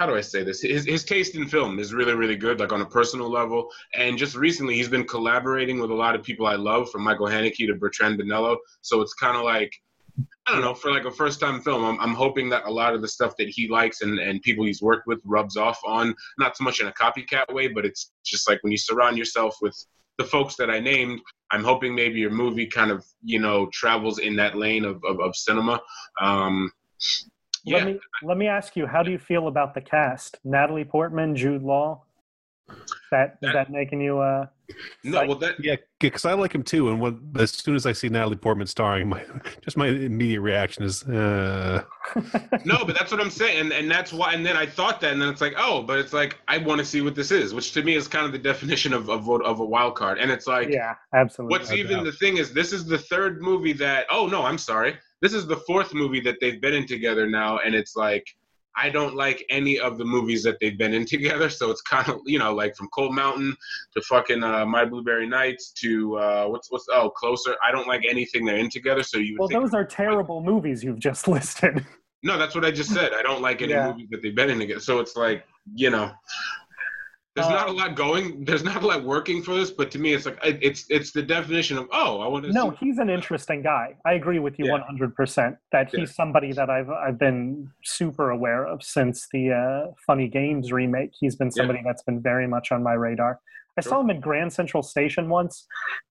how 0.00 0.06
do 0.06 0.16
I 0.16 0.22
say 0.22 0.42
this? 0.42 0.62
His 0.62 0.86
his 0.86 1.04
taste 1.04 1.34
in 1.34 1.46
film 1.46 1.78
is 1.78 1.92
really 1.92 2.14
really 2.14 2.34
good, 2.34 2.58
like 2.58 2.72
on 2.72 2.80
a 2.80 2.86
personal 2.86 3.28
level. 3.28 3.68
And 3.94 4.16
just 4.16 4.34
recently, 4.34 4.74
he's 4.74 4.88
been 4.88 5.04
collaborating 5.04 5.78
with 5.78 5.90
a 5.90 5.94
lot 5.94 6.14
of 6.14 6.22
people 6.22 6.46
I 6.46 6.54
love, 6.54 6.90
from 6.90 7.02
Michael 7.02 7.26
Haneke 7.26 7.66
to 7.66 7.74
Bertrand 7.74 8.18
Bonello. 8.18 8.56
So 8.80 9.02
it's 9.02 9.12
kind 9.12 9.36
of 9.36 9.44
like 9.44 9.70
I 10.46 10.52
don't 10.52 10.62
know, 10.62 10.72
for 10.72 10.90
like 10.90 11.04
a 11.04 11.10
first 11.10 11.38
time 11.38 11.60
film, 11.60 11.84
I'm, 11.84 12.00
I'm 12.00 12.14
hoping 12.14 12.48
that 12.48 12.64
a 12.64 12.70
lot 12.70 12.94
of 12.94 13.02
the 13.02 13.08
stuff 13.08 13.34
that 13.36 13.50
he 13.50 13.68
likes 13.68 14.00
and, 14.00 14.18
and 14.18 14.40
people 14.40 14.64
he's 14.64 14.80
worked 14.80 15.06
with 15.06 15.20
rubs 15.26 15.58
off 15.58 15.78
on, 15.84 16.14
not 16.38 16.56
so 16.56 16.64
much 16.64 16.80
in 16.80 16.86
a 16.86 16.92
copycat 16.92 17.52
way, 17.52 17.68
but 17.68 17.84
it's 17.84 18.10
just 18.24 18.48
like 18.48 18.58
when 18.62 18.72
you 18.72 18.78
surround 18.78 19.18
yourself 19.18 19.58
with 19.60 19.76
the 20.16 20.24
folks 20.24 20.56
that 20.56 20.70
I 20.70 20.80
named, 20.80 21.20
I'm 21.50 21.62
hoping 21.62 21.94
maybe 21.94 22.20
your 22.20 22.30
movie 22.30 22.66
kind 22.66 22.90
of, 22.90 23.04
you 23.22 23.38
know, 23.38 23.68
travels 23.72 24.18
in 24.18 24.34
that 24.36 24.56
lane 24.56 24.86
of, 24.86 25.04
of, 25.04 25.20
of 25.20 25.36
cinema. 25.36 25.80
Um, 26.20 26.72
yeah. 27.64 27.78
Let 27.78 27.86
me 27.86 28.00
let 28.22 28.36
me 28.36 28.46
ask 28.46 28.76
you, 28.76 28.86
how 28.86 29.02
do 29.02 29.10
you 29.10 29.18
feel 29.18 29.48
about 29.48 29.74
the 29.74 29.80
cast? 29.80 30.38
Natalie 30.44 30.84
Portman, 30.84 31.36
Jude 31.36 31.62
Law. 31.62 32.02
That 33.10 33.38
is 33.42 33.52
that 33.52 33.70
making 33.70 34.00
you 34.00 34.20
uh 34.20 34.46
no 35.02 35.26
well 35.26 35.36
that 35.36 35.54
yeah 35.58 35.76
because 35.98 36.24
i 36.24 36.32
like 36.32 36.54
him 36.54 36.62
too 36.62 36.90
and 36.90 37.00
when 37.00 37.20
as 37.36 37.50
soon 37.50 37.74
as 37.74 37.86
i 37.86 37.92
see 37.92 38.08
natalie 38.08 38.36
portman 38.36 38.66
starring 38.66 39.08
my 39.08 39.24
just 39.62 39.76
my 39.76 39.88
immediate 39.88 40.40
reaction 40.40 40.84
is 40.84 41.02
uh 41.04 41.82
no 42.64 42.84
but 42.84 42.96
that's 42.96 43.10
what 43.10 43.20
i'm 43.20 43.30
saying 43.30 43.58
and, 43.58 43.72
and 43.72 43.90
that's 43.90 44.12
why 44.12 44.32
and 44.32 44.44
then 44.44 44.56
i 44.56 44.64
thought 44.64 45.00
that 45.00 45.12
and 45.12 45.20
then 45.20 45.28
it's 45.28 45.40
like 45.40 45.54
oh 45.56 45.82
but 45.82 45.98
it's 45.98 46.12
like 46.12 46.38
i 46.48 46.58
want 46.58 46.78
to 46.78 46.84
see 46.84 47.00
what 47.00 47.14
this 47.14 47.30
is 47.30 47.52
which 47.52 47.72
to 47.72 47.82
me 47.82 47.94
is 47.94 48.06
kind 48.06 48.26
of 48.26 48.32
the 48.32 48.38
definition 48.38 48.92
of 48.92 49.08
of, 49.10 49.28
of 49.28 49.60
a 49.60 49.64
wild 49.64 49.94
card 49.94 50.18
and 50.18 50.30
it's 50.30 50.46
like 50.46 50.68
yeah 50.70 50.94
absolutely 51.14 51.58
what's 51.58 51.72
even 51.72 52.04
the 52.04 52.12
thing 52.12 52.36
is 52.36 52.52
this 52.52 52.72
is 52.72 52.84
the 52.84 52.98
third 52.98 53.42
movie 53.42 53.72
that 53.72 54.06
oh 54.10 54.26
no 54.26 54.44
i'm 54.44 54.58
sorry 54.58 54.96
this 55.20 55.32
is 55.34 55.46
the 55.46 55.56
fourth 55.56 55.94
movie 55.94 56.20
that 56.20 56.36
they've 56.40 56.60
been 56.60 56.74
in 56.74 56.86
together 56.86 57.26
now, 57.28 57.58
and 57.58 57.74
it's 57.74 57.96
like 57.96 58.24
I 58.76 58.88
don't 58.88 59.14
like 59.14 59.44
any 59.50 59.78
of 59.78 59.98
the 59.98 60.04
movies 60.04 60.42
that 60.44 60.58
they've 60.60 60.76
been 60.76 60.94
in 60.94 61.04
together. 61.16 61.50
So 61.50 61.70
it's 61.70 61.82
kind 61.82 62.08
of 62.08 62.20
you 62.24 62.38
know 62.38 62.54
like 62.54 62.76
from 62.76 62.88
Cold 62.88 63.14
Mountain 63.14 63.56
to 63.94 64.02
fucking 64.02 64.42
uh, 64.42 64.64
My 64.66 64.84
Blueberry 64.84 65.26
Nights 65.26 65.72
to 65.80 66.16
uh, 66.18 66.46
what's 66.46 66.70
what's 66.70 66.86
oh 66.90 67.10
Closer. 67.10 67.56
I 67.66 67.72
don't 67.72 67.86
like 67.86 68.02
anything 68.08 68.44
they're 68.44 68.56
in 68.56 68.70
together. 68.70 69.02
So 69.02 69.18
you 69.18 69.36
well, 69.38 69.48
those 69.48 69.74
are 69.74 69.84
terrible 69.84 70.36
like, 70.36 70.46
movies 70.46 70.82
you've 70.84 71.00
just 71.00 71.28
listed. 71.28 71.84
No, 72.22 72.36
that's 72.38 72.54
what 72.54 72.64
I 72.64 72.70
just 72.70 72.92
said. 72.92 73.12
I 73.14 73.22
don't 73.22 73.40
like 73.40 73.62
any 73.62 73.72
yeah. 73.72 73.88
movies 73.88 74.08
that 74.10 74.22
they've 74.22 74.34
been 74.34 74.50
in 74.50 74.58
together. 74.58 74.80
So 74.80 75.00
it's 75.00 75.16
like 75.16 75.44
you 75.74 75.90
know. 75.90 76.12
There's 77.36 77.46
uh, 77.46 77.50
not 77.50 77.68
a 77.68 77.72
lot 77.72 77.94
going. 77.94 78.44
There's 78.44 78.64
not 78.64 78.82
a 78.82 78.86
lot 78.86 79.04
working 79.04 79.40
for 79.40 79.54
this, 79.54 79.70
but 79.70 79.90
to 79.92 80.00
me, 80.00 80.14
it's 80.14 80.26
like 80.26 80.38
it's 80.42 80.86
it's 80.90 81.12
the 81.12 81.22
definition 81.22 81.78
of 81.78 81.86
oh, 81.92 82.20
I 82.20 82.26
want 82.26 82.44
to. 82.46 82.52
No, 82.52 82.70
he's 82.70 82.98
an 82.98 83.08
interesting 83.08 83.62
guy. 83.62 83.94
I 84.04 84.14
agree 84.14 84.40
with 84.40 84.58
you 84.58 84.68
100 84.68 85.14
percent 85.14 85.56
that 85.70 85.90
he's 85.90 86.08
yeah. 86.08 86.14
somebody 86.14 86.52
that 86.52 86.68
I've 86.68 86.90
I've 86.90 87.18
been 87.18 87.70
super 87.84 88.30
aware 88.30 88.66
of 88.66 88.82
since 88.82 89.28
the 89.32 89.52
uh, 89.52 89.92
Funny 90.06 90.26
Games 90.26 90.72
remake. 90.72 91.12
He's 91.20 91.36
been 91.36 91.52
somebody 91.52 91.78
yeah. 91.78 91.90
that's 91.90 92.02
been 92.02 92.20
very 92.20 92.48
much 92.48 92.72
on 92.72 92.82
my 92.82 92.94
radar. 92.94 93.38
I 93.78 93.82
sure. 93.82 93.90
saw 93.90 94.00
him 94.00 94.10
at 94.10 94.20
Grand 94.20 94.52
Central 94.52 94.82
Station 94.82 95.28
once, 95.28 95.66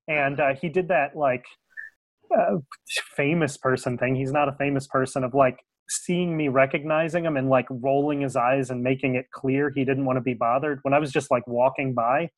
and 0.08 0.40
uh, 0.40 0.56
he 0.56 0.70
did 0.70 0.88
that 0.88 1.18
like 1.18 1.44
uh, 2.34 2.58
famous 3.18 3.58
person 3.58 3.98
thing. 3.98 4.16
He's 4.16 4.32
not 4.32 4.48
a 4.48 4.54
famous 4.54 4.88
person 4.88 5.26
of 5.26 5.34
like 5.34 5.60
seeing 5.90 6.38
me 6.38 6.48
recognizing 6.48 7.26
him 7.26 7.36
and 7.36 7.50
like 7.50 7.66
rolling 7.70 8.22
his 8.22 8.36
eyes 8.36 8.70
and 8.70 8.84
making 8.84 9.16
it 9.16 9.30
clear 9.32 9.72
he 9.72 9.84
didn't 9.84 10.06
want 10.06 10.18
to 10.18 10.22
be 10.22 10.34
bothered 10.36 10.80
when 10.84 10.94
I 10.94 11.00
was 11.00 11.12
just 11.12 11.32
like 11.32 11.46
walking 11.48 11.94
by. 11.94 12.30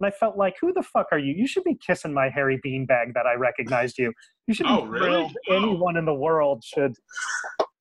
And 0.00 0.06
I 0.06 0.10
felt 0.10 0.36
like, 0.36 0.56
who 0.60 0.72
the 0.72 0.82
fuck 0.82 1.06
are 1.12 1.18
you? 1.18 1.32
You 1.32 1.46
should 1.46 1.64
be 1.64 1.74
kissing 1.74 2.12
my 2.12 2.28
hairy 2.28 2.60
beanbag 2.64 3.14
that 3.14 3.26
I 3.26 3.34
recognized 3.34 3.96
you. 3.96 4.12
You 4.46 4.54
should 4.54 4.66
oh, 4.66 4.84
really? 4.84 5.06
thrilled. 5.06 5.36
Anyone 5.48 5.96
in 5.96 6.04
the 6.04 6.14
world 6.14 6.62
should, 6.64 6.94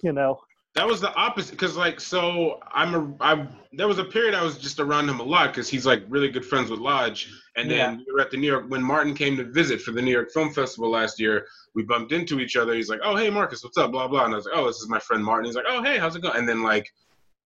you 0.01 0.13
know. 0.13 0.39
That 0.75 0.85
was 0.85 0.99
the 0.99 1.13
opposite, 1.15 1.51
because 1.51 1.77
like, 1.77 2.01
so 2.01 2.59
I'm 2.71 2.95
a, 2.95 3.23
I. 3.23 3.47
There 3.71 3.87
was 3.87 3.97
a 3.97 4.03
period 4.03 4.35
I 4.35 4.43
was 4.43 4.57
just 4.57 4.79
around 4.79 5.07
him 5.07 5.21
a 5.21 5.23
lot 5.23 5.47
because 5.47 5.69
he's 5.69 5.85
like 5.85 6.03
really 6.09 6.27
good 6.27 6.45
friends 6.45 6.69
with 6.69 6.79
Lodge, 6.79 7.31
and 7.55 7.71
then 7.71 7.77
yeah. 7.77 8.03
we 8.05 8.13
were 8.13 8.19
at 8.19 8.29
the 8.29 8.37
New 8.37 8.47
York 8.47 8.65
when 8.67 8.83
Martin 8.83 9.13
came 9.13 9.37
to 9.37 9.45
visit 9.45 9.81
for 9.81 9.91
the 9.91 10.01
New 10.01 10.11
York 10.11 10.31
Film 10.31 10.51
Festival 10.51 10.89
last 10.89 11.19
year 11.19 11.47
we 11.75 11.83
bumped 11.83 12.11
into 12.11 12.39
each 12.39 12.57
other. 12.57 12.73
He's 12.73 12.89
like, 12.89 12.99
"Oh, 13.03 13.15
hey, 13.15 13.29
Marcus, 13.29 13.63
what's 13.63 13.77
up?" 13.77 13.91
Blah 13.91 14.07
blah. 14.09 14.25
And 14.25 14.33
I 14.33 14.35
was 14.37 14.45
like, 14.45 14.55
"Oh, 14.57 14.67
this 14.67 14.77
is 14.77 14.89
my 14.89 14.99
friend 14.99 15.23
Martin." 15.23 15.45
He's 15.45 15.55
like, 15.55 15.65
"Oh, 15.67 15.81
hey, 15.81 15.97
how's 15.97 16.15
it 16.15 16.21
going?" 16.21 16.37
And 16.37 16.47
then 16.47 16.61
like, 16.61 16.89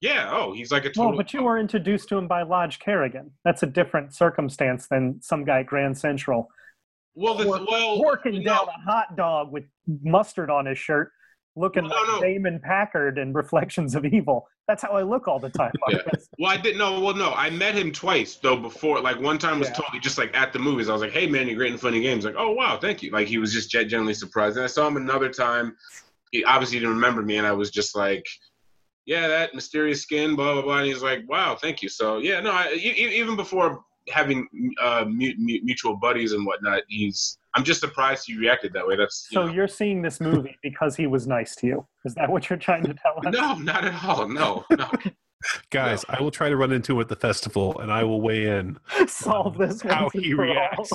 yeah, 0.01 0.29
oh, 0.31 0.53
he's 0.53 0.71
like 0.71 0.85
a 0.85 0.89
total. 0.89 1.09
Well, 1.09 1.17
but 1.17 1.33
you 1.33 1.43
were 1.43 1.57
introduced 1.57 2.07
to 2.09 2.17
him 2.17 2.27
by 2.27 2.43
Lodge 2.43 2.79
Kerrigan. 2.79 3.31
That's 3.43 3.63
a 3.63 3.67
different 3.67 4.13
circumstance 4.15 4.87
than 4.87 5.21
some 5.21 5.43
guy 5.43 5.59
at 5.59 5.65
Grand 5.65 5.97
Central. 5.97 6.49
Well, 7.15 7.35
the, 7.35 7.47
well, 7.47 8.01
working 8.01 8.43
down 8.43 8.67
a 8.69 8.89
hot 8.89 9.17
dog 9.17 9.51
with 9.51 9.65
mustard 10.03 10.49
on 10.49 10.67
his 10.67 10.77
shirt 10.77 11.11
looking 11.59 11.83
no, 11.83 11.89
like 11.89 12.07
no. 12.07 12.21
Damon 12.21 12.59
Packard 12.63 13.17
and 13.17 13.35
Reflections 13.35 13.95
of 13.95 14.05
Evil. 14.05 14.47
That's 14.67 14.83
how 14.83 14.91
I 14.91 15.01
look 15.01 15.27
all 15.27 15.39
the 15.39 15.49
time. 15.49 15.71
yeah. 15.89 15.97
Well, 16.37 16.51
I 16.51 16.57
didn't 16.57 16.77
know. 16.77 16.99
Well, 16.99 17.15
no, 17.15 17.33
I 17.33 17.49
met 17.49 17.75
him 17.75 17.91
twice 17.91 18.35
though 18.35 18.55
before. 18.55 19.01
Like 19.01 19.19
one 19.19 19.37
time 19.37 19.59
was 19.59 19.69
yeah. 19.69 19.75
totally 19.75 19.99
just 19.99 20.17
like 20.17 20.35
at 20.35 20.53
the 20.53 20.59
movies. 20.59 20.89
I 20.89 20.93
was 20.93 21.01
like, 21.01 21.11
"Hey, 21.11 21.27
man, 21.27 21.47
you're 21.47 21.57
great 21.57 21.71
in 21.71 21.77
funny 21.77 22.01
games." 22.01 22.23
Like, 22.23 22.35
"Oh, 22.37 22.51
wow, 22.51 22.77
thank 22.79 23.03
you." 23.03 23.11
Like 23.11 23.27
he 23.27 23.37
was 23.37 23.51
just 23.51 23.69
genuinely 23.71 24.13
surprised. 24.13 24.57
And 24.57 24.63
I 24.63 24.67
saw 24.67 24.87
him 24.87 24.97
another 24.97 25.29
time. 25.29 25.75
He 26.31 26.43
obviously 26.43 26.79
didn't 26.79 26.95
remember 26.95 27.23
me, 27.23 27.37
and 27.37 27.47
I 27.47 27.51
was 27.51 27.71
just 27.71 27.95
like, 27.95 28.25
"Yeah, 29.05 29.27
that 29.27 29.55
mysterious 29.55 30.03
skin, 30.03 30.35
blah 30.35 30.53
blah 30.53 30.61
blah." 30.61 30.77
And 30.77 30.87
he's 30.87 31.01
like, 31.01 31.27
"Wow, 31.27 31.55
thank 31.55 31.81
you." 31.81 31.89
So 31.89 32.19
yeah, 32.19 32.39
no, 32.39 32.51
I, 32.51 32.73
even 32.73 33.35
before 33.35 33.83
having 34.09 34.47
uh, 34.81 35.05
mutual 35.07 35.97
buddies 35.97 36.33
and 36.33 36.45
whatnot, 36.45 36.83
he's 36.87 37.38
I'm 37.55 37.63
just 37.63 37.79
surprised 37.79 38.27
he 38.27 38.37
reacted 38.37 38.73
that 38.73 38.87
way. 38.87 38.95
That's 38.95 39.27
you 39.31 39.35
so 39.35 39.45
know. 39.45 39.53
you're 39.53 39.67
seeing 39.67 40.01
this 40.01 40.19
movie 40.19 40.57
because 40.63 40.95
he 40.95 41.07
was 41.07 41.27
nice 41.27 41.55
to 41.57 41.67
you. 41.67 41.87
Is 42.05 42.13
that 42.15 42.29
what 42.29 42.49
you're 42.49 42.59
trying 42.59 42.83
to 42.83 42.93
tell 42.93 43.15
us? 43.17 43.33
No, 43.33 43.55
not 43.55 43.85
at 43.85 44.03
all. 44.03 44.27
No, 44.27 44.65
no. 44.71 44.89
Guys, 45.69 46.03
no. 46.09 46.15
I 46.17 46.21
will 46.21 46.31
try 46.31 46.49
to 46.49 46.57
run 46.57 46.73
into 46.73 46.93
him 46.93 46.99
at 46.99 47.07
the 47.07 47.15
festival, 47.15 47.79
and 47.79 47.91
I 47.91 48.03
will 48.03 48.19
weigh 48.19 48.57
in. 48.57 48.77
Solve 49.07 49.57
this. 49.57 49.81
How 49.81 50.09
he 50.09 50.33
reacts. 50.33 50.91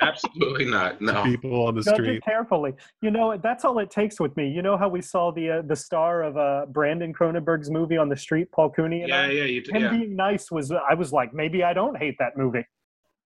Absolutely 0.00 0.66
not. 0.66 1.00
No. 1.00 1.24
People 1.24 1.66
on 1.66 1.74
the 1.74 1.82
Judge 1.82 1.94
street. 1.94 2.22
carefully. 2.22 2.72
You 3.02 3.10
know 3.10 3.36
that's 3.36 3.64
all 3.64 3.78
it 3.80 3.90
takes 3.90 4.20
with 4.20 4.36
me. 4.36 4.48
You 4.48 4.62
know 4.62 4.76
how 4.76 4.88
we 4.88 5.02
saw 5.02 5.32
the 5.32 5.50
uh, 5.50 5.62
the 5.62 5.74
star 5.74 6.22
of 6.22 6.36
uh, 6.36 6.66
Brandon 6.68 7.12
Cronenberg's 7.12 7.68
movie 7.68 7.96
on 7.96 8.08
the 8.08 8.16
street, 8.16 8.52
Paul 8.52 8.70
Cooney. 8.70 9.06
yeah, 9.08 9.22
I, 9.22 9.30
yeah. 9.30 9.44
You 9.44 9.60
t- 9.60 9.72
him 9.72 9.82
yeah. 9.82 9.90
being 9.90 10.14
nice 10.14 10.52
was. 10.52 10.70
I 10.70 10.94
was 10.94 11.12
like, 11.12 11.34
maybe 11.34 11.64
I 11.64 11.72
don't 11.72 11.96
hate 11.96 12.16
that 12.20 12.36
movie 12.36 12.64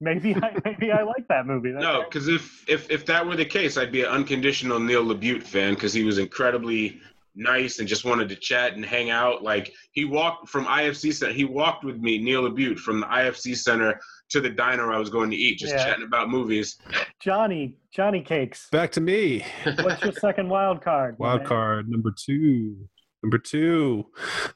maybe 0.01 0.35
I 0.35 0.59
maybe 0.65 0.93
I 0.93 1.03
like 1.03 1.27
that 1.29 1.47
movie. 1.47 1.73
That's 1.73 1.83
no, 1.83 2.05
because 2.05 2.29
if 2.29 2.65
if 2.69 2.91
if 2.91 3.07
that 3.07 3.27
were 3.27 3.37
the 3.37 3.45
case, 3.45 3.77
I'd 3.77 3.93
be 3.93 4.03
an 4.03 4.09
unconditional 4.09 4.79
Neil 4.79 5.05
LaBute 5.05 5.43
fan 5.43 5.75
because 5.75 5.93
he 5.93 6.05
was 6.05 6.19
incredibly 6.19 7.01
nice 7.37 7.81
and 7.81 7.89
just 7.89 8.05
wanted 8.05 8.29
to 8.29 8.37
chat 8.37 8.75
and 8.75 8.85
hang 8.85 9.11
out. 9.11 9.43
Like 9.43 9.73
he 9.93 10.05
walked 10.05 10.49
from 10.49 10.67
IFC 10.67 11.13
Center. 11.13 11.33
He 11.33 11.45
walked 11.45 11.85
with 11.85 11.99
me, 11.99 12.19
Neil 12.19 12.43
LaBute, 12.43 12.79
from 12.79 13.01
the 13.01 13.07
IFC 13.07 13.57
Center 13.57 13.99
to 14.31 14.41
the 14.41 14.51
diner 14.51 14.93
I 14.93 14.99
was 14.99 15.11
going 15.11 15.31
to 15.31 15.37
eat, 15.37 15.59
just 15.59 15.75
yeah. 15.75 15.85
chatting 15.85 16.05
about 16.05 16.31
movies. 16.31 16.79
Johnny, 17.21 17.77
Johnny 17.93 18.21
Cakes. 18.21 18.69
Back 18.71 18.93
to 18.93 19.01
me. 19.01 19.45
What's 19.65 20.03
your 20.03 20.13
second 20.13 20.49
wild 20.49 20.83
card? 20.83 21.19
Wild 21.19 21.41
man? 21.41 21.49
card 21.49 21.89
number 21.89 22.13
two. 22.17 22.77
Number 23.25 23.39
two. 23.39 24.05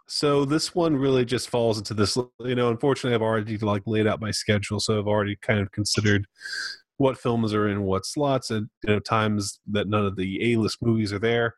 So 0.09 0.45
this 0.45 0.75
one 0.75 0.95
really 0.95 1.25
just 1.25 1.49
falls 1.49 1.79
into 1.79 1.95
this. 1.95 2.19
You 2.41 2.55
know, 2.55 2.69
unfortunately, 2.69 3.15
I've 3.15 3.23
already 3.23 3.57
like 3.57 3.81
laid 3.87 4.07
out 4.07 4.21
my 4.21 4.31
schedule, 4.31 4.79
so 4.79 4.99
I've 4.99 5.07
already 5.07 5.37
kind 5.37 5.61
of 5.61 5.73
considered 5.73 6.27
what 6.99 7.17
films 7.17 7.55
are 7.55 7.67
in 7.67 7.85
what 7.85 8.05
slots, 8.05 8.51
and 8.51 8.69
you 8.85 8.93
know, 8.93 8.99
times 8.99 9.59
that 9.69 9.89
none 9.89 10.05
of 10.05 10.17
the 10.17 10.53
A-list 10.53 10.83
movies 10.83 11.15
are 11.15 11.19
there. 11.19 11.55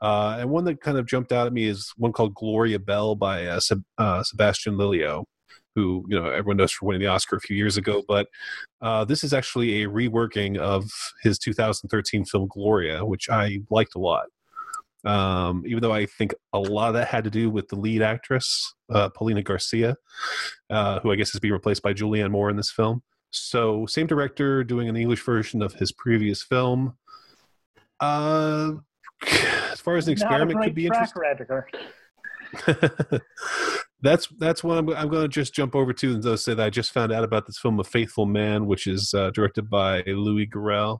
Uh, 0.00 0.36
and 0.38 0.50
one 0.50 0.64
that 0.66 0.80
kind 0.80 0.98
of 0.98 1.06
jumped 1.06 1.32
out 1.32 1.48
at 1.48 1.52
me 1.52 1.64
is 1.64 1.92
one 1.96 2.12
called 2.12 2.32
Gloria 2.36 2.78
Bell 2.78 3.16
by 3.16 3.44
uh, 3.44 3.58
Seb- 3.58 3.82
uh, 3.98 4.22
Sebastian 4.22 4.76
Lelio, 4.76 5.24
who 5.74 6.06
you 6.08 6.16
know 6.16 6.26
everyone 6.26 6.58
knows 6.58 6.70
for 6.70 6.86
winning 6.86 7.02
the 7.02 7.08
Oscar 7.08 7.34
a 7.34 7.40
few 7.40 7.56
years 7.56 7.76
ago. 7.76 8.04
But 8.06 8.28
uh, 8.80 9.04
this 9.04 9.24
is 9.24 9.34
actually 9.34 9.82
a 9.82 9.88
reworking 9.88 10.58
of 10.58 10.88
his 11.24 11.40
2013 11.40 12.24
film 12.24 12.46
Gloria, 12.48 13.04
which 13.04 13.28
I 13.28 13.58
liked 13.68 13.96
a 13.96 13.98
lot. 13.98 14.26
Um, 15.04 15.64
even 15.66 15.82
though 15.82 15.92
I 15.92 16.06
think 16.06 16.34
a 16.52 16.58
lot 16.58 16.88
of 16.88 16.94
that 16.94 17.08
had 17.08 17.24
to 17.24 17.30
do 17.30 17.50
with 17.50 17.68
the 17.68 17.76
lead 17.76 18.02
actress, 18.02 18.74
uh, 18.92 19.08
Paulina 19.08 19.42
Garcia, 19.42 19.96
uh, 20.70 21.00
who 21.00 21.10
I 21.10 21.16
guess 21.16 21.34
is 21.34 21.40
being 21.40 21.52
replaced 21.52 21.82
by 21.82 21.92
Julianne 21.92 22.30
Moore 22.30 22.50
in 22.50 22.56
this 22.56 22.70
film. 22.70 23.02
So, 23.30 23.86
same 23.86 24.06
director 24.06 24.62
doing 24.62 24.88
an 24.88 24.96
English 24.96 25.24
version 25.24 25.62
of 25.62 25.74
his 25.74 25.90
previous 25.90 26.42
film. 26.42 26.96
Uh, 27.98 28.72
as 29.26 29.80
far 29.80 29.96
as 29.96 30.06
an 30.06 30.12
experiment 30.12 30.62
could 30.62 30.74
be 30.74 30.86
interesting. 30.86 31.22
that's 34.02 34.26
that's 34.38 34.62
what 34.62 34.76
I'm, 34.76 34.88
I'm 34.90 35.08
going 35.08 35.22
to 35.22 35.28
just 35.28 35.54
jump 35.54 35.74
over 35.74 35.92
to 35.94 36.14
and 36.14 36.38
say 36.38 36.54
that 36.54 36.66
I 36.66 36.70
just 36.70 36.92
found 36.92 37.12
out 37.12 37.24
about 37.24 37.46
this 37.46 37.58
film, 37.58 37.80
A 37.80 37.84
Faithful 37.84 38.26
Man, 38.26 38.66
which 38.66 38.86
is 38.86 39.14
uh, 39.14 39.30
directed 39.30 39.70
by 39.70 40.02
Louis 40.02 40.46
Garrel, 40.46 40.98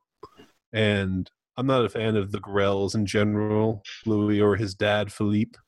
and 0.73 1.31
I'm 1.57 1.67
not 1.67 1.85
a 1.85 1.89
fan 1.89 2.17
of 2.17 2.33
the 2.33 2.41
Grells 2.41 2.95
in 2.95 3.07
general, 3.07 3.83
Louis 4.07 4.41
or 4.41 4.57
his 4.57 4.75
dad 4.75 5.13
Philippe. 5.13 5.59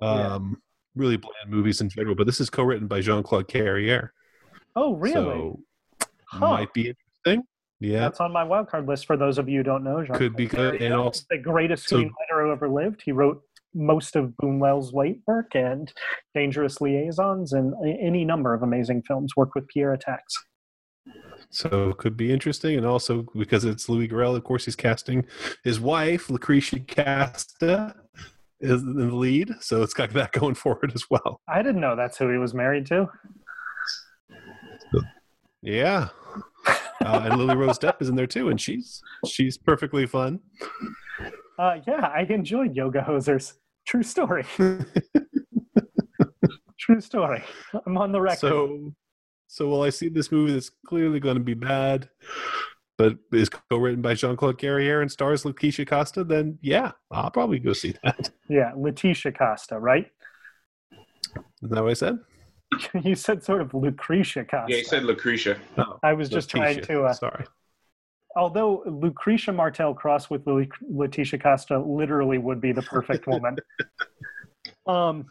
Um, 0.00 0.18
yeah. 0.18 0.56
Really 0.96 1.16
bland 1.16 1.48
movies 1.48 1.80
in 1.80 1.88
general, 1.88 2.14
but 2.14 2.26
this 2.26 2.40
is 2.40 2.50
co-written 2.50 2.88
by 2.88 3.00
Jean 3.00 3.22
Claude 3.22 3.48
Carrière. 3.48 4.10
Oh, 4.74 4.94
really? 4.94 5.14
So 5.14 5.60
huh. 6.26 6.50
might 6.50 6.72
be 6.74 6.88
interesting. 6.88 7.46
Yeah, 7.78 8.00
that's 8.00 8.20
on 8.20 8.32
my 8.32 8.44
wildcard 8.44 8.86
list. 8.86 9.06
For 9.06 9.16
those 9.16 9.38
of 9.38 9.48
you 9.48 9.58
who 9.58 9.62
don't 9.62 9.84
know, 9.84 10.04
Jean 10.04 10.14
could 10.16 10.36
be 10.36 10.46
good, 10.46 10.82
and 10.82 10.92
also 10.92 11.22
the 11.30 11.38
greatest 11.38 11.88
screenwriter 11.88 12.10
so, 12.28 12.44
who 12.44 12.52
ever 12.52 12.68
lived. 12.68 13.02
He 13.02 13.12
wrote 13.12 13.42
most 13.72 14.16
of 14.16 14.34
Buñuel's 14.42 14.92
late 14.92 15.20
work 15.26 15.54
and 15.54 15.90
Dangerous 16.34 16.80
Liaisons 16.80 17.52
and 17.52 17.72
any 17.84 18.24
number 18.24 18.52
of 18.52 18.62
amazing 18.62 19.02
films. 19.02 19.34
Worked 19.36 19.54
with 19.54 19.68
Pierre 19.68 19.96
Étaix. 19.96 20.18
So 21.50 21.90
it 21.90 21.98
could 21.98 22.16
be 22.16 22.32
interesting, 22.32 22.76
and 22.76 22.86
also 22.86 23.26
because 23.34 23.64
it's 23.64 23.88
Louis 23.88 24.08
Garrel, 24.08 24.36
of 24.36 24.44
course, 24.44 24.64
he's 24.64 24.76
casting 24.76 25.26
his 25.64 25.80
wife 25.80 26.30
Lucretia 26.30 26.78
Casta 26.80 27.94
is 28.60 28.82
in 28.82 28.94
the 28.94 29.14
lead, 29.14 29.50
so 29.60 29.82
it's 29.82 29.94
got 29.94 30.10
that 30.10 30.32
going 30.38 30.54
forward 30.54 30.92
as 30.94 31.04
well. 31.10 31.40
I 31.48 31.62
didn't 31.62 31.80
know 31.80 31.96
that's 31.96 32.16
who 32.18 32.30
he 32.30 32.38
was 32.38 32.54
married 32.54 32.86
to. 32.86 33.08
Yeah, 35.62 36.08
uh, 37.04 37.22
and 37.24 37.36
Lily 37.36 37.56
Rose 37.56 37.78
Depp 37.78 38.00
is 38.00 38.08
in 38.08 38.14
there 38.14 38.26
too, 38.26 38.48
and 38.48 38.60
she's 38.60 39.02
she's 39.26 39.58
perfectly 39.58 40.06
fun. 40.06 40.40
Uh, 41.58 41.76
yeah, 41.86 42.10
I 42.14 42.26
enjoyed 42.30 42.74
Yoga 42.76 43.02
Hosers. 43.02 43.54
True 43.86 44.02
story. 44.02 44.44
True 46.78 47.00
story. 47.00 47.42
I'm 47.86 47.98
on 47.98 48.12
the 48.12 48.20
record. 48.20 48.38
So, 48.38 48.94
so 49.50 49.66
will 49.66 49.82
I 49.82 49.90
see 49.90 50.08
this 50.08 50.30
movie 50.30 50.52
that's 50.52 50.70
clearly 50.86 51.18
going 51.18 51.34
to 51.34 51.42
be 51.42 51.54
bad, 51.54 52.08
but 52.96 53.18
is 53.32 53.48
co-written 53.48 54.00
by 54.00 54.14
Jean 54.14 54.36
Claude 54.36 54.58
Carrière 54.58 55.02
and 55.02 55.10
stars 55.10 55.44
Laetitia 55.44 55.86
Casta, 55.86 56.22
Then 56.22 56.56
yeah, 56.62 56.92
I'll 57.10 57.32
probably 57.32 57.58
go 57.58 57.72
see 57.72 57.94
that. 58.04 58.30
Yeah, 58.48 58.72
Laetitia 58.76 59.32
Casta, 59.32 59.78
right? 59.78 60.06
Isn't 61.62 61.74
that 61.74 61.82
what 61.82 61.90
I 61.90 61.94
said? 61.94 62.20
you 63.02 63.16
said 63.16 63.42
sort 63.42 63.60
of 63.60 63.74
Lucretia 63.74 64.44
Casta. 64.44 64.72
Yeah, 64.72 64.78
you 64.78 64.84
said 64.84 65.04
Lucretia. 65.04 65.58
Oh, 65.78 65.98
I 66.04 66.12
was 66.12 66.28
just 66.28 66.48
trying 66.48 66.80
to. 66.82 67.02
Uh, 67.02 67.12
sorry. 67.12 67.44
Although 68.36 68.84
Lucrecia 68.86 69.52
Martel 69.52 69.94
cross 69.94 70.30
with 70.30 70.46
Laetitia 70.46 71.40
Casta 71.40 71.78
literally 71.78 72.38
would 72.38 72.60
be 72.60 72.70
the 72.70 72.82
perfect 72.82 73.26
woman. 73.26 73.56
um, 74.86 75.26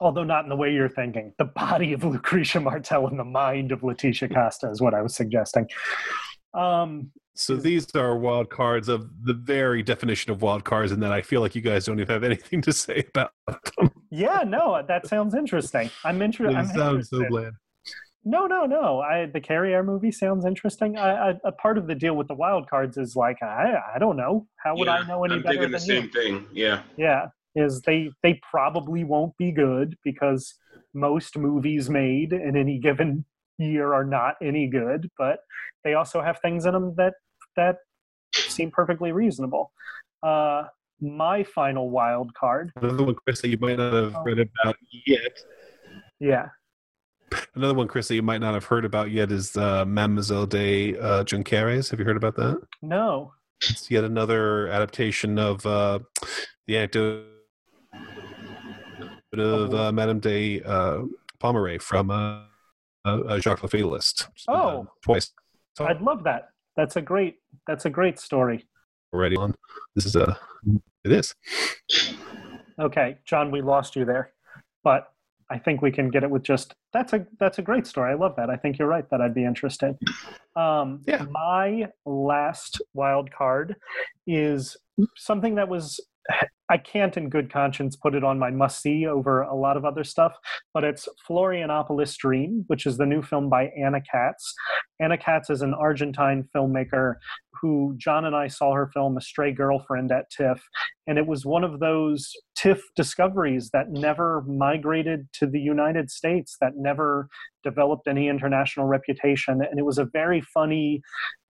although 0.00 0.24
not 0.24 0.44
in 0.44 0.48
the 0.48 0.56
way 0.56 0.72
you're 0.72 0.88
thinking. 0.88 1.32
The 1.38 1.44
body 1.44 1.92
of 1.92 2.00
Lucrecia 2.02 2.62
Martel 2.62 3.06
and 3.06 3.18
the 3.18 3.24
mind 3.24 3.72
of 3.72 3.82
Laetitia 3.82 4.28
Casta 4.28 4.70
is 4.70 4.80
what 4.80 4.94
I 4.94 5.02
was 5.02 5.14
suggesting. 5.14 5.68
Um, 6.54 7.10
so 7.34 7.54
these 7.54 7.94
are 7.94 8.16
wild 8.16 8.48
cards 8.48 8.88
of 8.88 9.10
the 9.24 9.34
very 9.34 9.82
definition 9.82 10.32
of 10.32 10.40
wild 10.40 10.64
cards, 10.64 10.90
and 10.90 11.02
that 11.02 11.12
I 11.12 11.20
feel 11.20 11.42
like 11.42 11.54
you 11.54 11.60
guys 11.60 11.84
don't 11.84 12.00
even 12.00 12.12
have 12.12 12.24
anything 12.24 12.62
to 12.62 12.72
say 12.72 13.04
about 13.14 13.32
them. 13.76 13.90
Yeah, 14.10 14.42
no, 14.46 14.82
that 14.86 15.06
sounds 15.06 15.34
interesting. 15.34 15.90
I'm, 16.04 16.22
inter- 16.22 16.48
I'm 16.48 16.66
sounds 16.66 17.10
so 17.10 17.22
bland. 17.28 17.52
No, 18.24 18.46
no, 18.46 18.64
no. 18.64 19.00
I, 19.00 19.26
the 19.26 19.40
Carrière 19.40 19.84
movie 19.84 20.10
sounds 20.10 20.44
interesting. 20.46 20.96
I, 20.96 21.30
I, 21.30 21.34
a 21.44 21.52
part 21.52 21.78
of 21.78 21.86
the 21.86 21.94
deal 21.94 22.16
with 22.16 22.26
the 22.26 22.34
wild 22.34 22.68
cards 22.68 22.96
is 22.96 23.14
like 23.14 23.40
I, 23.42 23.74
I 23.94 23.98
don't 23.98 24.16
know. 24.16 24.48
How 24.56 24.74
would 24.76 24.86
yeah, 24.86 24.94
I 24.94 25.06
know 25.06 25.22
any 25.24 25.34
I'm 25.34 25.42
better? 25.42 25.54
thinking 25.54 25.70
the 25.70 25.78
same 25.78 26.04
you? 26.04 26.10
thing. 26.10 26.46
Yeah. 26.52 26.82
Yeah, 26.96 27.26
is 27.56 27.80
they 27.80 28.10
they 28.22 28.40
probably 28.48 29.02
won't 29.02 29.36
be 29.38 29.50
good 29.50 29.96
because 30.04 30.54
most 30.94 31.36
movies 31.36 31.90
made 31.90 32.32
in 32.32 32.56
any 32.56 32.78
given 32.78 33.24
year 33.58 33.94
are 33.94 34.04
not 34.04 34.34
any 34.42 34.68
good, 34.68 35.10
but 35.18 35.38
they 35.82 35.94
also 35.94 36.20
have 36.20 36.38
things 36.40 36.66
in 36.66 36.72
them 36.74 36.94
that 36.96 37.14
that 37.56 37.78
seem 38.32 38.70
perfectly 38.70 39.10
reasonable. 39.10 39.72
Uh, 40.22 40.64
my 41.00 41.42
final 41.42 41.90
wild 41.90 42.32
card. 42.34 42.72
Another 42.76 43.04
one, 43.04 43.14
Chris, 43.14 43.40
that 43.40 43.48
you 43.48 43.58
might 43.58 43.78
not 43.78 43.92
have 43.92 44.14
read 44.24 44.38
about 44.38 44.76
yet. 45.06 45.38
Yeah. 46.20 46.48
Another 47.54 47.74
one, 47.74 47.88
Chris, 47.88 48.08
that 48.08 48.14
you 48.14 48.22
might 48.22 48.40
not 48.40 48.54
have 48.54 48.64
heard 48.64 48.84
about 48.84 49.10
yet 49.10 49.32
is 49.32 49.56
uh, 49.56 49.84
Mademoiselle 49.84 50.46
de 50.46 50.96
uh, 50.96 51.24
Joncquières. 51.24 51.90
Have 51.90 51.98
you 51.98 52.06
heard 52.06 52.16
about 52.16 52.36
that? 52.36 52.60
No. 52.82 53.32
It's 53.62 53.90
yet 53.90 54.04
another 54.04 54.68
adaptation 54.68 55.38
of 55.38 55.64
uh, 55.66 55.98
the 56.66 56.76
anecdote 56.76 57.24
of 59.38 59.74
uh, 59.74 59.92
Madame 59.92 60.20
de 60.20 60.62
uh, 60.62 61.02
Pommeraye 61.40 61.80
from 61.80 62.10
uh, 62.10 62.40
uh, 63.04 63.38
Jacques 63.38 63.62
Le 63.62 63.68
Fatalist. 63.68 64.28
Oh, 64.48 64.86
twice. 65.02 65.32
So, 65.76 65.86
I'd 65.86 66.00
love 66.00 66.24
that. 66.24 66.50
That's 66.76 66.96
a 66.96 67.02
great. 67.02 67.36
That's 67.66 67.84
a 67.84 67.90
great 67.90 68.18
story. 68.18 68.66
Already 69.12 69.36
on. 69.36 69.54
This 69.94 70.06
is 70.06 70.16
a. 70.16 70.38
It 71.04 71.12
is. 71.12 71.34
Okay, 72.78 73.18
John, 73.24 73.50
we 73.50 73.62
lost 73.62 73.96
you 73.96 74.04
there, 74.04 74.32
but 74.84 75.12
I 75.48 75.58
think 75.58 75.80
we 75.80 75.92
can 75.92 76.10
get 76.10 76.24
it 76.24 76.30
with 76.30 76.42
just 76.42 76.74
that's 76.92 77.12
a 77.12 77.26
that's 77.38 77.58
a 77.58 77.62
great 77.62 77.86
story. 77.86 78.10
I 78.10 78.14
love 78.14 78.34
that. 78.36 78.50
I 78.50 78.56
think 78.56 78.78
you're 78.78 78.88
right 78.88 79.08
that 79.10 79.20
I'd 79.20 79.34
be 79.34 79.44
interested. 79.44 79.96
Um, 80.56 81.02
yeah. 81.06 81.24
My 81.30 81.88
last 82.04 82.80
wild 82.94 83.30
card 83.30 83.76
is 84.26 84.76
something 85.16 85.54
that 85.56 85.68
was 85.68 86.00
I 86.68 86.78
can't, 86.78 87.16
in 87.16 87.28
good 87.28 87.52
conscience, 87.52 87.94
put 87.94 88.14
it 88.14 88.24
on 88.24 88.40
my 88.40 88.50
must 88.50 88.82
see 88.82 89.06
over 89.06 89.42
a 89.42 89.54
lot 89.54 89.76
of 89.76 89.84
other 89.84 90.02
stuff, 90.02 90.32
but 90.74 90.82
it's 90.82 91.08
Florianopolis 91.28 92.16
Dream, 92.16 92.64
which 92.66 92.86
is 92.86 92.96
the 92.96 93.06
new 93.06 93.22
film 93.22 93.48
by 93.48 93.70
Ana 93.80 94.00
Katz. 94.00 94.52
Ana 95.00 95.16
Katz 95.16 95.48
is 95.48 95.62
an 95.62 95.74
Argentine 95.74 96.48
filmmaker 96.54 97.14
who 97.60 97.94
John 97.98 98.24
and 98.24 98.34
I 98.34 98.48
saw 98.48 98.74
her 98.74 98.90
film 98.92 99.16
A 99.16 99.20
Stray 99.20 99.52
Girlfriend 99.52 100.10
at 100.10 100.28
TIFF, 100.30 100.60
and 101.06 101.18
it 101.18 101.26
was 101.26 101.46
one 101.46 101.62
of 101.62 101.78
those 101.78 102.32
TIFF 102.56 102.82
discoveries 102.96 103.70
that 103.70 103.90
never 103.90 104.42
migrated 104.42 105.28
to 105.34 105.46
the 105.46 105.60
United 105.60 106.10
States, 106.10 106.56
that 106.60 106.72
never 106.76 107.28
developed 107.62 108.08
any 108.08 108.28
international 108.28 108.86
reputation. 108.86 109.62
And 109.62 109.78
it 109.78 109.84
was 109.84 109.98
a 109.98 110.08
very 110.12 110.40
funny, 110.40 111.00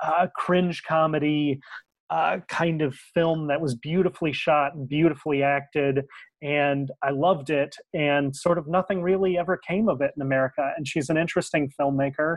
uh, 0.05 0.27
cringe 0.37 0.83
comedy 0.83 1.61
uh, 2.11 2.39
kind 2.49 2.83
of 2.83 2.95
film 2.95 3.49
that 3.49 3.61
was 3.61 3.75
beautifully 3.75 4.33
shot 4.33 4.75
and 4.75 4.89
beautifully 4.89 5.43
acted 5.43 6.05
and 6.43 6.91
i 7.03 7.11
loved 7.11 7.51
it 7.51 7.75
and 7.95 8.35
sort 8.35 8.59
of 8.59 8.67
nothing 8.69 9.03
really 9.03 9.39
ever 9.39 9.57
came 9.57 9.89
of 9.89 10.01
it 10.01 10.13
in 10.17 10.23
america 10.23 10.73
and 10.77 10.87
she's 10.87 11.09
an 11.09 11.17
interesting 11.17 11.71
filmmaker 11.81 12.37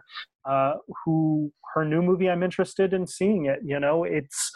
uh, 0.50 0.74
who 1.06 1.52
her 1.74 1.86
new 1.86 2.02
movie 2.02 2.30
i'm 2.30 2.44
interested 2.44 2.94
in 2.94 3.06
seeing 3.06 3.46
it 3.46 3.60
you 3.64 3.80
know 3.80 4.04
it's 4.04 4.52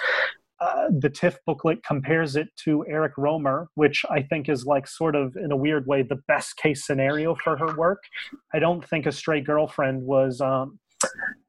uh, 0.63 0.87
the 0.97 1.09
TIFF 1.09 1.39
booklet 1.45 1.83
compares 1.83 2.35
it 2.37 2.47
to 2.63 2.85
Eric 2.87 3.15
Rohmer, 3.17 3.67
which 3.75 4.05
I 4.09 4.21
think 4.21 4.47
is 4.47 4.65
like 4.65 4.87
sort 4.87 5.13
of 5.15 5.35
in 5.35 5.51
a 5.51 5.57
weird 5.57 5.87
way 5.87 6.03
the 6.03 6.21
best 6.27 6.55
case 6.55 6.85
scenario 6.85 7.35
for 7.35 7.57
her 7.57 7.75
work. 7.75 8.03
I 8.53 8.59
don't 8.59 8.87
think 8.87 9.05
A 9.05 9.11
Stray 9.11 9.41
Girlfriend 9.41 10.03
was 10.03 10.39
um, 10.39 10.79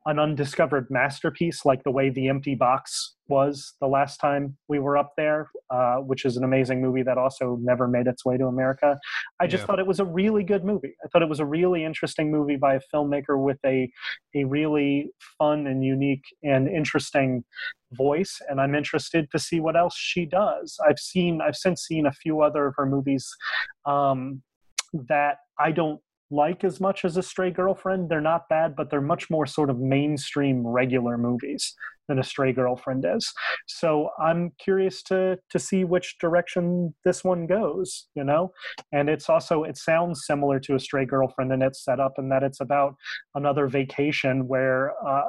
an 0.06 0.18
undiscovered 0.18 0.86
masterpiece 0.90 1.64
like 1.64 1.82
the 1.82 1.90
way 1.90 2.10
the 2.10 2.28
empty 2.28 2.55
box 2.55 3.14
was 3.28 3.72
the 3.81 3.86
last 3.86 4.18
time 4.18 4.56
we 4.68 4.78
were 4.78 4.98
up 4.98 5.12
there 5.16 5.48
uh, 5.70 5.97
which 5.97 6.24
is 6.24 6.36
an 6.36 6.44
amazing 6.44 6.81
movie 6.81 7.02
that 7.02 7.16
also 7.16 7.59
never 7.62 7.89
made 7.89 8.06
its 8.06 8.24
way 8.24 8.36
to 8.36 8.47
america. 8.47 8.98
I 9.40 9.47
just 9.47 9.62
yeah. 9.62 9.66
thought 9.66 9.78
it 9.78 9.86
was 9.86 10.01
a 10.01 10.05
really 10.05 10.44
good 10.44 10.64
movie. 10.64 10.94
I 11.05 11.09
thought 11.09 11.22
it 11.22 11.28
was 11.28 11.40
a 11.40 11.47
really 11.47 11.85
interesting 11.85 12.31
movie 12.31 12.56
by 12.56 12.74
a 12.74 12.81
filmmaker 12.94 13.43
with 13.43 13.59
a, 13.64 13.90
a 14.35 14.44
really 14.44 15.10
fun 15.39 15.66
and 15.66 15.82
unique 15.82 16.24
and 16.43 16.68
interesting 16.68 17.44
voice 17.93 18.40
and 18.48 18.60
i'm 18.60 18.74
interested 18.74 19.31
to 19.31 19.39
see 19.39 19.60
what 19.60 19.76
else 19.76 19.97
she 19.97 20.26
does. 20.26 20.78
I've 20.86 20.98
seen 20.98 21.40
i've 21.40 21.56
since 21.56 21.82
seen 21.82 22.06
a 22.06 22.12
few 22.12 22.40
other 22.43 22.66
of 22.66 22.74
her 22.76 22.86
movies 22.86 23.28
um, 23.86 24.43
that 25.09 25.39
i 25.59 25.72
don't 25.72 26.01
like 26.30 26.64
as 26.64 26.80
much 26.80 27.05
as 27.05 27.16
a 27.16 27.22
stray 27.22 27.51
girlfriend. 27.51 28.09
They're 28.09 28.20
not 28.20 28.48
bad 28.48 28.74
but 28.76 28.90
they're 28.90 29.01
much 29.01 29.30
more 29.30 29.46
sort 29.46 29.70
of 29.70 29.78
mainstream 29.78 30.66
regular 30.66 31.18
movies 31.18 31.74
than 32.09 32.18
a 32.18 32.24
stray 32.24 32.52
girlfriend 32.52 33.06
is. 33.09 33.32
So 33.66 34.10
i'm 34.18 34.52
curious 34.59 35.02
to 35.05 35.38
to 35.51 35.59
see 35.59 35.84
which 35.84 36.18
direction 36.18 36.94
this 37.05 37.24
one 37.24 37.46
goes 37.46 38.09
you 38.14 38.24
know? 38.24 38.52
And 38.92 39.09
it's 39.09 39.28
also 39.28 39.64
it 39.64 39.76
sounds 39.76 40.26
similar 40.26 40.60
to 40.60 40.74
a 40.74 40.80
stray 40.80 41.05
girlfriend 41.05 41.52
in 41.52 41.62
its 41.62 41.84
setup 41.84 42.14
and 42.18 42.30
that 42.30 42.42
it's 42.42 42.60
about 42.60 42.96
another 43.34 43.66
vacation 43.66 44.46
where 44.48 44.92
uh, 45.06 45.22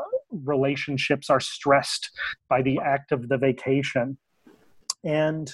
relationships 0.44 1.30
are 1.30 1.40
stressed 1.40 2.10
by 2.50 2.62
the 2.62 2.80
act 2.84 3.12
of 3.12 3.30
the 3.30 3.38
vacation. 3.38 4.18
And 5.04 5.54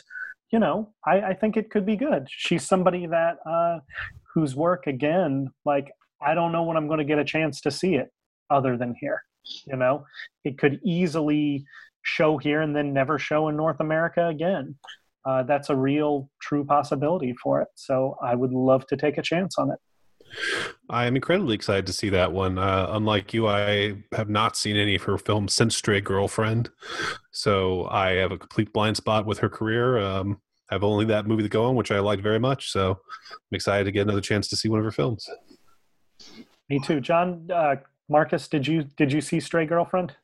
you 0.52 0.60
know, 0.60 0.94
I, 1.06 1.22
I 1.22 1.34
think 1.34 1.58
it 1.58 1.70
could 1.70 1.86
be 1.86 1.96
good. 1.96 2.28
She's 2.30 2.68
somebody 2.68 3.08
that 3.08 3.38
uh, 3.50 3.80
whose 4.34 4.56
work 4.56 4.88
again, 4.88 5.50
like 5.66 5.92
I 6.22 6.34
don't 6.34 6.52
know 6.52 6.64
when 6.64 6.78
I'm 6.78 6.88
going 6.88 7.00
to 7.00 7.06
get 7.06 7.20
a 7.20 7.26
chance 7.26 7.62
to 7.62 7.72
see 7.72 7.96
it 7.96 8.10
other 8.50 8.78
than 8.78 8.96
here. 9.00 9.24
You 9.66 9.78
know, 9.78 10.06
it 10.44 10.58
could 10.58 10.80
easily 10.84 11.66
show 12.04 12.38
here 12.38 12.62
and 12.62 12.76
then 12.76 12.94
never 12.94 13.18
show 13.18 13.48
in 13.48 13.56
North 13.56 13.80
America 13.80 14.28
again. 14.28 14.76
Uh, 15.26 15.44
that's 15.44 15.70
a 15.70 15.76
real, 15.76 16.30
true 16.42 16.66
possibility 16.66 17.34
for 17.42 17.62
it. 17.62 17.68
So 17.76 18.18
I 18.24 18.36
would 18.36 18.52
love 18.52 18.86
to 18.88 18.98
take 18.98 19.18
a 19.18 19.22
chance 19.22 19.58
on 19.58 19.72
it. 19.72 19.80
I 20.90 21.06
am 21.06 21.16
incredibly 21.16 21.56
excited 21.56 21.86
to 21.88 21.94
see 21.94 22.10
that 22.10 22.32
one. 22.32 22.58
Uh, 22.58 22.88
unlike 22.90 23.34
you, 23.34 23.48
I 23.48 23.96
have 24.14 24.30
not 24.30 24.56
seen 24.56 24.78
any 24.78 24.96
of 24.96 25.04
her 25.04 25.18
films 25.18 25.54
since 25.54 25.76
Stray 25.76 26.02
Girlfriend, 26.02 26.70
so 27.32 27.88
I 27.90 28.12
have 28.12 28.32
a 28.32 28.38
complete 28.38 28.72
blind 28.74 28.98
spot 28.98 29.26
with 29.26 29.40
her 29.40 29.50
career. 29.50 29.98
Um, 29.98 30.40
I 30.70 30.76
have 30.76 30.84
only 30.84 31.06
that 31.06 31.28
movie 31.28 31.44
to 31.44 31.50
go 31.50 31.66
on, 31.66 31.76
which 31.76 31.92
I 31.92 32.00
liked 32.00 32.24
very 32.24 32.40
much. 32.40 32.72
So 32.72 32.92
I'm 32.92 33.56
excited 33.56 33.86
to 33.86 33.92
get 33.92 34.04
another 34.04 34.22
chance 34.22 34.48
to 34.50 34.56
see 34.56 34.70
one 34.70 34.80
of 34.80 34.86
her 34.86 34.92
films. 34.92 35.28
Me 36.70 36.80
too, 36.80 37.02
John. 37.02 37.50
Uh, 37.54 37.76
Marcus, 38.10 38.48
did 38.48 38.68
you 38.68 38.84
did 38.84 39.12
you 39.12 39.22
see 39.22 39.40
Stray 39.40 39.66
Girlfriend? 39.66 40.16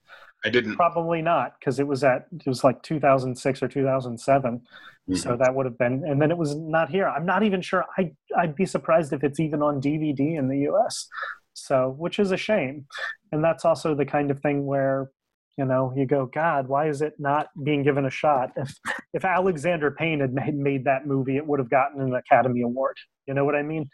I 0.46 0.50
didn't. 0.50 0.76
Probably 0.76 1.22
not, 1.22 1.60
because 1.60 1.80
it 1.80 1.88
was 1.88 2.04
at 2.04 2.28
it 2.32 2.48
was 2.48 2.64
like 2.64 2.84
2006 2.84 3.64
or 3.64 3.68
2007. 3.68 4.62
Mm-hmm. 5.10 5.16
So 5.16 5.38
that 5.38 5.56
would 5.56 5.66
have 5.66 5.78
been, 5.78 6.04
and 6.06 6.22
then 6.22 6.32
it 6.32 6.38
was 6.38 6.56
not 6.56 6.90
here. 6.90 7.08
I'm 7.08 7.26
not 7.26 7.44
even 7.44 7.62
sure. 7.62 7.86
I 7.98 8.12
I'd 8.38 8.56
be 8.56 8.66
surprised 8.66 9.14
if 9.14 9.24
it's 9.24 9.40
even 9.40 9.62
on 9.62 9.82
DVD 9.82 10.38
in 10.38 10.48
the 10.48 10.60
U.S. 10.60 11.08
So, 11.54 11.96
which 11.98 12.20
is 12.20 12.32
a 12.32 12.38
shame, 12.38 12.86
and 13.32 13.44
that's 13.44 13.66
also 13.66 13.96
the 13.96 14.06
kind 14.06 14.30
of 14.30 14.40
thing 14.42 14.66
where 14.66 15.10
you 15.58 15.66
know 15.66 15.94
you 15.96 16.06
go 16.06 16.26
god 16.26 16.68
why 16.68 16.88
is 16.88 17.02
it 17.02 17.14
not 17.18 17.48
being 17.64 17.84
given 17.84 18.06
a 18.06 18.10
shot 18.10 18.52
if 18.56 18.76
if 19.14 19.26
alexander 19.26 19.92
payne 19.92 20.20
had 20.20 20.34
made, 20.34 20.56
made 20.56 20.84
that 20.86 21.08
movie 21.08 21.38
it 21.38 21.46
would 21.46 21.60
have 21.60 21.70
gotten 21.70 22.02
an 22.02 22.14
academy 22.14 22.62
award 22.62 22.96
you 23.28 23.34
know 23.34 23.46
what 23.46 23.56
i 23.56 23.62
mean 23.62 23.90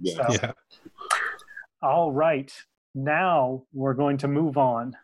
yeah. 0.00 0.26
So, 0.28 0.32
yeah. 0.34 0.52
all 1.82 2.12
right 2.12 2.52
now 2.94 3.64
we're 3.72 3.94
going 3.94 4.18
to 4.18 4.28
move 4.28 4.56
on 4.56 4.96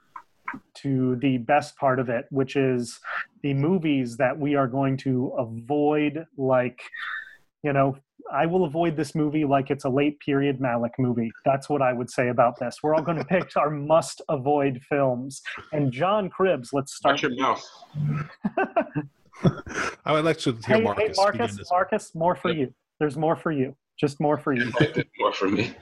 to 0.74 1.16
the 1.16 1.38
best 1.38 1.76
part 1.76 1.98
of 1.98 2.08
it, 2.08 2.26
which 2.30 2.56
is 2.56 3.00
the 3.42 3.54
movies 3.54 4.16
that 4.16 4.38
we 4.38 4.54
are 4.54 4.66
going 4.66 4.96
to 4.98 5.28
avoid, 5.38 6.26
like, 6.36 6.80
you 7.62 7.72
know, 7.72 7.96
I 8.30 8.46
will 8.46 8.64
avoid 8.64 8.96
this 8.96 9.14
movie 9.14 9.44
like 9.44 9.70
it's 9.70 9.84
a 9.84 9.88
late 9.88 10.18
period 10.20 10.58
Malick 10.58 10.92
movie. 10.98 11.30
That's 11.44 11.68
what 11.68 11.82
I 11.82 11.92
would 11.92 12.10
say 12.10 12.28
about 12.28 12.58
this. 12.58 12.78
We're 12.82 12.94
all 12.94 13.02
going 13.02 13.18
to 13.18 13.24
pick 13.24 13.56
our 13.56 13.70
must 13.70 14.22
avoid 14.28 14.80
films. 14.88 15.42
And 15.72 15.92
John 15.92 16.30
Cribbs, 16.30 16.68
let's 16.72 16.94
start. 16.94 17.14
Watch 17.14 17.22
your 17.22 17.36
mouth. 17.36 17.64
I 20.04 20.12
would 20.12 20.24
like 20.24 20.38
to 20.38 20.52
hear 20.52 20.76
hey, 20.76 20.82
Marcus. 20.82 21.04
Hey, 21.08 21.14
Marcus, 21.16 21.70
Marcus, 21.70 22.14
more 22.14 22.34
for 22.34 22.52
you. 22.52 22.72
There's 23.00 23.16
more 23.16 23.36
for 23.36 23.50
you. 23.50 23.74
Just 23.98 24.20
more 24.20 24.38
for 24.38 24.52
you. 24.52 24.72
more 25.18 25.32
for 25.32 25.48
me. 25.48 25.74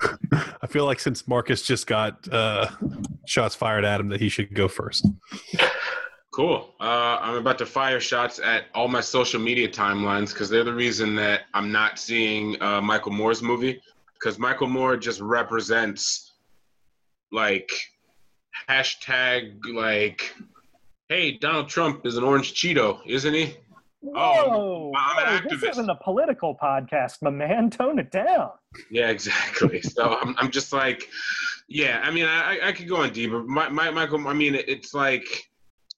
I 0.32 0.66
feel 0.66 0.84
like 0.84 1.00
since 1.00 1.28
Marcus 1.28 1.62
just 1.62 1.86
got 1.86 2.26
uh, 2.32 2.68
shots 3.26 3.54
fired 3.54 3.84
at 3.84 4.00
him, 4.00 4.08
that 4.08 4.20
he 4.20 4.28
should 4.28 4.54
go 4.54 4.68
first. 4.68 5.06
Cool. 6.30 6.74
Uh, 6.78 7.18
I'm 7.20 7.36
about 7.36 7.58
to 7.58 7.66
fire 7.66 8.00
shots 8.00 8.38
at 8.38 8.64
all 8.74 8.88
my 8.88 9.00
social 9.00 9.40
media 9.40 9.68
timelines 9.68 10.32
because 10.32 10.50
they're 10.50 10.64
the 10.64 10.74
reason 10.74 11.16
that 11.16 11.42
I'm 11.54 11.72
not 11.72 11.98
seeing 11.98 12.60
uh, 12.62 12.80
Michael 12.80 13.12
Moore's 13.12 13.42
movie. 13.42 13.80
Because 14.14 14.38
Michael 14.38 14.66
Moore 14.66 14.96
just 14.96 15.20
represents 15.20 16.34
like 17.32 17.70
hashtag 18.68 19.54
like, 19.72 20.34
hey, 21.08 21.38
Donald 21.38 21.68
Trump 21.68 22.04
is 22.04 22.16
an 22.16 22.24
orange 22.24 22.54
Cheeto, 22.54 23.00
isn't 23.06 23.32
he? 23.32 23.56
Whoa! 24.00 24.12
Oh, 24.14 24.92
I'm, 24.96 25.42
I'm 25.42 25.48
this 25.48 25.62
isn't 25.62 25.90
a 25.90 25.96
political 25.96 26.56
podcast, 26.56 27.20
my 27.20 27.30
man. 27.30 27.68
Tone 27.70 27.98
it 27.98 28.12
down. 28.12 28.50
Yeah, 28.90 29.08
exactly. 29.08 29.82
so 29.82 30.16
I'm, 30.20 30.36
I'm 30.38 30.50
just 30.50 30.72
like, 30.72 31.08
yeah. 31.68 32.00
I 32.04 32.10
mean, 32.10 32.26
I, 32.26 32.58
I 32.62 32.72
could 32.72 32.88
go 32.88 32.96
on 32.96 33.12
deeper. 33.12 33.42
My, 33.42 33.68
my, 33.68 33.90
Michael. 33.90 34.26
I 34.28 34.34
mean, 34.34 34.54
it's 34.54 34.94
like, 34.94 35.47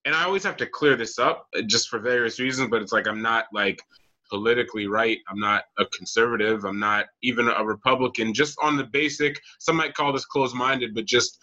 and 0.05 0.15
I 0.15 0.25
always 0.25 0.45
have 0.45 0.57
to 0.59 0.67
clear 0.67 0.97
this 0.97 1.19
up 1.19 1.47
uh, 1.57 1.63
just 1.63 1.89
for 1.89 1.99
various 1.99 2.41
reasons. 2.41 2.71
But 2.71 2.83
it's 2.83 2.93
like 2.93 3.07
I'm 3.07 3.23
not 3.23 3.47
like 3.53 3.81
politically 4.31 4.87
right. 4.87 5.19
I'm 5.29 5.39
not 5.39 5.65
a 5.79 5.85
conservative. 5.87 6.65
I'm 6.65 6.79
not 6.79 7.07
even 7.23 7.49
a 7.49 7.65
Republican. 7.65 8.33
Just 8.33 8.57
on 8.63 8.77
the 8.77 8.85
basic, 8.85 9.41
some 9.59 9.77
might 9.77 9.95
call 9.95 10.13
this 10.13 10.25
closed-minded, 10.25 10.95
but 10.95 11.05
just 11.05 11.39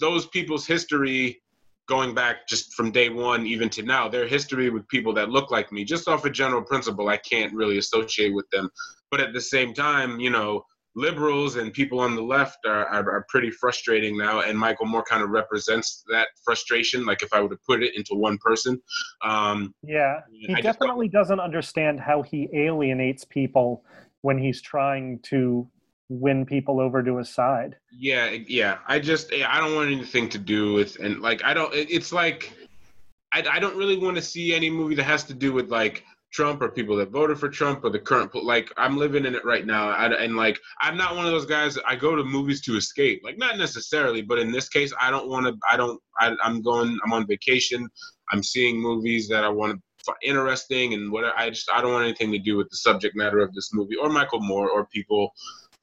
those 0.00 0.26
people's 0.28 0.66
history 0.66 1.42
going 1.88 2.14
back 2.14 2.46
just 2.48 2.72
from 2.74 2.90
day 2.90 3.08
one 3.08 3.46
even 3.46 3.68
to 3.68 3.82
now 3.82 4.08
their 4.08 4.26
history 4.26 4.70
with 4.70 4.86
people 4.88 5.12
that 5.12 5.30
look 5.30 5.50
like 5.50 5.72
me 5.72 5.84
just 5.84 6.06
off 6.06 6.24
a 6.24 6.30
general 6.30 6.62
principle 6.62 7.08
i 7.08 7.16
can't 7.16 7.52
really 7.52 7.78
associate 7.78 8.32
with 8.32 8.48
them 8.50 8.70
but 9.10 9.20
at 9.20 9.32
the 9.32 9.40
same 9.40 9.74
time 9.74 10.20
you 10.20 10.30
know 10.30 10.64
liberals 10.94 11.56
and 11.56 11.72
people 11.72 12.00
on 12.00 12.14
the 12.14 12.22
left 12.22 12.58
are, 12.66 12.86
are, 12.86 13.10
are 13.10 13.26
pretty 13.28 13.50
frustrating 13.50 14.16
now 14.16 14.40
and 14.40 14.58
michael 14.58 14.84
moore 14.84 15.02
kind 15.02 15.22
of 15.22 15.30
represents 15.30 16.04
that 16.10 16.28
frustration 16.44 17.06
like 17.06 17.22
if 17.22 17.32
i 17.32 17.40
were 17.40 17.48
to 17.48 17.58
put 17.66 17.82
it 17.82 17.96
into 17.96 18.14
one 18.14 18.36
person 18.38 18.80
um, 19.24 19.74
yeah 19.82 20.20
he 20.30 20.54
I 20.54 20.60
definitely 20.60 21.08
doesn't 21.08 21.40
understand 21.40 21.98
how 22.00 22.22
he 22.22 22.48
alienates 22.52 23.24
people 23.24 23.84
when 24.20 24.38
he's 24.38 24.60
trying 24.60 25.18
to 25.24 25.68
win 26.08 26.44
people 26.44 26.80
over 26.80 27.02
to 27.02 27.18
his 27.18 27.28
side. 27.28 27.76
Yeah, 27.90 28.30
yeah. 28.30 28.78
I 28.86 28.98
just 28.98 29.32
I 29.32 29.60
don't 29.60 29.74
want 29.74 29.90
anything 29.90 30.28
to 30.30 30.38
do 30.38 30.74
with 30.74 30.98
and 30.98 31.20
like 31.20 31.44
I 31.44 31.54
don't. 31.54 31.72
It's 31.74 32.12
like 32.12 32.52
I 33.32 33.44
I 33.50 33.58
don't 33.58 33.76
really 33.76 33.98
want 33.98 34.16
to 34.16 34.22
see 34.22 34.54
any 34.54 34.70
movie 34.70 34.94
that 34.96 35.04
has 35.04 35.24
to 35.24 35.34
do 35.34 35.52
with 35.52 35.70
like 35.70 36.04
Trump 36.32 36.62
or 36.62 36.70
people 36.70 36.96
that 36.96 37.10
voted 37.10 37.38
for 37.38 37.48
Trump 37.48 37.84
or 37.84 37.90
the 37.90 37.98
current 37.98 38.34
like 38.34 38.72
I'm 38.76 38.96
living 38.96 39.26
in 39.26 39.34
it 39.34 39.44
right 39.44 39.66
now 39.66 39.90
I, 39.90 40.06
and 40.06 40.36
like 40.36 40.58
I'm 40.80 40.96
not 40.96 41.14
one 41.14 41.26
of 41.26 41.32
those 41.32 41.46
guys 41.46 41.78
I 41.86 41.94
go 41.94 42.16
to 42.16 42.24
movies 42.24 42.62
to 42.62 42.76
escape 42.76 43.20
like 43.22 43.38
not 43.38 43.58
necessarily 43.58 44.22
but 44.22 44.38
in 44.38 44.50
this 44.50 44.68
case 44.68 44.92
I 45.00 45.10
don't 45.10 45.28
want 45.28 45.46
to 45.46 45.54
I 45.70 45.76
don't 45.76 46.00
I, 46.18 46.34
I'm 46.42 46.62
going 46.62 46.98
I'm 47.04 47.12
on 47.12 47.26
vacation 47.26 47.88
I'm 48.30 48.42
seeing 48.42 48.80
movies 48.80 49.28
that 49.28 49.44
I 49.44 49.48
want 49.48 49.74
to 49.74 50.14
interesting 50.22 50.94
and 50.94 51.12
what 51.12 51.24
I 51.36 51.50
just 51.50 51.70
I 51.70 51.80
don't 51.80 51.92
want 51.92 52.04
anything 52.04 52.32
to 52.32 52.38
do 52.38 52.56
with 52.56 52.68
the 52.70 52.76
subject 52.76 53.14
matter 53.14 53.38
of 53.40 53.54
this 53.54 53.72
movie 53.72 53.96
or 53.96 54.08
Michael 54.08 54.40
Moore 54.40 54.68
or 54.70 54.86
people 54.86 55.32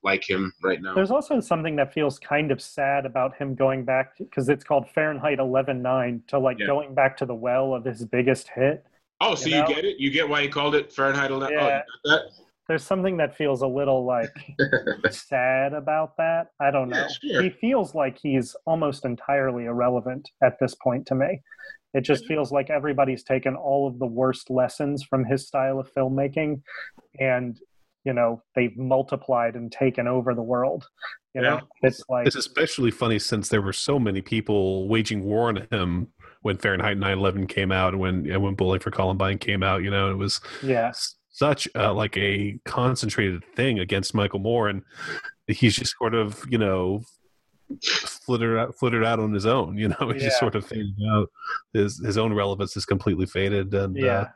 like 0.03 0.27
him 0.29 0.53
right 0.63 0.81
now. 0.81 0.95
There's 0.95 1.11
also 1.11 1.39
something 1.39 1.75
that 1.75 1.93
feels 1.93 2.19
kind 2.19 2.51
of 2.51 2.61
sad 2.61 3.05
about 3.05 3.35
him 3.35 3.55
going 3.55 3.83
back 3.83 4.17
because 4.17 4.47
it's 4.49 4.63
called 4.63 4.89
Fahrenheit 4.89 5.39
11.9 5.39 6.27
to 6.27 6.39
like 6.39 6.59
yeah. 6.59 6.67
going 6.67 6.93
back 6.93 7.17
to 7.17 7.25
the 7.25 7.35
well 7.35 7.73
of 7.73 7.85
his 7.85 8.05
biggest 8.05 8.49
hit. 8.49 8.85
Oh, 9.21 9.35
so 9.35 9.49
you, 9.49 9.55
know? 9.55 9.67
you 9.67 9.75
get 9.75 9.85
it? 9.85 9.99
You 9.99 10.11
get 10.11 10.27
why 10.27 10.43
he 10.43 10.47
called 10.47 10.75
it 10.75 10.91
Fahrenheit 10.91 11.31
11? 11.31 11.57
Yeah. 11.57 11.81
Oh, 12.05 12.19
There's 12.67 12.83
something 12.83 13.17
that 13.17 13.35
feels 13.35 13.61
a 13.61 13.67
little 13.67 14.05
like 14.05 14.29
sad 15.11 15.73
about 15.73 16.15
that. 16.17 16.47
I 16.59 16.71
don't 16.71 16.89
know. 16.89 17.07
Yeah, 17.23 17.33
sure. 17.33 17.43
He 17.43 17.49
feels 17.49 17.95
like 17.95 18.17
he's 18.21 18.55
almost 18.65 19.05
entirely 19.05 19.65
irrelevant 19.65 20.29
at 20.43 20.57
this 20.59 20.75
point 20.75 21.05
to 21.07 21.15
me. 21.15 21.41
It 21.93 22.01
just 22.01 22.23
mm-hmm. 22.23 22.33
feels 22.33 22.51
like 22.51 22.69
everybody's 22.69 23.23
taken 23.23 23.55
all 23.55 23.87
of 23.87 23.99
the 23.99 24.05
worst 24.05 24.49
lessons 24.49 25.03
from 25.03 25.25
his 25.25 25.47
style 25.47 25.79
of 25.79 25.91
filmmaking 25.93 26.61
and 27.19 27.59
you 28.05 28.13
know 28.13 28.41
they've 28.55 28.77
multiplied 28.77 29.55
and 29.55 29.71
taken 29.71 30.07
over 30.07 30.33
the 30.33 30.41
world 30.41 30.87
you 31.35 31.41
yeah. 31.41 31.49
know 31.49 31.61
it's 31.81 32.01
like 32.09 32.27
it's 32.27 32.35
especially 32.35 32.91
funny 32.91 33.19
since 33.19 33.49
there 33.49 33.61
were 33.61 33.73
so 33.73 33.99
many 33.99 34.21
people 34.21 34.87
waging 34.87 35.23
war 35.23 35.49
on 35.49 35.67
him 35.71 36.07
when 36.41 36.57
fahrenheit 36.57 36.97
9-11 36.97 37.47
came 37.49 37.71
out 37.71 37.93
and 37.93 38.01
when 38.01 38.29
and 38.29 38.41
when 38.41 38.55
bowling 38.55 38.79
for 38.79 38.91
columbine 38.91 39.37
came 39.37 39.63
out 39.63 39.83
you 39.83 39.89
know 39.89 40.11
it 40.11 40.17
was 40.17 40.41
yeah 40.63 40.91
such 41.31 41.67
a, 41.75 41.93
like 41.93 42.17
a 42.17 42.59
concentrated 42.65 43.43
thing 43.55 43.79
against 43.79 44.13
michael 44.13 44.39
moore 44.39 44.67
and 44.67 44.83
he's 45.47 45.75
just 45.75 45.95
sort 45.97 46.13
of 46.13 46.43
you 46.49 46.57
know 46.57 47.01
flittered 47.81 48.57
out, 48.57 48.75
flittered 48.75 49.05
out 49.05 49.19
on 49.19 49.33
his 49.33 49.45
own. 49.45 49.77
You 49.77 49.89
know, 49.89 49.95
he 50.13 50.19
yeah. 50.19 50.25
just 50.25 50.39
sort 50.39 50.55
of 50.55 50.65
faded 50.65 50.95
out. 51.11 51.29
His 51.73 51.99
his 52.03 52.17
own 52.17 52.33
relevance 52.33 52.75
is 52.77 52.85
completely 52.85 53.25
faded, 53.25 53.73
and 53.73 53.95
yeah. 53.95 54.07
Uh, 54.07 54.27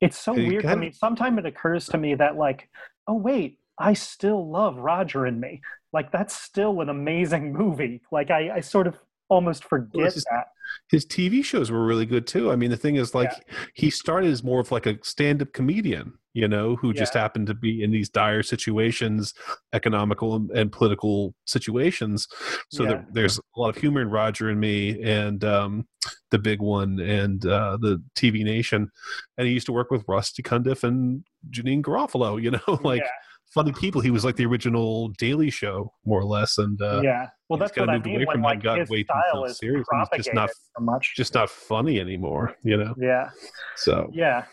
it's 0.00 0.16
so 0.16 0.32
weird 0.32 0.64
I 0.64 0.76
mean, 0.76 0.92
Sometimes 0.92 1.38
it 1.38 1.46
occurs 1.46 1.86
to 1.86 1.98
me 1.98 2.14
that 2.14 2.36
like, 2.36 2.68
oh 3.08 3.14
wait, 3.14 3.58
I 3.78 3.94
still 3.94 4.48
love 4.48 4.76
Roger 4.76 5.26
and 5.26 5.40
Me. 5.40 5.60
Like 5.92 6.12
that's 6.12 6.36
still 6.36 6.80
an 6.80 6.88
amazing 6.88 7.52
movie. 7.58 8.02
Like 8.12 8.30
I, 8.30 8.50
I 8.56 8.60
sort 8.60 8.86
of 8.86 8.96
almost 9.28 9.64
forget 9.64 9.94
well, 9.94 10.04
his, 10.04 10.24
that. 10.30 10.48
His 10.90 11.04
TV 11.04 11.44
shows 11.44 11.70
were 11.70 11.84
really 11.84 12.06
good 12.06 12.26
too. 12.26 12.50
I 12.50 12.56
mean, 12.56 12.70
the 12.70 12.76
thing 12.76 12.96
is, 12.96 13.14
like, 13.14 13.30
yeah. 13.30 13.54
he 13.74 13.90
started 13.90 14.30
as 14.30 14.42
more 14.42 14.60
of 14.60 14.72
like 14.72 14.86
a 14.86 14.98
stand-up 15.02 15.52
comedian, 15.52 16.14
you 16.32 16.48
know, 16.48 16.76
who 16.76 16.88
yeah. 16.88 17.00
just 17.00 17.14
happened 17.14 17.46
to 17.48 17.54
be 17.54 17.82
in 17.82 17.90
these 17.90 18.08
dire 18.08 18.42
situations, 18.42 19.34
economical 19.72 20.36
and, 20.36 20.50
and 20.52 20.72
political 20.72 21.34
situations. 21.46 22.26
So 22.70 22.84
yeah. 22.84 22.88
there, 22.88 23.06
there's 23.12 23.38
a 23.38 23.60
lot 23.60 23.70
of 23.70 23.76
humor 23.76 24.00
in 24.00 24.10
Roger 24.10 24.48
and 24.48 24.60
Me, 24.60 25.02
and 25.02 25.44
um, 25.44 25.86
the 26.30 26.38
big 26.38 26.60
one, 26.60 27.00
and 27.00 27.44
uh, 27.44 27.76
the 27.80 28.02
TV 28.14 28.44
Nation. 28.44 28.90
And 29.36 29.46
he 29.46 29.52
used 29.52 29.66
to 29.66 29.72
work 29.72 29.90
with 29.90 30.04
Rusty 30.08 30.42
Cundiff 30.42 30.84
and 30.84 31.24
Janeane 31.50 31.82
Garofalo, 31.82 32.42
you 32.42 32.50
know, 32.50 32.80
like 32.82 33.04
funny 33.52 33.72
people. 33.72 34.00
He 34.00 34.10
was 34.10 34.24
like 34.24 34.36
the 34.36 34.46
original 34.46 35.08
Daily 35.18 35.50
Show, 35.50 35.92
more 36.04 36.20
or 36.20 36.24
less. 36.24 36.58
And 36.58 36.80
uh, 36.80 37.00
yeah, 37.02 37.26
well, 37.48 37.58
that's 37.58 37.76
what 37.76 37.88
I 37.88 37.98
mean. 37.98 38.24
When 38.26 38.42
like 38.42 38.62
his 38.62 38.88
way 38.88 39.04
style 39.04 39.44
is 39.44 39.58
serious. 39.58 39.86
just 40.16 40.34
not 40.34 40.50
so 40.50 40.82
much, 40.84 41.14
just 41.16 41.34
not 41.34 41.50
funny 41.50 42.00
anymore. 42.00 42.56
You 42.62 42.76
know. 42.76 42.94
Yeah. 42.98 43.30
So 43.76 44.10
yeah. 44.12 44.44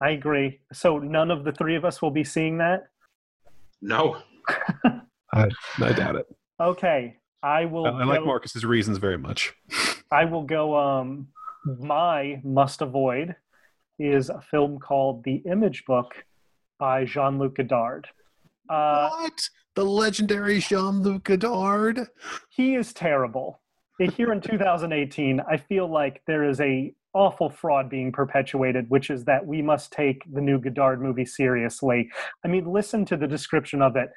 I 0.00 0.10
agree. 0.10 0.60
So 0.72 0.98
none 0.98 1.30
of 1.30 1.44
the 1.44 1.52
three 1.52 1.74
of 1.74 1.84
us 1.84 2.00
will 2.00 2.10
be 2.10 2.24
seeing 2.24 2.58
that. 2.58 2.84
No. 3.82 4.18
I, 5.32 5.48
I 5.82 5.92
doubt 5.92 6.16
it. 6.16 6.26
Okay, 6.60 7.16
I 7.42 7.64
will. 7.66 7.86
I, 7.86 8.00
I 8.00 8.04
like 8.04 8.24
Marcus's 8.24 8.64
reasons 8.64 8.98
very 8.98 9.18
much. 9.18 9.54
I 10.10 10.24
will 10.24 10.44
go. 10.44 10.76
Um, 10.76 11.28
my 11.64 12.40
must 12.44 12.80
avoid 12.80 13.36
is 13.98 14.30
a 14.30 14.40
film 14.40 14.78
called 14.78 15.24
The 15.24 15.42
Image 15.50 15.84
Book 15.84 16.24
by 16.78 17.04
Jean 17.04 17.38
Luc 17.38 17.56
Godard. 17.56 18.06
Uh, 18.68 19.10
what? 19.10 19.48
The 19.78 19.84
legendary 19.84 20.58
Jean 20.58 21.02
Luc 21.04 21.22
Godard? 21.22 22.08
He 22.48 22.74
is 22.74 22.92
terrible. 22.92 23.60
Here 24.00 24.32
in 24.32 24.40
2018, 24.40 25.40
I 25.48 25.56
feel 25.56 25.86
like 25.88 26.20
there 26.26 26.42
is 26.42 26.60
a 26.60 26.92
awful 27.14 27.48
fraud 27.48 27.88
being 27.88 28.10
perpetuated, 28.10 28.86
which 28.88 29.08
is 29.08 29.24
that 29.26 29.46
we 29.46 29.62
must 29.62 29.92
take 29.92 30.24
the 30.32 30.40
new 30.40 30.58
Godard 30.58 31.00
movie 31.00 31.24
seriously. 31.24 32.10
I 32.44 32.48
mean, 32.48 32.64
listen 32.64 33.04
to 33.04 33.16
the 33.16 33.28
description 33.28 33.80
of 33.80 33.94
it. 33.94 34.08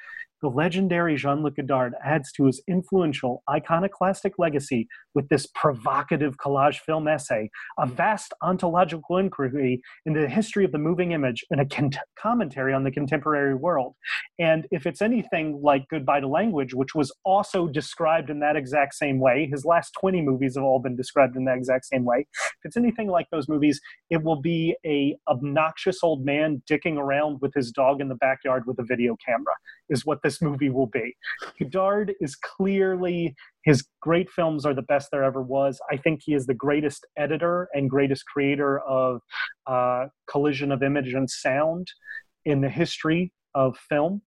The 0.42 0.50
legendary 0.50 1.16
Jean 1.16 1.44
Luc 1.44 1.58
Godard 1.58 1.94
adds 2.04 2.32
to 2.32 2.46
his 2.46 2.60
influential 2.68 3.44
iconoclastic 3.48 4.40
legacy 4.40 4.88
with 5.14 5.28
this 5.30 5.48
provocative 5.56 6.38
collage 6.38 6.80
film 6.80 7.08
essay, 7.08 7.50
a 7.78 7.86
vast 7.86 8.34
ontological 8.42 9.18
inquiry 9.18 9.82
into 10.06 10.22
the 10.22 10.30
history 10.30 10.66
of 10.66 10.72
the 10.72 10.78
moving 10.78 11.12
image 11.12 11.44
and 11.52 11.60
a 11.62 11.66
cont- 11.66 11.98
commentary 12.18 12.74
on 12.74 12.84
the 12.84 12.92
contemporary 12.92 13.56
world. 13.56 13.96
And 14.40 14.68
if 14.72 14.86
it's 14.86 15.02
anything 15.02 15.60
like 15.62 15.86
Goodbye 15.90 16.22
to 16.22 16.28
Language, 16.28 16.74
which 16.74 16.96
was 16.96 17.12
also 17.26 17.68
described 17.68 18.30
in 18.30 18.40
that 18.40 18.56
exact 18.56 18.96
same 18.96 19.20
way, 19.20 19.48
his 19.52 19.66
last 19.66 19.92
20 20.00 20.22
movies 20.22 20.56
have 20.56 20.64
all 20.64 20.80
been 20.80 20.96
described 20.96 21.36
in 21.36 21.46
that 21.46 21.58
exact 21.58 21.86
same 21.86 22.06
way. 22.06 22.28
If 22.40 22.66
it's 22.66 22.78
anything 22.78 23.08
like 23.08 23.28
those 23.32 23.48
movies, 23.48 23.80
it 24.10 24.24
will 24.24 24.42
be 24.42 24.76
a 24.86 25.18
obnoxious 25.28 26.04
old 26.04 26.26
man 26.26 26.62
dicking 26.70 26.98
around 26.98 27.40
with 27.42 27.54
his 27.54 27.72
dog 27.72 28.02
in 28.02 28.10
the 28.10 28.16
backyard 28.16 28.66
with 28.66 28.80
a 28.80 28.84
video 28.84 29.18
camera, 29.26 29.54
is 29.90 30.06
what 30.06 30.22
this 30.24 30.42
movie 30.42 30.70
will 30.70 30.88
be. 30.88 31.16
Godard 31.60 32.14
is 32.22 32.36
clearly 32.36 33.36
his 33.64 33.86
great 34.02 34.30
films 34.30 34.66
are 34.66 34.74
the 34.74 34.82
best 34.82 35.10
there 35.12 35.24
ever 35.24 35.42
was. 35.42 35.80
I 35.92 35.98
think 35.98 36.22
he 36.24 36.34
is 36.34 36.46
the 36.46 36.54
greatest 36.54 37.06
editor 37.18 37.70
and 37.74 37.90
greatest 37.90 38.26
creator 38.26 38.80
of 38.80 39.22
uh, 39.68 40.08
collision 40.30 40.72
of 40.72 40.84
image 40.84 41.14
and 41.14 41.30
sound 41.30 41.88
in 42.46 42.62
the 42.62 42.70
history 42.70 43.32
of 43.54 43.78
film. 43.78 44.22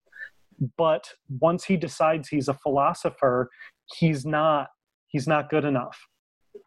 But 0.76 1.10
once 1.40 1.64
he 1.64 1.76
decides 1.76 2.28
he's 2.28 2.48
a 2.48 2.54
philosopher, 2.54 3.50
he's 3.96 4.24
not 4.24 4.68
he's 5.08 5.26
not 5.26 5.50
good 5.50 5.64
enough 5.64 5.98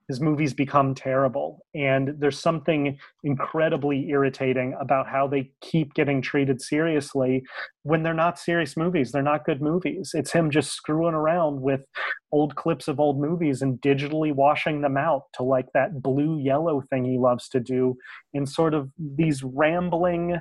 his 0.08 0.22
movies 0.22 0.54
become 0.54 0.96
terrible. 0.96 1.66
And 1.76 2.16
there's 2.18 2.40
something 2.40 2.98
incredibly 3.24 4.10
irritating 4.10 4.76
about 4.80 5.08
how 5.08 5.28
they 5.28 5.52
keep 5.62 5.94
getting 5.94 6.22
treated 6.22 6.62
seriously 6.62 7.44
when 7.84 8.04
they're 8.04 8.14
not 8.14 8.40
serious 8.40 8.78
movies. 8.78 9.12
They're 9.12 9.22
not 9.22 9.46
good 9.46 9.62
movies. 9.62 10.12
It's 10.14 10.32
him 10.32 10.50
just 10.50 10.72
screwing 10.72 11.14
around 11.14 11.62
with 11.62 11.86
old 12.32 12.56
clips 12.56 12.88
of 12.88 13.00
old 13.00 13.20
movies 13.20 13.62
and 13.62 13.82
digitally 13.82 14.34
washing 14.34 14.82
them 14.82 14.96
out 14.96 15.24
to 15.34 15.44
like 15.44 15.68
that 15.74 16.02
blue 16.02 16.40
yellow 16.40 16.82
thing 16.90 17.04
he 17.04 17.18
loves 17.18 17.50
to 17.50 17.60
do 17.60 17.98
in 18.34 18.46
sort 18.46 18.74
of 18.74 18.90
these 18.98 19.44
rambling, 19.44 20.38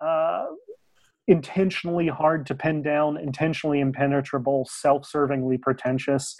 uh, 0.00 0.44
intentionally 1.26 2.08
hard 2.08 2.46
to 2.46 2.54
pin 2.54 2.82
down, 2.82 3.16
intentionally 3.16 3.80
impenetrable, 3.80 4.68
self 4.70 5.10
servingly 5.10 5.60
pretentious 5.60 6.36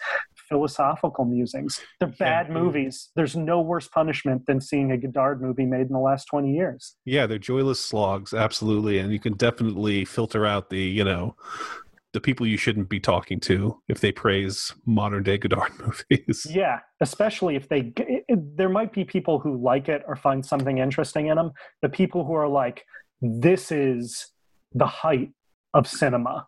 philosophical 0.49 1.25
musings. 1.25 1.81
They're 2.01 2.09
bad 2.09 2.47
yeah. 2.49 2.55
movies. 2.55 3.11
There's 3.17 3.37
no 3.37 3.61
worse 3.61 3.89
punishment 3.89 4.47
than 4.47 4.61
seeing 4.61 4.91
a 4.93 4.97
Godard 4.97 5.41
movie 5.41 5.67
made 5.67 5.87
in 5.87 5.93
the 5.93 5.99
last 5.99 6.27
20 6.27 6.53
years. 6.53 6.97
Yeah, 7.05 7.27
they're 7.27 7.39
joyless 7.39 7.81
slogs, 7.81 8.33
absolutely. 8.35 8.99
And 8.99 9.13
you 9.13 9.21
can 9.21 9.35
definitely 9.35 10.05
filter 10.05 10.47
out 10.47 10.71
the, 10.71 10.81
you 10.81 11.05
know, 11.05 11.37
the 12.13 12.21
people 12.21 12.47
you 12.47 12.57
shouldn't 12.57 12.89
be 12.89 12.99
talking 12.99 13.39
to 13.41 13.79
if 13.89 14.01
they 14.01 14.11
praise 14.11 14.73
modern 14.87 15.23
day 15.23 15.37
Godard 15.37 15.73
movies. 16.11 16.47
Yeah, 16.49 16.81
especially 17.01 17.57
if 17.57 17.69
they, 17.69 17.93
it, 17.99 18.25
it, 18.29 18.57
there 18.57 18.71
might 18.71 18.93
be 18.93 19.05
people 19.05 19.39
who 19.39 19.57
like 19.63 19.89
it 19.89 20.03
or 20.07 20.17
find 20.17 20.45
something 20.45 20.79
interesting 20.79 21.27
in 21.27 21.37
them. 21.37 21.53
The 21.83 21.91
people 21.91 22.25
who 22.25 22.33
are 22.33 22.49
like, 22.49 22.85
this 23.21 23.71
is 23.71 24.29
the 24.73 24.87
height 24.87 25.31
of 25.75 25.87
cinema. 25.87 26.47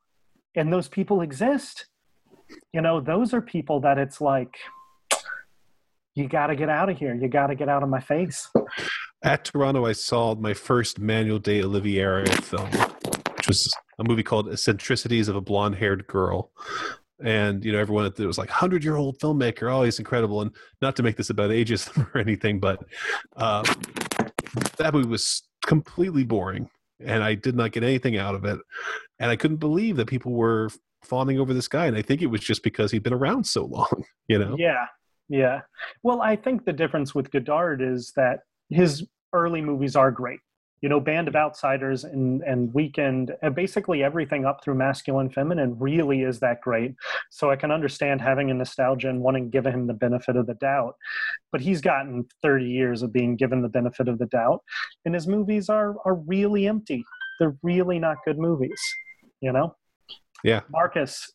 And 0.54 0.72
those 0.72 0.88
people 0.88 1.20
exist 1.20 1.86
you 2.72 2.80
know, 2.80 3.00
those 3.00 3.34
are 3.34 3.40
people 3.40 3.80
that 3.80 3.98
it's 3.98 4.20
like, 4.20 4.56
you 6.14 6.28
got 6.28 6.48
to 6.48 6.56
get 6.56 6.68
out 6.68 6.88
of 6.88 6.98
here. 6.98 7.14
You 7.14 7.28
got 7.28 7.46
to 7.48 7.54
get 7.54 7.68
out 7.68 7.82
of 7.82 7.88
my 7.88 8.00
face. 8.00 8.50
At 9.22 9.44
Toronto, 9.44 9.86
I 9.86 9.92
saw 9.92 10.34
my 10.34 10.54
first 10.54 10.98
Manuel 10.98 11.38
de 11.38 11.62
Oliveira 11.62 12.26
film, 12.26 12.68
which 13.36 13.48
was 13.48 13.72
a 13.98 14.04
movie 14.04 14.22
called 14.22 14.50
Eccentricities 14.52 15.28
of 15.28 15.36
a 15.36 15.40
Blonde 15.40 15.76
Haired 15.76 16.06
Girl. 16.06 16.50
And, 17.22 17.64
you 17.64 17.72
know, 17.72 17.78
everyone 17.78 18.04
it 18.06 18.18
was 18.18 18.38
like 18.38 18.48
100 18.48 18.84
year 18.84 18.96
old 18.96 19.18
filmmaker. 19.18 19.72
Oh, 19.72 19.82
he's 19.82 19.98
incredible. 19.98 20.40
And 20.40 20.52
not 20.80 20.94
to 20.96 21.02
make 21.02 21.16
this 21.16 21.30
about 21.30 21.50
ageism 21.50 22.08
or 22.14 22.18
anything, 22.18 22.60
but 22.60 22.84
uh, 23.36 23.62
that 24.76 24.94
movie 24.94 25.08
was 25.08 25.42
completely 25.66 26.24
boring 26.24 26.70
and 27.00 27.22
I 27.22 27.34
did 27.34 27.54
not 27.54 27.72
get 27.72 27.82
anything 27.82 28.16
out 28.16 28.34
of 28.34 28.44
it. 28.44 28.58
And 29.18 29.30
I 29.30 29.36
couldn't 29.36 29.58
believe 29.58 29.96
that 29.96 30.06
people 30.06 30.32
were 30.32 30.70
fawning 31.02 31.38
over 31.38 31.54
this 31.54 31.68
guy 31.68 31.86
and 31.86 31.96
i 31.96 32.02
think 32.02 32.22
it 32.22 32.26
was 32.26 32.40
just 32.40 32.62
because 32.62 32.90
he'd 32.90 33.02
been 33.02 33.12
around 33.12 33.44
so 33.44 33.64
long 33.64 34.04
you 34.28 34.38
know? 34.38 34.56
Yeah 34.58 34.86
yeah. 35.28 35.60
Well 36.02 36.22
i 36.22 36.36
think 36.36 36.64
the 36.64 36.72
difference 36.72 37.14
with 37.14 37.30
godard 37.30 37.82
is 37.82 38.12
that 38.16 38.40
his 38.70 39.06
early 39.32 39.60
movies 39.60 39.96
are 39.96 40.10
great. 40.10 40.40
You 40.80 40.88
know 40.88 41.00
band 41.00 41.26
of 41.26 41.34
outsiders 41.34 42.04
and 42.04 42.42
and 42.42 42.72
weekend 42.72 43.34
and 43.42 43.54
basically 43.54 44.04
everything 44.04 44.46
up 44.46 44.62
through 44.62 44.76
masculine 44.76 45.28
feminine 45.28 45.76
really 45.78 46.22
is 46.22 46.38
that 46.40 46.60
great. 46.60 46.94
So 47.30 47.50
i 47.50 47.56
can 47.56 47.72
understand 47.72 48.20
having 48.20 48.50
a 48.50 48.54
nostalgia 48.54 49.10
and 49.10 49.20
wanting 49.20 49.44
to 49.44 49.50
give 49.50 49.66
him 49.66 49.86
the 49.86 49.94
benefit 49.94 50.36
of 50.36 50.46
the 50.46 50.54
doubt. 50.54 50.94
But 51.52 51.60
he's 51.60 51.80
gotten 51.80 52.26
30 52.42 52.66
years 52.66 53.02
of 53.02 53.12
being 53.12 53.36
given 53.36 53.60
the 53.60 53.68
benefit 53.68 54.08
of 54.08 54.18
the 54.18 54.26
doubt 54.26 54.60
and 55.04 55.14
his 55.14 55.26
movies 55.26 55.68
are 55.68 55.96
are 56.04 56.14
really 56.14 56.68
empty. 56.68 57.04
They're 57.38 57.56
really 57.62 57.98
not 57.98 58.18
good 58.24 58.38
movies 58.38 58.80
you 59.40 59.52
know 59.52 59.74
yeah. 60.44 60.60
Marcus, 60.70 61.32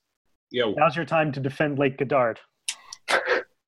Yo. 0.52 0.74
now's 0.74 0.96
your 0.96 1.06
time 1.06 1.32
to 1.32 1.40
defend 1.40 1.80
Lake 1.80 1.98
Godard. 1.98 2.40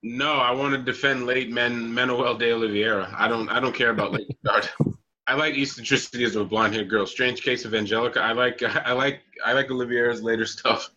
No, 0.07 0.33
I 0.33 0.51
want 0.51 0.75
to 0.75 0.81
defend 0.81 1.25
late 1.25 1.49
Men 1.49 1.91
Manuel 1.91 2.35
de 2.37 2.53
Oliveira. 2.53 3.13
I 3.17 3.27
don't 3.27 3.49
I 3.49 3.59
don't 3.59 3.73
care 3.73 3.89
about 3.89 4.11
Lake 4.11 4.27
Godard. 4.45 4.69
I 5.27 5.33
like 5.33 5.55
eccentricities 5.55 6.35
of 6.35 6.43
a 6.43 6.45
blonde 6.45 6.75
haired 6.75 6.89
girl. 6.89 7.07
Strange 7.07 7.41
Case 7.41 7.65
of 7.65 7.73
Angelica. 7.73 8.21
I 8.21 8.31
like 8.31 8.61
I 8.61 8.91
like 8.93 9.21
I 9.43 9.53
like 9.53 9.71
Oliveira's 9.71 10.21
later 10.21 10.45
stuff. 10.45 10.91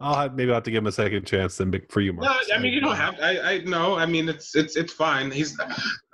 I'll 0.00 0.14
have, 0.14 0.36
maybe 0.36 0.52
I'll 0.52 0.56
have 0.56 0.62
to 0.62 0.70
give 0.70 0.78
him 0.78 0.86
a 0.86 0.92
second 0.92 1.26
chance 1.26 1.56
then 1.56 1.74
for 1.88 2.00
you, 2.00 2.12
Mark. 2.12 2.26
No, 2.26 2.54
I 2.54 2.60
mean 2.60 2.72
you 2.72 2.80
don't 2.80 2.94
have. 2.94 3.16
I 3.20 3.40
I 3.40 3.58
no. 3.64 3.96
I 3.96 4.06
mean 4.06 4.28
it's 4.28 4.54
it's 4.54 4.76
it's 4.76 4.92
fine. 4.92 5.32
He's 5.32 5.58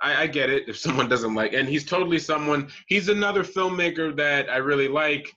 I, 0.01 0.23
I 0.23 0.27
get 0.27 0.49
it 0.49 0.67
if 0.67 0.77
someone 0.77 1.07
doesn't 1.07 1.35
like, 1.35 1.53
and 1.53 1.69
he's 1.69 1.85
totally 1.85 2.17
someone. 2.17 2.69
He's 2.87 3.09
another 3.09 3.43
filmmaker 3.43 4.15
that 4.17 4.49
I 4.49 4.57
really 4.57 4.87
like 4.87 5.31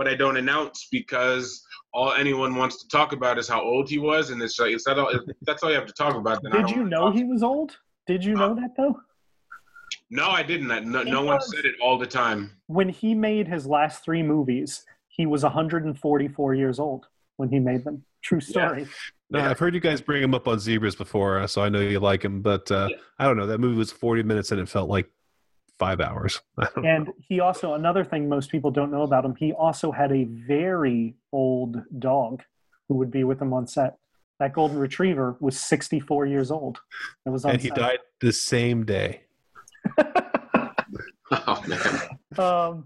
but 0.00 0.08
I 0.08 0.14
don't 0.14 0.38
announce 0.38 0.88
because 0.90 1.62
all 1.92 2.14
anyone 2.14 2.54
wants 2.54 2.82
to 2.82 2.88
talk 2.88 3.12
about 3.12 3.36
is 3.36 3.46
how 3.46 3.60
old 3.60 3.90
he 3.90 3.98
was, 3.98 4.30
and 4.30 4.40
it's 4.40 4.58
like 4.58 4.74
is 4.74 4.82
that 4.84 4.98
all, 4.98 5.10
if 5.10 5.20
that's 5.42 5.62
all 5.62 5.68
you 5.68 5.74
have 5.74 5.84
to 5.84 5.92
talk 5.92 6.16
about. 6.16 6.42
Then 6.42 6.52
did 6.52 6.70
you 6.70 6.84
know 6.84 7.10
he 7.10 7.22
was 7.22 7.42
old? 7.42 7.76
Did 8.06 8.24
you 8.24 8.34
know 8.34 8.54
that 8.54 8.70
though? 8.78 8.98
No, 10.10 10.30
I 10.30 10.42
didn't. 10.42 10.68
No, 10.90 11.02
no 11.02 11.22
one 11.22 11.38
said 11.42 11.66
it 11.66 11.74
all 11.82 11.98
the 11.98 12.06
time. 12.06 12.52
When 12.66 12.88
he 12.88 13.14
made 13.14 13.46
his 13.46 13.66
last 13.66 14.02
three 14.02 14.22
movies, 14.22 14.86
he 15.08 15.26
was 15.26 15.42
144 15.42 16.54
years 16.54 16.78
old 16.78 17.04
when 17.36 17.50
he 17.50 17.58
made 17.58 17.84
them. 17.84 18.02
True 18.22 18.40
story. 18.40 18.84
Yeah. 18.84 18.88
No, 19.28 19.38
yeah. 19.40 19.50
I've 19.50 19.58
heard 19.58 19.74
you 19.74 19.80
guys 19.80 20.00
bring 20.00 20.22
him 20.22 20.34
up 20.34 20.48
on 20.48 20.58
Zebras 20.60 20.96
before, 20.96 21.46
so 21.46 21.62
I 21.62 21.68
know 21.68 21.80
you 21.80 22.00
like 22.00 22.24
him. 22.24 22.40
But 22.40 22.70
uh, 22.70 22.88
yeah. 22.90 22.96
I 23.18 23.26
don't 23.26 23.36
know. 23.36 23.46
That 23.46 23.60
movie 23.60 23.76
was 23.76 23.92
40 23.92 24.22
minutes, 24.22 24.50
and 24.50 24.62
it 24.62 24.68
felt 24.70 24.88
like 24.88 25.10
five 25.80 26.00
hours. 26.00 26.40
and 26.76 27.06
know. 27.06 27.14
he 27.26 27.40
also 27.40 27.74
another 27.74 28.04
thing 28.04 28.28
most 28.28 28.50
people 28.50 28.70
don't 28.70 28.92
know 28.92 29.02
about 29.02 29.24
him. 29.24 29.34
He 29.34 29.52
also 29.52 29.90
had 29.90 30.12
a 30.12 30.24
very 30.24 31.16
old 31.32 31.82
dog 31.98 32.42
who 32.88 32.94
would 32.96 33.10
be 33.10 33.24
with 33.24 33.40
him 33.40 33.52
on 33.52 33.66
set. 33.66 33.96
That 34.38 34.52
golden 34.52 34.78
retriever 34.78 35.36
was 35.40 35.58
64 35.58 36.26
years 36.26 36.50
old. 36.50 36.80
It 37.26 37.30
was 37.30 37.44
on 37.44 37.52
and 37.52 37.60
he 37.60 37.68
set. 37.68 37.76
died 37.76 37.98
the 38.20 38.32
same 38.32 38.84
day. 38.84 39.22
oh 39.98 41.64
man. 41.66 41.98
Um, 42.38 42.84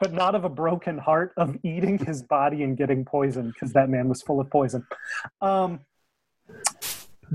but 0.00 0.12
not 0.12 0.34
of 0.34 0.44
a 0.44 0.48
broken 0.48 0.98
heart 0.98 1.32
of 1.36 1.56
eating 1.64 1.98
his 1.98 2.22
body 2.22 2.62
and 2.62 2.76
getting 2.76 3.04
poisoned 3.04 3.52
because 3.54 3.72
that 3.72 3.88
man 3.88 4.08
was 4.08 4.22
full 4.22 4.40
of 4.40 4.48
poison. 4.50 4.86
Um, 5.40 5.80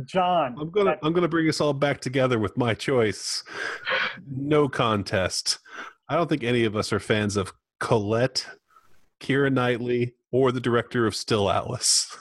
John. 0.05 0.55
I'm 0.59 0.71
gonna 0.71 0.97
I'm 1.01 1.13
gonna 1.13 1.27
bring 1.27 1.47
us 1.49 1.61
all 1.61 1.73
back 1.73 2.01
together 2.01 2.39
with 2.39 2.57
my 2.57 2.73
choice. 2.73 3.43
No 4.27 4.67
contest. 4.67 5.59
I 6.09 6.15
don't 6.15 6.29
think 6.29 6.43
any 6.43 6.65
of 6.65 6.75
us 6.75 6.91
are 6.93 6.99
fans 6.99 7.37
of 7.37 7.53
Colette, 7.79 8.45
Keira 9.19 9.51
Knightley, 9.51 10.13
or 10.31 10.51
the 10.51 10.59
director 10.59 11.07
of 11.07 11.15
Still 11.15 11.49
Alice. 11.49 12.15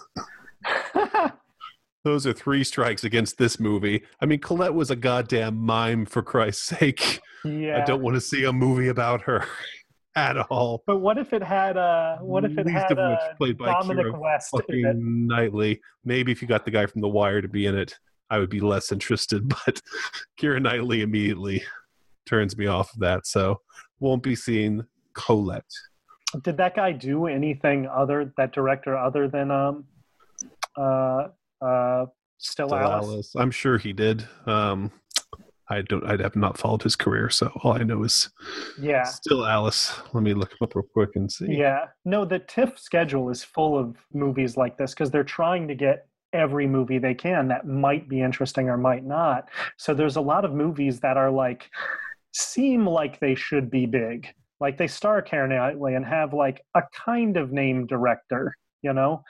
those 2.05 2.27
are 2.27 2.32
three 2.32 2.65
strikes 2.65 3.05
against 3.05 3.39
this 3.39 3.61
movie. 3.61 4.03
I 4.20 4.27
mean, 4.27 4.40
Colette 4.40 4.74
was 4.74 4.90
a 4.90 4.97
goddamn 4.97 5.57
mime 5.57 6.07
for 6.07 6.23
Christ's 6.23 6.65
sake. 6.78 7.20
Yeah. 7.44 7.81
I 7.82 7.85
don't 7.85 8.03
want 8.03 8.15
to 8.15 8.20
see 8.20 8.44
a 8.44 8.53
movie 8.53 8.89
about 8.89 9.23
her 9.23 9.44
at 10.16 10.36
all. 10.51 10.82
But 10.86 10.98
what 10.98 11.18
if 11.18 11.32
it 11.32 11.43
had 11.43 11.76
uh 11.76 12.18
what 12.18 12.44
if 12.44 12.59
it 12.59 12.66
Least 12.66 12.78
had 12.78 12.93
of 12.93 13.10
which 13.10 13.18
uh, 13.20 13.34
played 13.36 13.59
by 13.59 13.66
Dominic 13.66 14.06
Keira 14.06 14.18
West? 14.18 14.51
Fucking 14.51 15.26
Knightley. 15.26 15.80
Maybe 16.05 16.32
if 16.32 16.43
you 16.43 16.48
got 16.48 16.64
the 16.64 16.70
guy 16.70 16.86
from 16.86 17.01
The 17.01 17.09
Wire 17.09 17.40
to 17.40 17.48
be 17.48 17.66
in 17.66 17.76
it, 17.76 17.98
I 18.30 18.39
would 18.39 18.51
be 18.51 18.60
less 18.60 18.93
interested. 18.93 19.48
But 19.66 19.80
Keira 20.40 20.60
Knightley 20.60 21.02
immediately 21.02 21.62
turns 22.26 22.56
me 22.56 22.66
off 22.66 22.93
of 22.94 23.01
that. 23.01 23.26
So 23.26 23.60
won't 24.01 24.22
be 24.22 24.34
seeing 24.34 24.84
Colette. 25.14 25.64
Did 26.43 26.56
that 26.56 26.74
guy 26.74 26.93
do 26.93 27.26
anything 27.26 27.86
other 27.86 28.32
that 28.36 28.52
director 28.52 28.97
other 28.97 29.28
than 29.28 29.51
um 29.51 29.84
uh 30.76 31.28
uh 31.60 32.06
Still, 32.39 32.70
Still 32.70 32.78
Alice? 32.78 33.06
Alice. 33.06 33.32
I'm 33.36 33.52
sure 33.52 33.78
he 33.78 33.93
did. 33.93 34.26
Um, 34.47 34.90
I 35.73 35.82
don't. 35.82 36.05
I 36.05 36.20
have 36.23 36.36
not 36.36 36.59
followed 36.59 36.82
his 36.82 36.97
career, 36.97 37.31
so 37.31 37.47
all 37.62 37.73
I 37.73 37.82
know 37.82 38.03
is 38.05 38.31
Yeah. 38.81 39.05
still 39.05 39.44
Alice. 39.47 39.93
Let 40.12 40.23
me 40.23 40.35
look 40.35 40.51
him 40.53 40.59
up 40.62 40.74
real 40.74 40.85
quick 40.93 41.11
and 41.16 41.31
see. 41.31 41.47
Yeah. 41.57 41.86
No, 42.05 42.24
the 42.24 42.39
TIFF 42.39 42.78
schedule 42.78 43.31
is 43.31 43.43
full 43.43 43.78
of 43.78 43.97
movies 44.12 44.57
like 44.57 44.77
this 44.78 44.93
because 44.93 45.11
they're 45.11 45.24
trying 45.24 45.69
to 45.69 45.74
get 45.74 46.07
every 46.32 46.66
movie 46.66 46.99
they 46.99 47.15
can 47.15 47.49
that 47.49 47.66
might 47.66 48.09
be 48.09 48.20
interesting 48.23 48.69
or 48.69 48.78
might 48.78 49.05
not. 49.05 49.49
So 49.77 49.93
there's 49.93 50.16
a 50.16 50.20
lot 50.20 50.44
of 50.47 50.53
movies 50.55 51.01
that 51.01 51.16
are 51.19 51.31
like 51.31 51.69
seem 52.32 52.86
like 52.86 53.20
they 53.20 53.35
should 53.35 53.70
be 53.70 53.86
big. 53.86 54.28
Like 54.61 54.78
they 54.78 54.86
star 54.86 55.20
Karen 55.20 55.51
Knightley 55.51 55.94
and 55.94 56.07
have 56.07 56.32
like 56.32 56.62
a 56.74 56.82
kind 57.05 57.36
of 57.36 57.53
name 57.53 57.86
director, 57.86 58.57
you 58.81 58.93
know, 58.93 59.23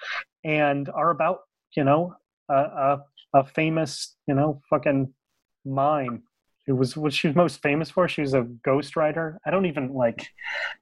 and 0.44 0.88
are 0.90 1.10
about, 1.10 1.40
you 1.76 1.84
know, 1.84 2.14
a, 2.48 2.54
a, 2.54 3.02
a 3.34 3.44
famous, 3.44 4.14
you 4.28 4.34
know, 4.34 4.60
fucking 4.70 5.12
mime. 5.64 6.22
Who 6.66 6.76
was 6.76 6.96
what 6.96 7.12
she 7.12 7.28
was 7.28 7.36
most 7.36 7.62
famous 7.62 7.90
for? 7.90 8.08
She 8.08 8.20
was 8.20 8.34
a 8.34 8.46
ghostwriter. 8.66 9.36
I 9.44 9.50
don't 9.50 9.66
even 9.66 9.92
like 9.92 10.26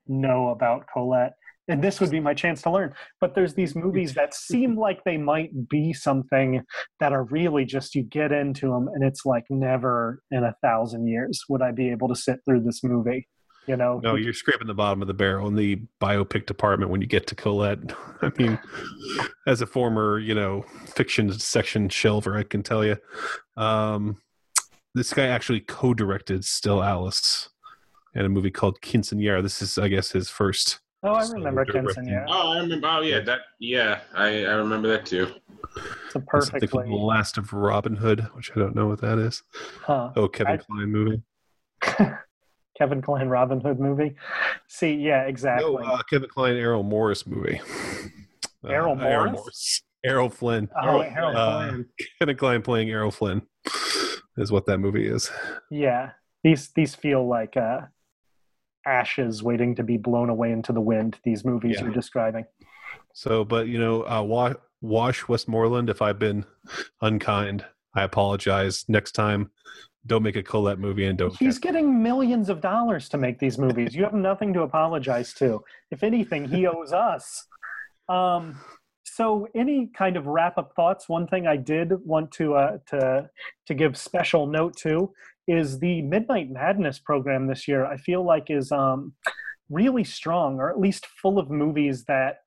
know 0.06 0.48
about 0.48 0.86
Colette 0.92 1.34
and 1.70 1.82
this 1.82 2.00
would 2.00 2.10
be 2.10 2.20
my 2.20 2.34
chance 2.34 2.62
to 2.62 2.70
learn 2.70 2.92
but 3.20 3.34
there's 3.34 3.54
these 3.54 3.74
movies 3.74 4.14
that 4.14 4.34
seem 4.48 4.76
like 4.76 5.02
they 5.04 5.16
might 5.16 5.68
be 5.68 5.92
something 5.92 6.62
that 6.98 7.12
are 7.12 7.24
really 7.24 7.64
just 7.64 7.94
you 7.94 8.02
get 8.02 8.32
into 8.32 8.68
them 8.68 8.88
and 8.92 9.04
it's 9.04 9.24
like 9.24 9.44
never 9.48 10.22
in 10.30 10.44
a 10.44 10.54
thousand 10.62 11.06
years 11.06 11.44
would 11.48 11.62
i 11.62 11.70
be 11.70 11.90
able 11.90 12.08
to 12.08 12.16
sit 12.16 12.40
through 12.44 12.60
this 12.60 12.82
movie 12.82 13.26
you 13.66 13.76
know 13.76 14.00
No, 14.02 14.16
you're 14.16 14.32
scraping 14.32 14.66
the 14.66 14.74
bottom 14.74 15.02
of 15.02 15.08
the 15.08 15.14
barrel 15.14 15.46
in 15.46 15.54
the 15.54 15.82
biopic 16.00 16.46
department 16.46 16.90
when 16.90 17.02
you 17.02 17.06
get 17.06 17.26
to 17.28 17.34
Colette. 17.34 17.92
I 18.22 18.32
mean, 18.38 18.58
as 19.46 19.60
a 19.60 19.66
former, 19.66 20.18
you 20.18 20.34
know, 20.34 20.62
fiction 20.86 21.30
section 21.38 21.90
shelver, 21.90 22.38
I 22.38 22.42
can 22.42 22.62
tell 22.62 22.84
you, 22.84 22.96
um, 23.58 24.16
this 24.94 25.12
guy 25.12 25.26
actually 25.26 25.60
co-directed 25.60 26.44
Still 26.44 26.82
Alice 26.82 27.48
and 28.14 28.26
a 28.26 28.28
movie 28.28 28.50
called 28.50 28.80
Quinceanera. 28.80 29.42
This 29.42 29.62
is, 29.62 29.78
I 29.78 29.88
guess, 29.88 30.10
his 30.12 30.28
first. 30.28 30.80
oh 31.02 31.12
i 31.14 31.26
remember 31.28 31.64
directing. 31.64 32.04
Kinson, 32.06 32.24
Oh, 32.28 32.52
I 32.52 32.58
remember. 32.60 32.86
Oh, 32.88 33.00
yeah, 33.00 33.20
that. 33.20 33.40
Yeah, 33.58 34.00
I, 34.14 34.44
I 34.46 34.52
remember 34.54 34.88
that 34.88 35.06
too. 35.06 35.28
it's 36.06 36.16
a 36.16 36.40
Something 36.42 36.68
called 36.68 36.86
The 36.86 36.94
Last 36.94 37.38
of 37.38 37.52
Robin 37.52 37.94
Hood, 37.96 38.26
which 38.34 38.50
I 38.56 38.58
don't 38.58 38.74
know 38.74 38.88
what 38.88 39.00
that 39.00 39.18
is. 39.18 39.42
huh. 39.82 40.10
Oh, 40.16 40.28
Kevin 40.28 40.54
I- 40.54 40.56
Klein 40.58 40.90
movie. 40.90 41.22
kevin 42.78 43.00
kline 43.02 43.28
robin 43.28 43.60
hood 43.60 43.78
movie 43.80 44.14
see 44.68 44.92
yeah 44.94 45.22
exactly 45.24 45.70
No, 45.70 45.78
uh, 45.78 46.02
Kevin 46.08 46.28
Kline 46.28 46.56
Errol 46.56 46.82
Morris 46.82 47.26
movie. 47.26 47.60
Uh, 48.62 48.68
Errol 48.68 49.00
Errol 49.00 49.32
Morris? 49.32 49.82
Errol 50.04 50.28
Flynn. 50.28 50.68
oh 50.82 51.00
harold 51.00 51.34
uh, 51.36 51.68
Flynn. 51.68 51.86
Kevin 52.18 52.36
Kline 52.36 52.60
playing 52.62 52.90
Errol 52.90 53.10
Flynn 53.10 53.40
is 54.40 54.50
what 54.50 54.66
that 54.66 54.78
movie 54.78 55.06
is. 55.06 55.30
yeah 55.70 56.10
these 56.42 56.70
these 56.74 56.94
feel 56.94 57.26
like 57.28 57.56
uh 57.56 57.80
ashes 58.86 59.42
waiting 59.42 59.74
to 59.74 59.82
be 59.82 59.96
blown 59.98 60.30
away 60.30 60.50
into 60.50 60.72
the 60.72 60.80
wind 60.80 61.18
these 61.22 61.44
movies 61.44 61.76
Yeah. 61.76 61.84
you're 61.84 61.92
describing 61.94 62.44
So, 63.12 63.44
but 63.44 63.66
you 63.66 63.78
know, 63.78 64.06
uh, 64.06 64.22
Wash, 64.22 64.54
Wash 64.80 65.28
Westmoreland, 65.28 65.90
if 65.90 66.00
I've 66.00 66.18
been 66.18 66.44
unkind, 67.02 67.64
I 67.94 68.02
apologize. 68.04 68.84
Next 68.88 69.12
time, 69.12 69.50
don't 70.06 70.22
make 70.22 70.36
a 70.36 70.42
Colette 70.44 70.78
movie 70.78 71.06
and 71.06 71.18
don't. 71.18 71.36
He's 71.36 71.58
getting 71.58 72.02
millions 72.02 72.48
of 72.48 72.60
dollars 72.60 73.08
to 73.10 73.18
make 73.18 73.38
these 73.40 73.58
movies. 73.58 73.94
You 73.96 74.04
have 74.04 74.14
nothing 74.14 74.52
to 74.54 74.62
apologize 74.62 75.34
to. 75.34 75.62
If 75.90 76.02
anything, 76.04 76.46
he 76.48 76.66
owes 76.68 76.92
us. 76.92 77.46
Um, 78.08 78.56
so, 79.20 79.46
any 79.54 79.90
kind 79.94 80.16
of 80.16 80.26
wrap 80.26 80.56
up 80.56 80.72
thoughts? 80.74 81.06
One 81.06 81.26
thing 81.26 81.46
I 81.46 81.58
did 81.58 81.92
want 82.06 82.32
to 82.32 82.54
uh, 82.54 82.78
to 82.86 83.28
to 83.66 83.74
give 83.74 83.98
special 83.98 84.46
note 84.46 84.74
to 84.78 85.12
is 85.46 85.78
the 85.78 86.00
Midnight 86.00 86.50
Madness 86.50 86.98
program 86.98 87.46
this 87.46 87.68
year. 87.68 87.84
I 87.84 87.98
feel 87.98 88.24
like 88.24 88.44
is 88.48 88.72
um, 88.72 89.12
really 89.68 90.04
strong, 90.04 90.58
or 90.58 90.70
at 90.70 90.80
least 90.80 91.04
full 91.04 91.38
of 91.38 91.50
movies 91.50 92.04
that 92.04 92.38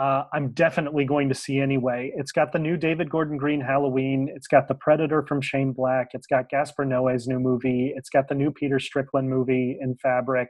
uh, 0.00 0.24
I'm 0.32 0.52
definitely 0.52 1.04
going 1.04 1.28
to 1.28 1.34
see 1.34 1.60
anyway. 1.60 2.10
It's 2.16 2.32
got 2.32 2.52
the 2.52 2.58
new 2.58 2.78
David 2.78 3.10
Gordon 3.10 3.36
Green 3.36 3.60
Halloween. 3.60 4.30
It's 4.34 4.46
got 4.46 4.66
The 4.66 4.74
Predator 4.74 5.26
from 5.26 5.42
Shane 5.42 5.72
Black. 5.72 6.12
It's 6.14 6.26
got 6.26 6.48
Gaspar 6.48 6.86
Noé's 6.86 7.28
new 7.28 7.38
movie. 7.38 7.92
It's 7.94 8.08
got 8.08 8.26
the 8.26 8.34
new 8.34 8.50
Peter 8.50 8.78
Strickland 8.78 9.28
movie 9.28 9.76
in 9.78 9.96
Fabric. 9.96 10.48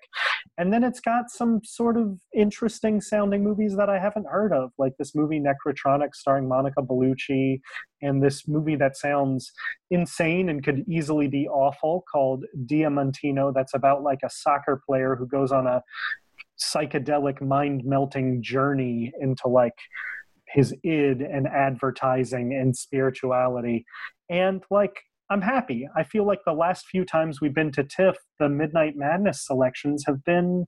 And 0.57 0.73
then 0.73 0.85
it's 0.85 1.01
got 1.01 1.31
some 1.31 1.63
sort 1.65 1.97
of 1.97 2.21
interesting 2.33 3.01
sounding 3.01 3.43
movies 3.43 3.75
that 3.75 3.91
I 3.91 3.99
haven't 3.99 4.29
heard 4.29 4.53
of, 4.53 4.71
like 4.79 4.93
this 5.01 5.17
movie 5.17 5.41
Nekrotronic 5.41 6.15
starring 6.15 6.47
Monica 6.47 6.81
Bellucci, 6.81 7.61
and 8.03 8.23
this 8.23 8.47
movie 8.47 8.77
that 8.77 8.97
sounds 8.97 9.51
insane 9.91 10.49
and 10.49 10.63
could 10.63 10.85
easily 10.89 11.27
be 11.27 11.49
awful 11.49 12.05
called 12.11 12.45
Diamantino, 12.67 13.53
that's 13.53 13.75
about 13.75 14.05
like 14.05 14.21
a 14.25 14.31
soccer 14.31 14.81
player 14.87 15.17
who 15.17 15.27
goes 15.27 15.51
on 15.51 15.67
a 15.67 15.83
psychedelic 16.61 17.41
mind 17.41 17.83
melting 17.85 18.43
journey 18.43 19.13
into 19.21 19.49
like 19.49 19.75
his 20.49 20.75
id 20.83 21.23
and 21.23 21.47
advertising 21.47 22.55
and 22.55 22.77
spirituality. 22.77 23.85
And 24.29 24.63
like 24.71 24.97
i'm 25.31 25.43
happy. 25.43 25.89
I 25.97 26.03
feel 26.05 26.27
like 26.27 26.41
the 26.45 26.53
last 26.53 26.87
few 26.87 27.05
times 27.05 27.41
we've 27.41 27.55
been 27.55 27.73
to 27.73 27.85
tiff 27.85 28.17
the 28.39 28.49
midnight 28.49 28.95
madness 28.97 29.47
selections 29.47 30.05
have 30.07 30.25
been 30.25 30.67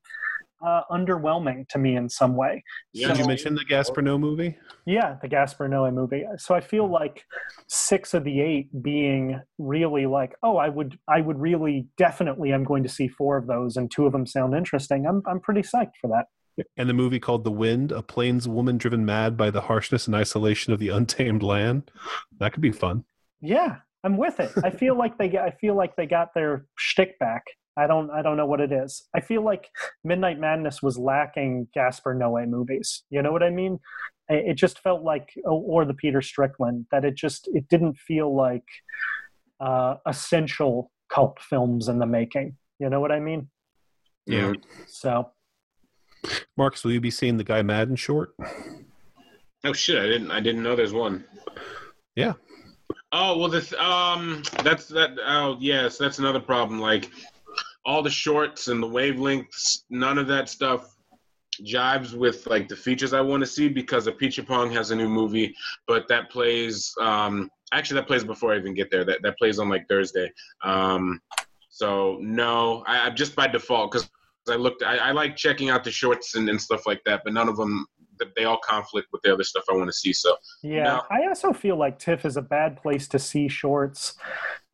uh, 0.65 0.83
underwhelming 0.91 1.69
to 1.69 1.79
me 1.79 1.97
in 1.97 2.09
some 2.09 2.37
way 2.37 2.63
Yeah. 2.93 3.09
Did 3.09 3.19
you 3.19 3.25
So- 3.25 3.29
mention 3.29 3.55
the 3.55 3.65
Gaspar 3.65 4.03
Noé 4.03 4.21
movie? 4.21 4.57
yeah, 4.87 5.17
the 5.23 5.29
Gaspar 5.29 5.69
Noé 5.69 5.93
movie. 5.93 6.25
So 6.39 6.55
I 6.55 6.61
feel 6.61 6.87
like 6.89 7.25
six 7.69 8.15
of 8.15 8.25
the 8.25 8.41
eight 8.41 8.69
being 8.83 9.41
really 9.59 10.07
like, 10.07 10.35
oh, 10.43 10.57
I 10.57 10.69
would, 10.69 10.99
I 11.09 11.21
would 11.21 11.39
really, 11.41 11.87
definitely, 11.97 12.53
I'm 12.53 12.65
going 12.65 12.83
to 12.83 12.89
see 12.89 13.09
four 13.09 13.37
of 13.37 13.47
those, 13.47 13.77
and 13.77 13.91
two 13.91 14.07
of 14.07 14.13
them 14.13 14.27
sound 14.27 14.55
interesting. 14.55 15.07
I'm, 15.07 15.23
I'm 15.27 15.41
pretty 15.41 15.63
psyched 15.63 15.97
for 16.01 16.09
that. 16.09 16.27
And 16.77 16.89
the 16.89 16.95
movie 16.95 17.19
called 17.19 17.45
The 17.45 17.51
Wind, 17.51 17.93
a 17.93 18.03
plains 18.03 18.47
woman 18.47 18.77
driven 18.77 19.05
mad 19.07 19.37
by 19.39 19.51
the 19.51 19.63
harshness 19.63 20.07
and 20.07 20.15
isolation 20.15 20.73
of 20.73 20.79
the 20.79 20.91
untamed 20.91 21.43
land. 21.43 21.91
That 22.39 22.53
could 22.53 22.61
be 22.61 22.73
fun. 22.73 23.05
Yeah, 23.41 23.77
I'm 24.05 24.17
with 24.19 24.39
it. 24.39 24.53
I 24.63 24.71
feel 24.71 24.97
like 24.97 25.17
they, 25.17 25.39
I 25.39 25.51
feel 25.53 25.75
like 25.75 25.97
they 25.97 26.07
got 26.07 26.35
their 26.35 26.67
shtick 26.77 27.19
back. 27.19 27.43
I 27.77 27.86
don't, 27.86 28.11
I 28.11 28.23
don't 28.23 28.36
know 28.36 28.47
what 28.47 28.61
it 28.61 28.73
is. 28.73 29.09
I 29.15 29.20
feel 29.20 29.43
like 29.43 29.70
Midnight 30.05 30.39
Madness 30.39 30.82
was 30.82 30.99
lacking 30.99 31.69
Gaspar 31.74 32.15
Noé 32.15 32.47
movies. 32.49 33.05
You 33.11 33.23
know 33.23 33.32
what 33.32 33.43
I 33.43 33.51
mean? 33.51 33.78
It 34.28 34.51
it 34.51 34.55
just 34.55 34.78
felt 34.81 35.03
like, 35.03 35.31
or 35.44 35.85
the 35.85 35.94
Peter 35.94 36.20
Strickland, 36.23 36.86
that 36.90 37.05
it 37.05 37.16
just, 37.16 37.49
it 37.53 37.69
didn't 37.69 37.99
feel 37.99 38.35
like 38.35 38.66
uh, 39.61 39.97
essential 40.07 40.90
cult 41.09 41.39
films 41.40 41.89
in 41.89 41.99
the 41.99 42.07
making. 42.07 42.57
You 42.78 42.90
know 42.90 43.01
what 43.01 43.12
I 43.12 43.20
mean? 43.20 43.49
Yeah. 44.27 44.53
So 44.86 45.31
Marcus, 46.57 46.85
will 46.85 46.93
you 46.93 47.01
be 47.01 47.11
seeing 47.11 47.36
the 47.36 47.44
Guy 47.44 47.62
Maddin 47.62 47.97
short? 47.97 48.35
Oh 49.65 49.73
shit! 49.73 49.99
I 49.99 50.07
didn't. 50.07 50.31
I 50.31 50.40
didn't 50.40 50.62
know 50.62 50.77
there's 50.77 50.93
one. 50.93 51.24
Yeah. 52.16 52.35
Oh 53.12 53.39
well, 53.39 53.49
this 53.49 53.73
um, 53.74 54.43
that's 54.62 54.86
that. 54.89 55.11
Oh 55.24 55.57
yes, 55.61 55.99
that's 55.99 56.19
another 56.19 56.40
problem. 56.40 56.81
Like 56.81 57.11
all 57.85 58.03
the 58.03 58.11
shorts 58.11 58.69
and 58.69 58.83
the 58.83 58.87
wavelengths, 58.87 59.85
none 59.91 60.19
of 60.19 60.27
that 60.29 60.49
stuff 60.49 60.97
jives 61.61 62.15
with 62.15 62.47
like 62.47 62.69
the 62.69 62.77
features 62.77 63.13
I 63.13 63.21
want 63.21 63.43
to 63.43 63.47
see 63.47 63.69
because 63.69 64.07
Apichatpong 64.07 64.73
has 64.73 64.91
a 64.91 64.97
new 64.97 65.09
movie, 65.09 65.55
but 65.87 66.09
that 66.09 66.31
plays. 66.31 66.95
Um, 67.01 67.51
actually, 67.73 68.01
that 68.01 68.07
plays 68.07 68.25
before 68.25 68.55
I 68.55 68.59
even 68.59 68.75
get 68.75 68.91
there. 68.91 69.05
That 69.05 69.23
that 69.23 69.39
plays 69.39 69.59
on 69.59 69.69
like 69.69 69.87
Thursday. 69.89 70.31
Um, 70.63 71.21
so 71.69 72.19
no, 72.21 72.85
I, 72.87 73.07
I'm 73.07 73.17
just 73.17 73.35
by 73.35 73.49
default 73.49 73.93
because 73.93 74.09
I 74.49 74.57
looked. 74.57 74.83
I, 74.83 74.97
I 74.97 75.11
like 75.13 75.37
checking 75.37 75.71
out 75.71 75.85
the 75.85 75.91
shorts 75.91 76.35
and, 76.37 76.49
and 76.49 76.61
stuff 76.61 76.87
like 76.87 77.03
that, 77.05 77.23
but 77.25 77.33
none 77.33 77.49
of 77.49 77.57
them. 77.57 77.87
They 78.37 78.45
all 78.45 78.61
conflict 78.63 79.09
with 79.11 79.21
the 79.23 79.33
other 79.33 79.43
stuff 79.43 79.65
I 79.69 79.75
want 79.75 79.89
to 79.89 79.93
see. 79.93 80.13
So 80.13 80.37
Yeah, 80.63 80.85
No. 80.85 81.03
I 81.11 81.27
also 81.27 81.53
feel 81.53 81.77
like 81.77 81.99
TIFF 81.99 82.25
is 82.25 82.37
a 82.37 82.43
bad 82.43 82.81
place 82.81 83.09
to 83.09 83.19
see 83.19 83.49
shorts. 83.49 84.15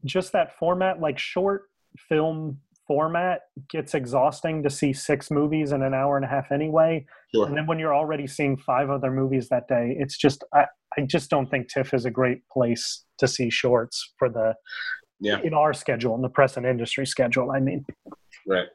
Just 0.04 0.32
that 0.32 0.58
format, 0.58 1.00
like 1.00 1.18
short 1.18 1.70
film 1.96 2.58
format 2.88 3.42
gets 3.68 3.94
exhausting 3.94 4.62
to 4.64 4.70
see 4.70 4.92
six 4.92 5.30
movies 5.30 5.70
in 5.70 5.82
an 5.82 5.94
hour 5.94 6.16
and 6.16 6.24
a 6.24 6.28
half 6.28 6.50
anyway. 6.50 7.06
Sure. 7.32 7.46
And 7.46 7.56
then 7.56 7.66
when 7.66 7.78
you're 7.78 7.94
already 7.94 8.26
seeing 8.26 8.56
five 8.56 8.90
other 8.90 9.12
movies 9.12 9.48
that 9.50 9.68
day, 9.68 9.94
it's 10.00 10.16
just 10.16 10.42
I, 10.52 10.64
I 10.96 11.02
just 11.02 11.30
don't 11.30 11.48
think 11.48 11.68
TIFF 11.68 11.94
is 11.94 12.06
a 12.06 12.10
great 12.10 12.40
place 12.50 13.04
to 13.18 13.28
see 13.28 13.50
shorts 13.50 14.14
for 14.18 14.28
the 14.28 14.54
yeah 15.20 15.40
in 15.42 15.52
our 15.52 15.72
schedule 15.72 16.14
in 16.14 16.22
the 16.22 16.28
press 16.28 16.56
and 16.56 16.66
industry 16.66 17.06
schedule. 17.06 17.52
I 17.52 17.60
mean, 17.60 17.84
right. 18.46 18.68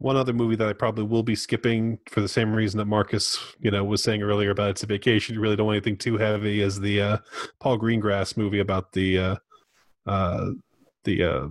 One 0.00 0.16
other 0.16 0.32
movie 0.32 0.54
that 0.54 0.68
I 0.68 0.72
probably 0.72 1.04
will 1.04 1.24
be 1.24 1.34
skipping 1.34 1.98
for 2.08 2.20
the 2.20 2.28
same 2.28 2.54
reason 2.54 2.78
that 2.78 2.84
Marcus, 2.84 3.36
you 3.60 3.72
know, 3.72 3.82
was 3.82 4.00
saying 4.00 4.22
earlier 4.22 4.50
about 4.50 4.70
it's 4.70 4.84
a 4.84 4.86
vacation. 4.86 5.34
You 5.34 5.40
really 5.40 5.56
don't 5.56 5.66
want 5.66 5.76
anything 5.76 5.96
too 5.96 6.16
heavy. 6.16 6.62
Is 6.62 6.78
the 6.78 7.02
uh, 7.02 7.18
Paul 7.58 7.78
Greengrass 7.78 8.36
movie 8.36 8.60
about 8.60 8.92
the 8.92 9.18
uh, 9.18 9.36
uh, 10.06 10.50
the 11.16 11.24
uh, 11.24 11.48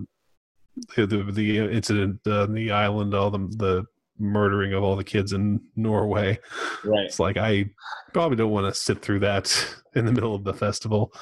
the 0.96 1.30
the 1.32 1.58
incident 1.58 2.20
on 2.26 2.54
the 2.54 2.70
island, 2.70 3.14
all 3.14 3.30
the 3.30 3.38
the 3.56 3.84
murdering 4.20 4.72
of 4.72 4.82
all 4.82 4.96
the 4.96 5.04
kids 5.04 5.32
in 5.32 5.60
Norway. 5.76 6.38
Right. 6.84 7.04
It's 7.04 7.20
like 7.20 7.36
I 7.36 7.70
probably 8.12 8.36
don't 8.36 8.50
want 8.50 8.72
to 8.72 8.80
sit 8.80 9.00
through 9.02 9.20
that 9.20 9.74
in 9.94 10.04
the 10.06 10.12
middle 10.12 10.34
of 10.34 10.44
the 10.44 10.54
festival. 10.54 11.12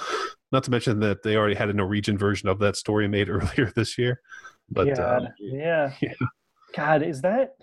Not 0.53 0.65
to 0.65 0.71
mention 0.71 1.01
that 1.01 1.23
they 1.23 1.37
already 1.37 1.57
had 1.57 1.71
a 1.71 1.75
Norwegian 1.75 2.19
version 2.19 2.49
of 2.49 2.59
that 2.61 2.77
story 2.77 3.09
made 3.09 3.29
earlier 3.31 3.73
this 3.75 3.99
year. 3.99 4.21
But 4.71 4.89
yeah, 4.89 4.95
um, 4.95 5.29
yeah. 5.39 5.93
yeah. 6.01 6.13
God, 6.75 7.03
is 7.03 7.23
that? 7.23 7.57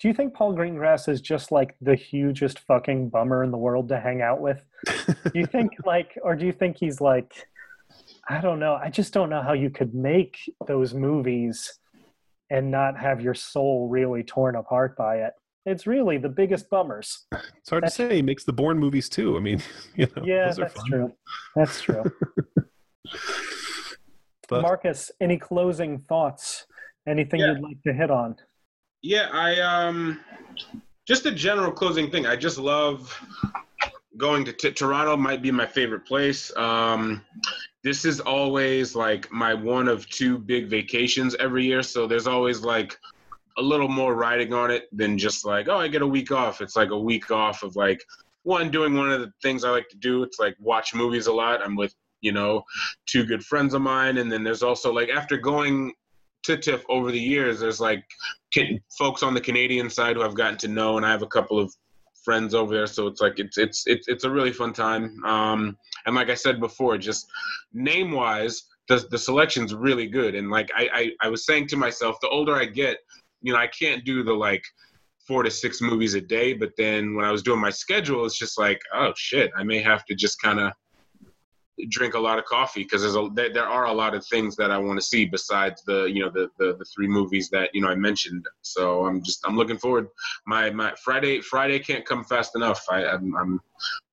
Do 0.00 0.08
you 0.08 0.14
think 0.14 0.34
Paul 0.34 0.54
Greengrass 0.54 1.08
is 1.08 1.20
just 1.20 1.52
like 1.52 1.76
the 1.80 1.94
hugest 1.94 2.58
fucking 2.60 3.10
bummer 3.10 3.44
in 3.44 3.52
the 3.52 3.58
world 3.58 3.88
to 3.90 4.00
hang 4.00 4.22
out 4.22 4.40
with? 4.40 4.60
do 5.06 5.38
you 5.38 5.46
think 5.46 5.72
like, 5.84 6.18
or 6.22 6.34
do 6.34 6.46
you 6.46 6.52
think 6.52 6.76
he's 6.76 7.00
like? 7.00 7.46
I 8.28 8.40
don't 8.40 8.58
know. 8.58 8.74
I 8.74 8.90
just 8.90 9.12
don't 9.12 9.30
know 9.30 9.42
how 9.42 9.52
you 9.52 9.70
could 9.70 9.94
make 9.94 10.36
those 10.66 10.94
movies 10.94 11.78
and 12.50 12.70
not 12.70 12.98
have 12.98 13.20
your 13.20 13.34
soul 13.34 13.88
really 13.88 14.22
torn 14.22 14.56
apart 14.56 14.96
by 14.96 15.18
it. 15.18 15.32
It's 15.64 15.86
really 15.86 16.18
the 16.18 16.28
biggest 16.28 16.70
bummers. 16.70 17.26
It's 17.32 17.70
hard 17.70 17.84
that's, 17.84 17.96
to 17.96 18.08
say. 18.08 18.16
He 18.16 18.22
makes 18.22 18.44
the 18.44 18.52
Bourne 18.52 18.78
movies 18.78 19.08
too. 19.08 19.36
I 19.36 19.40
mean, 19.40 19.62
you 19.96 20.08
know, 20.16 20.24
yeah, 20.24 20.52
that's 20.52 20.84
true. 20.84 21.12
That's 21.54 21.80
true. 21.80 22.04
but, 24.48 24.62
Marcus, 24.62 25.10
any 25.20 25.38
closing 25.38 26.00
thoughts? 26.08 26.66
Anything 27.08 27.40
yeah. 27.40 27.52
you'd 27.52 27.62
like 27.62 27.82
to 27.84 27.92
hit 27.92 28.10
on? 28.10 28.36
Yeah, 29.02 29.28
I 29.32 29.60
um, 29.60 30.20
just 31.06 31.26
a 31.26 31.32
general 31.32 31.72
closing 31.72 32.10
thing. 32.10 32.26
I 32.26 32.36
just 32.36 32.58
love 32.58 33.20
going 34.16 34.44
to 34.44 34.52
t- 34.52 34.72
Toronto. 34.72 35.16
Might 35.16 35.42
be 35.42 35.50
my 35.50 35.66
favorite 35.66 36.06
place. 36.06 36.56
Um, 36.56 37.24
this 37.86 38.04
is 38.04 38.18
always 38.18 38.96
like 38.96 39.30
my 39.30 39.54
one 39.54 39.86
of 39.86 40.08
two 40.10 40.38
big 40.38 40.66
vacations 40.66 41.36
every 41.36 41.64
year. 41.64 41.84
So 41.84 42.08
there's 42.08 42.26
always 42.26 42.62
like 42.62 42.98
a 43.58 43.62
little 43.62 43.86
more 43.86 44.16
riding 44.16 44.52
on 44.52 44.72
it 44.72 44.88
than 44.90 45.16
just 45.16 45.44
like, 45.44 45.68
oh, 45.68 45.76
I 45.76 45.86
get 45.86 46.02
a 46.02 46.06
week 46.06 46.32
off. 46.32 46.60
It's 46.60 46.74
like 46.74 46.90
a 46.90 46.98
week 46.98 47.30
off 47.30 47.62
of 47.62 47.76
like 47.76 48.02
one 48.42 48.72
doing 48.72 48.94
one 48.94 49.12
of 49.12 49.20
the 49.20 49.32
things 49.40 49.62
I 49.62 49.70
like 49.70 49.88
to 49.90 49.96
do. 49.98 50.24
It's 50.24 50.40
like 50.40 50.56
watch 50.58 50.96
movies 50.96 51.28
a 51.28 51.32
lot. 51.32 51.62
I'm 51.64 51.76
with, 51.76 51.94
you 52.22 52.32
know, 52.32 52.64
two 53.06 53.24
good 53.24 53.44
friends 53.44 53.72
of 53.72 53.82
mine. 53.82 54.18
And 54.18 54.32
then 54.32 54.42
there's 54.42 54.64
also 54.64 54.92
like 54.92 55.08
after 55.08 55.36
going 55.36 55.92
to 56.42 56.56
TIFF 56.56 56.84
over 56.88 57.12
the 57.12 57.20
years, 57.20 57.60
there's 57.60 57.80
like 57.80 58.02
folks 58.98 59.22
on 59.22 59.32
the 59.32 59.40
Canadian 59.40 59.90
side 59.90 60.16
who 60.16 60.22
I've 60.22 60.34
gotten 60.34 60.58
to 60.58 60.68
know, 60.68 60.96
and 60.96 61.06
I 61.06 61.12
have 61.12 61.22
a 61.22 61.28
couple 61.28 61.60
of 61.60 61.72
friends 62.26 62.54
over 62.54 62.74
there. 62.74 62.88
So 62.88 63.06
it's 63.06 63.20
like 63.20 63.38
it's 63.38 63.56
it's 63.56 63.84
it's 63.86 64.08
it's 64.08 64.24
a 64.24 64.30
really 64.30 64.52
fun 64.52 64.72
time. 64.72 65.24
Um, 65.24 65.78
and 66.04 66.14
like 66.14 66.28
I 66.28 66.34
said 66.34 66.60
before, 66.60 66.98
just 66.98 67.26
name 67.72 68.10
wise, 68.10 68.64
the 68.88 69.06
the 69.10 69.18
selection's 69.18 69.72
really 69.72 70.08
good. 70.08 70.34
And 70.34 70.50
like 70.50 70.70
I, 70.76 70.88
I 70.92 71.26
I 71.26 71.28
was 71.28 71.46
saying 71.46 71.68
to 71.68 71.76
myself, 71.76 72.16
the 72.20 72.28
older 72.28 72.56
I 72.56 72.66
get, 72.66 72.98
you 73.40 73.52
know, 73.52 73.58
I 73.58 73.68
can't 73.68 74.04
do 74.04 74.24
the 74.24 74.34
like 74.34 74.64
four 75.26 75.44
to 75.44 75.50
six 75.50 75.80
movies 75.80 76.14
a 76.14 76.20
day. 76.20 76.52
But 76.52 76.72
then 76.76 77.14
when 77.14 77.24
I 77.24 77.30
was 77.30 77.42
doing 77.42 77.60
my 77.60 77.70
schedule, 77.70 78.26
it's 78.26 78.38
just 78.38 78.58
like, 78.58 78.80
oh 78.92 79.12
shit, 79.16 79.50
I 79.56 79.62
may 79.62 79.80
have 79.80 80.04
to 80.06 80.14
just 80.14 80.42
kind 80.42 80.58
of 80.60 80.72
drink 81.88 82.14
a 82.14 82.18
lot 82.18 82.38
of 82.38 82.44
coffee 82.46 82.82
because 82.82 83.02
there's 83.02 83.16
a 83.16 83.28
there, 83.34 83.52
there, 83.52 83.66
are 83.66 83.86
a 83.86 83.92
lot 83.92 84.14
of 84.14 84.24
things 84.26 84.56
that 84.56 84.70
I 84.70 84.78
want 84.78 84.98
to 84.98 85.04
see 85.04 85.26
besides 85.26 85.82
the 85.82 86.04
you 86.04 86.22
know 86.22 86.30
the, 86.30 86.48
the 86.58 86.76
the 86.76 86.84
three 86.84 87.06
movies 87.06 87.50
that 87.50 87.70
you 87.74 87.82
know 87.82 87.88
I 87.88 87.94
mentioned. 87.94 88.46
So 88.62 89.06
I'm 89.06 89.22
just 89.22 89.40
I'm 89.46 89.56
looking 89.56 89.78
forward. 89.78 90.08
My 90.46 90.70
my 90.70 90.94
Friday 91.04 91.40
Friday 91.40 91.78
can't 91.78 92.04
come 92.04 92.24
fast 92.24 92.56
enough. 92.56 92.84
I 92.90 93.04
I'm, 93.06 93.36
I'm 93.36 93.60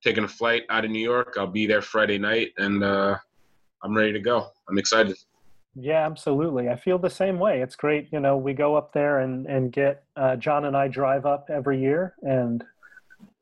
taking 0.02 0.24
a 0.24 0.28
flight 0.28 0.64
out 0.68 0.84
of 0.84 0.90
New 0.90 1.02
York. 1.02 1.36
I'll 1.38 1.46
be 1.46 1.66
there 1.66 1.82
Friday 1.82 2.18
night 2.18 2.50
and 2.58 2.84
uh, 2.84 3.16
I'm 3.82 3.96
ready 3.96 4.12
to 4.12 4.20
go. 4.20 4.48
I'm 4.68 4.78
excited. 4.78 5.16
Yeah, 5.74 6.06
absolutely. 6.06 6.68
I 6.68 6.76
feel 6.76 6.98
the 6.98 7.10
same 7.10 7.38
way. 7.38 7.60
It's 7.60 7.74
great. 7.74 8.08
You 8.12 8.20
know, 8.20 8.36
we 8.36 8.52
go 8.52 8.76
up 8.76 8.92
there 8.92 9.20
and 9.20 9.46
and 9.46 9.72
get 9.72 10.04
uh, 10.16 10.36
John 10.36 10.66
and 10.66 10.76
I 10.76 10.88
drive 10.88 11.24
up 11.24 11.48
every 11.50 11.80
year 11.80 12.14
and 12.22 12.62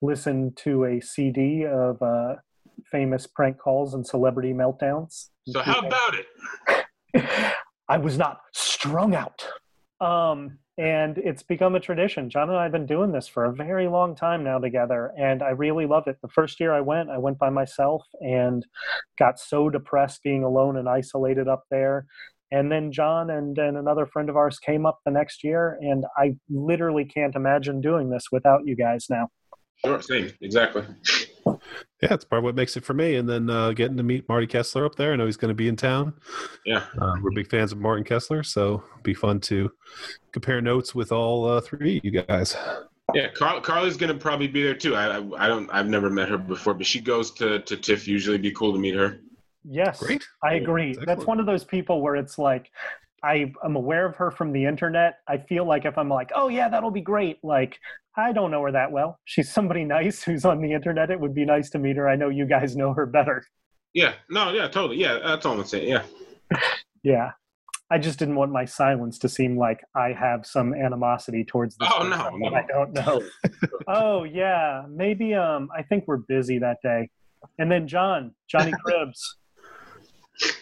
listen 0.01 0.53
to 0.59 0.85
a 0.85 1.01
CD 1.01 1.67
of. 1.67 2.01
Uh, 2.01 2.37
famous 2.91 3.27
prank 3.27 3.59
calls 3.59 3.95
and 3.95 4.07
celebrity 4.07 4.53
meltdowns. 4.53 5.29
So 5.49 5.61
how 5.61 5.81
about 5.81 6.15
it? 6.15 7.55
I 7.89 7.99
was 7.99 8.17
not 8.17 8.41
strung 8.53 9.15
out. 9.15 9.47
Um, 10.01 10.59
and 10.79 11.19
it's 11.19 11.43
become 11.43 11.75
a 11.75 11.81
tradition. 11.81 12.31
John 12.31 12.49
and 12.49 12.59
I 12.59 12.63
have 12.65 12.73
been 12.73 12.87
doing 12.87 13.13
this 13.13 13.29
for 13.29 13.45
a 13.45 13.53
very 13.53 13.89
long 13.89 14.17
time 14.17 14.43
now 14.43 14.59
together, 14.59 15.13
and 15.19 15.43
I 15.43 15.51
really 15.51 15.87
love 15.87 16.05
it. 16.07 16.17
The 16.23 16.29
first 16.29 16.59
year 16.61 16.73
I 16.73 16.81
went, 16.81 17.11
I 17.11 17.19
went 17.19 17.39
by 17.39 17.51
myself 17.51 18.03
and 18.21 18.65
got 19.19 19.39
so 19.39 19.69
depressed 19.69 20.23
being 20.23 20.45
alone 20.45 20.79
and 20.79 20.89
isolated 20.89 21.47
up 21.47 21.65
there. 21.71 22.07
And 22.51 22.71
then 22.71 22.93
John 22.93 23.31
and, 23.31 23.57
and 23.59 23.77
another 23.77 24.07
friend 24.07 24.29
of 24.29 24.37
ours 24.37 24.59
came 24.59 24.87
up 24.87 25.01
the 25.05 25.11
next 25.11 25.45
year, 25.45 25.79
and 25.81 26.05
I 26.17 26.37
literally 26.51 27.05
can't 27.05 27.35
imagine 27.35 27.81
doing 27.81 28.11
this 28.11 28.25
without 28.33 28.61
you 28.65 28.75
guys 28.75 29.07
now. 29.11 29.29
Sure, 29.85 30.01
same, 30.01 30.33
exactly. 30.41 30.85
Yeah, 32.03 32.15
it's 32.15 32.25
part 32.25 32.39
of 32.39 32.45
what 32.45 32.55
makes 32.55 32.77
it 32.77 32.85
for 32.85 32.95
me. 32.95 33.17
And 33.17 33.29
then 33.29 33.49
uh, 33.49 33.73
getting 33.73 33.97
to 33.97 34.03
meet 34.03 34.29
Marty 34.29 34.47
Kessler 34.47 34.85
up 34.85 34.97
there. 34.97 35.13
I 35.13 35.17
know 35.17 35.27
he's 35.27 35.37
going 35.37 35.51
to 35.51 35.55
be 35.55 35.69
in 35.69 35.77
town. 35.77 36.15
Yeah. 36.67 36.85
Uh, 37.01 37.15
we're 37.23 37.31
big 37.31 37.49
fans 37.49 37.73
of 37.73 37.79
Martin 37.79 38.05
Kessler, 38.05 38.43
so 38.43 38.83
be 39.03 39.15
fun 39.15 39.41
to 39.41 39.71
compare 40.33 40.61
notes 40.61 40.95
with 40.95 41.13
all 41.13 41.49
uh, 41.49 41.61
three 41.61 41.99
of 41.99 42.05
you 42.05 42.23
guys. 42.23 42.57
Yeah, 43.15 43.29
Carl, 43.35 43.61
Carly's 43.61 43.97
going 43.97 44.13
to 44.13 44.19
probably 44.19 44.49
be 44.49 44.63
there 44.63 44.75
too. 44.75 44.95
I, 44.95 45.19
I, 45.19 45.45
I 45.45 45.49
don't 45.49 45.69
I've 45.73 45.89
never 45.89 46.09
met 46.09 46.29
her 46.29 46.39
before, 46.39 46.75
but 46.75 46.87
she 46.87 47.01
goes 47.01 47.31
to 47.33 47.59
to 47.61 47.77
TIFF 47.77 48.09
usually. 48.09 48.39
Be 48.39 48.53
cool 48.53 48.73
to 48.73 48.79
meet 48.79 48.95
her. 48.95 49.21
Yes, 49.65 50.01
great. 50.01 50.27
I 50.43 50.55
agree. 50.55 50.95
That's, 50.95 51.07
That's 51.07 51.25
one 51.27 51.39
of 51.39 51.47
those 51.47 51.63
people 51.63 52.01
where 52.01 52.17
it's 52.17 52.39
like 52.39 52.71
I 53.25 53.53
am 53.65 53.77
aware 53.77 54.07
of 54.07 54.17
her 54.17 54.31
from 54.31 54.53
the 54.53 54.65
internet. 54.65 55.19
I 55.29 55.39
feel 55.39 55.65
like 55.65 55.85
if 55.85 55.97
I'm 55.97 56.09
like, 56.09 56.31
oh 56.35 56.49
yeah, 56.49 56.69
that'll 56.69 56.91
be 56.91 57.01
great. 57.01 57.39
Like 57.43 57.79
I 58.17 58.33
don't 58.33 58.51
know 58.51 58.63
her 58.63 58.73
that 58.73 58.93
well. 58.93 59.19
She's 59.25 59.53
somebody 59.53 59.85
nice 59.87 60.23
who's 60.23 60.45
on 60.45 60.61
the 60.61 60.73
internet. 60.73 61.11
It 61.11 61.21
would 61.21 61.35
be 61.35 61.45
nice 61.45 61.71
to 61.71 61.79
meet 61.79 61.97
her. 61.97 62.09
I 62.09 62.17
know 62.17 62.29
you 62.29 62.47
guys 62.47 62.77
know 62.77 62.93
her 62.95 63.07
better. 63.07 63.45
Yeah. 63.95 64.15
No. 64.31 64.53
Yeah. 64.53 64.69
Totally. 64.69 64.97
Yeah. 64.99 65.19
That's 65.25 65.47
all 65.47 65.59
I'm 65.59 65.67
saying. 65.67 65.89
Yeah. 65.89 66.03
yeah. 67.03 67.33
I 67.91 67.99
just 67.99 68.19
didn't 68.19 68.37
want 68.37 68.51
my 68.51 68.65
silence 68.65 69.19
to 69.19 69.29
seem 69.29 69.59
like 69.59 69.85
I 69.95 70.13
have 70.13 70.47
some 70.47 70.73
animosity 70.73 71.45
towards 71.45 71.77
this. 71.77 71.91
Oh 71.93 72.09
no, 72.09 72.31
no. 72.31 72.57
I 72.57 72.65
don't 72.67 72.95
know. 72.95 73.23
oh 73.87 74.25
yeah, 74.25 74.85
maybe. 74.89 75.35
Um, 75.35 75.69
I 75.77 75.83
think 75.83 76.05
we're 76.07 76.17
busy 76.17 76.59
that 76.61 76.79
day. 76.83 77.11
And 77.59 77.71
then 77.71 77.87
John, 77.87 78.35
Johnny 78.49 78.73
Cribbs, 78.87 79.35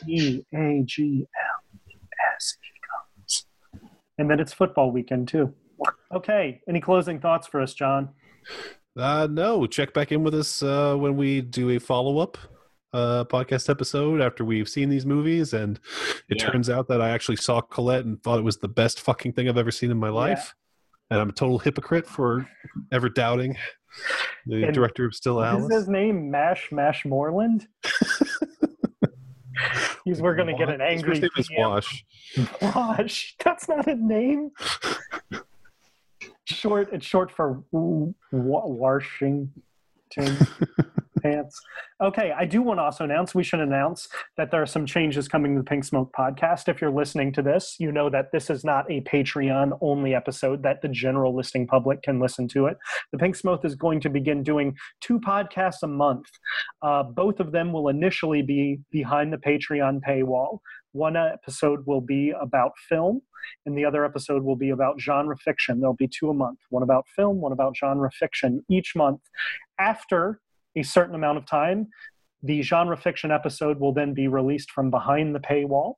E 0.09 0.43
A 0.53 0.83
G 0.85 1.25
L 1.25 1.70
S 2.37 2.57
E 2.63 2.69
comes, 2.91 3.47
and 4.19 4.31
then 4.31 4.41
it's 4.41 4.53
football 4.53 4.91
weekend 4.91 5.29
too. 5.29 5.55
Okay. 6.13 6.61
Any 6.69 6.81
closing 6.81 7.21
thoughts 7.21 7.47
for 7.47 7.61
us, 7.61 7.75
John? 7.75 8.11
Uh, 8.97 9.29
no. 9.31 9.67
Check 9.67 9.95
back 9.95 10.13
in 10.13 10.23
with 10.23 10.35
us 10.35 10.63
uh, 10.63 10.95
when 10.97 11.17
we 11.17 11.41
do 11.41 11.71
a 11.71 11.79
follow 11.79 12.19
up 12.19 12.37
uh, 12.93 13.25
podcast 13.25 13.71
episode 13.71 14.21
after 14.21 14.45
we've 14.45 14.69
seen 14.69 14.89
these 14.89 15.07
movies. 15.07 15.53
And 15.53 15.79
it 16.29 16.41
yeah. 16.41 16.51
turns 16.51 16.69
out 16.69 16.89
that 16.89 17.01
I 17.01 17.11
actually 17.11 17.37
saw 17.37 17.61
Colette 17.61 18.05
and 18.05 18.23
thought 18.23 18.39
it 18.39 18.45
was 18.45 18.59
the 18.59 18.69
best 18.69 19.01
fucking 19.01 19.33
thing 19.33 19.49
I've 19.49 19.59
ever 19.59 19.71
seen 19.71 19.91
in 19.91 19.99
my 19.99 20.11
life. 20.11 20.55
Yeah. 21.11 21.15
And 21.15 21.21
I'm 21.23 21.31
a 21.31 21.33
total 21.33 21.59
hypocrite 21.59 22.07
for 22.07 22.49
ever 22.93 23.09
doubting 23.09 23.57
the 24.47 24.65
and 24.65 24.75
director 24.75 25.05
of 25.05 25.15
Still 25.15 25.43
Alice. 25.43 25.65
Is 25.65 25.81
his 25.81 25.89
name 25.89 26.31
Mash 26.31 26.71
Mash 26.71 27.05
Moreland? 27.05 27.67
He's 30.05 30.23
we're 30.23 30.35
gonna 30.35 30.57
get 30.57 30.69
an 30.69 30.81
angry. 30.81 31.21
His 31.21 31.23
name 31.23 31.31
is 31.37 31.49
Wash. 31.57 32.05
Wash. 32.63 33.37
That's 33.45 33.69
not 33.69 33.87
a 33.87 33.95
name 33.95 34.51
short. 36.51 36.89
It's 36.93 37.07
short 37.07 37.31
for 37.31 37.63
Washington. 37.73 39.51
pants. 41.21 41.61
Okay, 42.03 42.33
I 42.37 42.45
do 42.45 42.63
want 42.63 42.79
to 42.79 42.83
also 42.83 43.05
announce 43.05 43.35
we 43.35 43.45
should 43.45 43.61
announce 43.61 44.09
that 44.37 44.51
there 44.51 44.63
are 44.63 44.67
some 44.67 44.87
changes 44.87 45.29
coming 45.29 45.55
to 45.55 45.61
the 45.61 45.65
Pink 45.65 45.85
Smoke 45.85 46.13
podcast. 46.17 46.69
If 46.69 46.81
you're 46.81 46.91
listening 46.91 47.33
to 47.35 47.43
this, 47.43 47.77
you 47.79 47.93
know 47.93 48.11
that 48.11 48.33
this 48.33 48.51
is 48.51 48.65
not 48.65 48.91
a 48.91 49.03
Patreon 49.03 49.79
only 49.81 50.15
episode, 50.15 50.63
that 50.63 50.83
the 50.83 50.89
general 50.89 51.35
listing 51.37 51.67
public 51.67 52.03
can 52.03 52.19
listen 52.21 52.49
to 52.49 52.67
it. 52.67 52.79
The 53.13 53.19
Pink 53.19 53.37
Smoke 53.37 53.65
is 53.65 53.75
going 53.75 54.01
to 54.01 54.11
begin 54.11 54.43
doing 54.43 54.77
two 55.01 55.21
podcasts 55.21 55.83
a 55.83 55.87
month. 55.87 56.27
Uh, 56.83 57.03
both 57.03 57.41
of 57.41 57.53
them 57.53 57.73
will 57.73 57.89
initially 57.89 58.43
be 58.43 58.81
behind 58.91 59.33
the 59.33 59.39
Patreon 59.39 60.01
paywall. 60.01 60.59
One 60.93 61.17
episode 61.17 61.87
will 61.87 62.01
be 62.01 62.33
about 62.41 62.73
film, 62.89 63.23
and 63.65 63.77
the 63.77 63.85
other 63.85 64.05
episode 64.05 64.43
will 64.43 64.57
be 64.57 64.71
about 64.71 65.01
genre 65.01 65.37
fiction. 65.37 65.81
There'll 65.81 65.95
be 65.95 66.09
two 66.09 66.31
a 66.31 66.35
month 66.35 66.59
one 66.71 66.83
about 66.83 67.07
film, 67.15 67.41
one 67.41 67.53
about 67.53 67.77
genre 67.77 68.11
fiction 68.11 68.65
each 68.69 68.97
month. 68.97 69.21
After 69.79 70.41
a 70.77 70.83
certain 70.83 71.15
amount 71.15 71.39
of 71.39 71.47
time, 71.47 71.89
the 72.43 72.63
genre 72.63 72.97
fiction 72.97 73.31
episode 73.31 73.79
will 73.79 73.93
then 73.93 74.15
be 74.15 74.29
released 74.29 74.71
from 74.71 74.91
behind 74.91 75.35
the 75.35 75.41
paywall 75.41 75.95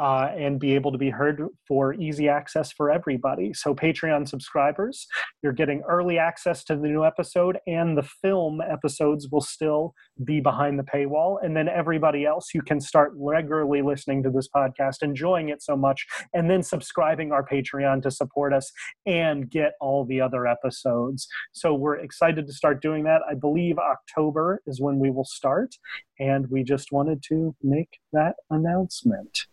uh, 0.00 0.32
and 0.34 0.58
be 0.58 0.74
able 0.74 0.90
to 0.90 0.96
be 0.96 1.10
heard 1.10 1.42
for 1.68 1.92
easy 1.94 2.26
access 2.26 2.72
for 2.72 2.90
everybody. 2.90 3.52
So, 3.52 3.74
Patreon 3.74 4.26
subscribers, 4.26 5.06
you're 5.42 5.52
getting 5.52 5.82
early 5.86 6.18
access 6.18 6.64
to 6.64 6.76
the 6.76 6.88
new 6.88 7.04
episode, 7.04 7.58
and 7.66 7.98
the 7.98 8.02
film 8.02 8.62
episodes 8.62 9.28
will 9.30 9.42
still 9.42 9.92
be 10.24 10.40
behind 10.40 10.78
the 10.78 10.84
paywall. 10.84 11.36
And 11.42 11.54
then 11.54 11.68
everybody 11.68 12.24
else, 12.24 12.54
you 12.54 12.62
can 12.62 12.80
start 12.80 13.12
regularly 13.14 13.82
listening 13.82 14.22
to 14.22 14.30
this 14.30 14.48
podcast, 14.48 15.02
enjoying 15.02 15.50
it 15.50 15.62
so 15.62 15.76
much, 15.76 16.06
and 16.32 16.50
then 16.50 16.62
subscribing 16.62 17.30
our 17.30 17.46
Patreon 17.46 18.02
to 18.02 18.10
support 18.10 18.54
us 18.54 18.72
and 19.04 19.50
get 19.50 19.72
all 19.82 20.06
the 20.06 20.22
other 20.22 20.46
episodes. 20.46 21.28
So, 21.52 21.74
we're 21.74 21.96
excited 21.96 22.46
to 22.46 22.54
start 22.54 22.80
doing 22.80 23.04
that. 23.04 23.20
I 23.30 23.34
believe 23.34 23.76
October 23.76 24.62
is 24.66 24.80
when 24.80 24.98
we 24.98 25.10
will 25.10 25.26
start, 25.26 25.74
and 26.18 26.46
we 26.48 26.64
just 26.64 26.90
wanted 26.90 27.22
to 27.24 27.54
make 27.62 27.98
that 28.14 28.36
announcement. 28.48 29.49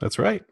That's 0.00 0.18
right. 0.18 0.42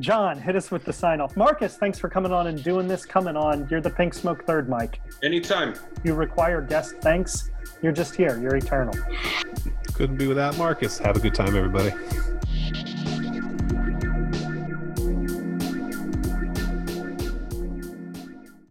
John, 0.00 0.38
hit 0.38 0.56
us 0.56 0.70
with 0.70 0.84
the 0.84 0.92
sign 0.92 1.20
off. 1.20 1.36
Marcus, 1.36 1.76
thanks 1.76 1.98
for 1.98 2.08
coming 2.08 2.32
on 2.32 2.48
and 2.48 2.62
doing 2.62 2.88
this. 2.88 3.06
Coming 3.06 3.36
on. 3.36 3.68
You're 3.70 3.80
the 3.80 3.90
Pink 3.90 4.14
Smoke 4.14 4.44
third 4.44 4.68
Mike. 4.68 5.00
Anytime. 5.22 5.74
You 6.02 6.14
require 6.14 6.60
guest 6.60 6.96
thanks. 7.00 7.50
You're 7.82 7.92
just 7.92 8.16
here. 8.16 8.40
You're 8.40 8.56
eternal. 8.56 8.94
Couldn't 9.94 10.16
be 10.16 10.26
without 10.26 10.58
Marcus. 10.58 10.98
Have 10.98 11.16
a 11.16 11.20
good 11.20 11.34
time, 11.34 11.54
everybody. 11.54 11.92